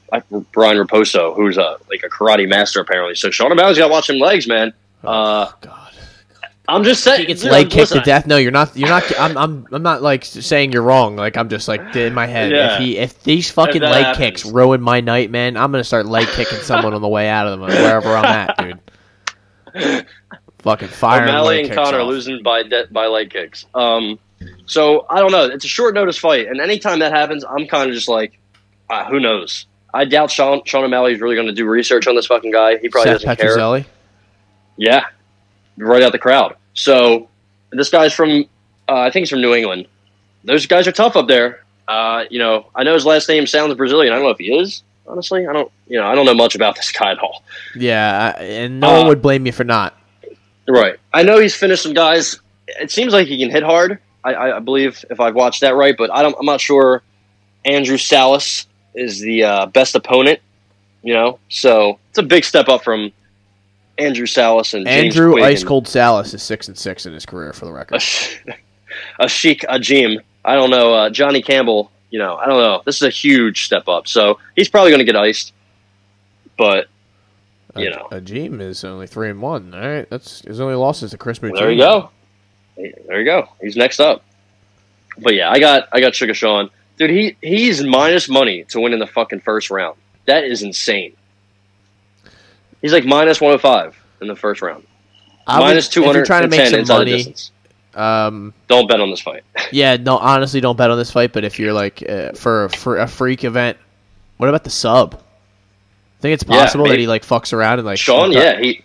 Brian 0.53 0.77
Raposo, 0.77 1.35
who's 1.37 1.57
a 1.57 1.77
like 1.91 2.03
a 2.05 2.09
karate 2.09 2.49
master 2.49 2.81
apparently. 2.81 3.14
So 3.14 3.31
Sean 3.31 3.53
O'Malley's 3.53 3.79
got 3.79 3.87
to 3.87 3.93
watch 3.93 4.11
him 4.11 4.18
legs, 4.18 4.47
man. 4.47 4.72
Uh, 5.03 5.51
God. 5.61 5.81
I'm 6.66 6.83
just 6.83 7.05
saying. 7.05 7.20
He 7.20 7.27
gets 7.27 7.45
leg 7.45 7.68
kicked 7.68 7.93
to 7.93 8.01
death. 8.01 8.27
No, 8.27 8.39
you're 8.39 8.51
not. 8.51 8.75
You're 8.75 8.89
not. 8.89 9.05
I'm. 9.20 9.37
I'm. 9.37 9.66
I'm 9.70 9.83
not 9.83 10.01
like 10.01 10.25
saying 10.25 10.72
you're 10.72 10.83
wrong. 10.83 11.14
Like 11.14 11.37
I'm 11.37 11.51
just 11.51 11.68
like 11.68 11.95
in 11.95 12.14
my 12.14 12.27
head. 12.27 12.53
Yeah. 12.53 12.75
If 12.77 12.81
he, 12.81 12.97
if 12.97 13.22
these 13.22 13.51
fucking 13.51 13.83
that 13.83 13.91
leg 13.93 14.05
happens. 14.07 14.43
kicks 14.43 14.47
ruin 14.47 14.81
my 14.81 15.03
night, 15.03 15.31
man, 15.31 15.59
I'm 15.59 15.70
gonna 15.72 15.85
start 15.85 16.07
leg 16.07 16.27
kicking 16.29 16.59
someone 16.61 16.95
on 16.95 17.03
the 17.03 17.09
way 17.09 17.29
out 17.29 17.47
of 17.47 17.61
them, 17.61 17.68
wherever 17.68 18.16
I'm 18.16 18.25
at, 18.25 18.57
dude. 18.57 18.81
Fucking 20.61 20.89
fire 20.89 21.25
O'Malley 21.25 21.64
and 21.64 21.72
Conor 21.75 22.01
off. 22.01 22.09
losing 22.09 22.43
by 22.43 22.62
de- 22.62 22.87
by 22.91 23.09
leg 23.09 23.29
kicks. 23.29 23.66
Um, 23.75 24.18
so 24.67 25.07
I 25.09 25.21
don't 25.21 25.33
know. 25.33 25.45
It's 25.45 25.65
a 25.65 25.69
short 25.69 25.95
notice 25.95 26.19
fight, 26.19 26.47
and 26.49 26.61
anytime 26.61 26.99
that 27.01 27.12
happens, 27.12 27.45
I'm 27.45 27.67
kind 27.67 27.89
of 27.91 27.95
just 27.95 28.09
like, 28.09 28.39
uh, 28.91 29.05
who 29.07 29.21
knows? 29.21 29.67
I 29.93 30.05
doubt 30.05 30.31
Sean 30.31 30.62
Sean 30.65 30.85
O'Malley 30.85 31.12
is 31.15 31.21
really 31.21 31.35
going 31.37 31.47
to 31.47 31.53
do 31.55 31.67
research 31.67 32.07
on 32.07 32.17
this 32.17 32.27
fucking 32.27 32.51
guy. 32.51 32.79
He 32.79 32.89
probably 32.89 33.12
Seth 33.12 33.23
doesn't 33.23 33.37
care. 33.41 33.57
Petruzelli. 33.57 33.85
Yeah, 34.77 35.05
right 35.77 36.03
out 36.03 36.12
the 36.12 36.19
crowd. 36.19 36.57
So 36.75 37.29
this 37.71 37.91
guy's 37.91 38.12
from, 38.12 38.45
uh, 38.89 38.95
I 39.01 39.11
think 39.11 39.23
he's 39.23 39.31
from 39.31 39.41
New 39.41 39.55
England. 39.55 39.87
Those 40.43 40.67
guys 40.67 40.89
are 40.89 40.93
tough 40.93 41.15
up 41.17 41.29
there. 41.29 41.65
Uh, 41.87 42.25
you 42.31 42.39
know, 42.39 42.67
I 42.75 42.83
know 42.83 42.95
his 42.95 43.07
last 43.07 43.29
name 43.29 43.47
sounds 43.47 43.73
Brazilian. 43.75 44.12
I 44.12 44.17
don't 44.17 44.25
know 44.25 44.31
if 44.31 44.39
he 44.39 44.53
is. 44.53 44.83
Honestly, 45.07 45.47
I 45.47 45.53
don't. 45.53 45.71
You 45.87 46.01
know, 46.01 46.07
I 46.07 46.15
don't 46.15 46.25
know 46.27 46.35
much 46.35 46.55
about 46.55 46.77
this 46.77 46.91
guy 46.91 47.12
at 47.12 47.19
all. 47.19 47.45
Yeah, 47.77 48.31
and 48.41 48.81
no 48.81 48.89
Uh, 48.89 48.99
one 48.99 49.09
would 49.09 49.23
blame 49.23 49.47
you 49.47 49.53
for 49.53 49.65
not. 49.65 49.97
Right. 50.67 50.97
I 51.12 51.23
know 51.23 51.39
he's 51.39 51.55
finished 51.55 51.83
some 51.83 51.93
guys. 51.93 52.41
It 52.67 52.91
seems 52.91 53.12
like 53.12 53.27
he 53.29 53.39
can 53.39 53.51
hit 53.51 53.62
hard. 53.62 53.99
I, 54.25 54.53
I, 54.53 54.59
believe 54.59 55.05
if 55.11 55.20
I've 55.20 55.35
watched 55.35 55.61
that 55.61 55.75
right, 55.75 55.95
but 55.97 56.11
I 56.11 56.22
don't. 56.22 56.35
I'm 56.39 56.47
not 56.47 56.61
sure. 56.61 57.03
Andrew 57.64 57.99
Salas 57.99 58.66
is 58.95 59.20
the 59.20 59.45
uh, 59.45 59.66
best 59.66 59.95
opponent. 59.95 60.41
You 61.03 61.12
know, 61.12 61.39
so 61.51 61.99
it's 62.09 62.18
a 62.18 62.22
big 62.22 62.45
step 62.45 62.68
up 62.68 62.83
from 62.83 63.12
Andrew 63.99 64.27
Salas 64.27 64.72
and 64.72 64.87
James 64.87 65.14
Andrew 65.14 65.33
Quigg 65.33 65.45
Ice 65.45 65.61
and- 65.61 65.68
Cold 65.68 65.87
Salas 65.87 66.33
is 66.33 66.43
six 66.43 66.68
and 66.68 66.77
six 66.77 67.05
in 67.05 67.12
his 67.12 67.27
career, 67.27 67.53
for 67.53 67.66
the 67.66 67.72
record. 67.72 68.03
a 69.20 69.29
Sheik 69.29 69.61
Ajim. 69.68 70.20
I 70.45 70.55
don't 70.55 70.70
know. 70.70 70.95
Uh, 70.95 71.11
Johnny 71.11 71.43
Campbell. 71.43 71.91
You 72.11 72.20
know, 72.20 72.37
I 72.37 72.47
don't 72.47 72.62
know. 72.62 72.83
This 72.87 72.97
is 72.97 73.03
a 73.03 73.11
huge 73.11 73.64
step 73.64 73.89
up. 73.89 74.07
So 74.07 74.39
he's 74.55 74.68
probably 74.68 74.93
going 74.93 75.01
to 75.01 75.05
get 75.05 75.16
iced. 75.16 75.53
But 76.57 76.87
you 77.77 77.91
know. 77.91 78.09
Ajim 78.12 78.61
is 78.61 78.85
only 78.85 79.07
three 79.07 79.31
and 79.31 79.43
one. 79.43 79.75
All 79.75 79.81
right, 79.81 80.09
that's 80.09 80.41
his 80.43 80.61
only 80.61 80.75
losses 80.75 81.11
to 81.11 81.18
Chris 81.18 81.41
Moutinho. 81.41 81.59
there 81.59 81.72
you 81.72 81.79
go. 81.79 82.11
There 82.77 83.18
you 83.20 83.25
go. 83.25 83.49
He's 83.61 83.77
next 83.77 84.01
up. 84.01 84.25
But 85.18 85.35
yeah, 85.35 85.51
I 85.51 85.59
got 85.61 85.89
I 85.93 86.01
got 86.01 86.14
Sugar 86.14 86.35
Sean. 86.35 86.70
Dude, 86.97 87.11
he 87.11 87.37
he's 87.41 87.83
minus 87.83 88.29
money 88.29 88.64
to 88.64 88.81
win 88.81 88.93
in 88.93 88.99
the 88.99 89.07
fucking 89.07 89.41
first 89.41 89.70
round. 89.70 89.97
That 90.27 90.45
is 90.45 90.62
insane. 90.62 91.14
He's 92.83 92.93
like 92.93 93.05
minus 93.05 93.41
one 93.41 93.51
hundred 93.51 93.61
five 93.62 94.03
in 94.20 94.29
the 94.29 94.37
first 94.37 94.61
round. 94.62 94.85
I 95.47 95.59
would- 95.61 95.66
minus 95.66 95.89
if 95.89 95.97
you're 95.97 96.25
trying 96.25 96.43
to 96.43 96.49
make 96.49 96.68
some 96.68 96.87
money. 96.87 97.35
Um, 97.95 98.53
Don't 98.66 98.89
bet 98.89 99.01
on 99.01 99.11
this 99.11 99.20
fight. 99.20 99.45
yeah, 99.70 99.97
no, 99.97 100.18
honestly, 100.18 100.61
don't 100.61 100.77
bet 100.77 100.91
on 100.91 100.99
this 100.99 101.12
fight. 101.12 101.33
But 101.33 101.45
if 101.45 101.61
you're 101.61 101.72
like 101.72 102.03
uh, 102.09 102.33
for 102.33 102.68
for 102.70 102.99
a 102.99 103.07
freak 103.07 103.45
event, 103.45 103.79
what 104.39 104.49
about 104.49 104.64
the 104.64 104.70
sub? 104.70 105.14
I 105.14 106.20
think 106.20 106.35
it's 106.35 106.45
Yeah, 106.49 106.57
possible 106.64 106.89
that 106.89 106.99
he 106.99 107.07
like 107.07 107.25
fucks 107.25 107.53
around 107.53 107.79
and 107.79 107.87
like 107.87 107.99
Sean, 107.99 108.31
up- 108.31 108.35
yeah, 108.43 108.59
he 108.59 108.83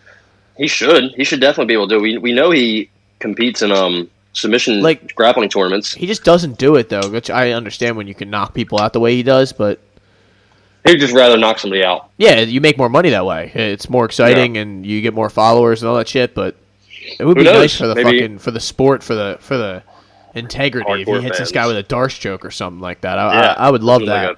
he 0.58 0.68
should. 0.68 1.12
He 1.16 1.24
should 1.24 1.42
definitely 1.42 1.66
be 1.70 1.74
able 1.74 1.88
to 1.88 1.96
do. 1.96 2.00
it. 2.00 2.02
We 2.04 2.18
we 2.20 2.34
know 2.34 2.52
he 2.52 2.92
competes 3.20 3.62
in 3.62 3.72
um 3.72 4.10
submission 4.34 4.82
Like- 4.82 5.16
grappling 5.16 5.50
tournaments. 5.50 5.94
He 5.94 6.08
just 6.08 6.24
doesn't 6.24 6.58
do 6.58 6.76
it 6.76 6.90
though, 6.90 7.10
which 7.10 7.30
I 7.30 7.52
understand 7.52 7.98
when 7.98 8.08
you 8.08 8.14
can 8.16 8.30
knock 8.30 8.54
people 8.54 8.80
out 8.80 8.94
the 8.94 9.00
way 9.00 9.16
he 9.16 9.24
does, 9.24 9.52
but 9.54 9.80
He'd 10.86 11.00
just 11.00 11.14
rather 11.14 11.38
knock 11.38 11.60
somebody 11.60 11.84
out. 11.84 12.10
yeah, 12.18 12.40
you 12.40 12.62
make 12.62 12.78
more 12.78 12.88
money 12.90 13.10
that 13.10 13.26
way. 13.26 13.52
It's 13.54 13.90
more 13.90 14.06
exciting 14.06 14.58
and 14.58 14.86
you 14.86 15.02
get 15.02 15.14
more 15.14 15.30
followers 15.30 15.82
and 15.84 15.90
all 15.90 15.98
that 15.98 16.08
shit. 16.08 16.34
But 16.34 16.56
it 17.20 17.26
would 17.26 17.38
Who 17.38 17.44
be 17.44 17.50
knows? 17.50 17.60
nice 17.60 17.76
for 17.78 17.88
the 17.88 17.96
Maybe- 17.96 18.20
fucking 18.20 18.40
for 18.40 18.52
the 18.52 18.60
sport 18.62 19.04
for 19.04 19.14
the 19.16 19.38
for 19.42 19.58
the 19.58 19.84
integrity 20.36 20.90
if 20.90 20.98
he 21.00 21.04
Hardcore 21.14 21.22
hits 21.24 21.40
this 21.40 21.52
guy 21.52 21.68
with 21.68 21.76
a 21.78 21.84
Darce 21.84 22.18
choke 22.18 22.46
or 22.46 22.52
something 22.52 22.80
like 22.80 23.02
that. 23.02 23.18
I, 23.20 23.34
Yeah, 23.34 23.56
I, 23.58 23.68
I 23.68 23.70
would 23.72 23.84
love 23.84 24.02
something 24.02 24.10
like 24.10 24.38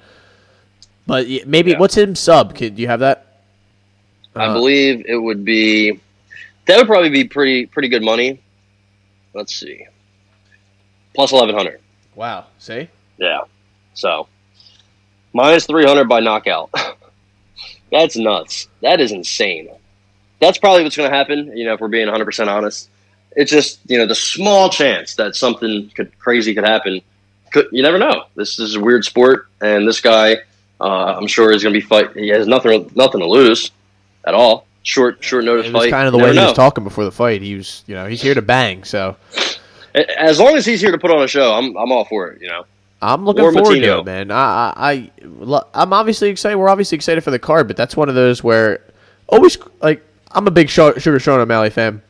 But 1.06 1.46
maybe 1.46 1.72
Yeah. 1.72 1.78
what's 1.78 1.96
him 1.96 2.14
sub? 2.14 2.54
Kid, 2.56 2.76
do 2.76 2.82
you 2.82 2.88
have 2.88 3.00
that? 3.00 3.26
I 4.34 4.46
Uh, 4.46 4.52
believe 4.54 5.04
it 5.06 5.16
would 5.16 5.44
be 5.44 6.00
that 6.66 6.76
would 6.78 6.86
probably 6.86 7.10
be 7.10 7.24
pretty 7.24 7.66
pretty 7.66 7.88
good 7.88 8.02
money. 8.02 8.40
Let's 9.34 9.54
see, 9.54 9.86
plus 11.14 11.32
eleven 11.32 11.54
hundred. 11.54 11.80
Wow. 12.14 12.46
See. 12.58 12.88
Yeah, 13.18 13.40
so 13.94 14.26
minus 15.32 15.66
three 15.66 15.84
hundred 15.84 16.08
by 16.08 16.20
knockout. 16.20 16.70
That's 17.90 18.16
nuts. 18.16 18.68
That 18.80 19.00
is 19.00 19.12
insane. 19.12 19.68
That's 20.40 20.58
probably 20.58 20.82
what's 20.82 20.96
going 20.96 21.10
to 21.10 21.16
happen. 21.16 21.56
You 21.56 21.66
know, 21.66 21.74
if 21.74 21.80
we're 21.80 21.88
being 21.88 22.06
one 22.06 22.14
hundred 22.14 22.24
percent 22.24 22.50
honest, 22.50 22.88
it's 23.36 23.50
just 23.50 23.80
you 23.86 23.98
know 23.98 24.06
the 24.06 24.14
small 24.14 24.70
chance 24.70 25.14
that 25.16 25.36
something 25.36 25.90
could 25.94 26.18
crazy 26.18 26.54
could 26.54 26.64
happen. 26.64 27.00
Could, 27.52 27.68
you 27.70 27.82
never 27.82 27.98
know. 27.98 28.24
This 28.34 28.58
is 28.58 28.76
a 28.76 28.80
weird 28.80 29.04
sport, 29.04 29.48
and 29.60 29.86
this 29.86 30.00
guy, 30.00 30.38
uh, 30.80 31.14
I'm 31.16 31.26
sure, 31.26 31.52
is 31.52 31.62
going 31.62 31.74
to 31.74 31.80
be 31.80 31.86
fight. 31.86 32.16
He 32.16 32.28
has 32.28 32.46
nothing 32.46 32.90
nothing 32.94 33.20
to 33.20 33.26
lose 33.26 33.70
at 34.24 34.34
all. 34.34 34.66
Short 34.84 35.22
short 35.22 35.44
notice 35.44 35.66
It 35.66 35.72
was 35.72 35.84
fight. 35.84 35.90
kind 35.90 36.06
of 36.06 36.12
the 36.12 36.18
way 36.18 36.26
never 36.26 36.40
he 36.40 36.44
was 36.46 36.52
talking 36.56 36.82
before 36.84 37.04
the 37.04 37.12
fight. 37.12 37.40
He 37.42 37.54
was, 37.54 37.84
you 37.86 37.94
know, 37.94 38.06
he's 38.06 38.20
here 38.22 38.34
to 38.34 38.42
bang. 38.42 38.82
So 38.84 39.16
As 40.18 40.40
long 40.40 40.56
as 40.56 40.66
he's 40.66 40.80
here 40.80 40.90
to 40.92 40.98
put 40.98 41.10
on 41.10 41.22
a 41.22 41.28
show, 41.28 41.52
I'm 41.54 41.76
I'm 41.76 41.92
all 41.92 42.04
for 42.04 42.28
it. 42.28 42.40
You 42.42 42.48
know. 42.48 42.64
I'm 43.00 43.24
looking 43.24 43.44
Or 43.44 43.52
forward 43.52 43.74
to 43.80 43.98
it, 43.98 44.04
man. 44.04 44.30
I, 44.30 44.72
I, 44.76 45.10
I'm 45.74 45.92
obviously 45.92 46.30
excited. 46.30 46.56
We're 46.56 46.68
obviously 46.68 46.94
excited 46.94 47.24
for 47.24 47.32
the 47.32 47.38
card, 47.40 47.66
but 47.66 47.76
that's 47.76 47.96
one 47.96 48.08
of 48.08 48.14
those 48.14 48.44
where 48.44 48.80
always 49.28 49.58
like 49.80 50.02
I'm 50.30 50.46
a 50.46 50.50
big 50.52 50.68
Sugar 50.70 51.18
Sean 51.18 51.40
O'Malley 51.40 51.70
fan. 51.70 52.00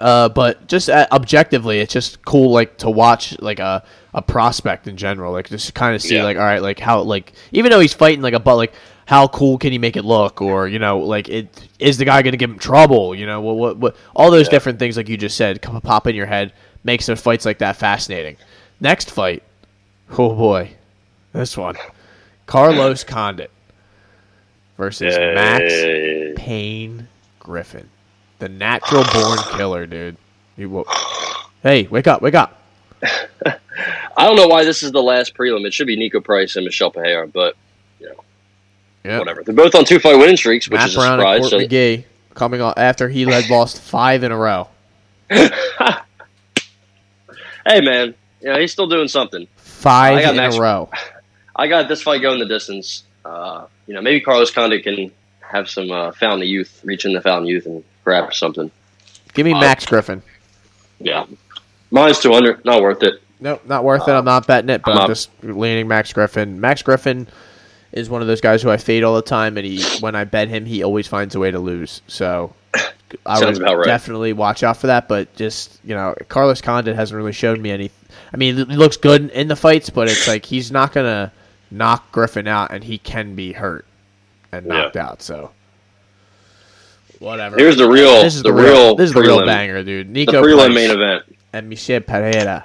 Uh, 0.00 0.28
but 0.30 0.66
just 0.66 0.88
uh, 0.90 1.06
objectively, 1.12 1.78
it's 1.80 1.92
just 1.92 2.24
cool, 2.24 2.50
like 2.50 2.76
to 2.78 2.90
watch 2.90 3.38
like 3.40 3.60
a, 3.60 3.84
a 4.14 4.20
prospect 4.22 4.88
in 4.88 4.96
general, 4.96 5.32
like 5.32 5.48
just 5.48 5.74
kind 5.74 5.94
of 5.94 6.02
see, 6.02 6.16
Yeah. 6.16 6.24
like, 6.24 6.36
all 6.36 6.42
right, 6.42 6.60
like 6.62 6.80
how, 6.80 7.02
like 7.02 7.32
even 7.52 7.70
though 7.70 7.78
he's 7.78 7.92
fighting 7.94 8.20
like 8.20 8.34
a 8.34 8.40
butt, 8.40 8.56
like 8.56 8.72
how 9.12 9.28
cool 9.28 9.58
can 9.58 9.72
he 9.72 9.76
make 9.78 9.98
it 9.98 10.06
look, 10.06 10.40
or 10.40 10.66
you 10.66 10.78
know, 10.78 11.00
like 11.00 11.28
it 11.28 11.68
is 11.78 11.98
the 11.98 12.04
guy 12.06 12.22
going 12.22 12.32
to 12.32 12.38
give 12.38 12.48
him 12.48 12.58
trouble, 12.58 13.14
you 13.14 13.26
know, 13.26 13.42
what, 13.42 13.56
what, 13.56 13.76
what 13.76 13.96
all 14.16 14.30
those 14.30 14.48
different 14.48 14.78
things, 14.78 14.96
like 14.96 15.06
you 15.06 15.18
just 15.18 15.36
said, 15.36 15.60
come 15.60 15.78
pop 15.82 16.06
in 16.06 16.16
your 16.16 16.24
head, 16.24 16.50
makes 16.82 17.04
those 17.04 17.20
fights 17.20 17.44
like 17.44 17.58
that 17.58 17.76
fascinating. 17.76 18.38
Next 18.80 19.10
fight, 19.10 19.42
oh 20.12 20.34
boy, 20.34 20.70
this 21.34 21.58
one, 21.58 21.76
Carlos 22.46 23.04
Condit 23.14 23.50
versus 24.78 25.14
Max 25.14 25.70
Payne 26.40 27.06
Griffin, 27.38 27.90
the 28.38 28.48
natural 28.48 29.04
born 29.12 29.38
killer, 29.58 29.84
dude. 29.84 30.16
You 30.56 30.70
wo- 30.70 30.86
hey, 31.62 31.86
wake 31.88 32.06
up, 32.06 32.22
wake 32.22 32.34
up. 32.34 32.62
I 33.02 34.26
don't 34.26 34.36
know 34.36 34.48
why 34.48 34.64
this 34.64 34.82
is 34.82 34.90
the 34.90 35.02
last 35.02 35.34
prelim. 35.34 35.66
It 35.66 35.74
should 35.74 35.86
be 35.86 35.98
Niko 35.98 36.24
Price 36.24 36.56
and 36.56 36.64
Michel 36.64 36.90
Pereira, 36.90 37.28
but 37.28 37.56
Yeah. 39.04 39.18
whatever. 39.18 39.42
They're 39.42 39.54
both 39.54 39.74
on 39.74 39.84
two 39.84 39.98
fight 39.98 40.16
winning 40.16 40.36
streaks, 40.36 40.68
which 40.68 40.78
Matt 40.78 40.88
is 40.90 40.96
a 40.96 40.98
Brown 40.98 41.12
and 41.14 41.20
surprise. 41.20 41.40
Court 41.40 41.50
So, 41.50 41.58
McGee 41.58 42.04
coming 42.34 42.60
off 42.60 42.74
after 42.76 43.08
he 43.08 43.22
had 43.22 43.48
lost 43.50 43.80
five 43.80 44.22
in 44.22 44.32
a 44.32 44.36
row. 44.36 44.68
hey, 45.30 45.40
man, 47.66 48.14
yeah, 48.40 48.58
he's 48.58 48.72
still 48.72 48.86
doing 48.86 49.08
something. 49.08 49.46
Five 49.56 50.28
in 50.30 50.36
Max- 50.36 50.56
a 50.56 50.60
row. 50.60 50.90
I 51.56 51.66
got 51.68 51.88
this 51.88 52.02
fight 52.02 52.22
going 52.22 52.38
the 52.38 52.46
distance. 52.46 53.04
Uh, 53.24 53.66
you 53.86 53.94
know, 53.94 54.00
maybe 54.00 54.20
Carlos 54.20 54.50
Condit 54.50 54.82
can 54.84 55.10
have 55.40 55.68
some 55.68 55.90
uh, 55.90 56.12
fountain 56.12 56.42
of 56.42 56.48
youth, 56.48 56.80
reach 56.84 57.04
in 57.04 57.12
the 57.12 57.20
fountain 57.20 57.44
of 57.44 57.50
youth 57.50 57.66
and 57.66 57.84
grab 58.04 58.32
something. 58.32 58.70
Give 59.34 59.44
me 59.44 59.52
uh, 59.52 59.60
Max 59.60 59.84
Griffin. 59.84 60.22
Yeah. 60.98 61.26
Mine's 61.90 62.20
200. 62.20 62.64
Not 62.64 62.80
worth 62.82 63.02
it. 63.02 63.22
Nope, 63.40 63.62
not 63.66 63.84
worth 63.84 64.06
it. 64.08 64.12
I'm 64.12 64.24
not 64.24 64.46
betting 64.46 64.70
it, 64.70 64.82
but 64.82 64.92
I'm 64.92 64.98
I'm 65.02 65.08
just 65.08 65.28
leaning 65.42 65.88
Max 65.88 66.12
Griffin. 66.12 66.60
Max 66.60 66.80
Griffin 66.80 67.26
is 67.92 68.08
one 68.10 68.22
of 68.22 68.26
those 68.28 68.40
guys 68.40 68.62
who 68.62 68.70
I 68.70 68.76
fade 68.78 69.04
all 69.04 69.14
the 69.16 69.22
time, 69.22 69.56
and 69.58 69.66
he 69.66 69.82
when 70.00 70.14
I 70.14 70.24
bet 70.24 70.48
him, 70.48 70.64
he 70.64 70.82
always 70.82 71.06
finds 71.06 71.34
a 71.34 71.38
way 71.38 71.50
to 71.50 71.58
lose. 71.58 72.02
So 72.06 72.54
I 73.26 73.38
Sounds 73.38 73.58
would 73.60 73.68
right. 73.68 73.84
definitely 73.84 74.32
watch 74.32 74.62
out 74.62 74.78
for 74.78 74.86
that. 74.88 75.08
But 75.08 75.34
just 75.36 75.78
you 75.84 75.94
know, 75.94 76.14
Carlos 76.28 76.60
Condit 76.60 76.96
hasn't 76.96 77.16
really 77.16 77.32
shown 77.32 77.60
me 77.60 77.70
any. 77.70 77.90
I 78.32 78.36
mean, 78.36 78.56
he 78.56 78.64
looks 78.76 78.96
good 78.96 79.30
in 79.30 79.48
the 79.48 79.56
fights, 79.56 79.90
but 79.90 80.08
it's 80.08 80.26
like 80.26 80.46
he's 80.46 80.70
not 80.72 80.92
gonna 80.92 81.32
knock 81.70 82.10
Griffin 82.12 82.46
out, 82.48 82.70
and 82.72 82.82
he 82.82 82.98
can 82.98 83.34
be 83.34 83.52
hurt 83.52 83.84
and 84.52 84.66
Yeah. 84.66 84.72
knocked 84.72 84.96
out. 84.96 85.22
So 85.22 85.50
whatever. 87.18 87.56
Here's 87.56 87.76
the 87.76 87.88
real, 87.88 88.22
this 88.22 88.34
is 88.34 88.42
the, 88.42 88.48
the, 88.50 88.54
real, 88.54 88.64
real. 88.86 88.94
This 88.96 89.08
is 89.10 89.14
the 89.14 89.20
real 89.20 89.44
banger, 89.44 89.82
dude. 89.82 90.12
The 90.12 90.26
Niko 90.26 90.42
prelim 90.42 90.74
main 90.74 90.90
event. 90.90 91.24
and 91.52 91.68
Michel 91.68 92.00
Pereira. 92.00 92.64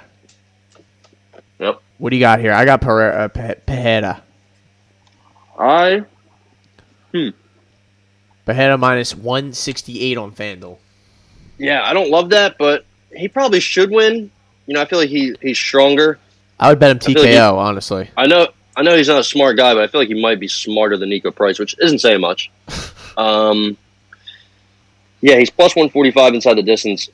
Yep. 1.58 1.80
What 1.98 2.10
do 2.10 2.16
you 2.16 2.20
got 2.20 2.40
here? 2.40 2.52
I 2.52 2.64
got 2.64 2.80
Pereira. 2.80 3.24
Uh, 3.24 3.28
Pe- 3.28 3.54
Pereira. 3.66 4.22
I 5.58 6.04
Hmm. 7.12 7.28
Pereira 8.44 8.78
minus 8.78 9.14
one 9.14 9.52
sixty 9.52 10.00
eight 10.02 10.16
on 10.18 10.32
Fanduel. 10.32 10.78
yeah, 11.58 11.82
I 11.84 11.92
don't 11.94 12.10
love 12.10 12.30
that, 12.30 12.56
but 12.58 12.84
he 13.14 13.28
probably 13.28 13.60
should 13.60 13.90
win. 13.90 14.30
You 14.66 14.74
know, 14.74 14.82
I 14.82 14.84
feel 14.84 14.98
like 14.98 15.08
he 15.08 15.34
he's 15.42 15.58
stronger. 15.58 16.18
I 16.60 16.68
would 16.70 16.78
bet 16.78 16.90
him 16.90 16.98
I 17.00 17.12
feel 17.14 17.22
like 17.22 17.30
TKO. 17.32 17.54
honestly, 17.56 18.10
I 18.16 18.26
know 18.26 18.48
I 18.76 18.82
know 18.82 18.96
he's 18.96 19.08
not 19.08 19.18
a 19.20 19.24
smart 19.24 19.56
guy, 19.56 19.74
but 19.74 19.82
I 19.82 19.86
feel 19.88 20.00
like 20.00 20.08
he 20.08 20.20
might 20.20 20.38
be 20.40 20.48
smarter 20.48 20.96
than 20.96 21.10
Niko 21.10 21.34
Price, 21.34 21.58
which 21.58 21.74
isn't 21.80 21.98
saying 22.00 22.20
much. 22.20 22.50
Um, 23.16 23.76
yeah, 25.20 25.38
he's 25.38 25.50
plus 25.50 25.74
one 25.74 25.88
forty 25.90 26.12
five 26.12 26.34
inside 26.34 26.54
the 26.54 26.62
distance. 26.62 27.08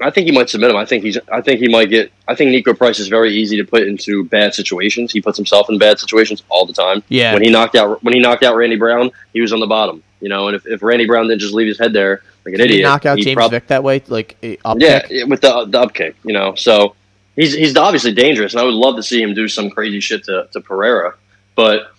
I 0.00 0.10
think 0.10 0.26
he 0.26 0.32
might 0.32 0.48
submit 0.48 0.70
him. 0.70 0.76
I 0.76 0.84
think 0.84 1.04
he's. 1.04 1.18
I 1.30 1.40
think 1.40 1.60
he 1.60 1.68
might 1.68 1.90
get. 1.90 2.12
I 2.26 2.34
think 2.34 2.50
Niko 2.50 2.76
Price 2.76 2.98
is 2.98 3.08
very 3.08 3.34
easy 3.34 3.56
to 3.58 3.64
put 3.64 3.82
into 3.82 4.24
bad 4.24 4.54
situations. 4.54 5.12
He 5.12 5.20
puts 5.20 5.36
himself 5.36 5.68
in 5.68 5.78
bad 5.78 5.98
situations 5.98 6.42
all 6.48 6.64
the 6.64 6.72
time. 6.72 7.02
Yeah. 7.08 7.34
When 7.34 7.42
he 7.42 7.50
knocked 7.50 7.74
out 7.74 8.02
when 8.02 8.14
he 8.14 8.20
knocked 8.20 8.42
out 8.42 8.56
Randy 8.56 8.76
Brown, 8.76 9.10
he 9.32 9.40
was 9.40 9.52
on 9.52 9.60
the 9.60 9.66
bottom. 9.66 10.02
You 10.20 10.28
know, 10.28 10.48
and 10.48 10.56
if, 10.56 10.66
if 10.66 10.82
Randy 10.82 11.06
Brown 11.06 11.28
didn't 11.28 11.40
just 11.40 11.54
leave 11.54 11.66
his 11.66 11.78
head 11.78 11.92
there 11.92 12.22
like 12.44 12.54
an 12.54 12.58
did 12.58 12.64
idiot, 12.66 12.78
he 12.78 12.82
knock 12.82 13.06
out 13.06 13.18
James 13.18 13.34
prob- 13.34 13.50
Vick 13.50 13.66
that 13.68 13.84
way? 13.84 14.02
Like 14.06 14.36
eh, 14.42 14.56
up 14.64 14.78
yeah, 14.80 15.00
kick? 15.00 15.26
with 15.26 15.40
the 15.40 15.66
the 15.66 15.80
up 15.80 15.94
kick, 15.94 16.16
you 16.24 16.32
know. 16.32 16.54
So 16.54 16.94
he's 17.36 17.52
he's 17.52 17.76
obviously 17.76 18.12
dangerous, 18.12 18.52
and 18.52 18.60
I 18.60 18.64
would 18.64 18.74
love 18.74 18.96
to 18.96 19.02
see 19.02 19.22
him 19.22 19.34
do 19.34 19.48
some 19.48 19.70
crazy 19.70 20.00
shit 20.00 20.24
to, 20.24 20.48
to 20.52 20.60
Pereira. 20.60 21.14
But 21.54 21.92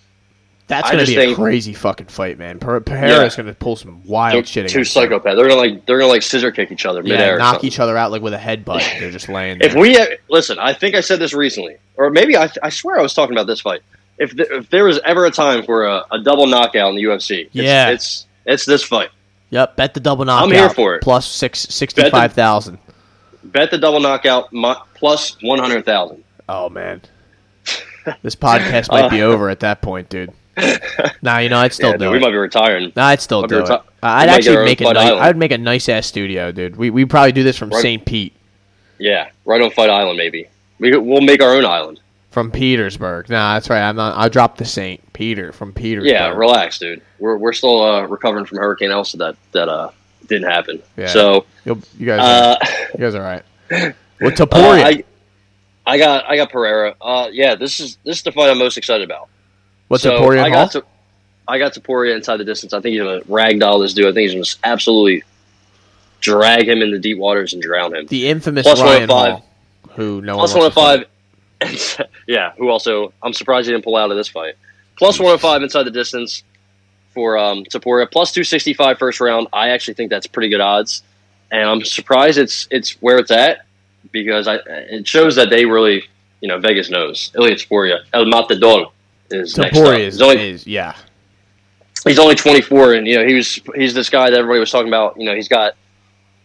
That's 0.72 0.88
I 0.88 0.92
gonna 0.92 1.04
be 1.04 1.16
a 1.18 1.34
crazy 1.34 1.74
fucking 1.74 2.06
fight, 2.06 2.38
man. 2.38 2.58
Per- 2.58 2.80
Pereira's 2.80 3.36
Yeah. 3.36 3.42
gonna 3.44 3.52
pull 3.54 3.76
some 3.76 4.02
wild 4.06 4.48
shit. 4.48 4.70
two 4.70 4.80
psychopaths, 4.80 5.36
they're 5.36 5.46
gonna 5.46 5.54
like 5.56 5.84
they're 5.84 5.98
gonna 5.98 6.10
like 6.10 6.22
scissor 6.22 6.50
kick 6.50 6.72
each 6.72 6.86
other 6.86 7.02
Yeah, 7.04 7.36
knock 7.36 7.62
each 7.62 7.78
other 7.78 7.94
out 7.98 8.10
like 8.10 8.22
with 8.22 8.32
a 8.32 8.38
headbutt. 8.38 8.80
They're 8.98 9.10
just 9.10 9.28
laying 9.28 9.58
there. 9.58 9.68
If 9.68 9.74
we 9.74 9.98
uh, 9.98 10.06
listen, 10.30 10.58
I 10.58 10.72
think 10.72 10.94
I 10.94 11.02
said 11.02 11.18
this 11.18 11.34
recently, 11.34 11.76
or 11.96 12.08
maybe 12.08 12.38
I, 12.38 12.50
I 12.62 12.70
swear 12.70 12.98
I 12.98 13.02
was 13.02 13.12
talking 13.12 13.36
about 13.36 13.46
this 13.46 13.60
fight. 13.60 13.82
If 14.16 14.34
the, 14.34 14.50
if 14.56 14.70
there 14.70 14.84
was 14.86 14.98
ever 15.04 15.26
a 15.26 15.30
time 15.30 15.62
for 15.62 15.84
a, 15.84 16.06
a 16.10 16.20
double 16.22 16.46
knockout 16.46 16.88
in 16.88 16.96
the 16.96 17.02
UFC, 17.02 17.40
it's, 17.46 17.54
Yeah. 17.54 17.90
it's 17.90 18.26
it's 18.46 18.64
this 18.64 18.82
fight. 18.82 19.10
yep, 19.50 19.76
bet 19.76 19.92
the 19.92 20.00
double 20.00 20.24
knockout. 20.24 20.48
I'm 20.48 20.54
here 20.54 20.70
for 20.70 20.94
it. 20.94 21.02
Plus 21.02 21.26
six 21.26 21.60
sixty 21.60 22.08
five 22.08 22.32
thousand. 22.32 22.78
Bet 23.44 23.70
the 23.70 23.76
double 23.76 24.00
knockout 24.00 24.48
plus 24.94 25.36
one 25.42 25.58
hundred 25.58 25.84
thousand. 25.84 26.24
Oh 26.48 26.70
man, 26.70 27.02
this 28.22 28.36
podcast 28.36 28.90
might 28.90 29.10
be 29.10 29.20
uh, 29.20 29.26
over 29.26 29.50
at 29.50 29.60
that 29.60 29.82
point, 29.82 30.08
dude. 30.08 30.32
Nah, 31.22 31.38
you 31.38 31.48
know 31.48 31.58
I'd 31.58 31.72
still 31.72 31.90
Uh, 31.90 31.92
Yeah, 31.92 31.98
do 31.98 32.04
dude, 32.04 32.12
we 32.14 32.18
might 32.20 32.30
be 32.30 32.36
retiring. 32.36 32.92
Nah, 32.96 33.06
I'd 33.06 33.20
still 33.20 33.40
might 33.42 33.50
do 33.50 33.62
reti- 33.62 33.74
it. 33.76 33.82
I'd 34.02 34.26
we 34.28 34.32
actually 34.34 34.56
our 34.56 34.64
make 34.64 34.80
a 34.80 34.92
nice, 34.92 35.10
I'd 35.12 35.36
make 35.36 35.52
a 35.52 35.58
nice 35.58 35.88
ass 35.88 36.06
studio, 36.06 36.52
dude. 36.52 36.76
We 36.76 36.90
we 36.90 37.04
probably 37.04 37.32
do 37.32 37.42
this 37.42 37.56
from 37.56 37.70
Right. 37.70 37.82
St. 37.82 38.04
Pete, 38.04 38.34
Yeah, 38.98 39.28
right 39.44 39.60
on 39.60 39.70
Fight 39.70 39.90
Island, 39.90 40.18
maybe. 40.18 40.48
We 40.78 40.96
we'll 40.96 41.20
make 41.20 41.42
our 41.42 41.54
own 41.54 41.64
island. 41.64 42.00
from 42.30 42.50
Petersburg. 42.50 43.28
Nah, 43.30 43.54
that's 43.54 43.70
right. 43.70 43.82
I'm 43.82 43.96
not. 43.96 44.16
I 44.16 44.28
dropped 44.28 44.58
the 44.58 44.64
Saint 44.64 45.12
Peter 45.12 45.52
from 45.52 45.72
Petersburg. 45.72 46.10
Yeah, 46.10 46.28
relax, 46.30 46.78
dude. 46.78 47.00
We're 47.18 47.36
we're 47.36 47.52
still 47.52 47.82
uh, 47.82 48.02
recovering 48.02 48.44
from 48.44 48.58
Hurricane 48.58 48.90
Elsa 48.90 49.16
that 49.18 49.36
that 49.52 49.68
uh 49.68 49.90
didn't 50.28 50.50
happen. 50.50 50.82
Yeah. 50.96 51.06
So 51.08 51.44
You'll, 51.64 51.78
you 51.98 52.06
guys, 52.06 52.20
uh, 52.20 52.56
are, 52.60 52.68
you 52.94 52.98
guys 52.98 53.14
are 53.14 53.22
right. 53.22 53.42
Uh, 53.70 53.92
Topuria. 54.30 54.82
I 54.84 55.04
I 55.86 55.98
got 55.98 56.24
I 56.28 56.36
got 56.36 56.50
Pereira. 56.50 56.94
Uh, 57.00 57.28
yeah, 57.32 57.54
this 57.54 57.78
is 57.80 57.98
this 58.04 58.18
is 58.18 58.22
the 58.22 58.32
fight 58.32 58.50
I'm 58.50 58.58
most 58.58 58.76
excited 58.76 59.04
about. 59.04 59.28
What's 59.92 60.04
so 60.04 60.18
Topuria 60.18 60.42
I 60.42 60.48
got 60.48 60.70
to 60.70 60.84
I 61.46 61.58
got 61.58 61.74
Topuria 61.74 62.16
inside 62.16 62.38
the 62.38 62.46
distance. 62.46 62.72
I 62.72 62.80
think 62.80 62.94
he's 62.94 63.02
gonna 63.02 63.20
ragdoll 63.24 63.82
this 63.84 63.92
dude. 63.92 64.06
I 64.06 64.12
think 64.14 64.30
he's 64.30 64.32
gonna 64.32 64.72
absolutely 64.72 65.22
drag 66.22 66.66
him 66.66 66.80
into 66.80 66.98
deep 66.98 67.18
waters 67.18 67.52
and 67.52 67.60
drown 67.60 67.94
him. 67.94 68.06
the 68.06 68.26
infamous 68.26 68.62
Plus 68.62 68.80
Ryan 68.80 69.06
105. 69.06 69.32
Hall, 69.32 69.44
who 69.94 70.22
no 70.22 70.36
Plus 70.36 70.54
one 70.54 70.62
one 70.62 70.72
wants 70.74 70.80
hundred 70.80 71.06
to 71.60 71.88
five. 71.98 72.08
yeah, 72.26 72.52
who 72.56 72.70
also 72.70 73.12
I'm 73.22 73.34
surprised 73.34 73.66
he 73.66 73.72
didn't 73.74 73.84
pull 73.84 73.96
out 73.96 74.10
of 74.10 74.16
this 74.16 74.28
fight. 74.28 74.54
Plus 74.96 75.18
one 75.18 75.28
hundred 75.28 75.40
five 75.42 75.62
inside 75.62 75.82
the 75.82 75.90
distance 75.90 76.42
for 77.12 77.36
um, 77.36 77.62
Topuria. 77.64 78.10
Plus 78.10 78.32
two 78.32 78.44
sixty 78.44 78.72
five 78.72 78.98
first 78.98 79.20
round. 79.20 79.46
I 79.52 79.68
actually 79.68 79.92
think 79.92 80.08
that's 80.08 80.26
pretty 80.26 80.48
good 80.48 80.62
odds, 80.62 81.02
and 81.50 81.68
I'm 81.68 81.84
surprised 81.84 82.38
it's 82.38 82.66
it's 82.70 82.92
where 83.02 83.18
it's 83.18 83.30
at 83.30 83.66
because 84.10 84.48
I 84.48 84.54
it 84.64 85.06
shows 85.06 85.36
that 85.36 85.50
they 85.50 85.66
really 85.66 86.04
you 86.40 86.48
know 86.48 86.58
Vegas 86.58 86.88
knows 86.88 87.30
Ilia 87.34 87.56
Topuria 87.56 87.98
El 88.14 88.24
Matador 88.24 88.90
is 89.32 89.54
fight. 89.54 89.72
next 89.72 89.78
up. 89.78 89.98
Is, 89.98 90.14
He's 90.14 90.22
only, 90.22 90.50
is 90.50 90.66
yeah. 90.66 90.94
he's 92.04 92.18
only 92.18 92.34
24 92.34 92.94
and 92.94 93.06
you 93.06 93.16
know 93.16 93.26
he 93.26 93.34
was 93.34 93.60
he's 93.74 93.94
this 93.94 94.08
guy 94.10 94.28
that 94.30 94.38
everybody 94.38 94.60
was 94.60 94.70
talking 94.70 94.88
about 94.88 95.18
you 95.18 95.24
know 95.24 95.34
he's 95.34 95.48
got 95.48 95.74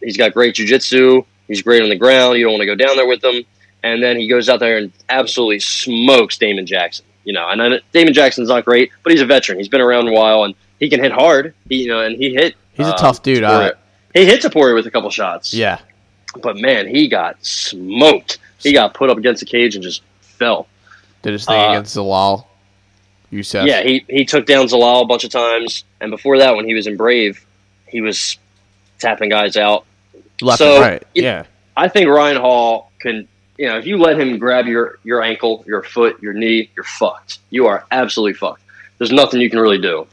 he's 0.02 0.16
got 0.16 0.32
great 0.32 0.54
jiu-jitsu 0.54 1.22
he's 1.48 1.62
great 1.62 1.82
on 1.82 1.88
the 1.88 1.96
ground 1.96 2.38
you 2.38 2.44
don't 2.44 2.52
want 2.52 2.60
to 2.62 2.66
go 2.66 2.74
down 2.74 2.96
there 2.96 3.06
with 3.08 3.22
him 3.24 3.42
and 3.82 4.02
then 4.02 4.16
he 4.16 4.28
goes 4.28 4.48
out 4.48 4.60
there 4.60 4.78
and 4.78 4.92
absolutely 5.08 5.58
smokes 5.58 6.38
Damon 6.38 6.66
Jackson 6.66 7.04
you 7.24 7.32
know 7.32 7.48
and 7.48 7.60
I, 7.60 7.80
Damon 7.92 8.12
Jackson's 8.14 8.48
not 8.48 8.64
great 8.64 8.90
but 9.02 9.10
he's 9.12 9.20
a 9.20 9.26
veteran 9.26 9.58
he's 9.58 9.68
been 9.68 9.80
around 9.80 10.06
a 10.08 10.12
while 10.12 10.44
and 10.44 10.54
he 10.78 10.88
can 10.88 11.00
hit 11.00 11.10
hard 11.12 11.54
he, 11.68 11.82
you 11.82 11.88
know 11.88 12.00
and 12.04 12.16
he 12.16 12.34
hit 12.34 12.54
He's 12.74 12.86
a 12.86 12.90
um, 12.92 12.96
tough 12.98 13.22
dude. 13.24 13.42
Uh, 13.42 13.72
he 14.14 14.24
hit 14.24 14.40
Topuria 14.40 14.72
with 14.76 14.86
a 14.86 14.90
couple 14.92 15.10
shots 15.10 15.52
yeah. 15.52 15.80
but 16.40 16.56
man 16.56 16.86
he 16.86 17.08
got 17.08 17.44
smoked 17.44 18.38
he 18.58 18.72
got 18.72 18.94
put 18.94 19.10
up 19.10 19.18
against 19.18 19.40
the 19.40 19.46
cage 19.46 19.74
and 19.74 19.82
just 19.82 20.02
fell 20.20 20.68
Did 21.22 21.32
his 21.32 21.44
thing 21.44 21.60
Uh, 21.60 21.70
against 21.70 21.96
Zalal. 21.96 22.44
Youssef. 23.30 23.66
Yeah, 23.66 23.82
he, 23.82 24.04
he 24.08 24.24
took 24.24 24.46
down 24.46 24.66
Zalal 24.66 25.02
a 25.02 25.06
bunch 25.06 25.24
of 25.24 25.30
times, 25.30 25.84
and 26.00 26.10
before 26.10 26.38
that, 26.38 26.56
when 26.56 26.66
he 26.66 26.74
was 26.74 26.86
in 26.86 26.96
Brave, 26.96 27.44
he 27.86 28.00
was 28.00 28.38
tapping 28.98 29.28
guys 29.28 29.56
out. 29.56 29.84
left 30.40 30.58
so, 30.58 30.74
and 30.76 30.80
right. 30.80 31.06
yeah. 31.14 31.44
I 31.76 31.88
think 31.88 32.08
Ryan 32.08 32.38
Hall 32.38 32.90
can, 32.98 33.28
you 33.56 33.68
know, 33.68 33.78
if 33.78 33.86
you 33.86 33.98
let 33.98 34.18
him 34.18 34.38
grab 34.38 34.66
your 34.66 34.98
your 35.04 35.22
ankle, 35.22 35.64
your 35.66 35.82
foot, 35.82 36.20
your 36.22 36.32
knee, 36.32 36.70
you're 36.74 36.84
fucked. 36.84 37.38
You 37.50 37.66
are 37.66 37.84
absolutely 37.90 38.34
fucked. 38.34 38.62
There's 38.98 39.12
nothing 39.12 39.40
you 39.40 39.50
can 39.50 39.60
really 39.60 39.80
do. 39.80 40.06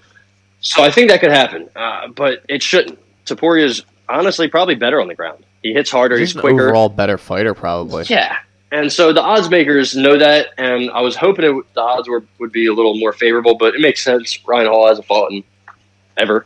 So 0.61 0.84
I 0.84 0.91
think 0.91 1.09
that 1.09 1.22
could 1.22 1.32
happen, 1.32 1.70
uh, 1.76 2.07
but 2.09 2.43
it 2.49 2.61
shouldn't. 2.61 2.99
Topuria's 3.26 3.84
honestly 4.09 4.47
probably 4.47 4.76
better 4.76 5.01
on 5.01 5.07
the 5.07 5.16
ground. 5.16 5.43
He 5.63 5.74
hits 5.74 5.89
harder. 5.89 6.18
He's 6.18 6.34
He's 6.34 6.41
quicker. 6.41 6.68
overall 6.68 6.89
better 6.89 7.18
fighter, 7.18 7.53
probably. 7.53 8.03
Yeah. 8.07 8.38
And 8.76 8.91
so 8.91 9.13
the 9.13 9.21
odds 9.21 9.49
makers 9.49 9.95
know 9.95 10.17
that, 10.17 10.47
and 10.57 10.91
I 10.91 10.99
was 10.99 11.15
hoping 11.15 11.45
it, 11.45 11.65
the 11.76 11.80
odds 11.80 12.09
were, 12.09 12.26
would 12.39 12.51
be 12.51 12.65
a 12.65 12.73
little 12.73 12.99
more 12.99 13.13
favorable, 13.13 13.55
but 13.55 13.73
it 13.73 13.80
makes 13.80 14.03
sense. 14.03 14.38
Ryan 14.45 14.67
Hall 14.67 14.86
hasn't 14.89 15.07
fought 15.07 15.32
in 15.32 15.45
ever, 16.17 16.45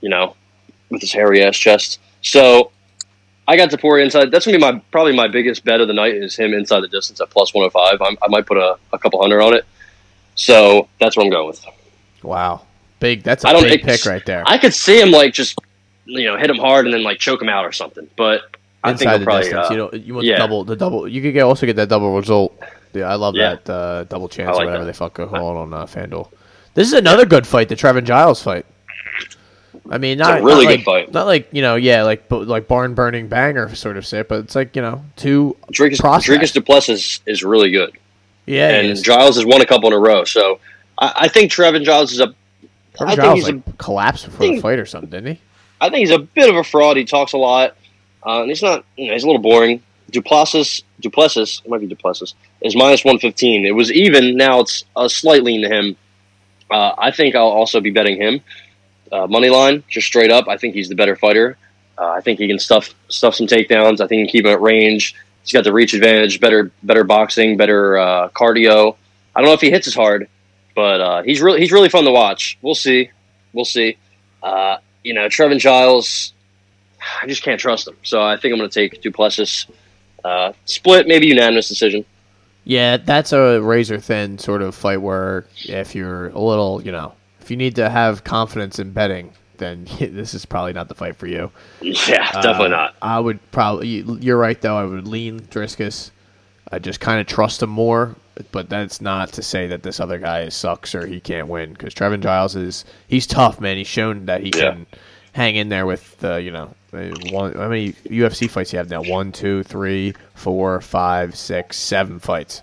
you 0.00 0.08
know, 0.08 0.34
with 0.88 1.02
his 1.02 1.12
hairy 1.12 1.44
ass 1.44 1.54
chest. 1.54 2.00
So 2.22 2.72
I 3.46 3.58
got 3.58 3.68
Topuria 3.68 4.02
inside. 4.02 4.30
That's 4.30 4.46
gonna 4.46 4.56
be 4.56 4.62
my 4.62 4.80
probably 4.90 5.14
my 5.14 5.28
biggest 5.28 5.62
bet 5.62 5.82
of 5.82 5.88
the 5.88 5.92
night 5.92 6.14
is 6.14 6.34
him 6.34 6.54
inside 6.54 6.80
the 6.80 6.88
distance 6.88 7.20
at 7.20 7.28
plus 7.28 7.52
one 7.52 7.64
hundred 7.64 7.72
five. 7.72 8.00
I'm, 8.00 8.16
I 8.22 8.28
might 8.28 8.46
put 8.46 8.56
a, 8.56 8.78
a 8.94 8.98
couple 8.98 9.20
hundred 9.20 9.42
on 9.42 9.52
it. 9.52 9.66
So 10.36 10.88
that's 11.00 11.18
what 11.18 11.24
I'm 11.24 11.30
going 11.30 11.48
with. 11.48 11.62
Wow. 12.22 12.62
Big. 12.98 13.24
That's 13.24 13.44
a 13.44 13.48
I 13.48 13.52
don't 13.52 13.64
big 13.64 13.82
pick 13.82 14.06
right 14.06 14.24
there. 14.24 14.42
I 14.46 14.56
could 14.56 14.72
see 14.72 14.98
him 14.98 15.10
like 15.10 15.34
just 15.34 15.58
you 16.06 16.24
know 16.24 16.38
hit 16.38 16.48
him 16.48 16.56
hard 16.56 16.86
and 16.86 16.94
then 16.94 17.02
like 17.02 17.18
choke 17.18 17.42
him 17.42 17.50
out 17.50 17.66
or 17.66 17.72
something, 17.72 18.08
but 18.16 18.56
Inside 18.84 19.18
the 19.18 19.24
probably 19.24 19.42
distance. 19.42 19.68
uh, 19.68 19.72
you 19.72 19.76
know, 19.78 19.92
you 19.92 20.14
want 20.14 20.26
yeah. 20.26 20.34
the 20.34 20.38
double. 20.38 20.64
The 20.64 20.76
double. 20.76 21.06
You 21.08 21.22
could 21.22 21.34
get, 21.34 21.42
also 21.42 21.66
get 21.66 21.76
that 21.76 21.88
double 21.88 22.14
result. 22.16 22.58
Yeah, 22.92 23.04
I 23.04 23.14
love 23.14 23.36
Yeah. 23.36 23.54
that 23.54 23.70
uh, 23.70 24.04
double 24.04 24.28
chance 24.28 24.48
I 24.56 24.62
or 24.62 24.66
whatever 24.66 24.84
that. 24.84 24.92
they 24.92 24.96
fuck 24.96 25.14
call 25.14 25.56
on 25.56 25.72
uh, 25.72 25.86
Fanduel. 25.86 26.30
This 26.74 26.88
is 26.88 26.94
another 26.94 27.26
good 27.26 27.46
fight, 27.46 27.68
the 27.68 27.76
Trevin 27.76 28.04
Giles 28.04 28.42
fight. 28.42 28.66
I 29.90 29.98
mean, 29.98 30.18
not 30.18 30.40
a 30.40 30.42
really 30.42 30.64
not 30.64 30.70
good 30.70 30.76
like, 30.78 30.84
fight. 30.84 31.12
Not 31.12 31.26
like 31.26 31.48
you 31.52 31.62
know, 31.62 31.76
yeah, 31.76 32.02
like 32.02 32.24
like 32.30 32.68
barn 32.68 32.94
burning 32.94 33.28
banger 33.28 33.74
sort 33.74 33.96
of 33.96 34.06
shit, 34.06 34.28
but 34.28 34.40
it's 34.40 34.54
like 34.54 34.76
you 34.76 34.82
know, 34.82 35.04
two. 35.16 35.56
Dricus 35.72 36.52
Du 36.52 36.60
Plessis 36.60 36.88
is 36.88 37.20
is 37.26 37.44
really 37.44 37.70
good. 37.70 37.96
yeah, 38.46 38.70
and 38.70 38.88
is. 38.88 39.02
Giles 39.02 39.36
has 39.36 39.44
won 39.44 39.60
a 39.60 39.66
couple 39.66 39.88
in 39.88 39.92
a 39.92 39.98
row. 39.98 40.24
So 40.24 40.60
I, 40.98 41.12
I 41.16 41.28
think 41.28 41.50
Trevin 41.50 41.84
Giles 41.84 42.12
is 42.12 42.20
a. 42.20 42.28
Trevin 42.28 42.34
I 43.00 43.06
think 43.06 43.20
Giles 43.20 43.38
he's 43.38 43.48
a, 43.48 43.62
collapsed 43.78 44.26
before 44.26 44.46
the 44.46 44.60
fight 44.60 44.78
or 44.78 44.86
something, 44.86 45.10
didn't 45.10 45.36
he? 45.36 45.40
I 45.80 45.88
think 45.88 46.00
he's 46.06 46.10
a 46.10 46.20
bit 46.20 46.48
of 46.48 46.56
a 46.56 46.62
fraud. 46.62 46.96
He 46.96 47.04
talks 47.04 47.32
a 47.32 47.38
lot, 47.38 47.76
uh, 48.26 48.42
and 48.42 48.48
he's 48.48 48.62
not. 48.62 48.84
You 48.96 49.08
know, 49.08 49.12
he's 49.12 49.24
a 49.24 49.26
little 49.26 49.42
boring. 49.42 49.82
Du 50.10 50.20
Plessis, 50.20 50.82
Duplessis, 51.00 51.62
might 51.66 51.80
be 51.80 51.86
Du 51.86 51.96
Plessis, 51.96 52.34
is 52.60 52.76
minus 52.76 53.04
one 53.04 53.18
fifteen. 53.18 53.64
It 53.64 53.74
was 53.74 53.90
even. 53.90 54.36
Now 54.36 54.60
it's 54.60 54.84
a 54.96 55.08
slight 55.08 55.42
lean 55.42 55.62
to 55.62 55.68
him. 55.68 55.96
Uh, 56.70 56.94
I 56.98 57.10
think 57.10 57.34
I'll 57.34 57.46
also 57.46 57.80
be 57.80 57.90
betting 57.90 58.20
him. 58.20 58.40
Uh, 59.10 59.26
money 59.26 59.50
line, 59.50 59.84
just 59.88 60.06
straight 60.06 60.30
up. 60.30 60.48
I 60.48 60.56
think 60.56 60.74
he's 60.74 60.88
the 60.88 60.94
better 60.94 61.16
fighter. 61.16 61.56
Uh, 61.98 62.10
I 62.10 62.20
think 62.22 62.38
he 62.38 62.48
can 62.48 62.58
stuff 62.58 62.94
stuff 63.08 63.34
some 63.34 63.46
takedowns. 63.46 64.00
I 64.00 64.06
think 64.06 64.20
he 64.20 64.24
can 64.24 64.32
keep 64.32 64.44
him 64.46 64.52
at 64.52 64.60
range. 64.60 65.14
He's 65.42 65.52
got 65.52 65.64
the 65.64 65.72
reach 65.72 65.92
advantage, 65.92 66.40
better 66.40 66.70
better 66.82 67.04
boxing, 67.04 67.56
better 67.56 67.98
uh, 67.98 68.28
cardio. 68.30 68.96
I 69.34 69.40
don't 69.40 69.48
know 69.48 69.54
if 69.54 69.60
he 69.60 69.70
hits 69.70 69.86
as 69.86 69.94
hard, 69.94 70.28
but 70.74 71.00
uh, 71.00 71.22
he's 71.22 71.40
really 71.42 71.60
he's 71.60 71.72
really 71.72 71.88
fun 71.88 72.04
to 72.04 72.10
watch. 72.10 72.58
We'll 72.62 72.74
see, 72.74 73.10
we'll 73.52 73.64
see. 73.64 73.98
Uh, 74.42 74.78
you 75.02 75.14
know, 75.14 75.26
Trevin 75.26 75.58
Giles, 75.58 76.32
I 77.22 77.26
just 77.26 77.42
can't 77.42 77.60
trust 77.60 77.88
him. 77.88 77.96
So 78.02 78.22
I 78.22 78.36
think 78.36 78.52
I'm 78.52 78.58
going 78.58 78.70
to 78.70 78.74
take 78.88 79.00
Du 79.02 79.10
Plessis. 79.10 79.66
Uh, 80.24 80.52
split, 80.66 81.08
maybe 81.08 81.26
unanimous 81.26 81.68
decision. 81.68 82.04
Yeah, 82.64 82.96
that's 82.96 83.32
a 83.32 83.60
razor 83.60 83.98
thin 83.98 84.38
sort 84.38 84.62
of 84.62 84.74
fight 84.74 84.98
where 84.98 85.46
if 85.64 85.96
you're 85.96 86.28
a 86.28 86.38
little, 86.38 86.80
you 86.82 86.92
know, 86.92 87.12
if 87.40 87.50
you 87.50 87.56
need 87.56 87.74
to 87.76 87.90
have 87.90 88.22
confidence 88.22 88.78
in 88.78 88.92
betting, 88.92 89.32
then 89.58 89.84
this 89.98 90.32
is 90.34 90.46
probably 90.46 90.72
not 90.72 90.88
the 90.88 90.94
fight 90.94 91.16
for 91.16 91.26
you. 91.26 91.50
Yeah, 91.80 92.30
definitely 92.40 92.66
Uh, 92.66 92.68
not. 92.68 92.94
I 93.02 93.18
would 93.18 93.40
probably. 93.50 93.88
You're 93.88 94.36
right, 94.38 94.60
though. 94.60 94.76
I 94.76 94.84
would 94.84 95.08
lean 95.08 95.40
Dricus. 95.40 96.12
I 96.70 96.78
just 96.78 97.00
kind 97.00 97.20
of 97.20 97.26
trust 97.26 97.60
him 97.62 97.70
more, 97.70 98.14
but 98.52 98.68
that's 98.70 99.00
not 99.00 99.32
to 99.32 99.42
say 99.42 99.66
that 99.66 99.82
this 99.82 99.98
other 99.98 100.18
guy 100.18 100.48
sucks 100.48 100.94
or 100.94 101.04
he 101.04 101.18
can't 101.20 101.48
win. 101.48 101.72
Because 101.72 101.92
Trevin 101.94 102.20
Giles 102.22 102.54
is 102.54 102.84
he's 103.08 103.26
tough, 103.26 103.60
man. 103.60 103.76
He's 103.76 103.88
shown 103.88 104.26
that 104.26 104.40
he 104.40 104.52
Yeah. 104.54 104.70
can 104.70 104.86
hang 105.32 105.56
in 105.56 105.68
there 105.68 105.86
with 105.86 106.18
the 106.18 106.36
you 106.42 106.50
know 106.50 106.74
uh, 106.92 107.08
one. 107.30 107.54
How 107.54 107.68
many 107.68 107.92
UFC 108.04 108.48
fights 108.48 108.72
you 108.72 108.78
have 108.78 108.90
now? 108.90 109.02
One, 109.02 109.32
two, 109.32 109.62
three, 109.62 110.14
four, 110.34 110.80
five, 110.80 111.34
six, 111.36 111.78
seven 111.78 112.18
fights. 112.18 112.62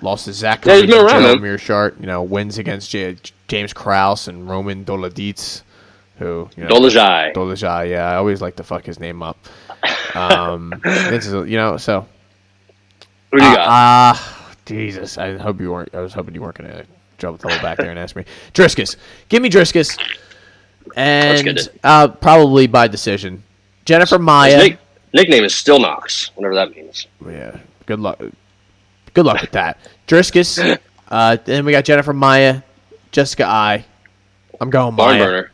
Lost 0.00 0.26
to 0.26 0.32
Zach 0.32 0.64
Yeah, 0.64 0.74
he's 0.76 0.82
been 0.82 0.90
Cummings 0.90 1.12
and 1.12 1.24
around, 1.24 1.38
Joe 1.38 1.42
man. 1.42 1.58
Mearshart. 1.58 2.00
You 2.00 2.06
know, 2.06 2.22
wins 2.22 2.58
against 2.58 2.90
J- 2.90 3.16
James 3.48 3.72
Krause 3.72 4.28
and 4.28 4.48
Roman 4.48 4.84
Doliditz, 4.84 5.62
who 6.18 6.48
you 6.56 6.64
know, 6.64 6.70
Dolajai. 6.70 7.34
Dolajai, 7.34 7.90
yeah, 7.90 8.08
I 8.08 8.14
always 8.16 8.40
like 8.40 8.56
to 8.56 8.62
fuck 8.62 8.84
his 8.84 9.00
name 9.00 9.22
up. 9.22 9.38
Um, 10.14 10.72
this 10.84 11.26
is, 11.26 11.32
you 11.48 11.56
know, 11.56 11.76
so 11.78 12.06
Who 13.32 13.38
do 13.38 13.44
you 13.44 13.54
got? 13.56 13.66
ah, 13.68 14.48
Jesus, 14.66 15.18
I 15.18 15.36
hope 15.36 15.60
you 15.60 15.72
weren't. 15.72 15.92
I 15.94 16.00
was 16.00 16.12
hoping 16.12 16.34
you 16.34 16.42
weren't 16.42 16.56
gonna 16.58 16.84
jump 17.18 17.40
the 17.40 17.48
whole 17.48 17.58
back 17.60 17.78
there 17.78 17.90
and 17.90 17.98
ask 17.98 18.14
me, 18.14 18.24
Dricus, 18.54 18.94
give 19.28 19.42
me 19.42 19.50
Dricus, 19.50 19.98
and 20.96 21.44
good. 21.44 21.68
uh, 21.84 22.08
probably 22.08 22.66
by 22.66 22.88
decision. 22.88 23.42
Jennifer 23.84 24.16
His 24.16 24.22
Maia, 24.24 24.56
nick, 24.58 24.78
nickname 25.12 25.44
is 25.44 25.52
Stillknocks, 25.52 26.30
whatever 26.34 26.54
that 26.56 26.74
means. 26.76 27.06
yeah, 27.26 27.58
good 27.86 28.00
luck. 28.00 28.20
Good 29.14 29.24
luck 29.26 29.40
with 29.40 29.52
that, 29.52 29.78
Dricus. 30.08 30.78
Uh, 31.10 31.38
then 31.42 31.64
we 31.64 31.72
got 31.72 31.86
Jennifer 31.86 32.12
Maia, 32.12 32.60
Jessica 33.12 33.46
Eye. 33.46 33.86
I'm 34.60 34.68
going 34.68 34.94
Barn 34.94 35.16
Maia. 35.18 35.24
burner. 35.24 35.50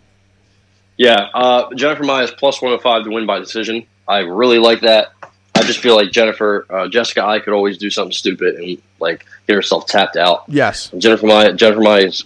Yeah, 0.96 1.28
uh, 1.32 1.72
Jennifer 1.76 2.02
Maia 2.02 2.24
is 2.24 2.32
plus 2.32 2.60
105 2.60 3.04
to 3.04 3.10
win 3.10 3.24
by 3.24 3.38
decision. 3.38 3.86
I 4.08 4.18
really 4.18 4.58
like 4.58 4.80
that. 4.80 5.12
I 5.54 5.62
just 5.62 5.78
feel 5.78 5.94
like 5.94 6.10
Jennifer, 6.10 6.66
uh, 6.68 6.88
Jessica 6.88 7.24
Eye 7.24 7.38
could 7.38 7.52
always 7.52 7.78
do 7.78 7.88
something 7.88 8.10
stupid 8.10 8.56
and 8.56 8.82
like 8.98 9.26
get 9.46 9.54
herself 9.54 9.86
tapped 9.86 10.16
out. 10.16 10.42
Yes, 10.48 10.90
Jennifer 10.98 11.24
Maia, 11.26 11.52
Jennifer 11.52 11.80
Maia's 11.80 12.24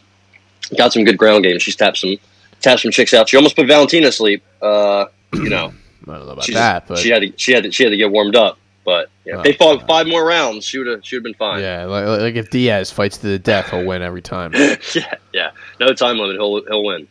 got 0.78 0.94
some 0.94 1.04
good 1.04 1.18
ground 1.18 1.44
game. 1.44 1.58
She's 1.58 1.76
tapped 1.76 1.98
some, 1.98 2.16
tapped 2.60 2.82
some 2.82 2.90
chicks 2.90 3.14
out. 3.14 3.28
She 3.28 3.36
almost 3.36 3.56
put 3.56 3.66
Valentina 3.66 4.08
asleep. 4.08 4.42
Uh, 4.62 5.06
you 5.34 5.48
know, 5.48 5.72
I 6.08 6.12
don't 6.12 6.26
know 6.26 6.32
about 6.32 6.44
she, 6.44 6.54
that, 6.54 6.80
just- 6.82 6.88
but 6.88 6.98
she 6.98 7.10
had 7.10 7.22
to, 7.22 7.32
she 7.36 7.52
had 7.52 7.62
to, 7.64 7.70
she 7.72 7.84
had 7.84 7.90
to 7.90 7.96
get 7.96 8.10
warmed 8.10 8.36
up. 8.36 8.58
But 8.84 9.10
you 9.26 9.32
know, 9.34 9.40
if 9.40 9.44
they 9.44 9.52
fought 9.52 9.86
five 9.86 10.06
more 10.06 10.24
rounds, 10.26 10.64
she 10.64 10.78
would 10.78 10.86
have, 10.86 11.04
she 11.04 11.16
would 11.16 11.20
have 11.20 11.24
been 11.24 11.34
fine. 11.34 11.60
yeah, 11.60 11.84
like, 11.84 12.06
like 12.06 12.34
if 12.36 12.48
Diaz 12.48 12.90
fights 12.90 13.18
to 13.18 13.26
the 13.26 13.38
death, 13.38 13.68
he'll 13.68 13.84
win 13.84 14.00
every 14.00 14.22
time. 14.22 14.52
yeah, 14.94 15.14
yeah. 15.34 15.50
No 15.78 15.92
time 15.92 16.16
limit. 16.16 16.36
He'll, 16.36 16.64
he'll 16.64 16.82
win. 16.84 17.06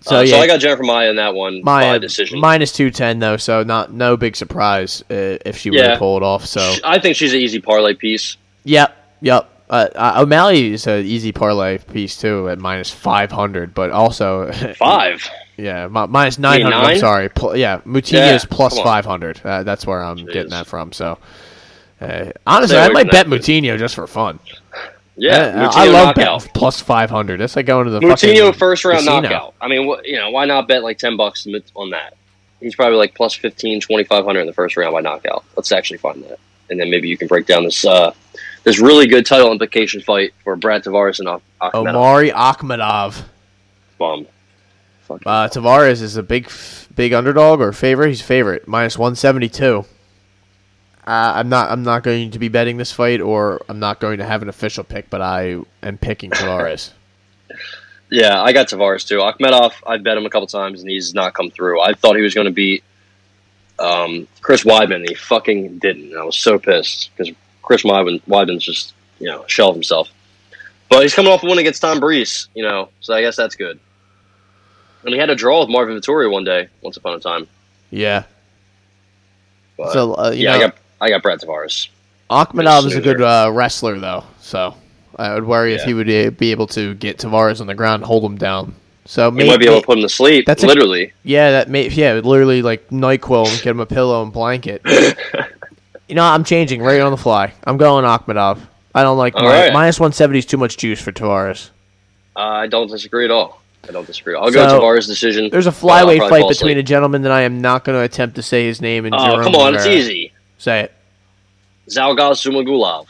So 0.00 0.18
Uh, 0.18 0.20
yeah, 0.20 0.32
so 0.36 0.40
I 0.40 0.46
got 0.46 0.60
Jennifer 0.60 0.82
Maia 0.82 1.08
in 1.08 1.16
that 1.16 1.34
one 1.34 1.62
Maia 1.64 1.94
by 1.94 1.98
decision. 1.98 2.38
minus 2.40 2.72
two 2.72 2.90
ten 2.90 3.18
though, 3.20 3.38
so 3.38 3.62
not 3.62 3.90
no 3.92 4.18
big 4.18 4.36
surprise 4.36 5.02
uh, 5.10 5.38
if 5.46 5.56
she 5.56 5.70
Yeah. 5.70 5.92
to 5.94 5.98
pull 5.98 6.18
it 6.18 6.22
off. 6.22 6.44
So 6.44 6.74
I 6.84 6.98
think 6.98 7.16
she's 7.16 7.32
an 7.32 7.40
easy 7.40 7.60
parlay 7.60 7.94
piece. 7.94 8.36
yep, 8.64 8.94
yep. 9.22 9.50
Uh, 9.70 9.88
uh, 9.94 10.14
O'Malley 10.22 10.72
is 10.72 10.86
an 10.86 11.04
easy 11.04 11.30
parlay 11.32 11.78
piece 11.78 12.16
too 12.16 12.48
at 12.48 12.58
minus 12.58 12.90
five 12.90 13.30
hundred, 13.30 13.74
but 13.74 13.90
also 13.90 14.50
Five. 14.78 15.28
yeah 15.56 15.86
mi- 15.88 16.06
minus 16.06 16.38
nine 16.38 16.62
hundred. 16.62 16.76
I'm 16.76 16.98
sorry, 16.98 17.28
Pl- 17.28 17.56
yeah, 17.56 17.78
Moutinho 17.86 18.34
is 18.34 18.44
plus 18.46 18.78
five 18.78 19.04
hundred. 19.04 19.40
Uh, 19.44 19.62
that's 19.64 19.86
where 19.86 20.02
I'm 20.02 20.24
getting 20.24 20.50
that 20.50 20.66
from. 20.66 20.92
So 20.92 21.18
uh, 22.00 22.30
honestly, 22.46 22.78
I 22.78 22.88
might 22.88 23.10
bet. 23.10 23.26
Moutinho 23.26 23.78
just 23.78 23.94
for 23.94 24.06
fun. 24.06 24.38
Yeah, 25.16 25.34
Uh, 25.36 25.68
Moutinho 25.68 25.74
I 25.76 25.84
love 25.86 26.16
knockout. 26.16 26.38
betting 26.40 26.52
plus 26.54 26.80
five 26.80 27.10
hundred. 27.10 27.40
That's 27.40 27.56
like 27.56 27.66
going 27.66 27.84
to 27.86 27.90
the 27.90 28.00
Moutinho 28.00 28.54
first 28.56 28.84
round 28.84 28.98
casino. 29.00 29.20
knockout. 29.20 29.54
I 29.60 29.68
mean, 29.68 29.86
wh- 29.86 30.00
you 30.06 30.16
know, 30.16 30.30
why 30.30 30.44
not 30.46 30.66
bet 30.68 30.82
like 30.82 30.96
ten 30.98 31.16
bucks 31.18 31.46
on 31.74 31.90
that? 31.90 32.14
He's 32.60 32.74
probably 32.74 32.96
like 32.96 33.14
plus 33.14 33.34
15, 33.34 33.80
2500 33.82 34.40
in 34.40 34.46
the 34.48 34.52
first 34.52 34.76
round 34.76 34.92
by 34.92 35.00
knockout. 35.00 35.44
Let's 35.56 35.70
actually 35.70 35.98
find 35.98 36.24
that, 36.24 36.40
and 36.70 36.80
then 36.80 36.90
maybe 36.90 37.06
you 37.08 37.16
can 37.16 37.28
break 37.28 37.46
down 37.46 37.62
this 37.64 37.84
uh, 37.84 38.12
this 38.68 38.80
really 38.80 39.06
good 39.06 39.24
title 39.24 39.50
implication 39.50 40.00
fight 40.02 40.34
for 40.44 40.54
Brad 40.54 40.84
Tavares 40.84 41.20
and 41.20 41.28
Akhmedov. 41.62 41.74
Omari 41.74 42.30
Akhmedov. 42.30 43.24
Bum. 43.98 44.26
Fuck. 45.02 45.22
Uh, 45.24 45.48
Tavares 45.48 46.02
is 46.02 46.16
a 46.18 46.22
big, 46.22 46.50
big 46.94 47.14
underdog 47.14 47.62
or 47.62 47.72
favorite. 47.72 48.08
He's 48.08 48.20
favorite 48.20 48.68
minus 48.68 48.98
one 48.98 49.16
seventy 49.16 49.48
two. 49.48 49.86
Uh, 51.06 51.32
I'm 51.36 51.48
not. 51.48 51.70
I'm 51.70 51.82
not 51.82 52.02
going 52.02 52.30
to 52.32 52.38
be 52.38 52.48
betting 52.48 52.76
this 52.76 52.92
fight, 52.92 53.22
or 53.22 53.62
I'm 53.70 53.78
not 53.78 54.00
going 54.00 54.18
to 54.18 54.26
have 54.26 54.42
an 54.42 54.50
official 54.50 54.84
pick. 54.84 55.08
But 55.08 55.22
I 55.22 55.60
am 55.82 55.96
picking 55.98 56.30
Tavares. 56.30 56.92
Yeah, 58.10 58.40
I 58.40 58.54
got 58.54 58.68
Tavares 58.68 59.06
too. 59.06 59.18
Akhmedov, 59.18 59.74
I've 59.86 60.02
bet 60.02 60.16
him 60.16 60.24
a 60.24 60.30
couple 60.30 60.46
times 60.46 60.80
and 60.80 60.88
he's 60.88 61.12
not 61.12 61.34
come 61.34 61.50
through. 61.50 61.82
I 61.82 61.92
thought 61.92 62.16
he 62.16 62.22
was 62.22 62.32
going 62.32 62.46
to 62.46 62.50
beat 62.50 62.82
um, 63.78 64.26
Chris 64.40 64.64
Weidman, 64.64 64.94
and 64.94 65.08
he 65.10 65.14
fucking 65.14 65.76
didn't. 65.76 66.16
I 66.16 66.24
was 66.24 66.36
so 66.36 66.58
pissed 66.58 67.10
because 67.14 67.34
Chris 67.68 67.82
Weidman, 67.82 68.20
Weidman's 68.22 68.64
just 68.64 68.94
you 69.20 69.26
know 69.26 69.42
a 69.44 69.48
shell 69.48 69.68
of 69.68 69.76
himself. 69.76 70.08
But 70.88 71.02
he's 71.02 71.14
coming 71.14 71.30
off 71.30 71.42
a 71.42 71.46
win 71.46 71.58
against 71.58 71.82
Tom 71.82 72.00
Breese, 72.00 72.48
you 72.54 72.62
know, 72.64 72.88
so 73.00 73.12
I 73.12 73.20
guess 73.20 73.36
that's 73.36 73.54
good. 73.54 73.78
And 75.04 75.12
he 75.12 75.20
had 75.20 75.28
a 75.28 75.34
draw 75.36 75.60
with 75.60 75.68
Marvin 75.68 75.94
Vettori 75.98 76.30
one 76.32 76.44
day, 76.44 76.68
once 76.80 76.96
upon 76.96 77.14
a 77.14 77.20
time. 77.20 77.46
yeah. 77.90 78.24
But, 79.76 79.92
So 79.92 80.14
uh, 80.14 80.30
you 80.30 80.44
yeah, 80.44 80.54
I 80.54 80.58
got 80.58 80.76
I 81.00 81.10
got 81.10 81.22
Brad 81.22 81.40
Tavares. 81.40 81.88
Akhmedov 82.30 82.86
is 82.86 82.96
a 82.96 83.00
good 83.02 83.20
uh, 83.20 83.50
wrestler, 83.52 83.98
though. 83.98 84.24
So 84.40 84.74
I 85.16 85.34
would 85.34 85.44
worry 85.44 85.74
if 85.74 85.82
he 85.82 85.92
would 85.94 86.08
uh, 86.10 86.30
be 86.30 86.50
able 86.50 86.66
to 86.68 86.94
get 86.94 87.18
Tavares 87.18 87.60
on 87.60 87.66
the 87.66 87.74
ground, 87.74 88.00
and 88.02 88.06
hold 88.06 88.24
him 88.24 88.38
down. 88.38 88.74
So 89.04 89.30
He 89.30 89.36
maybe, 89.38 89.48
might 89.50 89.60
be 89.60 89.66
able 89.66 89.80
to 89.80 89.86
put 89.86 89.98
him 89.98 90.02
to 90.02 90.08
sleep, 90.08 90.46
That's 90.46 90.62
a- 90.64 90.66
literally. 90.66 91.12
Yeah, 91.22 91.50
that 91.52 91.68
may 91.68 91.88
yeah, 91.88 92.14
literally 92.14 92.62
like 92.62 92.88
Nyquil 92.88 93.46
and 93.46 93.56
get 93.62 93.70
him 93.70 93.80
a 93.80 93.86
pillow 93.86 94.22
and 94.22 94.32
blanket. 94.32 94.82
you 96.08 96.14
know, 96.14 96.24
I'm 96.24 96.44
changing 96.44 96.82
right 96.82 97.00
on 97.00 97.10
the 97.10 97.16
fly. 97.16 97.52
I'm 97.64 97.76
going 97.76 98.04
Akhmedov. 98.04 98.60
I 98.94 99.02
don't 99.02 99.18
like 99.18 99.34
mi- 99.34 99.42
right. 99.42 99.72
minus 99.72 100.00
170 100.00 100.38
is 100.38 100.46
too 100.46 100.56
much 100.56 100.76
juice 100.76 101.00
for 101.00 101.12
Tavares. 101.12 101.70
I 102.34 102.66
don't 102.66 102.88
disagree 102.88 103.24
at 103.24 103.30
all. 103.30 103.60
I 103.88 103.92
don't 103.92 104.06
disagree. 104.06 104.34
I'll 104.34 104.50
go 104.50 104.66
So, 104.68 104.80
Tavares 104.80 105.06
decision. 105.06 105.50
There's 105.50 105.66
a 105.66 105.72
flyweight 105.72 106.28
fight 106.28 106.48
between 106.48 106.78
a 106.78 106.82
gentleman 106.82 107.22
that 107.22 107.32
I 107.32 107.42
am 107.42 107.60
not 107.60 107.84
going 107.84 107.96
to 107.98 108.02
attempt 108.02 108.36
to 108.36 108.42
say 108.42 108.66
his 108.66 108.80
name 108.80 109.04
and 109.04 109.14
Oh, 109.14 109.18
Jerome 109.24 109.42
come 109.44 109.54
on, 109.54 109.74
it's 109.74 109.86
easy. 109.86 110.32
Say 110.56 110.80
it. 110.80 110.94
Zhalgas 111.88 112.42
Zhumagulov, 112.42 113.06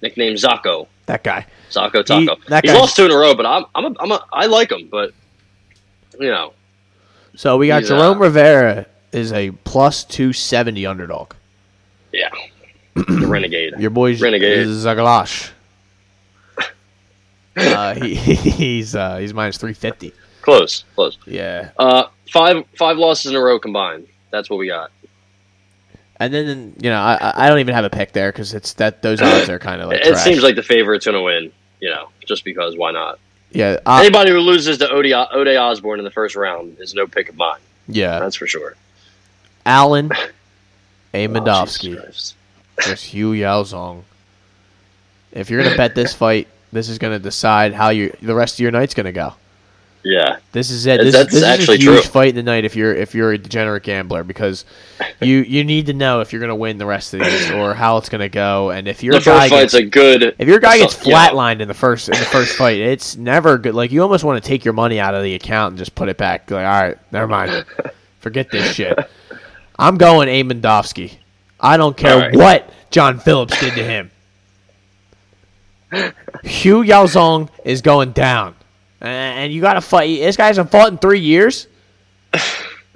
nicknamed 0.00 0.36
Zako. 0.36 0.86
That 1.06 1.24
guy. 1.24 1.46
Zako 1.70 2.04
Taco. 2.04 2.36
that 2.48 2.64
He's 2.64 2.74
lost 2.74 2.96
two 2.96 3.04
in 3.04 3.10
a 3.10 3.16
row, 3.16 3.34
but 3.34 3.46
I'm, 3.46 3.64
I'm, 3.74 3.84
a, 3.86 3.96
I'm 4.00 4.12
a, 4.12 4.24
I 4.32 4.46
like 4.46 4.70
him, 4.70 4.88
but 4.90 5.12
you 6.18 6.30
know, 6.30 6.52
So 7.36 7.56
we 7.56 7.66
got 7.66 7.84
Jerome 7.84 8.18
uh, 8.18 8.20
Rivera 8.20 8.86
is 9.12 9.32
a 9.32 9.50
plus 9.50 10.04
270 10.04 10.86
underdog. 10.86 11.34
Yeah, 12.12 12.30
the 12.94 13.26
renegade. 13.28 13.74
Your 13.78 13.90
boy's 13.90 14.20
Renegade. 14.20 14.66
Zagalash. 14.66 15.50
uh, 17.56 17.94
he, 17.94 18.14
he's 18.14 18.94
uh, 18.94 19.18
he's 19.18 19.34
minus 19.34 19.58
350. 19.58 20.12
Close, 20.42 20.84
close. 20.94 21.18
Yeah. 21.26 21.70
Uh, 21.78 22.04
five, 22.30 22.64
five 22.76 22.96
losses 22.96 23.30
in 23.32 23.36
a 23.36 23.40
row 23.40 23.58
combined. 23.58 24.06
That's 24.30 24.48
what 24.48 24.58
we 24.58 24.66
got. 24.68 24.90
And 26.18 26.32
then 26.34 26.74
you 26.80 26.90
know 26.90 26.98
I 27.00 27.32
I- 27.34 27.48
don't 27.48 27.60
even 27.60 27.74
have 27.74 27.84
a 27.84 27.90
pick 27.90 28.12
there 28.12 28.30
because 28.30 28.52
it's 28.54 28.74
that 28.74 29.00
those 29.02 29.22
odds 29.22 29.48
are 29.48 29.58
kind 29.58 29.80
of 29.80 29.88
like 29.88 30.00
it 30.00 30.08
trash. 30.10 30.22
seems 30.22 30.42
like 30.42 30.54
the 30.54 30.62
favorite's 30.62 31.06
to 31.06 31.20
win. 31.22 31.50
You 31.80 31.88
know, 31.90 32.10
just 32.26 32.44
because 32.44 32.76
why 32.76 32.92
not? 32.92 33.18
yeah 33.52 33.78
uh, 33.86 33.98
Anybody 34.02 34.30
who 34.30 34.38
loses 34.38 34.78
to 34.78 34.88
Ode, 34.90 35.06
Ode 35.12 35.48
Osborne 35.56 35.98
in 35.98 36.04
the 36.04 36.10
first 36.10 36.36
round 36.36 36.76
is 36.78 36.94
no 36.94 37.06
pick 37.06 37.28
of 37.30 37.36
mine. 37.36 37.58
yeah 37.88 38.18
That's 38.20 38.36
for 38.36 38.46
sure. 38.46 38.76
Alen 39.66 40.12
Oh, 41.12 41.18
Amedovski 41.18 41.94
Jesus 41.96 42.34
versus 42.76 43.04
Hu 43.12 43.32
Yaozong. 43.34 44.02
If 45.32 45.50
you're 45.50 45.62
gonna 45.62 45.76
bet 45.78 45.94
this 45.94 46.14
fight, 46.14 46.48
this 46.72 46.88
is 46.88 46.98
gonna 46.98 47.18
decide 47.18 47.72
how 47.74 47.90
you 47.90 48.14
the 48.22 48.34
rest 48.34 48.54
of 48.54 48.60
your 48.60 48.70
night's 48.70 48.94
gonna 48.94 49.12
go. 49.12 49.34
yeah, 50.02 50.38
This 50.52 50.70
is 50.70 50.86
it. 50.86 51.00
This, 51.02 51.12
that's 51.14 51.32
this 51.32 51.42
actually 51.44 51.78
is 51.78 51.86
a 51.86 51.90
huge 51.90 52.02
true. 52.04 52.10
fight 52.10 52.28
in 52.30 52.34
the 52.36 52.42
night 52.42 52.64
if 52.64 52.74
you're 52.74 52.94
if 52.94 53.14
you're 53.14 53.32
a 53.32 53.38
degenerate 53.38 53.82
gambler 53.82 54.24
because 54.24 54.64
you 55.20 55.38
you 55.38 55.62
need 55.64 55.86
to 55.86 55.92
know 55.92 56.20
if 56.20 56.32
you're 56.32 56.40
gonna 56.40 56.54
win 56.56 56.78
the 56.78 56.86
rest 56.86 57.12
of 57.12 57.20
these 57.20 57.50
or 57.50 57.74
how 57.74 57.96
it's 57.98 58.08
gonna 58.08 58.28
go 58.28 58.70
and 58.70 58.88
if 58.88 59.02
your 59.02 59.14
the 59.14 59.20
guy 59.20 59.48
gets, 59.48 59.74
a 59.74 59.82
good. 59.84 60.34
if 60.38 60.48
your 60.48 60.58
guy 60.60 60.78
gets 60.78 60.96
so- 60.96 61.10
yeah. 61.10 61.28
flatlined 61.28 61.60
in 61.60 61.68
the 61.68 61.74
first 61.74 62.08
in 62.08 62.18
the 62.18 62.24
first 62.24 62.56
fight, 62.56 62.78
it's 62.78 63.16
never 63.16 63.58
good. 63.58 63.74
Like 63.74 63.92
you 63.92 64.02
almost 64.02 64.24
want 64.24 64.42
to 64.42 64.48
take 64.48 64.64
your 64.64 64.74
money 64.74 64.98
out 64.98 65.14
of 65.14 65.22
the 65.22 65.34
account 65.34 65.72
and 65.72 65.78
just 65.78 65.94
put 65.94 66.08
it 66.08 66.16
back. 66.16 66.50
Like 66.50 66.64
all 66.64 66.82
right, 66.82 66.98
never 67.12 67.28
mind, 67.28 67.64
forget 68.20 68.50
this 68.50 68.72
shit. 68.74 68.98
I'm 69.80 69.96
going 69.96 70.28
Amedovski. 70.28 71.16
I 71.58 71.78
don't 71.78 71.96
care 71.96 72.18
right. 72.18 72.36
what 72.36 72.70
John 72.90 73.18
Phillips 73.18 73.58
did 73.58 73.74
to 73.74 73.82
him. 73.82 74.10
Hu 75.90 76.84
Yaozong 76.84 77.48
is 77.64 77.80
going 77.80 78.12
down, 78.12 78.54
and 79.00 79.50
you 79.52 79.62
got 79.62 79.74
to 79.74 79.80
fight. 79.80 80.20
This 80.20 80.36
guy 80.36 80.48
hasn't 80.48 80.70
fought 80.70 80.92
in 80.92 80.98
three 80.98 81.20
years. 81.20 81.66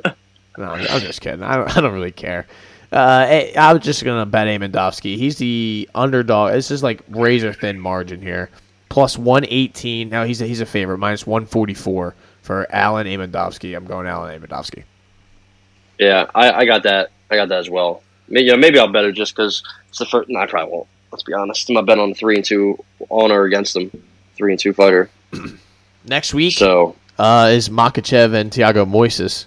no, 0.07 0.15
I'm 0.59 1.01
just 1.01 1.23
kidding. 1.23 1.43
I 1.43 1.57
don't. 1.57 1.77
I 1.77 1.81
don't 1.81 1.95
really 1.95 2.13
care. 2.13 2.47
Uh, 2.93 3.27
eh, 3.29 3.53
I 3.59 3.73
was 3.73 3.83
just 3.83 4.05
gonna 4.05 4.27
bet 4.27 4.47
Amedovski. 4.47 5.17
He's 5.17 5.39
the 5.39 5.89
underdog. 5.95 6.53
This 6.53 6.71
is 6.71 6.83
like 6.83 7.03
razor 7.09 7.53
thin 7.55 7.81
margin 7.81 8.21
here. 8.21 8.51
Plus 8.91 9.19
one 9.19 9.45
eighteen. 9.49 10.11
Now 10.11 10.25
he's 10.25 10.43
a, 10.43 10.47
he's 10.47 10.61
a 10.61 10.67
favorite. 10.67 10.99
Minus 10.99 11.27
one 11.27 11.47
forty 11.47 11.75
four 11.75 12.15
for 12.43 12.67
Alen 12.73 13.07
Amedovski. 13.07 13.75
I'm 13.75 13.87
going 13.87 14.07
Alen 14.07 14.39
Amedovski. 14.39 14.85
Yeah, 15.99 16.31
I, 16.35 16.51
I 16.53 16.65
got 16.65 16.83
that. 16.85 17.11
I 17.31 17.37
got 17.37 17.49
that 17.49 17.59
as 17.61 17.71
well. 17.71 18.03
Maybe, 18.29 18.47
you 18.47 18.53
know, 18.53 18.59
maybe 18.59 18.79
I'll 18.79 18.89
bet 18.91 19.05
it 19.05 19.13
just 19.13 19.35
because 19.35 19.63
it's 19.89 19.99
the 19.99 20.07
first. 20.07 20.29
No, 20.29 20.41
I 20.41 20.47
probably 20.47 20.73
won't. 20.73 20.89
Let's 21.13 21.23
be 21.23 21.33
honest. 21.33 21.69
I'm 21.69 21.75
not 21.75 21.87
betting 21.87 22.03
on 22.03 22.09
the 22.11 22.15
three 22.15 22.37
and 22.37 22.45
two 22.45 22.83
on 23.09 23.31
or 23.31 23.45
against 23.45 23.75
them. 23.75 23.91
Three 24.37 24.53
and 24.53 24.59
two 24.59 24.73
fighter. 24.73 25.11
Next 26.05 26.35
week 26.35 26.55
So 26.59 26.97
uh, 27.19 27.51
is 27.53 27.69
Makhachev 27.69 28.35
and 28.35 28.53
Tiago 28.53 28.85
Moises. 28.85 29.47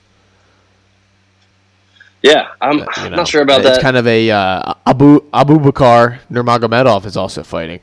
yeah, 2.24 2.48
I'm, 2.62 2.80
You 2.80 2.86
know, 3.10 3.18
not 3.18 3.28
sure 3.28 3.42
about 3.42 3.60
it's 3.60 3.66
that. 3.70 3.74
It's 3.76 3.84
kind 3.84 3.98
of 3.98 4.08
a 4.08 4.32
uh, 4.32 4.74
Abu 4.86 5.22
Abu 5.34 5.60
Bakar 5.60 6.20
Nurmagomedov 6.32 7.06
is 7.06 7.16
also 7.18 7.44
fighting. 7.44 7.80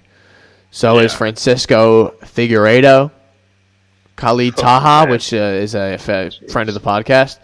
So 0.70 0.98
is 0.98 1.14
Francisco 1.14 2.10
Figueiredo, 2.22 3.12
Khalid 4.16 4.56
Taha, 4.56 5.04
man. 5.04 5.10
which 5.12 5.32
uh, 5.32 5.36
is 5.36 5.74
a 5.76 5.98
friend 5.98 6.68
of 6.68 6.74
the 6.74 6.80
podcast. 6.80 7.38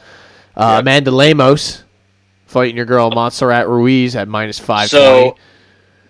Uh, 0.57 0.75
Yep. 0.77 0.81
Amanda 0.83 1.11
Lemos 1.11 1.85
fighting 2.47 2.77
your 2.77 2.87
girl 2.87 3.11
Montserrat 3.11 3.69
Ruiz 3.69 4.17
at 4.17 4.29
minus 4.29 4.59
five 4.59 4.89
so 4.89 5.37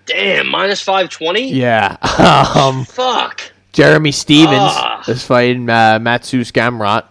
damn, 0.07 0.49
minus 0.49 0.81
five 0.81 1.09
twenty. 1.11 1.53
Yeah. 1.53 1.97
um, 2.57 2.85
Fuck. 2.85 3.53
Jeremy 3.73 4.11
Stephens 4.13 4.59
Ah. 4.59 5.03
is 5.09 5.25
fighting 5.25 5.69
uh, 5.69 5.99
Mateusz 6.01 6.51
Gamrot. 6.53 7.05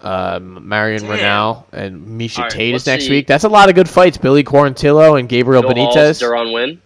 Um, 0.00 0.68
Marion 0.68 1.02
Damn. 1.02 1.18
Reneau 1.18 1.64
and 1.72 2.06
Misha 2.18 2.42
right, 2.42 2.50
Tate 2.50 2.74
is 2.74 2.86
next 2.86 3.04
see. 3.04 3.10
week. 3.10 3.26
That's 3.26 3.44
a 3.44 3.48
lot 3.48 3.68
of 3.68 3.74
good 3.74 3.88
fights. 3.88 4.16
Billy 4.16 4.44
Quarantillo 4.44 5.18
and 5.18 5.28
Gabriel 5.28 5.62
Bill 5.62 5.92
They're 5.92 6.36
on 6.36 6.52
win. 6.52 6.80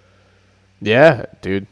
Yeah, 0.81 1.27
dude. 1.43 1.67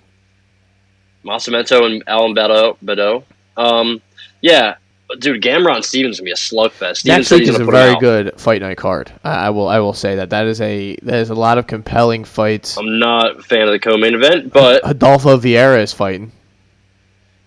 Masamento 1.25 1.85
and 1.85 2.03
Alan 2.07 2.35
Bedo. 2.35 2.77
Bedo. 2.85 3.25
Um, 3.57 4.01
yeah, 4.41 4.77
dude, 5.19 5.43
Gamrot 5.43 5.77
and 5.77 5.85
Stephens 5.85 6.19
gonna 6.19 6.27
be 6.27 6.33
a 6.33 6.35
slugfest. 6.35 6.99
Stephens 6.99 7.05
Next 7.05 7.31
week 7.31 7.49
is 7.49 7.59
a 7.59 7.65
very 7.65 7.99
good 7.99 8.39
fight 8.41 8.63
night 8.63 8.77
card. 8.77 9.13
I, 9.25 9.51
will. 9.51 9.69
I 9.69 9.81
will 9.81 9.95
say 9.95 10.17
that 10.17 10.31
that 10.31 10.47
is 10.47 10.61
a 10.61 10.97
there's 11.03 11.31
a 11.31 11.35
lot 11.35 11.59
of 11.59 11.67
compelling 11.67 12.25
fights. 12.25 12.79
I'm 12.79 12.99
not 12.99 13.39
a 13.39 13.43
fan 13.43 13.63
of 13.63 13.73
the 13.73 13.79
co-main 13.79 14.15
event, 14.15 14.53
but 14.53 14.83
Adolfo 14.85 15.39
Vieira 15.39 15.83
is 15.83 15.93
fighting. 15.93 16.33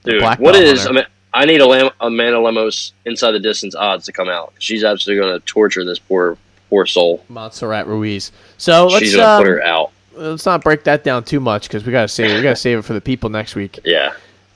dude, 0.03 0.22
what 0.39 0.55
is? 0.55 0.86
I 0.88 0.91
mean, 0.91 1.05
I 1.34 1.45
need 1.45 1.61
a 1.61 1.68
Lam- 1.68 1.91
Amanda 1.99 2.39
Lemos 2.39 2.93
inside 3.05 3.32
the 3.32 3.39
distance 3.39 3.76
odds 3.76 4.05
to 4.05 4.11
come 4.11 4.30
out. 4.30 4.53
She's 4.59 4.84
absolutely 4.84 5.24
gonna 5.24 5.39
torture 5.41 5.84
this 5.84 5.99
poor 5.99 6.38
poor 6.70 6.86
soul. 6.86 7.24
Montserrat 7.30 7.88
Ruiz. 7.88 8.32
So 8.57 8.88
let's 8.88 9.05
She's 9.05 9.16
gonna 9.16 9.28
um, 9.28 9.43
put 9.43 9.47
her 9.47 9.64
out. 9.64 9.91
let's 10.14 10.45
not 10.45 10.64
break 10.64 10.84
that 10.84 11.03
down 11.03 11.24
too 11.24 11.39
much 11.39 11.68
because 11.68 11.86
we 11.86 11.91
gotta 11.91 12.07
save 12.07 12.32
it. 12.32 12.36
We 12.36 12.41
gotta 12.41 12.55
save 12.55 12.80
it 12.80 12.82
for 12.84 12.93
the 12.93 13.01
people 13.01 13.30
next 13.30 13.55
week. 13.55 13.80
Yeah. 13.84 14.14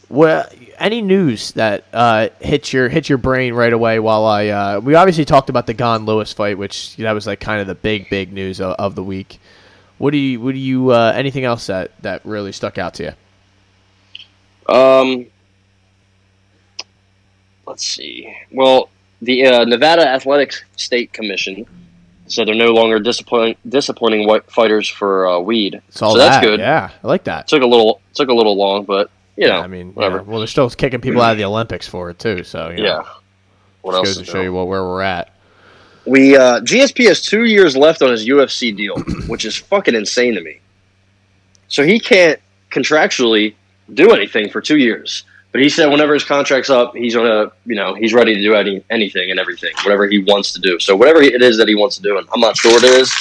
Well, 0.10 0.48
any 0.78 1.02
news 1.02 1.52
that 1.54 1.84
uh, 1.92 2.30
hit 2.40 2.72
your 2.72 2.88
hit 2.88 3.10
your 3.10 3.18
brain 3.18 3.54
right 3.54 3.74
away? 3.74 4.00
While 4.00 4.26
I 4.26 4.48
uh, 4.48 4.80
we 4.80 4.96
obviously 4.96 5.26
talked 5.26 5.50
about 5.50 5.68
the 5.68 5.74
Gane 5.74 6.06
Lewis 6.06 6.32
fight, 6.32 6.58
which 6.58 6.96
that 6.98 7.12
was 7.12 7.28
like 7.28 7.40
kind 7.40 7.60
of 7.60 7.68
the 7.68 7.76
big 7.76 8.10
big 8.10 8.32
news 8.32 8.62
of, 8.62 8.76
of 8.76 8.96
the 8.96 9.04
week. 9.04 9.40
What 9.98 10.12
do 10.12 10.18
you 10.18 10.40
what 10.40 10.54
do 10.54 10.60
you 10.60 10.92
uh, 10.92 11.12
anything 11.16 11.44
else 11.44 11.68
that 11.68 11.92
that 12.04 12.26
really 12.26 12.52
stuck 12.52 12.78
out 12.78 12.94
to 12.96 13.04
you? 13.04 14.74
Um, 14.74 15.26
let's 17.66 17.86
see. 17.86 18.34
Well, 18.52 18.90
the 19.22 19.46
uh, 19.46 19.66
Nevada 19.66 20.08
Athletics 20.08 20.64
State 20.76 21.14
Commission 21.14 21.66
said 22.28 22.48
they're 22.48 22.56
no 22.56 22.74
longer 22.74 23.00
discipline, 23.00 23.56
disciplining 23.68 24.28
white 24.28 24.50
fighters 24.52 24.88
for 24.88 25.28
uh, 25.28 25.40
weed. 25.40 25.82
So 25.90 26.14
that. 26.14 26.18
that's 26.18 26.46
good. 26.46 26.60
Yeah, 26.60 26.92
I 27.04 27.08
like 27.08 27.24
that. 27.26 27.48
Took 27.48 27.64
a 27.64 27.68
little 27.68 28.02
took 28.14 28.30
a 28.30 28.34
little 28.34 28.56
long, 28.58 28.84
but 28.84 29.10
you 29.38 29.48
know, 29.48 29.60
I 29.60 29.68
mean, 29.68 29.94
whatever. 29.94 30.18
yeah, 30.18 30.24
well, 30.24 30.40
they're 30.40 30.48
still 30.48 30.70
kicking 30.70 31.00
people 31.00 31.22
out 31.22 31.32
of 31.32 31.38
the 31.38 31.46
Olympics 31.46 31.88
for 31.88 32.10
it 32.10 32.20
too. 32.20 32.44
So 32.44 32.70
you 32.70 32.78
know, 32.78 32.84
yeah. 32.84 33.04
What 33.82 33.92
just 33.92 33.98
else? 33.98 34.18
goes 34.18 34.26
to 34.26 34.32
show 34.32 34.42
you 34.42 34.52
what 34.52 34.68
where 34.68 34.84
we're 34.84 35.02
at. 35.02 35.34
We 36.06 36.36
uh, 36.36 36.62
GSP 36.62 37.08
has 37.08 37.22
two 37.22 37.46
years 37.46 37.78
left 37.78 38.02
on 38.02 38.10
his 38.10 38.28
UFC 38.28 38.76
deal, 38.76 38.98
which 39.28 39.46
is 39.46 39.56
fucking 39.56 39.96
insane 39.96 40.34
to 40.36 40.42
me. 40.42 40.60
So 41.68 41.84
he 41.84 42.00
can't 42.00 42.40
contractually 42.72 43.54
do 43.94 44.12
anything 44.12 44.50
for 44.50 44.62
two 44.62 44.78
years. 44.78 45.24
But 45.52 45.62
he 45.62 45.70
said 45.70 45.90
whenever 45.90 46.14
his 46.14 46.24
contract's 46.24 46.70
up, 46.70 46.96
he's 46.96 47.16
gonna, 47.16 47.52
you 47.66 47.76
know, 47.76 47.94
he's 47.94 48.14
ready 48.14 48.36
to 48.36 48.42
do 48.42 48.54
any 48.54 48.84
anything 48.90 49.32
and 49.32 49.40
everything, 49.40 49.74
whatever 49.84 50.08
he 50.08 50.20
wants 50.20 50.52
to 50.54 50.62
do. 50.62 50.80
So 50.80 50.96
whatever 50.96 51.22
it 51.22 51.42
is 51.42 51.58
that 51.58 51.68
he 51.68 51.76
wants 51.76 51.96
to 51.98 52.02
do, 52.02 52.18
and 52.18 52.28
I'm 52.34 52.42
not 52.42 52.58
sure 52.58 52.72
what 52.72 52.84
it 52.84 53.02
is, 53.02 53.14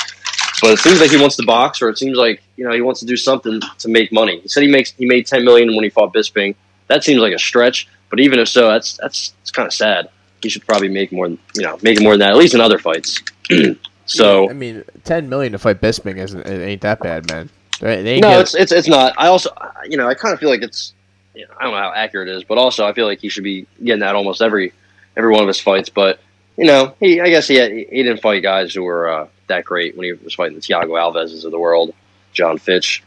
but 0.60 0.72
it 0.72 0.78
seems 0.78 1.00
like 1.00 1.10
he 1.10 1.18
wants 1.18 1.36
to 1.36 1.44
box, 1.44 1.82
or 1.82 1.88
it 1.88 1.98
seems 1.98 2.16
like 2.16 2.42
you 2.56 2.64
know 2.64 2.72
he 2.72 2.80
wants 2.80 3.00
to 3.00 3.06
do 3.06 3.16
something 3.16 3.60
to 3.78 3.88
make 3.88 4.12
money. 4.12 4.40
He 4.40 4.48
said 4.48 4.62
he 4.62 4.70
makes 4.70 4.92
he 4.92 5.06
made 5.06 5.26
10 5.26 5.44
million 5.44 5.74
when 5.74 5.84
he 5.84 5.90
fought 5.90 6.12
Bisping. 6.12 6.54
That 6.88 7.04
seems 7.04 7.20
like 7.20 7.32
a 7.32 7.38
stretch, 7.38 7.88
but 8.10 8.20
even 8.20 8.38
if 8.38 8.48
so, 8.48 8.68
that's 8.68 8.96
that's 8.96 9.34
it's 9.42 9.50
kind 9.50 9.66
of 9.66 9.72
sad. 9.72 10.08
He 10.42 10.48
should 10.48 10.66
probably 10.66 10.88
make 10.88 11.12
more, 11.12 11.28
than 11.28 11.38
you 11.54 11.62
know, 11.62 11.78
make 11.82 12.00
more 12.00 12.12
than 12.12 12.20
that, 12.20 12.30
at 12.30 12.36
least 12.36 12.54
in 12.54 12.60
other 12.60 12.78
fights. 12.78 13.20
so 14.06 14.48
I 14.48 14.52
mean, 14.52 14.84
ten 15.04 15.28
million 15.28 15.52
to 15.52 15.58
fight 15.58 15.80
Bisping 15.80 16.18
isn't 16.18 16.46
it 16.46 16.64
ain't 16.64 16.82
that 16.82 17.00
bad, 17.00 17.28
man. 17.30 17.50
Ain't 17.82 18.22
no, 18.22 18.40
it's 18.40 18.54
it's 18.54 18.72
it's 18.72 18.88
not. 18.88 19.14
I 19.18 19.26
also, 19.26 19.50
you 19.88 19.96
know, 19.96 20.08
I 20.08 20.14
kind 20.14 20.32
of 20.32 20.40
feel 20.40 20.48
like 20.48 20.62
it's. 20.62 20.92
You 21.34 21.42
know, 21.42 21.52
I 21.60 21.64
don't 21.64 21.72
know 21.72 21.80
how 21.80 21.92
accurate 21.92 22.28
it 22.28 22.36
is, 22.36 22.44
but 22.44 22.56
also 22.56 22.86
I 22.86 22.94
feel 22.94 23.04
like 23.04 23.20
he 23.20 23.28
should 23.28 23.44
be 23.44 23.66
getting 23.84 24.00
that 24.00 24.14
almost 24.14 24.40
every 24.40 24.72
every 25.18 25.30
one 25.30 25.42
of 25.42 25.48
his 25.48 25.60
fights. 25.60 25.90
But 25.90 26.18
you 26.56 26.64
know, 26.64 26.94
he 26.98 27.20
I 27.20 27.28
guess 27.28 27.46
he 27.46 27.56
had, 27.56 27.70
he 27.72 27.84
didn't 27.84 28.22
fight 28.22 28.42
guys 28.42 28.74
who 28.74 28.82
were 28.84 29.06
uh, 29.06 29.28
that 29.48 29.64
great 29.64 29.96
when 29.96 30.04
he 30.04 30.12
was 30.12 30.34
fighting 30.34 30.56
the 30.56 30.60
Thiago 30.60 30.98
Alves's 30.98 31.44
of 31.44 31.52
the 31.52 31.58
world, 31.58 31.94
John 32.32 32.58
Fitch. 32.58 33.02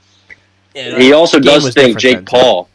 He 0.73 1.13
also 1.13 1.39
does 1.39 1.73
think 1.73 1.97
Jake 1.97 2.17
then. 2.17 2.25
Paul. 2.25 2.69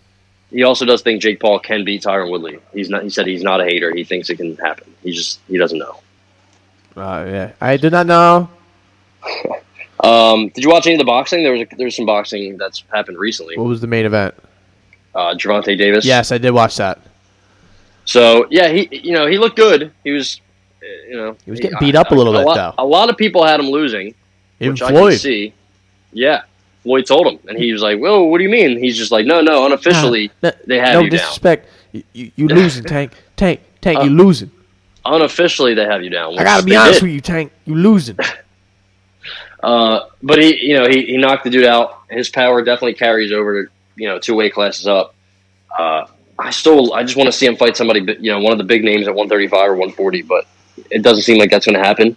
He 0.51 0.63
also 0.63 0.85
does 0.85 1.03
think 1.03 1.23
Jake 1.23 1.41
Paul 1.41 1.59
can 1.59 1.85
beat 1.85 2.03
Tyron 2.03 2.31
Woodley. 2.31 2.61
He's 2.73 2.89
not. 2.89 3.03
He 3.03 3.11
said 3.11 3.27
he's 3.27 3.43
not 3.43 3.61
a 3.61 3.65
hater. 3.65 3.95
He 3.95 4.05
thinks 4.05 4.31
it 4.31 4.37
can 4.37 4.57
happen. 4.57 4.93
He 5.03 5.13
just 5.13 5.41
he 5.49 5.59
doesn't 5.59 5.79
know. 5.79 6.01
Uh, 6.97 7.25
yeah, 7.27 7.53
I 7.61 7.77
do 7.77 7.91
not 7.91 8.07
know. 8.07 8.49
Um, 10.05 10.49
did 10.49 10.63
you 10.65 10.71
watch 10.71 10.87
any 10.87 10.97
of 10.97 10.99
the 10.99 11.05
boxing? 11.05 11.43
There 11.43 11.53
was 11.53 11.63
a, 11.63 11.77
there 11.77 11.87
was 11.87 11.97
some 11.97 12.05
boxing 12.05 12.59
that's 12.59 12.85
happened 12.93 13.17
recently. 13.17 13.57
What 13.57 13.67
was 13.67 13.81
the 13.81 13.87
main 13.87 14.05
event? 14.05 14.35
Uh, 15.15 15.35
Gervonta 15.35 15.79
Davis. 15.79 16.05
Yes, 16.05 16.31
I 16.31 16.39
did 16.39 16.51
watch 16.51 16.77
that. 16.77 17.01
So 18.05 18.47
yeah, 18.51 18.69
he 18.69 18.89
you 18.91 19.13
know 19.13 19.27
he 19.27 19.39
looked 19.39 19.57
good. 19.57 19.93
He 20.03 20.11
was, 20.11 20.41
you 21.09 21.17
know, 21.17 21.37
He 21.45 21.51
was 21.51 21.61
getting 21.61 21.79
beat 21.79 21.95
up 21.95 22.11
a 22.11 22.15
little 22.15 22.33
bit, 22.33 22.45
lot, 22.45 22.55
though. 22.55 22.75
A 22.83 22.87
lot 22.87 23.11
of 23.11 23.17
people 23.17 23.45
had 23.45 23.61
him 23.61 23.67
losing, 23.71 24.15
Even 24.61 24.73
which 24.75 24.83
I 24.83 24.87
can 24.89 24.97
Floyd. 24.97 25.21
see. 25.21 25.53
Yeah, 26.13 26.43
Floyd 26.83 27.07
told 27.07 27.27
him, 27.27 27.39
and 27.49 27.59
he 27.59 27.73
was 27.73 27.83
like, 27.83 27.99
"Well, 28.01 28.27
what 28.29 28.39
do 28.39 28.45
you 28.45 28.51
mean?" 28.51 28.79
He's 28.79 28.97
just 28.97 29.11
like, 29.11 29.27
"No, 29.27 29.41
no, 29.41 29.67
unofficially, 29.67 30.31
Nah, 30.43 30.51
nah, 30.51 30.57
they 30.67 30.79
have 30.79 30.95
no 30.95 31.01
you 31.01 31.11
down. 31.11 31.19
disrespect. 31.19 31.69
You, 31.93 32.03
you, 32.13 32.33
you 32.37 32.49
losing, 32.49 32.85
Tank. 32.85 33.13
Tank, 33.37 33.61
Tank, 33.81 34.03
you 34.05 34.11
losing. 34.11 34.51
Unofficially, 35.05 35.75
they 35.75 35.85
have 35.85 36.03
you 36.05 36.11
down." 36.11 36.39
I 36.39 36.45
gotta 36.45 36.65
be 36.65 36.77
honest 36.77 37.03
with 37.03 37.11
you, 37.13 37.21
Tank. 37.21 37.53
You 37.65 37.75
losing. 37.75 38.17
Uh, 39.63 40.09
but 40.23 40.43
he, 40.43 40.63
you 40.69 40.77
know, 40.77 40.87
he, 40.87 41.07
he 41.07 41.17
knocked 41.17 41.45
the 41.45 41.49
dude 41.49 41.65
out. 41.65 42.03
His 42.11 42.29
power 42.29 42.63
definitely 42.63 42.93
carries 42.95 43.33
over 43.33 43.65
to 43.65 43.71
you 43.97 44.09
know 44.09 44.19
two 44.19 44.35
weight 44.35 44.53
classes 44.53 44.87
up. 44.87 45.15
Uh, 45.79 46.07
I 46.39 46.51
still, 46.51 46.93
I 46.93 47.03
just 47.03 47.17
want 47.17 47.29
to 47.29 47.33
see 47.33 47.47
him 47.47 47.57
fight 47.57 47.75
somebody, 47.77 48.01
you 48.21 48.31
know, 48.31 48.41
one 48.41 48.53
of 48.53 48.59
the 48.59 48.65
big 48.65 48.85
names 48.85 49.07
at 49.09 49.15
135 49.15 49.71
or 49.71 49.73
140. 49.73 50.23
But 50.23 50.47
it 50.91 51.03
doesn't 51.03 51.23
seem 51.23 51.39
like 51.39 51.51
that's 51.51 51.67
going 51.67 51.79
to 51.79 51.85
happen. 51.85 52.17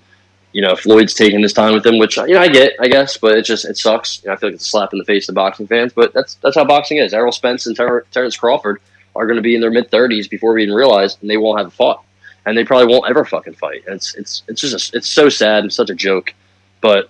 You 0.53 0.61
know, 0.61 0.75
Floyd's 0.75 1.13
taking 1.13 1.41
his 1.41 1.53
time 1.53 1.73
with 1.73 1.85
him, 1.85 1.99
which 1.99 2.17
you 2.17 2.33
know 2.33 2.39
I 2.39 2.47
get, 2.47 2.73
I 2.79 2.87
guess, 2.87 3.17
but 3.17 3.37
it 3.37 3.43
just 3.43 3.65
it 3.65 3.77
sucks. 3.77 4.23
You 4.23 4.29
know, 4.29 4.33
I 4.33 4.37
feel 4.37 4.49
like 4.49 4.55
it's 4.55 4.65
a 4.65 4.69
slap 4.69 4.93
in 4.93 4.99
the 4.99 5.05
face 5.05 5.27
to 5.27 5.33
boxing 5.33 5.67
fans, 5.67 5.93
but 5.93 6.13
that's 6.13 6.35
that's 6.35 6.55
how 6.55 6.65
boxing 6.65 6.97
is. 6.97 7.13
Errol 7.13 7.31
Spence 7.31 7.67
and 7.67 7.75
Ter- 7.75 8.05
Terrence 8.11 8.37
Crawford 8.37 8.81
are 9.15 9.25
going 9.25 9.35
to 9.35 9.41
be 9.41 9.55
in 9.55 9.61
their 9.61 9.71
mid 9.71 9.91
30s 9.91 10.29
before 10.29 10.53
we 10.53 10.63
even 10.63 10.73
realize, 10.73 11.17
and 11.21 11.29
they 11.29 11.37
won't 11.37 11.59
have 11.59 11.73
fought, 11.73 12.03
and 12.45 12.57
they 12.57 12.63
probably 12.63 12.87
won't 12.87 13.09
ever 13.09 13.25
fucking 13.25 13.53
fight. 13.55 13.83
And 13.85 13.95
it's 13.95 14.15
it's 14.15 14.43
it's 14.47 14.61
just 14.61 14.93
a, 14.93 14.97
it's 14.97 15.09
so 15.09 15.29
sad 15.29 15.63
and 15.63 15.71
such 15.71 15.89
a 15.89 15.95
joke, 15.95 16.33
but 16.81 17.09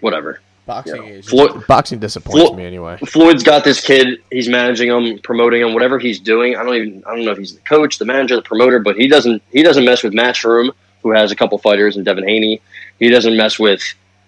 whatever. 0.00 0.40
Boxing 0.68 1.02
Yeah. 1.02 1.08
is 1.14 1.26
Floyd- 1.28 1.66
boxing 1.66 1.98
disappoints 1.98 2.52
me 2.52 2.64
anyway. 2.66 2.98
Floyd's 3.06 3.42
got 3.42 3.64
this 3.64 3.80
kid. 3.80 4.18
He's 4.30 4.48
managing 4.50 4.90
him, 4.90 5.18
promoting 5.24 5.62
him, 5.62 5.72
whatever 5.72 5.98
he's 5.98 6.20
doing. 6.20 6.56
I 6.56 6.62
don't 6.62 6.74
even. 6.74 7.02
I 7.06 7.16
don't 7.16 7.24
know 7.24 7.30
if 7.32 7.38
he's 7.38 7.54
the 7.54 7.60
coach, 7.62 7.98
the 7.98 8.04
manager, 8.04 8.36
the 8.36 8.42
promoter, 8.42 8.78
but 8.78 8.94
he 8.96 9.08
doesn't. 9.08 9.42
He 9.50 9.62
doesn't 9.62 9.86
mess 9.86 10.02
with 10.02 10.12
Matchroom, 10.12 10.70
who 11.02 11.10
has 11.12 11.32
a 11.32 11.36
couple 11.36 11.56
fighters, 11.56 11.96
and 11.96 12.04
Devin 12.04 12.28
Haney. 12.28 12.60
He 12.98 13.08
doesn't 13.08 13.34
mess 13.34 13.58
with. 13.58 13.80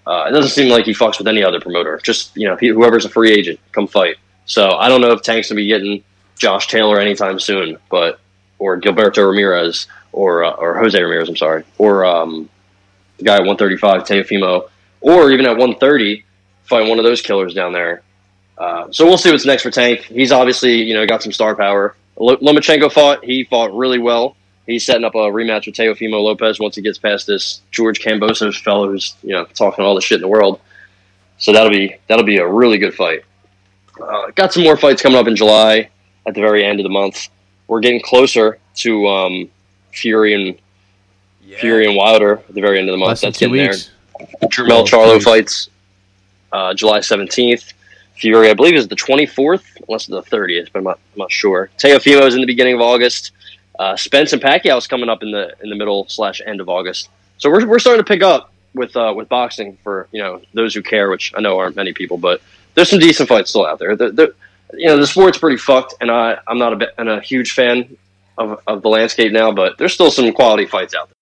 Uh, 0.07 0.25
it 0.29 0.33
doesn't 0.33 0.51
seem 0.53 0.71
like 0.71 0.87
he 0.87 0.93
fucks 0.95 1.19
with 1.19 1.29
any 1.29 1.45
other 1.45 1.61
promoter. 1.61 2.01
Just 2.03 2.35
you 2.35 2.49
know, 2.49 2.57
he- 2.57 2.69
whoever's 2.69 3.05
a 3.05 3.11
free 3.11 3.31
agent, 3.33 3.61
come 3.73 3.87
fight. 3.87 4.17
So 4.47 4.71
I 4.71 4.89
don't 4.89 5.03
know 5.03 5.13
if 5.13 5.21
Tank's 5.21 5.51
gonna 5.51 5.57
be 5.61 5.67
getting 5.67 6.03
Josh 6.39 6.69
Taylor 6.69 6.99
anytime 6.99 7.39
soon, 7.39 7.77
but 7.91 8.19
or 8.59 8.81
Gilberto 8.81 9.29
Ramirez 9.29 9.87
or 10.13 10.43
uh, 10.43 10.53
or 10.53 10.73
Jose 10.79 10.99
Ramirez. 11.01 11.29
I'm 11.29 11.37
sorry, 11.37 11.65
or 11.77 12.07
um, 12.07 12.49
the 13.19 13.25
guy 13.25 13.35
at 13.35 13.41
135, 13.45 14.05
Teofimo, 14.05 14.71
or 15.03 15.31
even 15.33 15.45
at 15.45 15.51
130, 15.59 16.25
fight 16.71 16.89
one 16.89 16.99
of 16.99 17.05
those 17.05 17.21
killers 17.21 17.53
down 17.53 17.73
there. 17.75 18.03
Uh, 18.57 18.91
so 18.93 19.05
we'll 19.05 19.19
see 19.19 19.31
what's 19.31 19.45
next 19.45 19.63
for 19.63 19.71
Tank. 19.71 20.03
He's 20.05 20.33
obviously 20.33 20.83
you 20.83 20.95
know 20.95 21.05
got 21.07 21.23
some 21.23 21.33
star 21.33 21.55
power. 21.55 21.97
Lo- 22.17 22.37
Lomachenko 22.37 22.91
fought. 22.93 23.25
He 23.25 23.45
fought 23.45 23.75
really 23.77 23.99
well. 23.99 24.37
He's 24.67 24.85
setting 24.87 25.05
up 25.05 25.15
a 25.15 25.19
rematch 25.19 25.67
with 25.67 25.75
Teofimo 25.75 26.23
Lopez 26.23 26.61
once 26.61 26.77
he 26.77 26.83
gets 26.83 26.97
past 26.99 27.27
this 27.27 27.61
George 27.73 28.01
Kambosos 28.01 28.63
fellow 28.63 28.89
who's 28.89 29.15
you 29.23 29.33
know 29.33 29.45
talking 29.47 29.85
all 29.85 29.95
the 29.95 30.01
shit 30.01 30.17
in 30.17 30.23
the 30.23 30.29
world. 30.29 30.61
So 31.39 31.53
that'll 31.53 31.71
be 31.71 31.97
that'll 32.07 32.25
be 32.25 32.39
a 32.39 32.47
really 32.47 32.79
good 32.79 32.95
fight. 32.95 33.25
Uh, 34.01 34.31
got 34.35 34.53
some 34.53 34.63
more 34.63 34.77
fights 34.77 35.03
coming 35.03 35.19
up 35.19 35.27
in 35.27 35.35
July 35.37 35.91
at 36.27 36.35
the 36.35 36.41
very 36.41 36.65
end 36.65 36.79
of 36.81 36.85
the 36.85 36.91
month. 36.91 37.29
We're 37.67 37.81
getting 37.81 38.01
closer 38.01 38.59
to 38.77 39.09
um, 39.09 39.51
Fury 39.93 40.35
and 40.35 40.59
Fury 41.61 41.87
and 41.87 41.97
Wilder 41.97 42.35
at 42.49 42.55
the 42.55 42.61
very 42.61 42.79
end 42.79 42.89
of 42.89 42.93
the 42.93 42.99
month. 42.99 43.09
Less 43.11 43.21
That's 43.23 43.39
two 43.39 43.49
getting 43.49 43.69
weeks. 43.69 43.91
there. 44.19 44.49
Jermel 44.51 44.87
Charlo 44.87 45.15
please. 45.15 45.25
fights 45.25 45.71
uh, 46.53 46.75
July 46.75 47.01
seventeenth. 47.01 47.73
Fury, 48.17 48.51
I 48.51 48.55
believe, 48.55 48.75
is 48.75 48.87
the 48.89 48.97
twenty 48.97 49.27
fourth, 49.27 49.65
unless 49.89 50.03
it's 50.03 50.09
the 50.09 50.23
thirtieth, 50.23 50.71
but 50.73 50.81
I'm 50.81 50.85
not, 50.85 50.99
I'm 51.15 51.19
not 51.21 51.33
sure. 51.33 51.71
Teofimo 51.79 52.27
is 52.27 52.35
in 52.35 52.41
the 52.41 52.47
beginning 52.47 52.75
of 52.75 52.81
August. 52.81 53.33
Uh, 53.79 53.97
Spence 53.97 54.35
and 54.35 54.43
Pacquiao 54.43 54.77
is 54.77 54.87
coming 54.87 55.09
up 55.09 55.23
in 55.23 55.31
the 55.31 55.55
in 55.63 55.71
the 55.71 55.77
middle 55.77 56.07
slash 56.09 56.43
end 56.45 56.61
of 56.61 56.69
August. 56.69 57.09
So 57.39 57.49
we're, 57.51 57.67
we're 57.67 57.79
starting 57.79 58.05
to 58.05 58.09
pick 58.09 58.23
up 58.23 58.53
with 58.75 58.95
uh, 58.95 59.15
with 59.17 59.29
boxing 59.29 59.79
for 59.83 60.07
you 60.13 60.23
know 60.23 60.43
those 60.53 60.75
who 60.75 60.83
care, 60.83 61.09
which 61.09 61.33
I 61.35 61.41
know 61.41 61.59
aren't 61.59 61.77
many 61.77 61.95
people, 61.95 62.19
but 62.19 62.43
there's 62.75 62.91
some 62.91 62.99
decent 62.99 63.29
fights 63.29 63.51
still 63.51 63.67
out 63.67 63.79
there. 63.79 63.97
The, 63.97 64.11
the, 64.13 64.35
you 64.75 64.87
know 64.87 64.99
the 64.99 65.07
sport's 65.07 65.39
pretty 65.39 65.57
fucked, 65.57 65.95
and 66.01 66.11
I 66.11 66.39
I'm 66.47 66.59
not 66.59 66.83
a 66.83 67.01
and 67.01 67.09
a 67.09 67.21
huge 67.21 67.53
fan 67.53 67.97
of 68.37 68.61
of 68.67 68.83
the 68.83 68.89
landscape 68.89 69.33
now, 69.33 69.51
but 69.51 69.79
there's 69.79 69.95
still 69.95 70.11
some 70.11 70.31
quality 70.33 70.67
fights 70.67 70.95
out 70.95 71.09
there. 71.09 71.15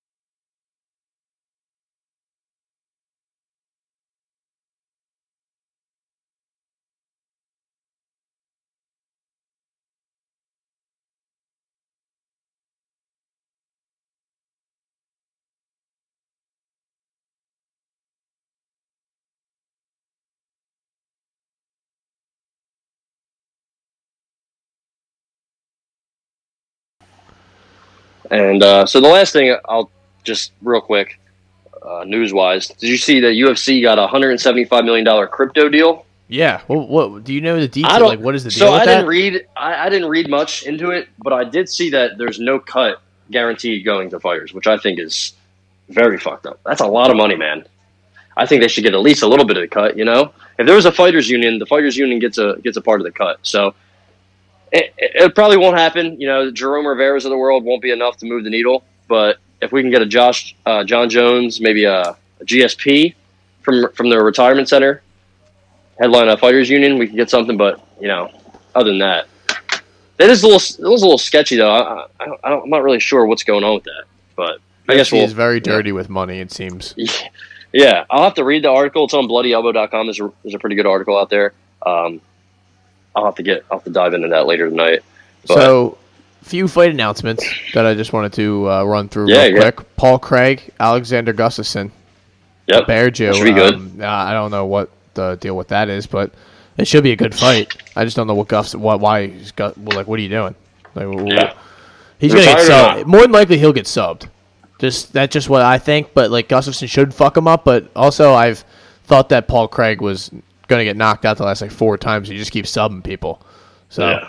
And 28.30 28.62
uh, 28.62 28.86
so 28.86 29.00
the 29.00 29.08
last 29.08 29.32
thing 29.32 29.56
I'll 29.64 29.90
just 30.24 30.52
real 30.62 30.80
quick, 30.80 31.18
uh, 31.82 32.04
news 32.04 32.32
wise, 32.32 32.68
did 32.68 32.88
you 32.88 32.98
see 32.98 33.20
that 33.20 33.28
UFC 33.28 33.82
got 33.82 33.98
a 33.98 34.02
175 34.02 34.84
million 34.84 35.04
dollar 35.04 35.26
crypto 35.26 35.68
deal? 35.68 36.04
Yeah. 36.28 36.60
Well, 36.68 36.86
what 36.86 37.24
do 37.24 37.32
you 37.32 37.40
know 37.40 37.58
the 37.58 37.68
detail? 37.68 38.06
Like, 38.06 38.20
what 38.20 38.34
is 38.34 38.44
the 38.44 38.50
deal 38.50 38.68
so 38.68 38.72
I 38.74 38.84
that? 38.84 38.96
didn't 38.96 39.06
read. 39.06 39.46
I, 39.56 39.86
I 39.86 39.88
didn't 39.88 40.08
read 40.08 40.28
much 40.28 40.64
into 40.64 40.90
it, 40.90 41.08
but 41.18 41.32
I 41.32 41.44
did 41.44 41.68
see 41.68 41.90
that 41.90 42.18
there's 42.18 42.38
no 42.38 42.58
cut 42.58 43.00
guaranteed 43.30 43.84
going 43.84 44.10
to 44.10 44.20
fighters, 44.20 44.52
which 44.52 44.66
I 44.66 44.76
think 44.76 44.98
is 44.98 45.32
very 45.88 46.18
fucked 46.18 46.46
up. 46.46 46.60
That's 46.64 46.80
a 46.82 46.86
lot 46.86 47.10
of 47.10 47.16
money, 47.16 47.36
man. 47.36 47.64
I 48.36 48.46
think 48.46 48.62
they 48.62 48.68
should 48.68 48.84
get 48.84 48.94
at 48.94 49.00
least 49.00 49.22
a 49.22 49.26
little 49.26 49.46
bit 49.46 49.56
of 49.56 49.62
the 49.62 49.68
cut. 49.68 49.96
You 49.96 50.04
know, 50.04 50.32
if 50.58 50.66
there 50.66 50.76
was 50.76 50.86
a 50.86 50.92
fighters 50.92 51.28
union, 51.28 51.58
the 51.58 51.66
fighters 51.66 51.96
union 51.96 52.18
gets 52.18 52.38
a 52.38 52.56
gets 52.62 52.76
a 52.76 52.82
part 52.82 53.00
of 53.00 53.04
the 53.04 53.10
cut. 53.10 53.38
So 53.42 53.74
it, 54.72 54.94
it, 54.98 55.34
probably 55.34 55.56
won't 55.56 55.78
happen. 55.78 56.20
You 56.20 56.26
know, 56.26 56.50
Jerome 56.50 56.86
Rivera's 56.86 57.24
of 57.24 57.30
the 57.30 57.38
world 57.38 57.64
won't 57.64 57.82
be 57.82 57.90
enough 57.90 58.16
to 58.18 58.26
move 58.26 58.44
the 58.44 58.50
needle. 58.50 58.84
But 59.08 59.38
if 59.60 59.72
we 59.72 59.82
can 59.82 59.90
get 59.90 60.02
a 60.02 60.06
Josh 60.06 60.54
uh, 60.66 60.84
John 60.84 61.08
Jones, 61.08 61.60
maybe 61.60 61.84
a, 61.84 62.02
a 62.40 62.44
GSP 62.44 63.14
from 63.62 63.90
from 63.92 64.10
the 64.10 64.22
retirement 64.22 64.68
center, 64.68 65.02
headline 65.98 66.28
a 66.28 66.36
fighters 66.36 66.68
union, 66.68 66.98
we 66.98 67.06
can 67.06 67.16
get 67.16 67.30
something. 67.30 67.56
But 67.56 67.84
you 68.00 68.08
know, 68.08 68.30
other 68.74 68.90
than 68.90 68.98
that, 68.98 69.26
that 70.18 70.30
is 70.30 70.42
a 70.42 70.46
little 70.46 70.84
it 70.86 70.90
was 70.90 71.02
a 71.02 71.04
little 71.04 71.18
sketchy 71.18 71.56
though. 71.56 71.70
I, 71.70 72.06
I, 72.20 72.24
I 72.44 72.48
don't, 72.48 72.64
I'm 72.64 72.70
not 72.70 72.82
really 72.82 73.00
sure 73.00 73.26
what's 73.26 73.44
going 73.44 73.64
on 73.64 73.74
with 73.74 73.84
that. 73.84 74.04
But 74.36 74.60
I 74.88 74.96
guess 74.96 75.10
he's 75.10 75.28
we'll 75.28 75.34
very 75.34 75.60
dirty 75.60 75.92
with 75.92 76.08
money. 76.08 76.40
It 76.40 76.52
seems. 76.52 76.94
yeah, 77.72 78.04
I'll 78.10 78.24
have 78.24 78.34
to 78.34 78.44
read 78.44 78.64
the 78.64 78.70
article. 78.70 79.04
It's 79.04 79.14
on 79.14 79.26
bloodyelbow.com. 79.26 80.06
There's 80.06 80.20
a, 80.20 80.32
there's 80.42 80.54
a 80.54 80.58
pretty 80.58 80.76
good 80.76 80.86
article 80.86 81.18
out 81.18 81.30
there. 81.30 81.52
Um, 81.84 82.20
I'll 83.18 83.24
have 83.26 83.34
to 83.36 83.42
get 83.42 83.64
I'll 83.70 83.78
have 83.78 83.84
to 83.84 83.90
dive 83.90 84.14
into 84.14 84.28
that 84.28 84.46
later 84.46 84.68
tonight. 84.68 85.00
But- 85.46 85.54
So, 85.54 85.98
few 86.42 86.66
fight 86.68 86.90
announcements 86.90 87.44
that 87.74 87.84
I 87.84 87.94
just 87.94 88.12
wanted 88.12 88.32
to 88.34 88.70
uh, 88.70 88.84
run 88.84 89.08
through 89.08 89.28
Yeah, 89.30 89.44
real 89.44 89.54
yeah. 89.54 89.70
quick. 89.70 89.96
Paul 89.96 90.18
Craig, 90.18 90.70
Alexander 90.80 91.32
Gustafsson, 91.34 91.90
Yep, 92.68 92.86
Bear 92.86 93.10
Jew. 93.10 93.34
should 93.34 93.44
be 93.44 93.52
good. 93.52 93.74
Um, 93.74 93.98
I 94.02 94.32
don't 94.32 94.50
know 94.50 94.66
what 94.66 94.90
the 95.14 95.36
deal 95.40 95.56
with 95.56 95.68
that 95.68 95.88
is, 95.88 96.06
but 96.06 96.30
it 96.76 96.86
should 96.86 97.02
be 97.02 97.12
a 97.12 97.16
good 97.16 97.34
fight. 97.34 97.72
I 97.96 98.04
just 98.04 98.16
don't 98.16 98.26
know 98.26 98.34
what 98.34 98.48
Guff, 98.48 98.74
what, 98.74 99.00
why 99.00 99.26
he's 99.26 99.52
got. 99.52 99.76
Well, 99.76 99.96
like, 99.96 100.06
what 100.06 100.18
are 100.18 100.22
you 100.22 100.28
doing? 100.28 100.54
Like, 100.94 101.08
Yeah. 101.30 101.52
he's 102.18 102.32
gonna 102.32 102.44
get 102.46 102.58
subbed. 102.58 103.06
More 103.06 103.22
than 103.22 103.32
likely, 103.32 103.58
he'll 103.58 103.72
get 103.72 103.86
subbed. 103.86 104.28
Just 104.78 105.12
that's 105.12 105.32
just 105.32 105.48
what 105.48 105.62
I 105.62 105.78
think. 105.78 106.14
But 106.14 106.30
like 106.30 106.48
Gustafsson 106.48 106.88
should 106.88 107.12
fuck 107.12 107.36
him 107.36 107.48
up. 107.48 107.64
But 107.64 107.88
also, 107.96 108.32
I've 108.32 108.64
thought 109.04 109.28
that 109.30 109.48
Paul 109.48 109.66
Craig 109.68 110.00
was 110.00 110.30
gonna 110.68 110.84
get 110.84 110.96
knocked 110.96 111.24
out 111.24 111.36
the 111.38 111.44
last 111.44 111.60
like 111.62 111.70
four 111.70 111.98
times. 111.98 112.28
He 112.28 112.36
just 112.36 112.52
keeps 112.52 112.70
subbing 112.70 113.02
people. 113.02 113.40
So, 113.88 114.08
Yeah. 114.08 114.28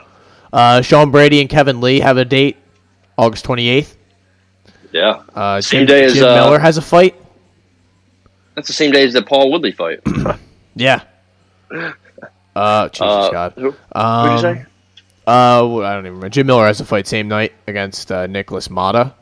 uh, 0.52 0.82
Sean 0.82 1.12
Brady 1.12 1.42
and 1.42 1.50
Kevin 1.50 1.80
Lee 1.82 2.00
have 2.00 2.18
a 2.18 2.26
date, 2.26 2.58
August 3.18 3.46
twenty 3.46 3.68
eighth. 3.70 3.96
Yeah, 4.92 5.22
Uh, 5.36 5.62
Same 5.62 5.86
Jim, 5.86 5.88
day 5.88 6.06
as, 6.06 6.14
Jim 6.16 6.24
uh, 6.24 6.34
Miller 6.36 6.58
has 6.60 6.78
a 6.78 6.82
fight. 6.82 7.14
that's 8.56 8.68
the 8.68 8.74
same 8.74 8.90
day 8.92 9.04
as 9.06 9.14
the 9.14 9.22
Paul 9.22 9.52
Woodley 9.52 9.72
fight. 9.72 10.00
Yeah. 10.76 11.02
Uh, 12.56 12.88
Jesus 12.90 13.02
Uh, 13.02 13.30
God. 13.32 13.54
who? 13.56 13.76
Um, 13.94 14.30
What'd 14.30 14.34
you 14.34 14.40
say? 14.62 14.66
Uh, 15.28 15.78
I 15.80 15.94
don't 15.94 16.00
even 16.06 16.14
remember. 16.14 16.30
Jim 16.30 16.48
Miller 16.48 16.66
has 16.66 16.80
a 16.82 16.86
fight 16.86 17.06
same 17.06 17.28
night 17.28 17.54
against 17.68 18.12
uh, 18.12 18.28
Nikolas 18.28 18.70
Motta. 18.70 19.14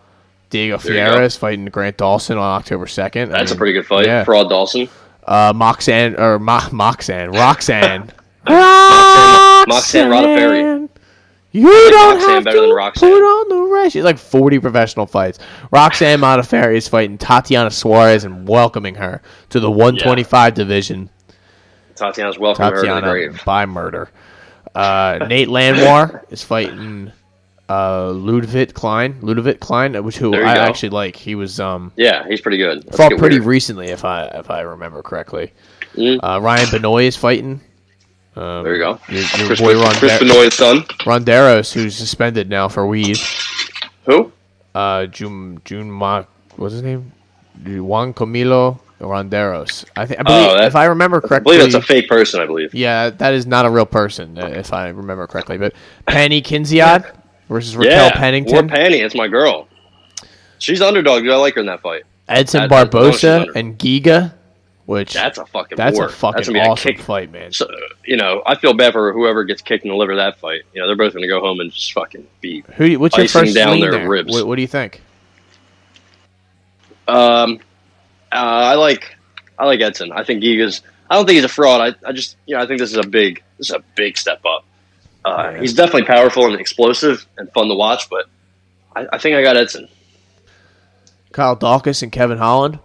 Diego 0.50 0.78
There 0.78 0.94
you 0.94 1.00
Fiera 1.00 1.18
go. 1.18 1.24
is 1.24 1.36
fighting 1.36 1.66
Grant 1.66 1.98
Dawson 1.98 2.38
on 2.38 2.44
October 2.60 2.88
second. 2.88 3.32
That's 3.32 3.52
a 3.52 3.56
pretty 3.56 3.74
good 3.74 3.86
fight. 3.86 4.06
Yeah. 4.06 4.24
Fraud 4.24 4.50
Dawson. 4.50 4.88
Uh, 5.28 5.52
Moxan 5.54 6.18
or 6.18 6.40
Mo- 6.40 6.60
Moxan, 6.72 7.34
Roxanne. 7.34 8.12
Moxanne 8.48 10.10
Rodaferi. 10.10 10.90
You 11.52 11.64
don't 11.90 12.16
Roxanne 12.16 12.30
have 12.30 12.44
better 12.46 12.58
to 12.58 12.62
than 12.68 12.76
Roxanne. 12.76 13.10
put 13.10 13.22
on 13.24 13.50
the 13.50 13.74
rest. 13.74 13.94
She's 13.94 14.04
like 14.04 14.18
40 14.18 14.60
professional 14.60 15.06
fights. 15.06 15.40
Roxanne 15.72 16.20
Modafferi 16.20 16.76
is 16.76 16.88
fighting 16.88 17.18
Tatiana 17.18 17.72
Suarez 17.72 18.24
and 18.26 18.48
welcoming 18.48 18.96
her 18.96 19.22
to 19.50 19.60
the 19.60 19.70
125 19.72 20.54
division. 20.54 21.10
Tatiana's 21.96 22.38
welcome 22.38 22.64
her 22.66 22.82
to 22.84 22.94
the 22.94 23.02
grave. 23.02 23.42
by 23.46 23.66
murder. 23.66 24.10
Uh, 24.76 25.26
Nate 25.28 25.48
Landwehr 25.50 26.24
is 26.30 26.44
fighting 26.44 27.12
uh, 27.70 28.10
Ludovit 28.12 28.74
Klein. 28.74 29.20
Ludovit 29.22 29.60
Klein, 29.60 30.02
which 30.04 30.18
who 30.18 30.34
I 30.34 30.40
go. 30.56 30.62
actually 30.62 30.90
like. 30.90 31.16
He 31.16 31.36
was 31.36 31.60
um, 31.60 31.92
Yeah, 31.96 32.26
he's 32.28 32.42
pretty 32.42 32.58
good. 32.58 32.86
Let's 32.86 32.98
fought 32.98 33.12
pretty 33.18 33.38
weird. 33.40 33.48
recently, 33.48 33.88
if 33.88 34.06
I 34.06 34.26
if 34.26 34.50
I 34.50 34.62
remember 34.62 35.02
correctly. 35.02 35.52
Mm. 35.96 36.20
Uh, 36.22 36.40
Ryan 36.42 36.70
Benoit 36.72 37.04
is 37.06 37.16
fighting. 37.18 37.60
Um, 38.36 38.64
There 38.64 38.74
you 38.76 38.80
go. 38.80 39.00
Your, 39.10 39.22
your 39.22 39.48
Chris, 39.48 39.60
boy 39.60 39.74
Chris 39.96 40.12
Ronde- 40.12 40.20
Benoit's 40.20 40.56
son. 40.56 40.82
Ronderos, 41.06 41.74
who's 41.74 41.96
suspended 41.96 42.50
now 42.50 42.68
for 42.68 42.86
weed. 42.86 43.18
Who? 44.06 44.32
Uh, 44.76 45.08
June 45.08 45.60
June 45.66 45.90
Ma, 45.92 46.24
what's 46.56 46.74
his 46.74 46.84
name? 46.84 47.12
Juan 47.66 48.14
Camilo 48.14 48.80
Ronderos. 49.02 49.86
I 49.96 50.06
think. 50.06 50.20
I 50.20 50.24
believe, 50.24 50.48
Oh, 50.50 50.54
that- 50.58 50.68
if 50.68 50.76
I 50.76 50.86
remember 50.86 51.18
I 51.18 51.28
correctly, 51.28 51.58
believe 51.58 51.72
that's 51.72 51.84
a 51.84 51.88
fake 51.88 52.08
person. 52.08 52.40
I 52.40 52.46
believe. 52.46 52.74
Yeah, 52.76 53.10
that 53.10 53.34
is 53.34 53.48
not 53.48 53.66
a 53.66 53.70
real 53.72 53.88
person, 53.88 54.38
uh, 54.38 54.46
if 54.48 54.72
I 54.74 54.90
remember 54.90 55.26
correctly. 55.26 55.58
But 55.58 55.74
Pannie 56.06 56.42
Kianzad 56.44 57.12
versus 57.50 57.76
Raquel 57.76 57.92
yeah, 58.08 58.12
Pennington, 58.12 58.54
War 58.54 58.64
Penny. 58.68 58.98
It's 58.98 59.16
my 59.16 59.28
girl. 59.28 59.68
She's 60.60 60.82
underdog. 60.82 61.24
Dude, 61.24 61.32
I 61.32 61.36
like 61.38 61.56
her 61.56 61.62
in 61.62 61.68
that 61.68 61.82
fight. 61.82 62.04
Edson 62.28 62.62
That- 62.62 62.70
that's 62.70 62.90
the 62.92 62.98
one 62.98 63.12
she's 63.14 63.22
Barbosa, 63.24 63.56
and 63.56 63.78
Giga, 63.80 64.34
which 64.86 65.14
That's 65.14 65.38
a 65.38 65.46
fucking. 65.46 65.76
that's 65.78 65.96
war. 65.98 66.08
a 66.08 66.10
fucking 66.10 66.36
That's 66.38 66.50
gonna 66.50 66.60
awesome 66.70 66.94
kick- 66.94 67.02
fight, 67.02 67.32
man. 67.32 67.52
So, 67.54 67.68
you 68.06 68.18
know, 68.18 68.42
I 68.46 68.56
feel 68.56 68.74
bad 68.74 68.94
for 68.94 69.14
whoever 69.14 69.44
gets 69.44 69.62
kicked 69.62 69.84
in 69.86 69.90
the 69.92 69.96
liver 69.96 70.16
that 70.16 70.40
fight. 70.40 70.62
You 70.74 70.82
know, 70.82 70.88
they're 70.88 70.96
both 70.96 71.14
going 71.14 71.22
to 71.24 71.28
go 71.28 71.40
home 71.40 71.60
and 71.60 71.72
just 71.72 71.94
fucking 71.94 72.26
be. 72.42 72.64
Who? 72.76 72.98
What's 73.00 73.18
your 73.18 73.28
first 73.28 73.54
down 73.56 73.80
their 73.80 73.92
there? 73.92 74.10
ribs. 74.10 74.34
What, 74.34 74.48
what 74.48 74.56
do 74.56 74.62
you 74.62 74.68
think? 74.68 75.02
Um, 77.08 77.60
uh, 78.32 78.36
I 78.36 78.74
like, 78.76 79.16
I 79.58 79.66
like 79.66 79.80
Edson. 79.82 80.12
I 80.12 80.24
think 80.24 80.44
Giga's. 80.44 80.82
I 81.10 81.16
don't 81.16 81.26
think 81.26 81.36
he's 81.36 81.46
a 81.46 81.50
fraud. 81.50 81.96
I, 82.04 82.10
I 82.10 82.12
just, 82.12 82.36
you 82.46 82.56
know, 82.58 82.62
I 82.62 82.68
think 82.68 82.80
this 82.80 82.92
is 82.92 82.98
a 82.98 83.08
big, 83.08 83.42
this 83.58 83.70
is 83.70 83.76
a 83.76 83.84
big 83.96 84.18
step 84.18 84.42
up. 84.46 84.66
Uh, 85.28 85.52
Yeah. 85.54 85.60
He's 85.62 85.74
definitely 85.74 86.04
powerful 86.06 86.46
and 86.46 86.60
explosive 86.60 87.26
and 87.38 87.52
fun 87.52 87.68
to 87.68 87.76
watch, 87.76 88.10
but 88.10 88.26
I, 88.96 89.06
I 89.14 89.18
think 89.18 89.36
I 89.36 89.42
got 89.42 89.58
Edson. 89.58 89.88
Kyle 91.32 91.56
Daukaus 91.58 92.02
and 92.04 92.12
Kevin 92.12 92.38
Holland. 92.38 92.80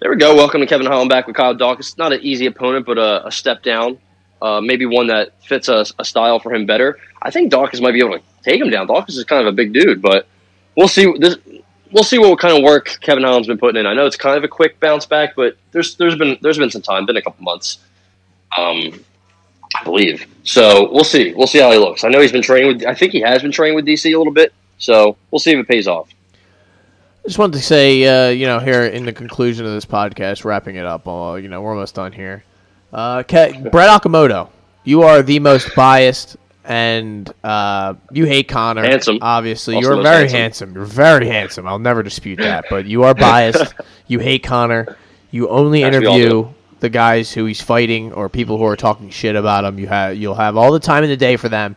There 0.00 0.10
we 0.10 0.16
go. 0.16 0.34
Welcome 0.34 0.60
to 0.60 0.66
Kevin 0.66 0.86
Holland 0.86 1.10
back 1.10 1.26
with 1.26 1.36
Kyle 1.36 1.54
Daukaus. 1.54 1.96
Not 1.98 2.12
an 2.12 2.20
easy 2.22 2.46
opponent, 2.46 2.86
but 2.86 2.98
a, 2.98 3.26
a 3.26 3.32
step 3.32 3.62
down. 3.62 3.98
Uh, 4.40 4.60
maybe 4.60 4.86
one 4.86 5.08
that 5.08 5.42
fits 5.44 5.68
a, 5.68 5.84
a 5.98 6.04
style 6.04 6.38
for 6.40 6.54
him 6.54 6.64
better. 6.64 6.98
I 7.20 7.30
think 7.30 7.52
Daukaus 7.52 7.80
might 7.82 7.92
be 7.92 7.98
able 8.00 8.18
to 8.18 8.22
take 8.42 8.60
him 8.60 8.70
down. 8.70 8.88
Daukaus 8.88 9.10
is 9.10 9.24
kind 9.24 9.46
of 9.46 9.52
a 9.52 9.56
big 9.56 9.72
dude, 9.72 10.00
but 10.00 10.26
we'll 10.76 10.88
see. 10.88 11.12
This, 11.18 11.36
we'll 11.92 12.04
see 12.04 12.18
what 12.18 12.38
kind 12.38 12.56
of 12.56 12.62
work 12.62 12.96
Kevin 13.02 13.24
Holland's 13.24 13.48
been 13.48 13.58
putting 13.58 13.80
in. 13.80 13.86
I 13.86 13.92
know 13.94 14.06
it's 14.06 14.16
kind 14.16 14.38
of 14.38 14.44
a 14.44 14.48
quick 14.48 14.80
bounce 14.80 15.04
back, 15.04 15.34
but 15.36 15.56
there's 15.72 15.96
there's 15.96 16.16
been 16.16 16.38
there's 16.40 16.56
been 16.58 16.70
some 16.70 16.80
time, 16.82 17.04
been 17.04 17.18
a 17.18 17.22
couple 17.22 17.44
months. 17.44 17.78
Um, 18.56 19.04
I 19.76 19.84
believe. 19.84 20.26
So 20.42 20.90
we'll 20.92 21.04
see. 21.04 21.32
We'll 21.34 21.46
see 21.46 21.60
how 21.60 21.70
he 21.70 21.78
looks. 21.78 22.04
I 22.04 22.08
know 22.08 22.20
he's 22.20 22.32
been 22.32 22.42
training 22.42 22.68
with. 22.68 22.86
I 22.86 22.94
think 22.94 23.12
he 23.12 23.20
has 23.20 23.42
been 23.42 23.52
training 23.52 23.76
with 23.76 23.86
DC 23.86 24.12
a 24.12 24.18
little 24.18 24.32
bit. 24.32 24.52
So 24.78 25.16
we'll 25.30 25.38
see 25.38 25.52
if 25.52 25.58
it 25.58 25.68
pays 25.68 25.86
off. 25.86 26.08
I 27.24 27.28
just 27.28 27.38
wanted 27.38 27.58
to 27.58 27.62
say, 27.62 28.04
uh, 28.06 28.30
you 28.30 28.46
know, 28.46 28.58
here 28.58 28.84
in 28.84 29.04
the 29.04 29.12
conclusion 29.12 29.66
of 29.66 29.72
this 29.72 29.84
podcast, 29.84 30.44
wrapping 30.44 30.76
it 30.76 30.86
up, 30.86 31.06
uh, 31.06 31.34
you 31.34 31.48
know, 31.48 31.60
we're 31.60 31.72
almost 31.74 31.94
done 31.94 32.12
here. 32.12 32.44
Uh, 32.92 33.22
Brett 33.22 34.02
Okamoto, 34.02 34.48
you 34.84 35.02
are 35.02 35.22
the 35.22 35.38
most 35.38 35.74
biased, 35.76 36.38
and 36.64 37.30
uh, 37.44 37.94
you 38.10 38.24
hate 38.24 38.48
Conor. 38.48 38.82
Handsome. 38.82 39.18
Obviously, 39.20 39.76
Also 39.76 39.94
you're 39.94 40.02
very 40.02 40.22
handsome. 40.30 40.38
handsome. 40.40 40.74
You're 40.74 40.84
very 40.86 41.26
handsome. 41.26 41.68
I'll 41.68 41.78
never 41.78 42.02
dispute 42.02 42.36
that. 42.36 42.64
But 42.70 42.86
you 42.86 43.04
are 43.04 43.14
biased. 43.14 43.74
you 44.06 44.18
hate 44.18 44.42
Conor. 44.42 44.96
You 45.30 45.48
only 45.48 45.84
As 45.84 45.94
interview. 45.94 46.48
The 46.80 46.88
guys 46.88 47.32
who 47.32 47.44
he's 47.44 47.60
fighting 47.60 48.12
or 48.12 48.28
people 48.28 48.58
who 48.58 48.64
are 48.64 48.76
talking 48.76 49.10
shit 49.10 49.36
about 49.36 49.64
him. 49.64 49.78
You 49.78 49.86
have 49.88 50.16
you'll 50.16 50.34
have 50.34 50.56
all 50.56 50.72
the 50.72 50.80
time 50.80 51.04
in 51.04 51.10
the 51.10 51.16
day 51.16 51.36
for 51.36 51.48
them. 51.48 51.76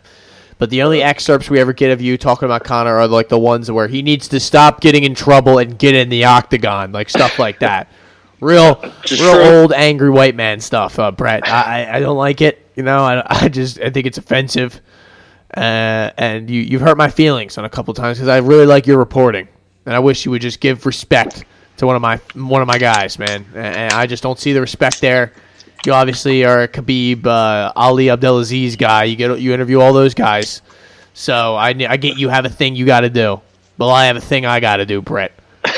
But 0.59 0.69
the 0.69 0.83
only 0.83 1.01
excerpts 1.01 1.49
we 1.49 1.59
ever 1.59 1.73
get 1.73 1.91
of 1.91 2.01
you 2.01 2.17
talking 2.17 2.45
about 2.45 2.63
Conor 2.63 2.95
are 2.97 3.07
like 3.07 3.27
the 3.27 3.39
ones 3.39 3.69
where 3.69 3.87
he 3.87 4.01
needs 4.01 4.27
to 4.29 4.39
stop 4.39 4.79
getting 4.81 5.03
in 5.03 5.13
trouble 5.15 5.57
and 5.57 5.77
get 5.77 5.93
in 5.95 6.09
the 6.09 6.23
octagon, 6.25 6.91
like 6.91 7.09
stuff 7.09 7.37
like 7.39 7.59
that. 7.59 7.89
Real, 8.39 8.79
is 9.05 9.21
real 9.21 9.33
true. 9.35 9.41
old 9.41 9.71
angry 9.73 10.09
white 10.09 10.35
man 10.35 10.59
stuff, 10.59 10.99
uh, 10.99 11.11
Brett. 11.11 11.47
I, 11.47 11.85
I- 11.85 11.95
I 11.95 11.99
don't 12.01 12.17
like 12.17 12.41
it. 12.41 12.65
You 12.75 12.83
know, 12.83 12.99
I, 13.03 13.23
I 13.45 13.47
just 13.49 13.79
I 13.79 13.89
think 13.89 14.05
it's 14.05 14.17
offensive, 14.17 14.81
uh, 15.55 16.11
and 16.17 16.49
you 16.49 16.61
you've 16.61 16.81
hurt 16.81 16.97
my 16.97 17.09
feelings 17.09 17.57
on 17.57 17.65
a 17.65 17.69
couple 17.69 17.93
times 17.93 18.17
because 18.17 18.27
I 18.27 18.37
really 18.39 18.65
like 18.65 18.85
your 18.87 18.97
reporting, 18.97 19.47
and 19.85 19.95
I 19.95 19.99
wish 19.99 20.25
you 20.25 20.31
would 20.31 20.41
just 20.41 20.59
give 20.59 20.85
respect 20.85 21.45
to 21.77 21.85
one 21.85 21.95
of 21.95 22.01
my 22.01 22.17
one 22.35 22.61
of 22.61 22.67
my 22.67 22.77
guys, 22.77 23.17
man. 23.19 23.45
And, 23.55 23.93
I 23.93 24.05
just 24.05 24.23
don't 24.23 24.39
see 24.39 24.53
the 24.53 24.61
respect 24.61 25.01
there. 25.01 25.33
You 25.85 25.93
obviously 25.93 26.45
are 26.45 26.61
a 26.63 26.67
Khabib, 26.67 27.25
uh, 27.25 27.73
Ali 27.75 28.09
Abdelaziz 28.09 28.75
guy. 28.75 29.03
You 29.05 29.15
get 29.15 29.39
you 29.39 29.53
interview 29.53 29.81
all 29.81 29.91
those 29.93 30.13
guys, 30.13 30.61
so 31.13 31.55
I 31.55 31.69
I 31.69 31.97
get 31.97 32.17
you 32.17 32.29
have 32.29 32.45
a 32.45 32.49
thing 32.49 32.75
you 32.75 32.85
got 32.85 33.01
to 33.01 33.09
do. 33.09 33.41
Well, 33.77 33.89
I 33.89 34.05
have 34.05 34.15
a 34.15 34.21
thing 34.21 34.45
I 34.45 34.59
got 34.59 34.77
to 34.77 34.85
do, 34.85 35.01
Brett. 35.01 35.33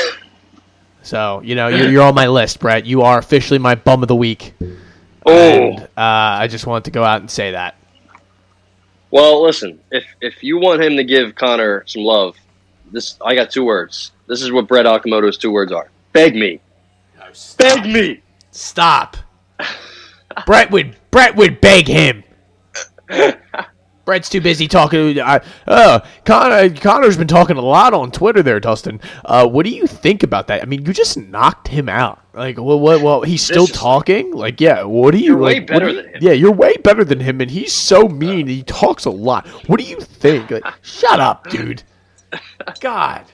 So 1.02 1.42
you 1.44 1.54
know 1.54 1.68
you're, 1.68 1.88
you're 1.92 2.02
on 2.02 2.16
my 2.16 2.26
list, 2.28 2.60
Brett. 2.60 2.88
You 2.88 3.04
are 3.04 3.20
officially 3.20 3.60
my 3.60 3.76
bum 3.76 4.02
of 4.02 4.08
the 4.08 4.16
week. 4.16 4.56
Oh, 5.24 5.32
And, 5.32 5.80
uh, 5.82 5.88
I 5.96 6.48
just 6.48 6.66
wanted 6.66 6.86
to 6.86 6.92
go 6.92 7.04
out 7.04 7.22
and 7.22 7.30
say 7.30 7.52
that. 7.52 7.76
well, 9.12 9.44
listen. 9.44 9.80
If 9.92 10.04
if 10.20 10.44
you 10.44 10.58
want 10.58 10.84
him 10.84 10.98
to 10.98 11.04
give 11.04 11.36
Conor 11.36 11.84
some 11.86 12.02
love, 12.02 12.36
this 12.92 13.18
I 13.24 13.36
got 13.36 13.50
two 13.52 13.66
words. 13.66 14.12
This 14.28 14.42
is 14.42 14.52
what 14.52 14.68
Brett 14.68 14.86
Okamoto's 14.86 15.38
two 15.38 15.52
words 15.52 15.72
are. 15.72 15.90
Beg 16.14 16.36
me. 16.36 16.60
Beg 17.58 17.86
me. 17.86 18.22
Stop. 18.52 19.18
Brett 20.46 20.72
would 20.72 20.96
Brett 21.12 21.36
would 21.36 21.60
beg 21.62 21.88
him. 21.88 22.24
Brett's 24.06 24.30
too 24.30 24.40
busy 24.40 24.68
talking. 24.68 25.16
To, 25.16 25.20
uh, 25.22 25.40
uh, 25.66 26.00
Conor, 26.26 26.70
Conor's 26.76 27.18
been 27.18 27.28
talking 27.28 27.58
a 27.58 27.62
lot 27.62 27.92
on 27.96 28.12
Twitter 28.12 28.44
there, 28.44 28.60
Dustin. 28.60 29.02
Uh, 29.26 29.48
what 29.48 29.66
do 29.66 29.72
you 29.72 29.88
think 29.88 30.22
about 30.22 30.46
that? 30.48 30.62
I 30.62 30.66
mean, 30.66 30.86
you 30.86 30.94
just 30.94 31.18
knocked 31.18 31.68
him 31.68 31.90
out. 31.90 32.22
Like, 32.36 32.58
well, 32.58 32.80
What? 32.80 33.02
Well, 33.02 33.24
he's 33.24 33.42
still 33.42 33.64
Viciously. 33.66 33.82
talking. 33.82 34.32
Like, 34.32 34.62
yeah. 34.62 34.84
What 34.84 35.12
do 35.12 35.18
you? 35.18 35.32
You're 35.32 35.38
way 35.38 35.54
like, 35.56 35.62
what 35.62 35.68
better 35.68 35.90
you- 35.90 35.96
than 36.04 36.06
him. 36.14 36.18
Yeah, 36.22 36.32
you're 36.34 36.52
way 36.52 36.76
better 36.78 37.04
than 37.04 37.20
him, 37.20 37.42
and 37.42 37.50
he's 37.50 37.74
so 37.74 38.08
mean. 38.08 38.46
He 38.46 38.62
talks 38.62 39.06
a 39.06 39.10
lot. 39.10 39.48
What 39.68 39.80
do 39.80 39.86
you 39.86 40.00
think? 40.00 40.52
Like, 40.52 40.64
shut 40.84 41.20
up, 41.20 41.50
dude. 41.50 41.82
God. 42.80 43.26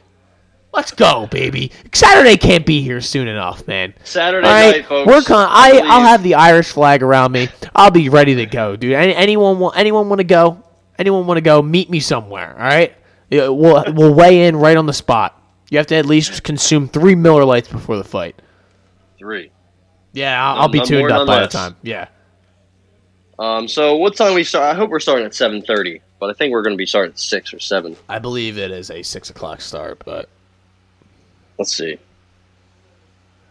Let's 0.73 0.91
go, 0.91 1.27
baby. 1.27 1.71
Saturday 1.93 2.37
can't 2.37 2.65
be 2.65 2.81
here 2.81 3.01
soon 3.01 3.27
enough, 3.27 3.67
man. 3.67 3.93
Saturday 4.05 4.47
All 4.47 4.53
right, 4.53 4.71
night, 4.77 4.85
folks. 4.85 5.05
we're 5.07 5.21
con- 5.21 5.47
I 5.51 5.71
Please. 5.71 5.81
I'll 5.83 6.01
have 6.01 6.23
the 6.23 6.35
Irish 6.35 6.69
flag 6.71 7.03
around 7.03 7.33
me. 7.33 7.49
I'll 7.75 7.91
be 7.91 8.07
ready 8.07 8.35
to 8.35 8.45
go, 8.45 8.77
dude. 8.77 8.93
Any, 8.93 9.13
anyone 9.13 9.59
want 9.59 9.77
anyone 9.77 10.07
want 10.07 10.19
to 10.19 10.23
go? 10.23 10.63
Anyone 10.97 11.27
want 11.27 11.37
to 11.37 11.41
go? 11.41 11.61
Meet 11.61 11.89
me 11.89 11.99
somewhere. 11.99 12.53
All 12.57 12.63
right, 12.63 12.95
we'll 13.29 13.83
we'll 13.93 14.13
weigh 14.13 14.47
in 14.47 14.55
right 14.55 14.77
on 14.77 14.85
the 14.85 14.93
spot. 14.93 15.37
You 15.69 15.77
have 15.77 15.87
to 15.87 15.95
at 15.95 16.05
least 16.05 16.41
consume 16.43 16.87
three 16.87 17.15
Miller 17.15 17.43
Lights 17.43 17.67
before 17.67 17.97
the 17.97 18.03
fight. 18.05 18.41
three. 19.19 19.51
Yeah, 20.13 20.41
I'll, 20.41 20.55
None- 20.55 20.61
I'll 20.63 20.69
be 20.69 20.77
none 20.79 20.87
tuned 20.87 21.11
up 21.11 21.27
by 21.27 21.41
less. 21.41 21.51
the 21.51 21.57
time. 21.57 21.75
Yeah, 21.81 22.07
Um. 23.39 23.67
So 23.67 23.95
what 23.97 24.15
time 24.15 24.35
we 24.35 24.45
start? 24.45 24.73
I 24.73 24.77
hope 24.77 24.89
we're 24.89 24.99
starting 25.01 25.25
at 25.25 25.33
seven 25.35 25.61
thirty, 25.61 26.01
but 26.21 26.29
I 26.29 26.33
think 26.33 26.53
we're 26.53 26.61
going 26.61 26.75
to 26.75 26.77
be 26.77 26.85
starting 26.85 27.11
at 27.11 27.19
six 27.19 27.53
or 27.53 27.59
seven. 27.59 27.97
I 28.07 28.19
believe 28.19 28.57
it 28.57 28.71
is 28.71 28.89
a 28.91 29.01
six 29.01 29.29
o'clock 29.29 29.59
start, 29.59 30.01
but 30.05 30.29
Let's 31.57 31.75
see. 31.75 31.99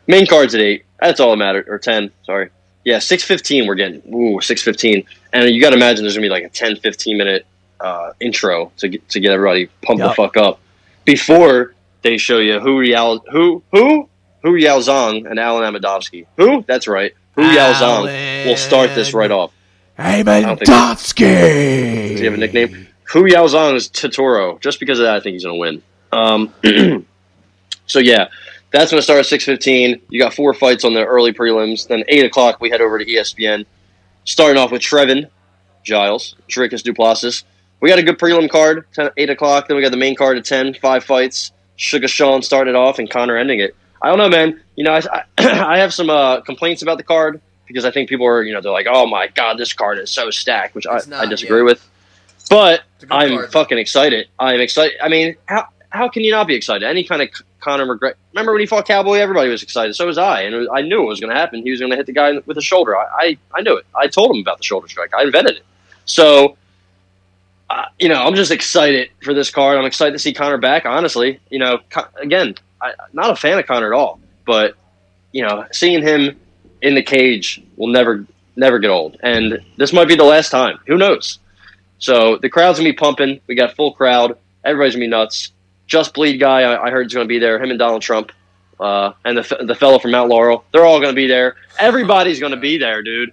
Main 0.06 0.26
card's 0.26 0.54
at 0.54 0.60
eight. 0.60 0.84
That's 0.98 1.20
all 1.20 1.30
that 1.30 1.36
matters. 1.36 1.66
Or 1.68 1.78
ten. 1.78 2.10
Sorry. 2.24 2.50
Yeah, 2.84 2.98
six 2.98 3.22
fifteen. 3.22 3.66
We're 3.66 3.74
getting 3.76 4.02
ooh 4.12 4.40
six 4.40 4.62
fifteen, 4.62 5.04
and 5.32 5.48
you 5.50 5.60
got 5.60 5.70
to 5.70 5.76
imagine 5.76 6.02
there's 6.02 6.14
gonna 6.16 6.24
be 6.24 6.30
like 6.30 6.42
a 6.42 6.48
10, 6.48 6.76
15 6.76 7.16
minute 7.16 7.46
uh, 7.78 8.12
intro 8.18 8.72
to 8.78 8.88
get, 8.88 9.08
to 9.10 9.20
get 9.20 9.30
everybody 9.30 9.68
pumped 9.82 10.02
the 10.02 10.12
fuck 10.14 10.36
up 10.36 10.58
before 11.04 11.74
they 12.02 12.16
show 12.16 12.38
you 12.38 12.58
who 12.58 12.80
Yao 12.80 13.18
who 13.30 13.62
who 13.70 14.08
who 14.42 14.56
Yao 14.56 14.78
Zhang 14.78 15.30
and 15.30 15.38
Alen 15.38 15.70
Amedovski. 15.70 16.26
Who? 16.36 16.64
That's 16.66 16.88
right. 16.88 17.14
Who 17.36 17.42
Yao 17.42 17.72
Zhang 17.74 18.46
will 18.46 18.56
start 18.56 18.94
this 18.96 19.14
right 19.14 19.30
off. 19.30 19.52
Hey, 20.00 20.22
don't. 20.40 20.58
Does 22.12 22.20
he 22.20 22.24
have 22.24 22.34
a 22.34 22.38
nickname? 22.38 22.88
Hu 23.04 23.26
Yao 23.26 23.46
Zhang 23.46 23.74
is 23.74 23.88
Totoro. 23.88 24.58
Just 24.60 24.80
because 24.80 24.98
of 24.98 25.04
that, 25.04 25.16
I 25.16 25.20
think 25.20 25.34
he's 25.34 25.44
going 25.44 25.56
to 25.56 25.60
win. 25.60 25.82
Um, 26.12 27.06
so 27.86 27.98
yeah, 27.98 28.28
that's 28.70 28.90
going 28.90 28.98
to 28.98 29.02
start 29.02 29.20
at 29.20 29.26
six 29.26 29.44
fifteen. 29.44 30.00
You 30.08 30.20
got 30.20 30.32
four 30.32 30.54
fights 30.54 30.84
on 30.84 30.94
the 30.94 31.04
early 31.04 31.32
prelims. 31.32 31.86
Then 31.86 32.04
eight 32.08 32.24
o'clock, 32.24 32.60
we 32.60 32.70
head 32.70 32.80
over 32.80 32.98
to 32.98 33.04
ESPN. 33.04 33.66
Starting 34.24 34.58
off 34.58 34.70
with 34.70 34.82
Trevin 34.82 35.28
Giles, 35.82 36.34
Dricus 36.48 36.82
Du 36.82 36.94
Plessis. 36.94 37.44
We 37.80 37.88
got 37.88 37.98
a 37.98 38.02
good 38.02 38.18
prelim 38.18 38.48
card, 38.50 38.84
10, 38.92 39.10
eight 39.16 39.30
o'clock. 39.30 39.68
Then 39.68 39.76
we 39.76 39.82
got 39.82 39.90
the 39.90 39.96
main 39.96 40.14
card 40.14 40.36
at 40.36 40.44
10, 40.44 40.74
five 40.74 41.02
fights. 41.02 41.52
Sugar 41.76 42.08
Sean 42.08 42.42
started 42.42 42.74
off 42.74 42.98
and 42.98 43.08
Connor 43.10 43.38
ending 43.38 43.60
it. 43.60 43.74
I 44.02 44.08
don't 44.08 44.18
know, 44.18 44.28
man. 44.28 44.60
You 44.76 44.84
know, 44.84 44.92
I, 44.92 45.00
I, 45.10 45.24
I 45.74 45.78
have 45.78 45.94
some 45.94 46.10
uh, 46.10 46.42
complaints 46.42 46.82
about 46.82 46.98
the 46.98 47.04
card 47.04 47.40
because 47.70 47.84
I 47.84 47.92
think 47.92 48.08
people 48.08 48.26
are, 48.26 48.42
you 48.42 48.52
know, 48.52 48.60
they're 48.60 48.72
like, 48.72 48.88
oh 48.90 49.06
my 49.06 49.28
god, 49.28 49.56
this 49.56 49.72
card 49.72 50.00
is 50.00 50.10
so 50.10 50.28
stacked, 50.30 50.74
which 50.74 50.88
I, 50.88 51.00
not, 51.06 51.12
I 51.12 51.26
disagree 51.26 51.58
yeah. 51.58 51.66
with. 51.66 51.88
But 52.50 52.82
I'm 53.08 53.36
card. 53.36 53.52
fucking 53.52 53.78
excited. 53.78 54.26
I'm 54.40 54.60
excited. 54.60 54.96
I 55.00 55.08
mean, 55.08 55.36
how 55.46 55.68
how 55.90 56.08
can 56.08 56.24
you 56.24 56.32
not 56.32 56.48
be 56.48 56.56
excited? 56.56 56.84
Any 56.84 57.04
kind 57.04 57.22
of 57.22 57.28
Conor 57.60 57.86
McGregor. 57.86 58.14
Remember 58.32 58.50
when 58.52 58.60
he 58.60 58.66
fought 58.66 58.88
Cowboy? 58.88 59.18
Everybody 59.18 59.50
was 59.50 59.62
excited. 59.62 59.94
So 59.94 60.04
was 60.06 60.18
I, 60.18 60.42
and 60.42 60.56
was, 60.56 60.68
I 60.72 60.82
knew 60.82 61.00
it 61.00 61.06
was 61.06 61.20
going 61.20 61.32
to 61.32 61.38
happen. 61.38 61.62
He 61.62 61.70
was 61.70 61.78
going 61.78 61.92
to 61.92 61.96
hit 61.96 62.06
the 62.06 62.12
guy 62.12 62.32
with 62.44 62.56
the 62.56 62.60
shoulder. 62.60 62.96
I, 62.96 63.06
I 63.12 63.38
I 63.54 63.62
knew 63.62 63.76
it. 63.76 63.86
I 63.94 64.08
told 64.08 64.34
him 64.34 64.40
about 64.40 64.58
the 64.58 64.64
shoulder 64.64 64.88
strike. 64.88 65.14
I 65.14 65.22
invented 65.22 65.58
it. 65.58 65.64
So. 66.04 66.56
Uh, 67.72 67.84
you 68.00 68.08
know, 68.08 68.20
I'm 68.20 68.34
just 68.34 68.50
excited 68.50 69.10
for 69.22 69.32
this 69.32 69.48
card. 69.48 69.78
I'm 69.78 69.84
excited 69.84 70.10
to 70.10 70.18
see 70.18 70.32
Conor 70.32 70.58
back. 70.58 70.86
Honestly, 70.86 71.38
you 71.50 71.60
know, 71.60 71.78
Con- 71.88 72.08
again, 72.16 72.56
I, 72.82 72.94
not 73.12 73.30
a 73.30 73.36
fan 73.36 73.60
of 73.60 73.66
Conor 73.68 73.94
at 73.94 73.96
all, 73.96 74.18
but 74.44 74.74
you 75.30 75.42
know, 75.46 75.64
seeing 75.70 76.02
him 76.02 76.40
in 76.82 76.94
the 76.94 77.02
cage 77.02 77.62
will 77.76 77.88
never, 77.88 78.24
never 78.56 78.78
get 78.78 78.90
old. 78.90 79.16
And 79.22 79.58
this 79.76 79.92
might 79.92 80.08
be 80.08 80.14
the 80.16 80.24
last 80.24 80.50
time. 80.50 80.78
Who 80.86 80.96
knows? 80.96 81.38
So 81.98 82.36
the 82.38 82.48
crowd's 82.48 82.78
gonna 82.78 82.90
be 82.90 82.96
pumping. 82.96 83.40
We 83.46 83.54
got 83.54 83.74
full 83.76 83.92
crowd. 83.92 84.36
Everybody's 84.64 84.94
gonna 84.94 85.04
be 85.04 85.08
nuts. 85.10 85.52
Just 85.86 86.14
Bleed 86.14 86.38
guy, 86.38 86.62
I, 86.62 86.86
I 86.86 86.90
heard 86.90 87.06
is 87.06 87.14
gonna 87.14 87.26
be 87.26 87.38
there. 87.38 87.62
Him 87.62 87.70
and 87.70 87.78
Donald 87.78 88.00
Trump, 88.02 88.32
uh, 88.78 89.12
and 89.24 89.36
the 89.36 89.64
the 89.66 89.74
fellow 89.74 89.98
from 89.98 90.12
Mount 90.12 90.30
Laurel. 90.30 90.64
They're 90.72 90.84
all 90.86 91.00
gonna 91.00 91.12
be 91.12 91.26
there. 91.26 91.56
Everybody's 91.78 92.40
gonna 92.40 92.56
be 92.56 92.78
there, 92.78 93.02
dude. 93.02 93.32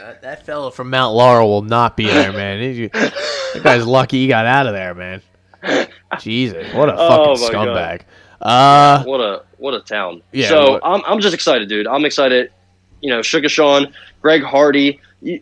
That, 0.00 0.22
that 0.22 0.46
fellow 0.46 0.70
from 0.70 0.88
Mount 0.88 1.14
Laurel 1.14 1.48
will 1.50 1.62
not 1.62 1.96
be 1.96 2.06
there, 2.06 2.32
man. 2.42 2.60
He- 2.74 2.86
that 2.88 3.60
guy's 3.62 3.86
lucky 3.86 4.18
he 4.22 4.28
got 4.28 4.46
out 4.46 4.66
of 4.66 4.72
there, 4.72 4.94
man. 4.94 5.20
Jesus, 6.20 6.72
what 6.74 6.88
a 6.88 6.94
Oh, 6.96 7.34
fucking 7.36 7.56
my 7.56 7.64
scumbag. 7.64 8.00
Uh, 8.40 9.02
What 9.04 9.20
a 9.20 9.42
what 9.58 9.74
a 9.74 9.80
town. 9.80 10.22
Yeah, 10.32 10.48
So 10.48 10.72
what- 10.72 10.82
I'm 10.84 11.02
I'm 11.06 11.20
just 11.20 11.34
excited, 11.34 11.68
dude. 11.68 11.86
I'm 11.86 12.04
excited. 12.04 12.50
You 13.00 13.10
know, 13.10 13.22
Sugar 13.22 13.48
Sean, 13.48 13.92
Greg 14.22 14.42
Hardy, 14.42 15.00
you, 15.22 15.40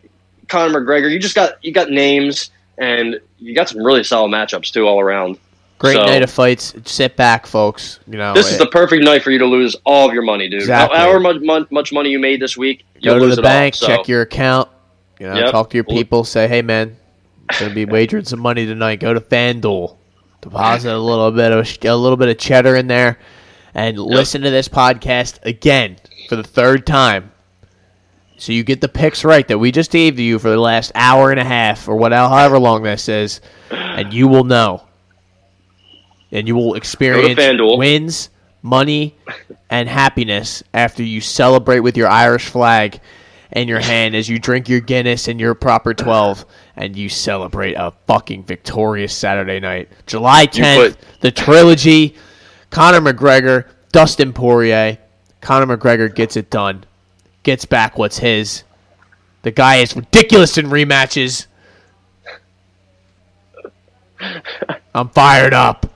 Conor 0.49 0.81
McGregor. 0.81 1.11
You 1.11 1.19
just 1.19 1.35
got 1.35 1.63
you 1.65 1.73
got 1.73 1.91
names, 1.91 2.51
and 2.79 3.21
you 3.39 3.55
got 3.55 3.69
some 3.69 3.83
really 3.83 4.03
solid 4.05 4.29
matchups 4.31 4.71
too 4.73 4.87
all 4.87 5.01
around. 5.01 5.39
great 5.79 5.95
So- 5.97 6.05
night 6.05 6.23
of 6.23 6.31
fights. 6.31 6.75
Sit 6.85 7.17
back, 7.17 7.45
folks. 7.47 7.99
You 8.07 8.17
know, 8.17 8.35
This 8.35 8.47
is 8.49 8.55
eh, 8.55 8.59
the 8.59 8.67
perfect 8.71 9.03
night 9.05 9.23
for 9.25 9.33
you 9.33 9.39
to 9.41 9.47
lose 9.47 9.75
all 9.85 10.07
of 10.09 10.15
your 10.15 10.23
money, 10.23 10.49
dude. 10.49 10.61
Exactly. 10.61 10.97
However 10.97 11.19
much, 11.19 11.69
much 11.73 11.93
money 11.93 12.11
you 12.11 12.21
made 12.21 12.41
this 12.41 12.57
week, 12.57 12.85
go 13.03 13.19
to 13.19 13.27
the 13.27 13.33
it 13.33 13.39
all. 13.39 13.43
bank, 13.43 13.75
So, 13.75 13.89
check 13.89 14.07
your 14.07 14.23
account. 14.23 14.69
You 15.19 15.27
know, 15.29 15.35
Yep. 15.35 15.51
talk 15.51 15.71
to 15.71 15.77
your 15.77 15.83
people. 15.85 16.23
Say, 16.23 16.47
hey, 16.47 16.63
man, 16.63 16.97
I'm 17.51 17.59
gonna 17.61 17.75
be 17.75 17.85
wagering 17.97 18.25
some 18.25 18.39
money 18.39 18.65
tonight. 18.65 19.01
Go 19.01 19.13
to 19.13 19.21
FanDuel, 19.21 19.97
deposit 20.41 20.93
a 20.93 20.99
little 20.99 21.31
bit 21.33 21.51
of 21.51 21.67
a 21.85 21.97
little 21.97 22.17
bit 22.17 22.29
of 22.29 22.39
cheddar 22.39 22.77
in 22.77 22.87
there, 22.87 23.19
and 23.74 23.99
listen 23.99 24.43
to 24.43 24.51
this 24.51 24.69
podcast 24.69 25.39
again 25.44 25.97
for 26.28 26.36
the 26.36 26.43
third 26.43 26.86
time. 26.86 27.32
So 28.39 28.53
you 28.53 28.65
get 28.65 28.81
the 28.81 28.89
picks 28.89 29.24
right 29.24 29.47
that 29.49 29.59
we 29.59 29.70
just 29.70 29.93
gave 29.93 30.16
to 30.16 30.23
you 30.23 30.39
for 30.39 30.51
the 30.51 30.59
last 30.59 30.90
hour 30.94 31.31
and 31.31 31.39
a 31.39 31.44
half, 31.44 31.86
or 31.89 31.97
whatever, 31.97 32.28
however 32.28 32.59
long 32.59 32.82
this 32.82 33.09
is, 33.09 33.40
and 33.70 34.12
you 34.12 34.27
will 34.27 34.44
know, 34.44 34.82
and 36.32 36.49
you 36.49 36.57
will 36.57 36.74
experience 36.74 37.39
wins, 37.78 38.31
money, 38.62 39.16
and 39.70 39.89
happiness 39.89 40.62
after 40.74 41.03
you 41.03 41.20
celebrate 41.20 41.81
with 41.81 41.97
your 41.97 42.09
Irish 42.09 42.49
flag 42.49 43.01
in 43.53 43.69
your 43.69 43.81
hand 43.81 44.16
as 44.16 44.28
you 44.28 44.39
drink 44.39 44.69
your 44.69 44.81
Guinness 44.81 45.28
and 45.28 45.39
your 45.39 45.55
proper 45.55 45.94
12 45.94 46.44
and 46.77 46.97
you 46.97 47.09
celebrate 47.09 47.74
a 47.74 47.93
fucking 48.07 48.44
victorious 48.44 49.15
Saturday 49.15 49.61
night. 49.61 49.89
July 50.07 50.47
10th, 50.47 50.97
put- 50.97 51.20
the 51.20 51.31
trilogy, 51.31 52.16
Conor 52.73 53.12
McGregor, 53.12 53.66
Dustin 53.93 54.32
Poirier. 54.32 54.97
Conor 55.43 55.77
McGregor 55.77 56.12
gets 56.12 56.39
it 56.39 56.49
done, 56.49 56.85
gets 57.43 57.66
back 57.66 57.99
what's 57.99 58.19
his. 58.19 58.65
The 59.43 59.51
guy 59.51 59.77
is 59.77 59.94
ridiculous 59.94 60.57
in 60.57 60.66
rematches. 60.66 61.47
I'm 64.94 65.11
fired 65.11 65.53
up. 65.53 65.86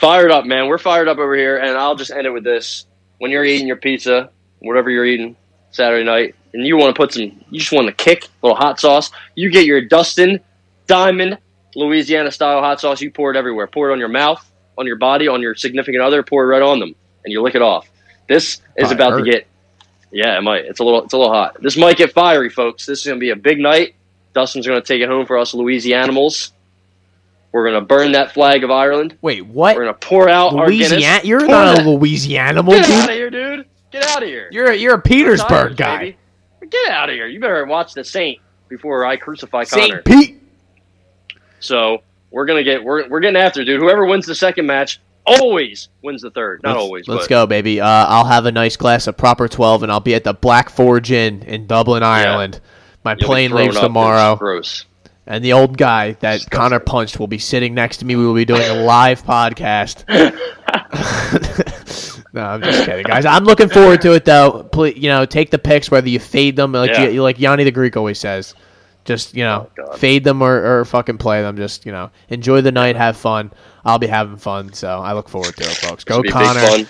Fired 0.00 0.30
up, 0.30 0.46
man. 0.46 0.66
We're 0.68 0.78
fired 0.78 1.08
up 1.08 1.18
over 1.18 1.36
here, 1.36 1.58
and 1.58 1.76
I'll 1.76 1.94
just 1.94 2.10
end 2.10 2.26
it 2.26 2.30
with 2.30 2.44
this: 2.44 2.86
when 3.18 3.30
you're 3.30 3.44
eating 3.44 3.66
your 3.66 3.76
pizza, 3.76 4.30
whatever 4.60 4.88
you're 4.88 5.04
eating 5.04 5.36
Saturday 5.72 6.04
night, 6.04 6.34
and 6.54 6.66
you 6.66 6.78
want 6.78 6.94
to 6.94 6.98
put 6.98 7.12
some, 7.12 7.22
you 7.50 7.60
just 7.60 7.72
want 7.72 7.86
to 7.86 7.92
kick 7.92 8.24
a 8.24 8.28
little 8.46 8.56
hot 8.56 8.80
sauce. 8.80 9.10
You 9.34 9.50
get 9.50 9.66
your 9.66 9.82
Dustin 9.82 10.40
Diamond 10.86 11.36
Louisiana 11.74 12.30
style 12.30 12.60
hot 12.60 12.80
sauce. 12.80 13.02
You 13.02 13.10
pour 13.10 13.30
it 13.30 13.36
everywhere. 13.36 13.66
Pour 13.66 13.90
it 13.90 13.92
on 13.92 13.98
your 13.98 14.08
mouth, 14.08 14.50
on 14.78 14.86
your 14.86 14.96
body, 14.96 15.28
on 15.28 15.40
your 15.42 15.54
significant 15.54 16.02
other. 16.02 16.22
Pour 16.22 16.44
it 16.44 16.46
right 16.48 16.62
on 16.62 16.80
them, 16.80 16.94
and 17.24 17.32
you 17.32 17.42
lick 17.42 17.54
it 17.54 17.62
off. 17.62 17.88
This 18.28 18.60
is 18.76 18.90
about 18.90 19.16
to 19.18 19.22
get. 19.24 19.46
Yeah, 20.10 20.38
it 20.38 20.42
might. 20.42 20.64
It's 20.64 20.80
a 20.80 20.84
little. 20.84 21.02
It's 21.04 21.12
a 21.12 21.18
little 21.18 21.32
hot. 21.32 21.60
This 21.60 21.76
might 21.76 21.96
get 21.96 22.12
fiery, 22.12 22.50
folks. 22.50 22.86
This 22.86 23.00
is 23.00 23.06
gonna 23.06 23.18
be 23.20 23.30
a 23.30 23.36
big 23.36 23.58
night. 23.58 23.94
Dustin's 24.32 24.66
gonna 24.66 24.80
take 24.80 25.00
it 25.02 25.08
home 25.08 25.26
for 25.26 25.38
us 25.38 25.52
Louisianimals. 25.52 26.52
We're 27.52 27.64
gonna 27.66 27.84
burn 27.84 28.12
that 28.12 28.32
flag 28.32 28.64
of 28.64 28.70
Ireland. 28.70 29.16
Wait, 29.22 29.46
what? 29.46 29.76
We're 29.76 29.82
gonna 29.84 29.94
pour 29.94 30.28
out 30.28 30.54
our 30.54 30.66
Louisiana? 30.68 31.00
Guinness. 31.00 31.24
You're 31.24 31.40
Pour 31.40 31.48
not 31.48 31.78
a 31.78 31.82
that- 31.82 31.88
Louisiana 31.88 32.62
Get 32.62 32.70
out 32.80 32.86
dude. 32.86 33.10
of 33.10 33.14
here, 33.14 33.30
dude. 33.30 33.66
Get 33.92 34.04
out 34.10 34.22
of 34.22 34.28
here. 34.28 34.48
You're 34.50 34.70
a, 34.72 34.74
you're 34.76 34.94
a 34.94 35.00
Petersburg 35.00 35.52
Irish, 35.52 35.76
guy. 35.76 35.98
baby. 35.98 36.16
Get 36.70 36.90
out 36.90 37.08
of 37.10 37.14
here. 37.14 37.26
You 37.28 37.38
better 37.38 37.64
watch 37.66 37.92
the 37.94 38.02
Saint 38.02 38.40
before 38.68 39.06
I 39.06 39.16
crucify 39.16 39.64
Conor. 39.66 40.02
St. 40.02 40.04
Pete. 40.04 40.40
So 41.60 42.02
we're 42.34 42.46
gonna 42.46 42.64
get 42.64 42.82
we're 42.82 43.08
we're 43.08 43.20
getting 43.20 43.40
after, 43.40 43.64
dude. 43.64 43.80
Whoever 43.80 44.06
wins 44.06 44.26
the 44.26 44.34
second 44.34 44.66
match 44.66 45.00
always 45.24 45.88
wins 46.02 46.20
the 46.20 46.32
third. 46.32 46.60
Not 46.64 46.72
let's, 46.72 46.82
always. 46.82 47.08
Let's 47.08 47.24
but 47.24 47.30
go, 47.30 47.46
baby. 47.46 47.80
Uh, 47.80 47.86
I'll 47.86 48.24
have 48.24 48.46
a 48.46 48.52
nice 48.52 48.76
glass 48.76 49.06
of 49.06 49.16
proper 49.16 49.46
12, 49.46 49.84
and 49.84 49.92
I'll 49.92 50.00
be 50.00 50.16
at 50.16 50.24
the 50.24 50.34
Black 50.34 50.68
Forge 50.68 51.12
Inn 51.12 51.44
in 51.44 51.68
Dublin, 51.68 52.02
Ireland. 52.02 52.60
My 53.04 53.12
you'll 53.12 53.28
plane 53.28 53.52
leaves 53.52 53.78
tomorrow, 53.78 54.34
gross. 54.34 54.84
and 55.28 55.44
the 55.44 55.52
old 55.52 55.78
guy 55.78 56.12
that 56.20 56.50
Conor 56.50 56.80
punched 56.80 57.20
will 57.20 57.28
be 57.28 57.38
sitting 57.38 57.72
next 57.72 57.98
to 57.98 58.04
me. 58.04 58.16
We 58.16 58.26
will 58.26 58.34
be 58.34 58.44
doing 58.44 58.62
a 58.62 58.82
live 58.82 59.22
podcast. 59.22 60.04
no, 62.32 62.42
I'm 62.42 62.62
just 62.62 62.84
kidding, 62.84 63.04
guys. 63.04 63.26
I'm 63.26 63.44
looking 63.44 63.68
forward 63.68 64.02
to 64.02 64.12
it, 64.12 64.24
though. 64.24 64.68
Please, 64.72 64.96
you 64.96 65.08
know, 65.08 65.24
take 65.24 65.50
the 65.50 65.58
picks 65.58 65.88
whether 65.88 66.08
you 66.08 66.18
fade 66.18 66.56
them, 66.56 66.72
like 66.72 66.90
Yeah. 66.90 67.08
you, 67.08 67.22
like 67.22 67.38
Yanni 67.38 67.62
the 67.62 67.70
Greek 67.70 67.96
always 67.96 68.18
says. 68.18 68.54
Just 69.04 69.34
you 69.34 69.44
know, 69.44 69.70
Oh, 69.78 69.96
fade 69.96 70.24
them 70.24 70.42
or, 70.42 70.80
or 70.80 70.84
fucking 70.84 71.18
play 71.18 71.42
them. 71.42 71.56
Just 71.56 71.84
you 71.84 71.92
know, 71.92 72.10
enjoy 72.28 72.60
the 72.62 72.72
night, 72.72 72.96
have 72.96 73.16
fun. 73.16 73.52
I'll 73.84 73.98
be 73.98 74.06
having 74.06 74.36
fun, 74.36 74.72
so 74.72 74.88
I 75.00 75.12
look 75.12 75.28
forward 75.28 75.54
to 75.56 75.62
it, 75.64 75.76
folks. 75.76 76.04
Go 76.04 76.22
Conor, 76.22 76.86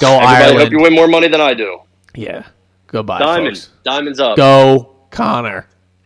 go 0.00 0.18
Everybody, 0.20 0.56
hope 0.64 0.70
you 0.72 0.80
win 0.80 0.94
more 0.94 1.08
money 1.08 1.28
than 1.28 1.40
I 1.40 1.54
do. 1.54 1.80
Yeah, 2.14 2.46
goodbye, 2.86 3.18
Diamond, 3.18 3.56
folks. 3.56 3.70
diamonds 3.84 4.18
up. 4.20 4.36
Go 4.36 4.96
Conor. 5.10 5.66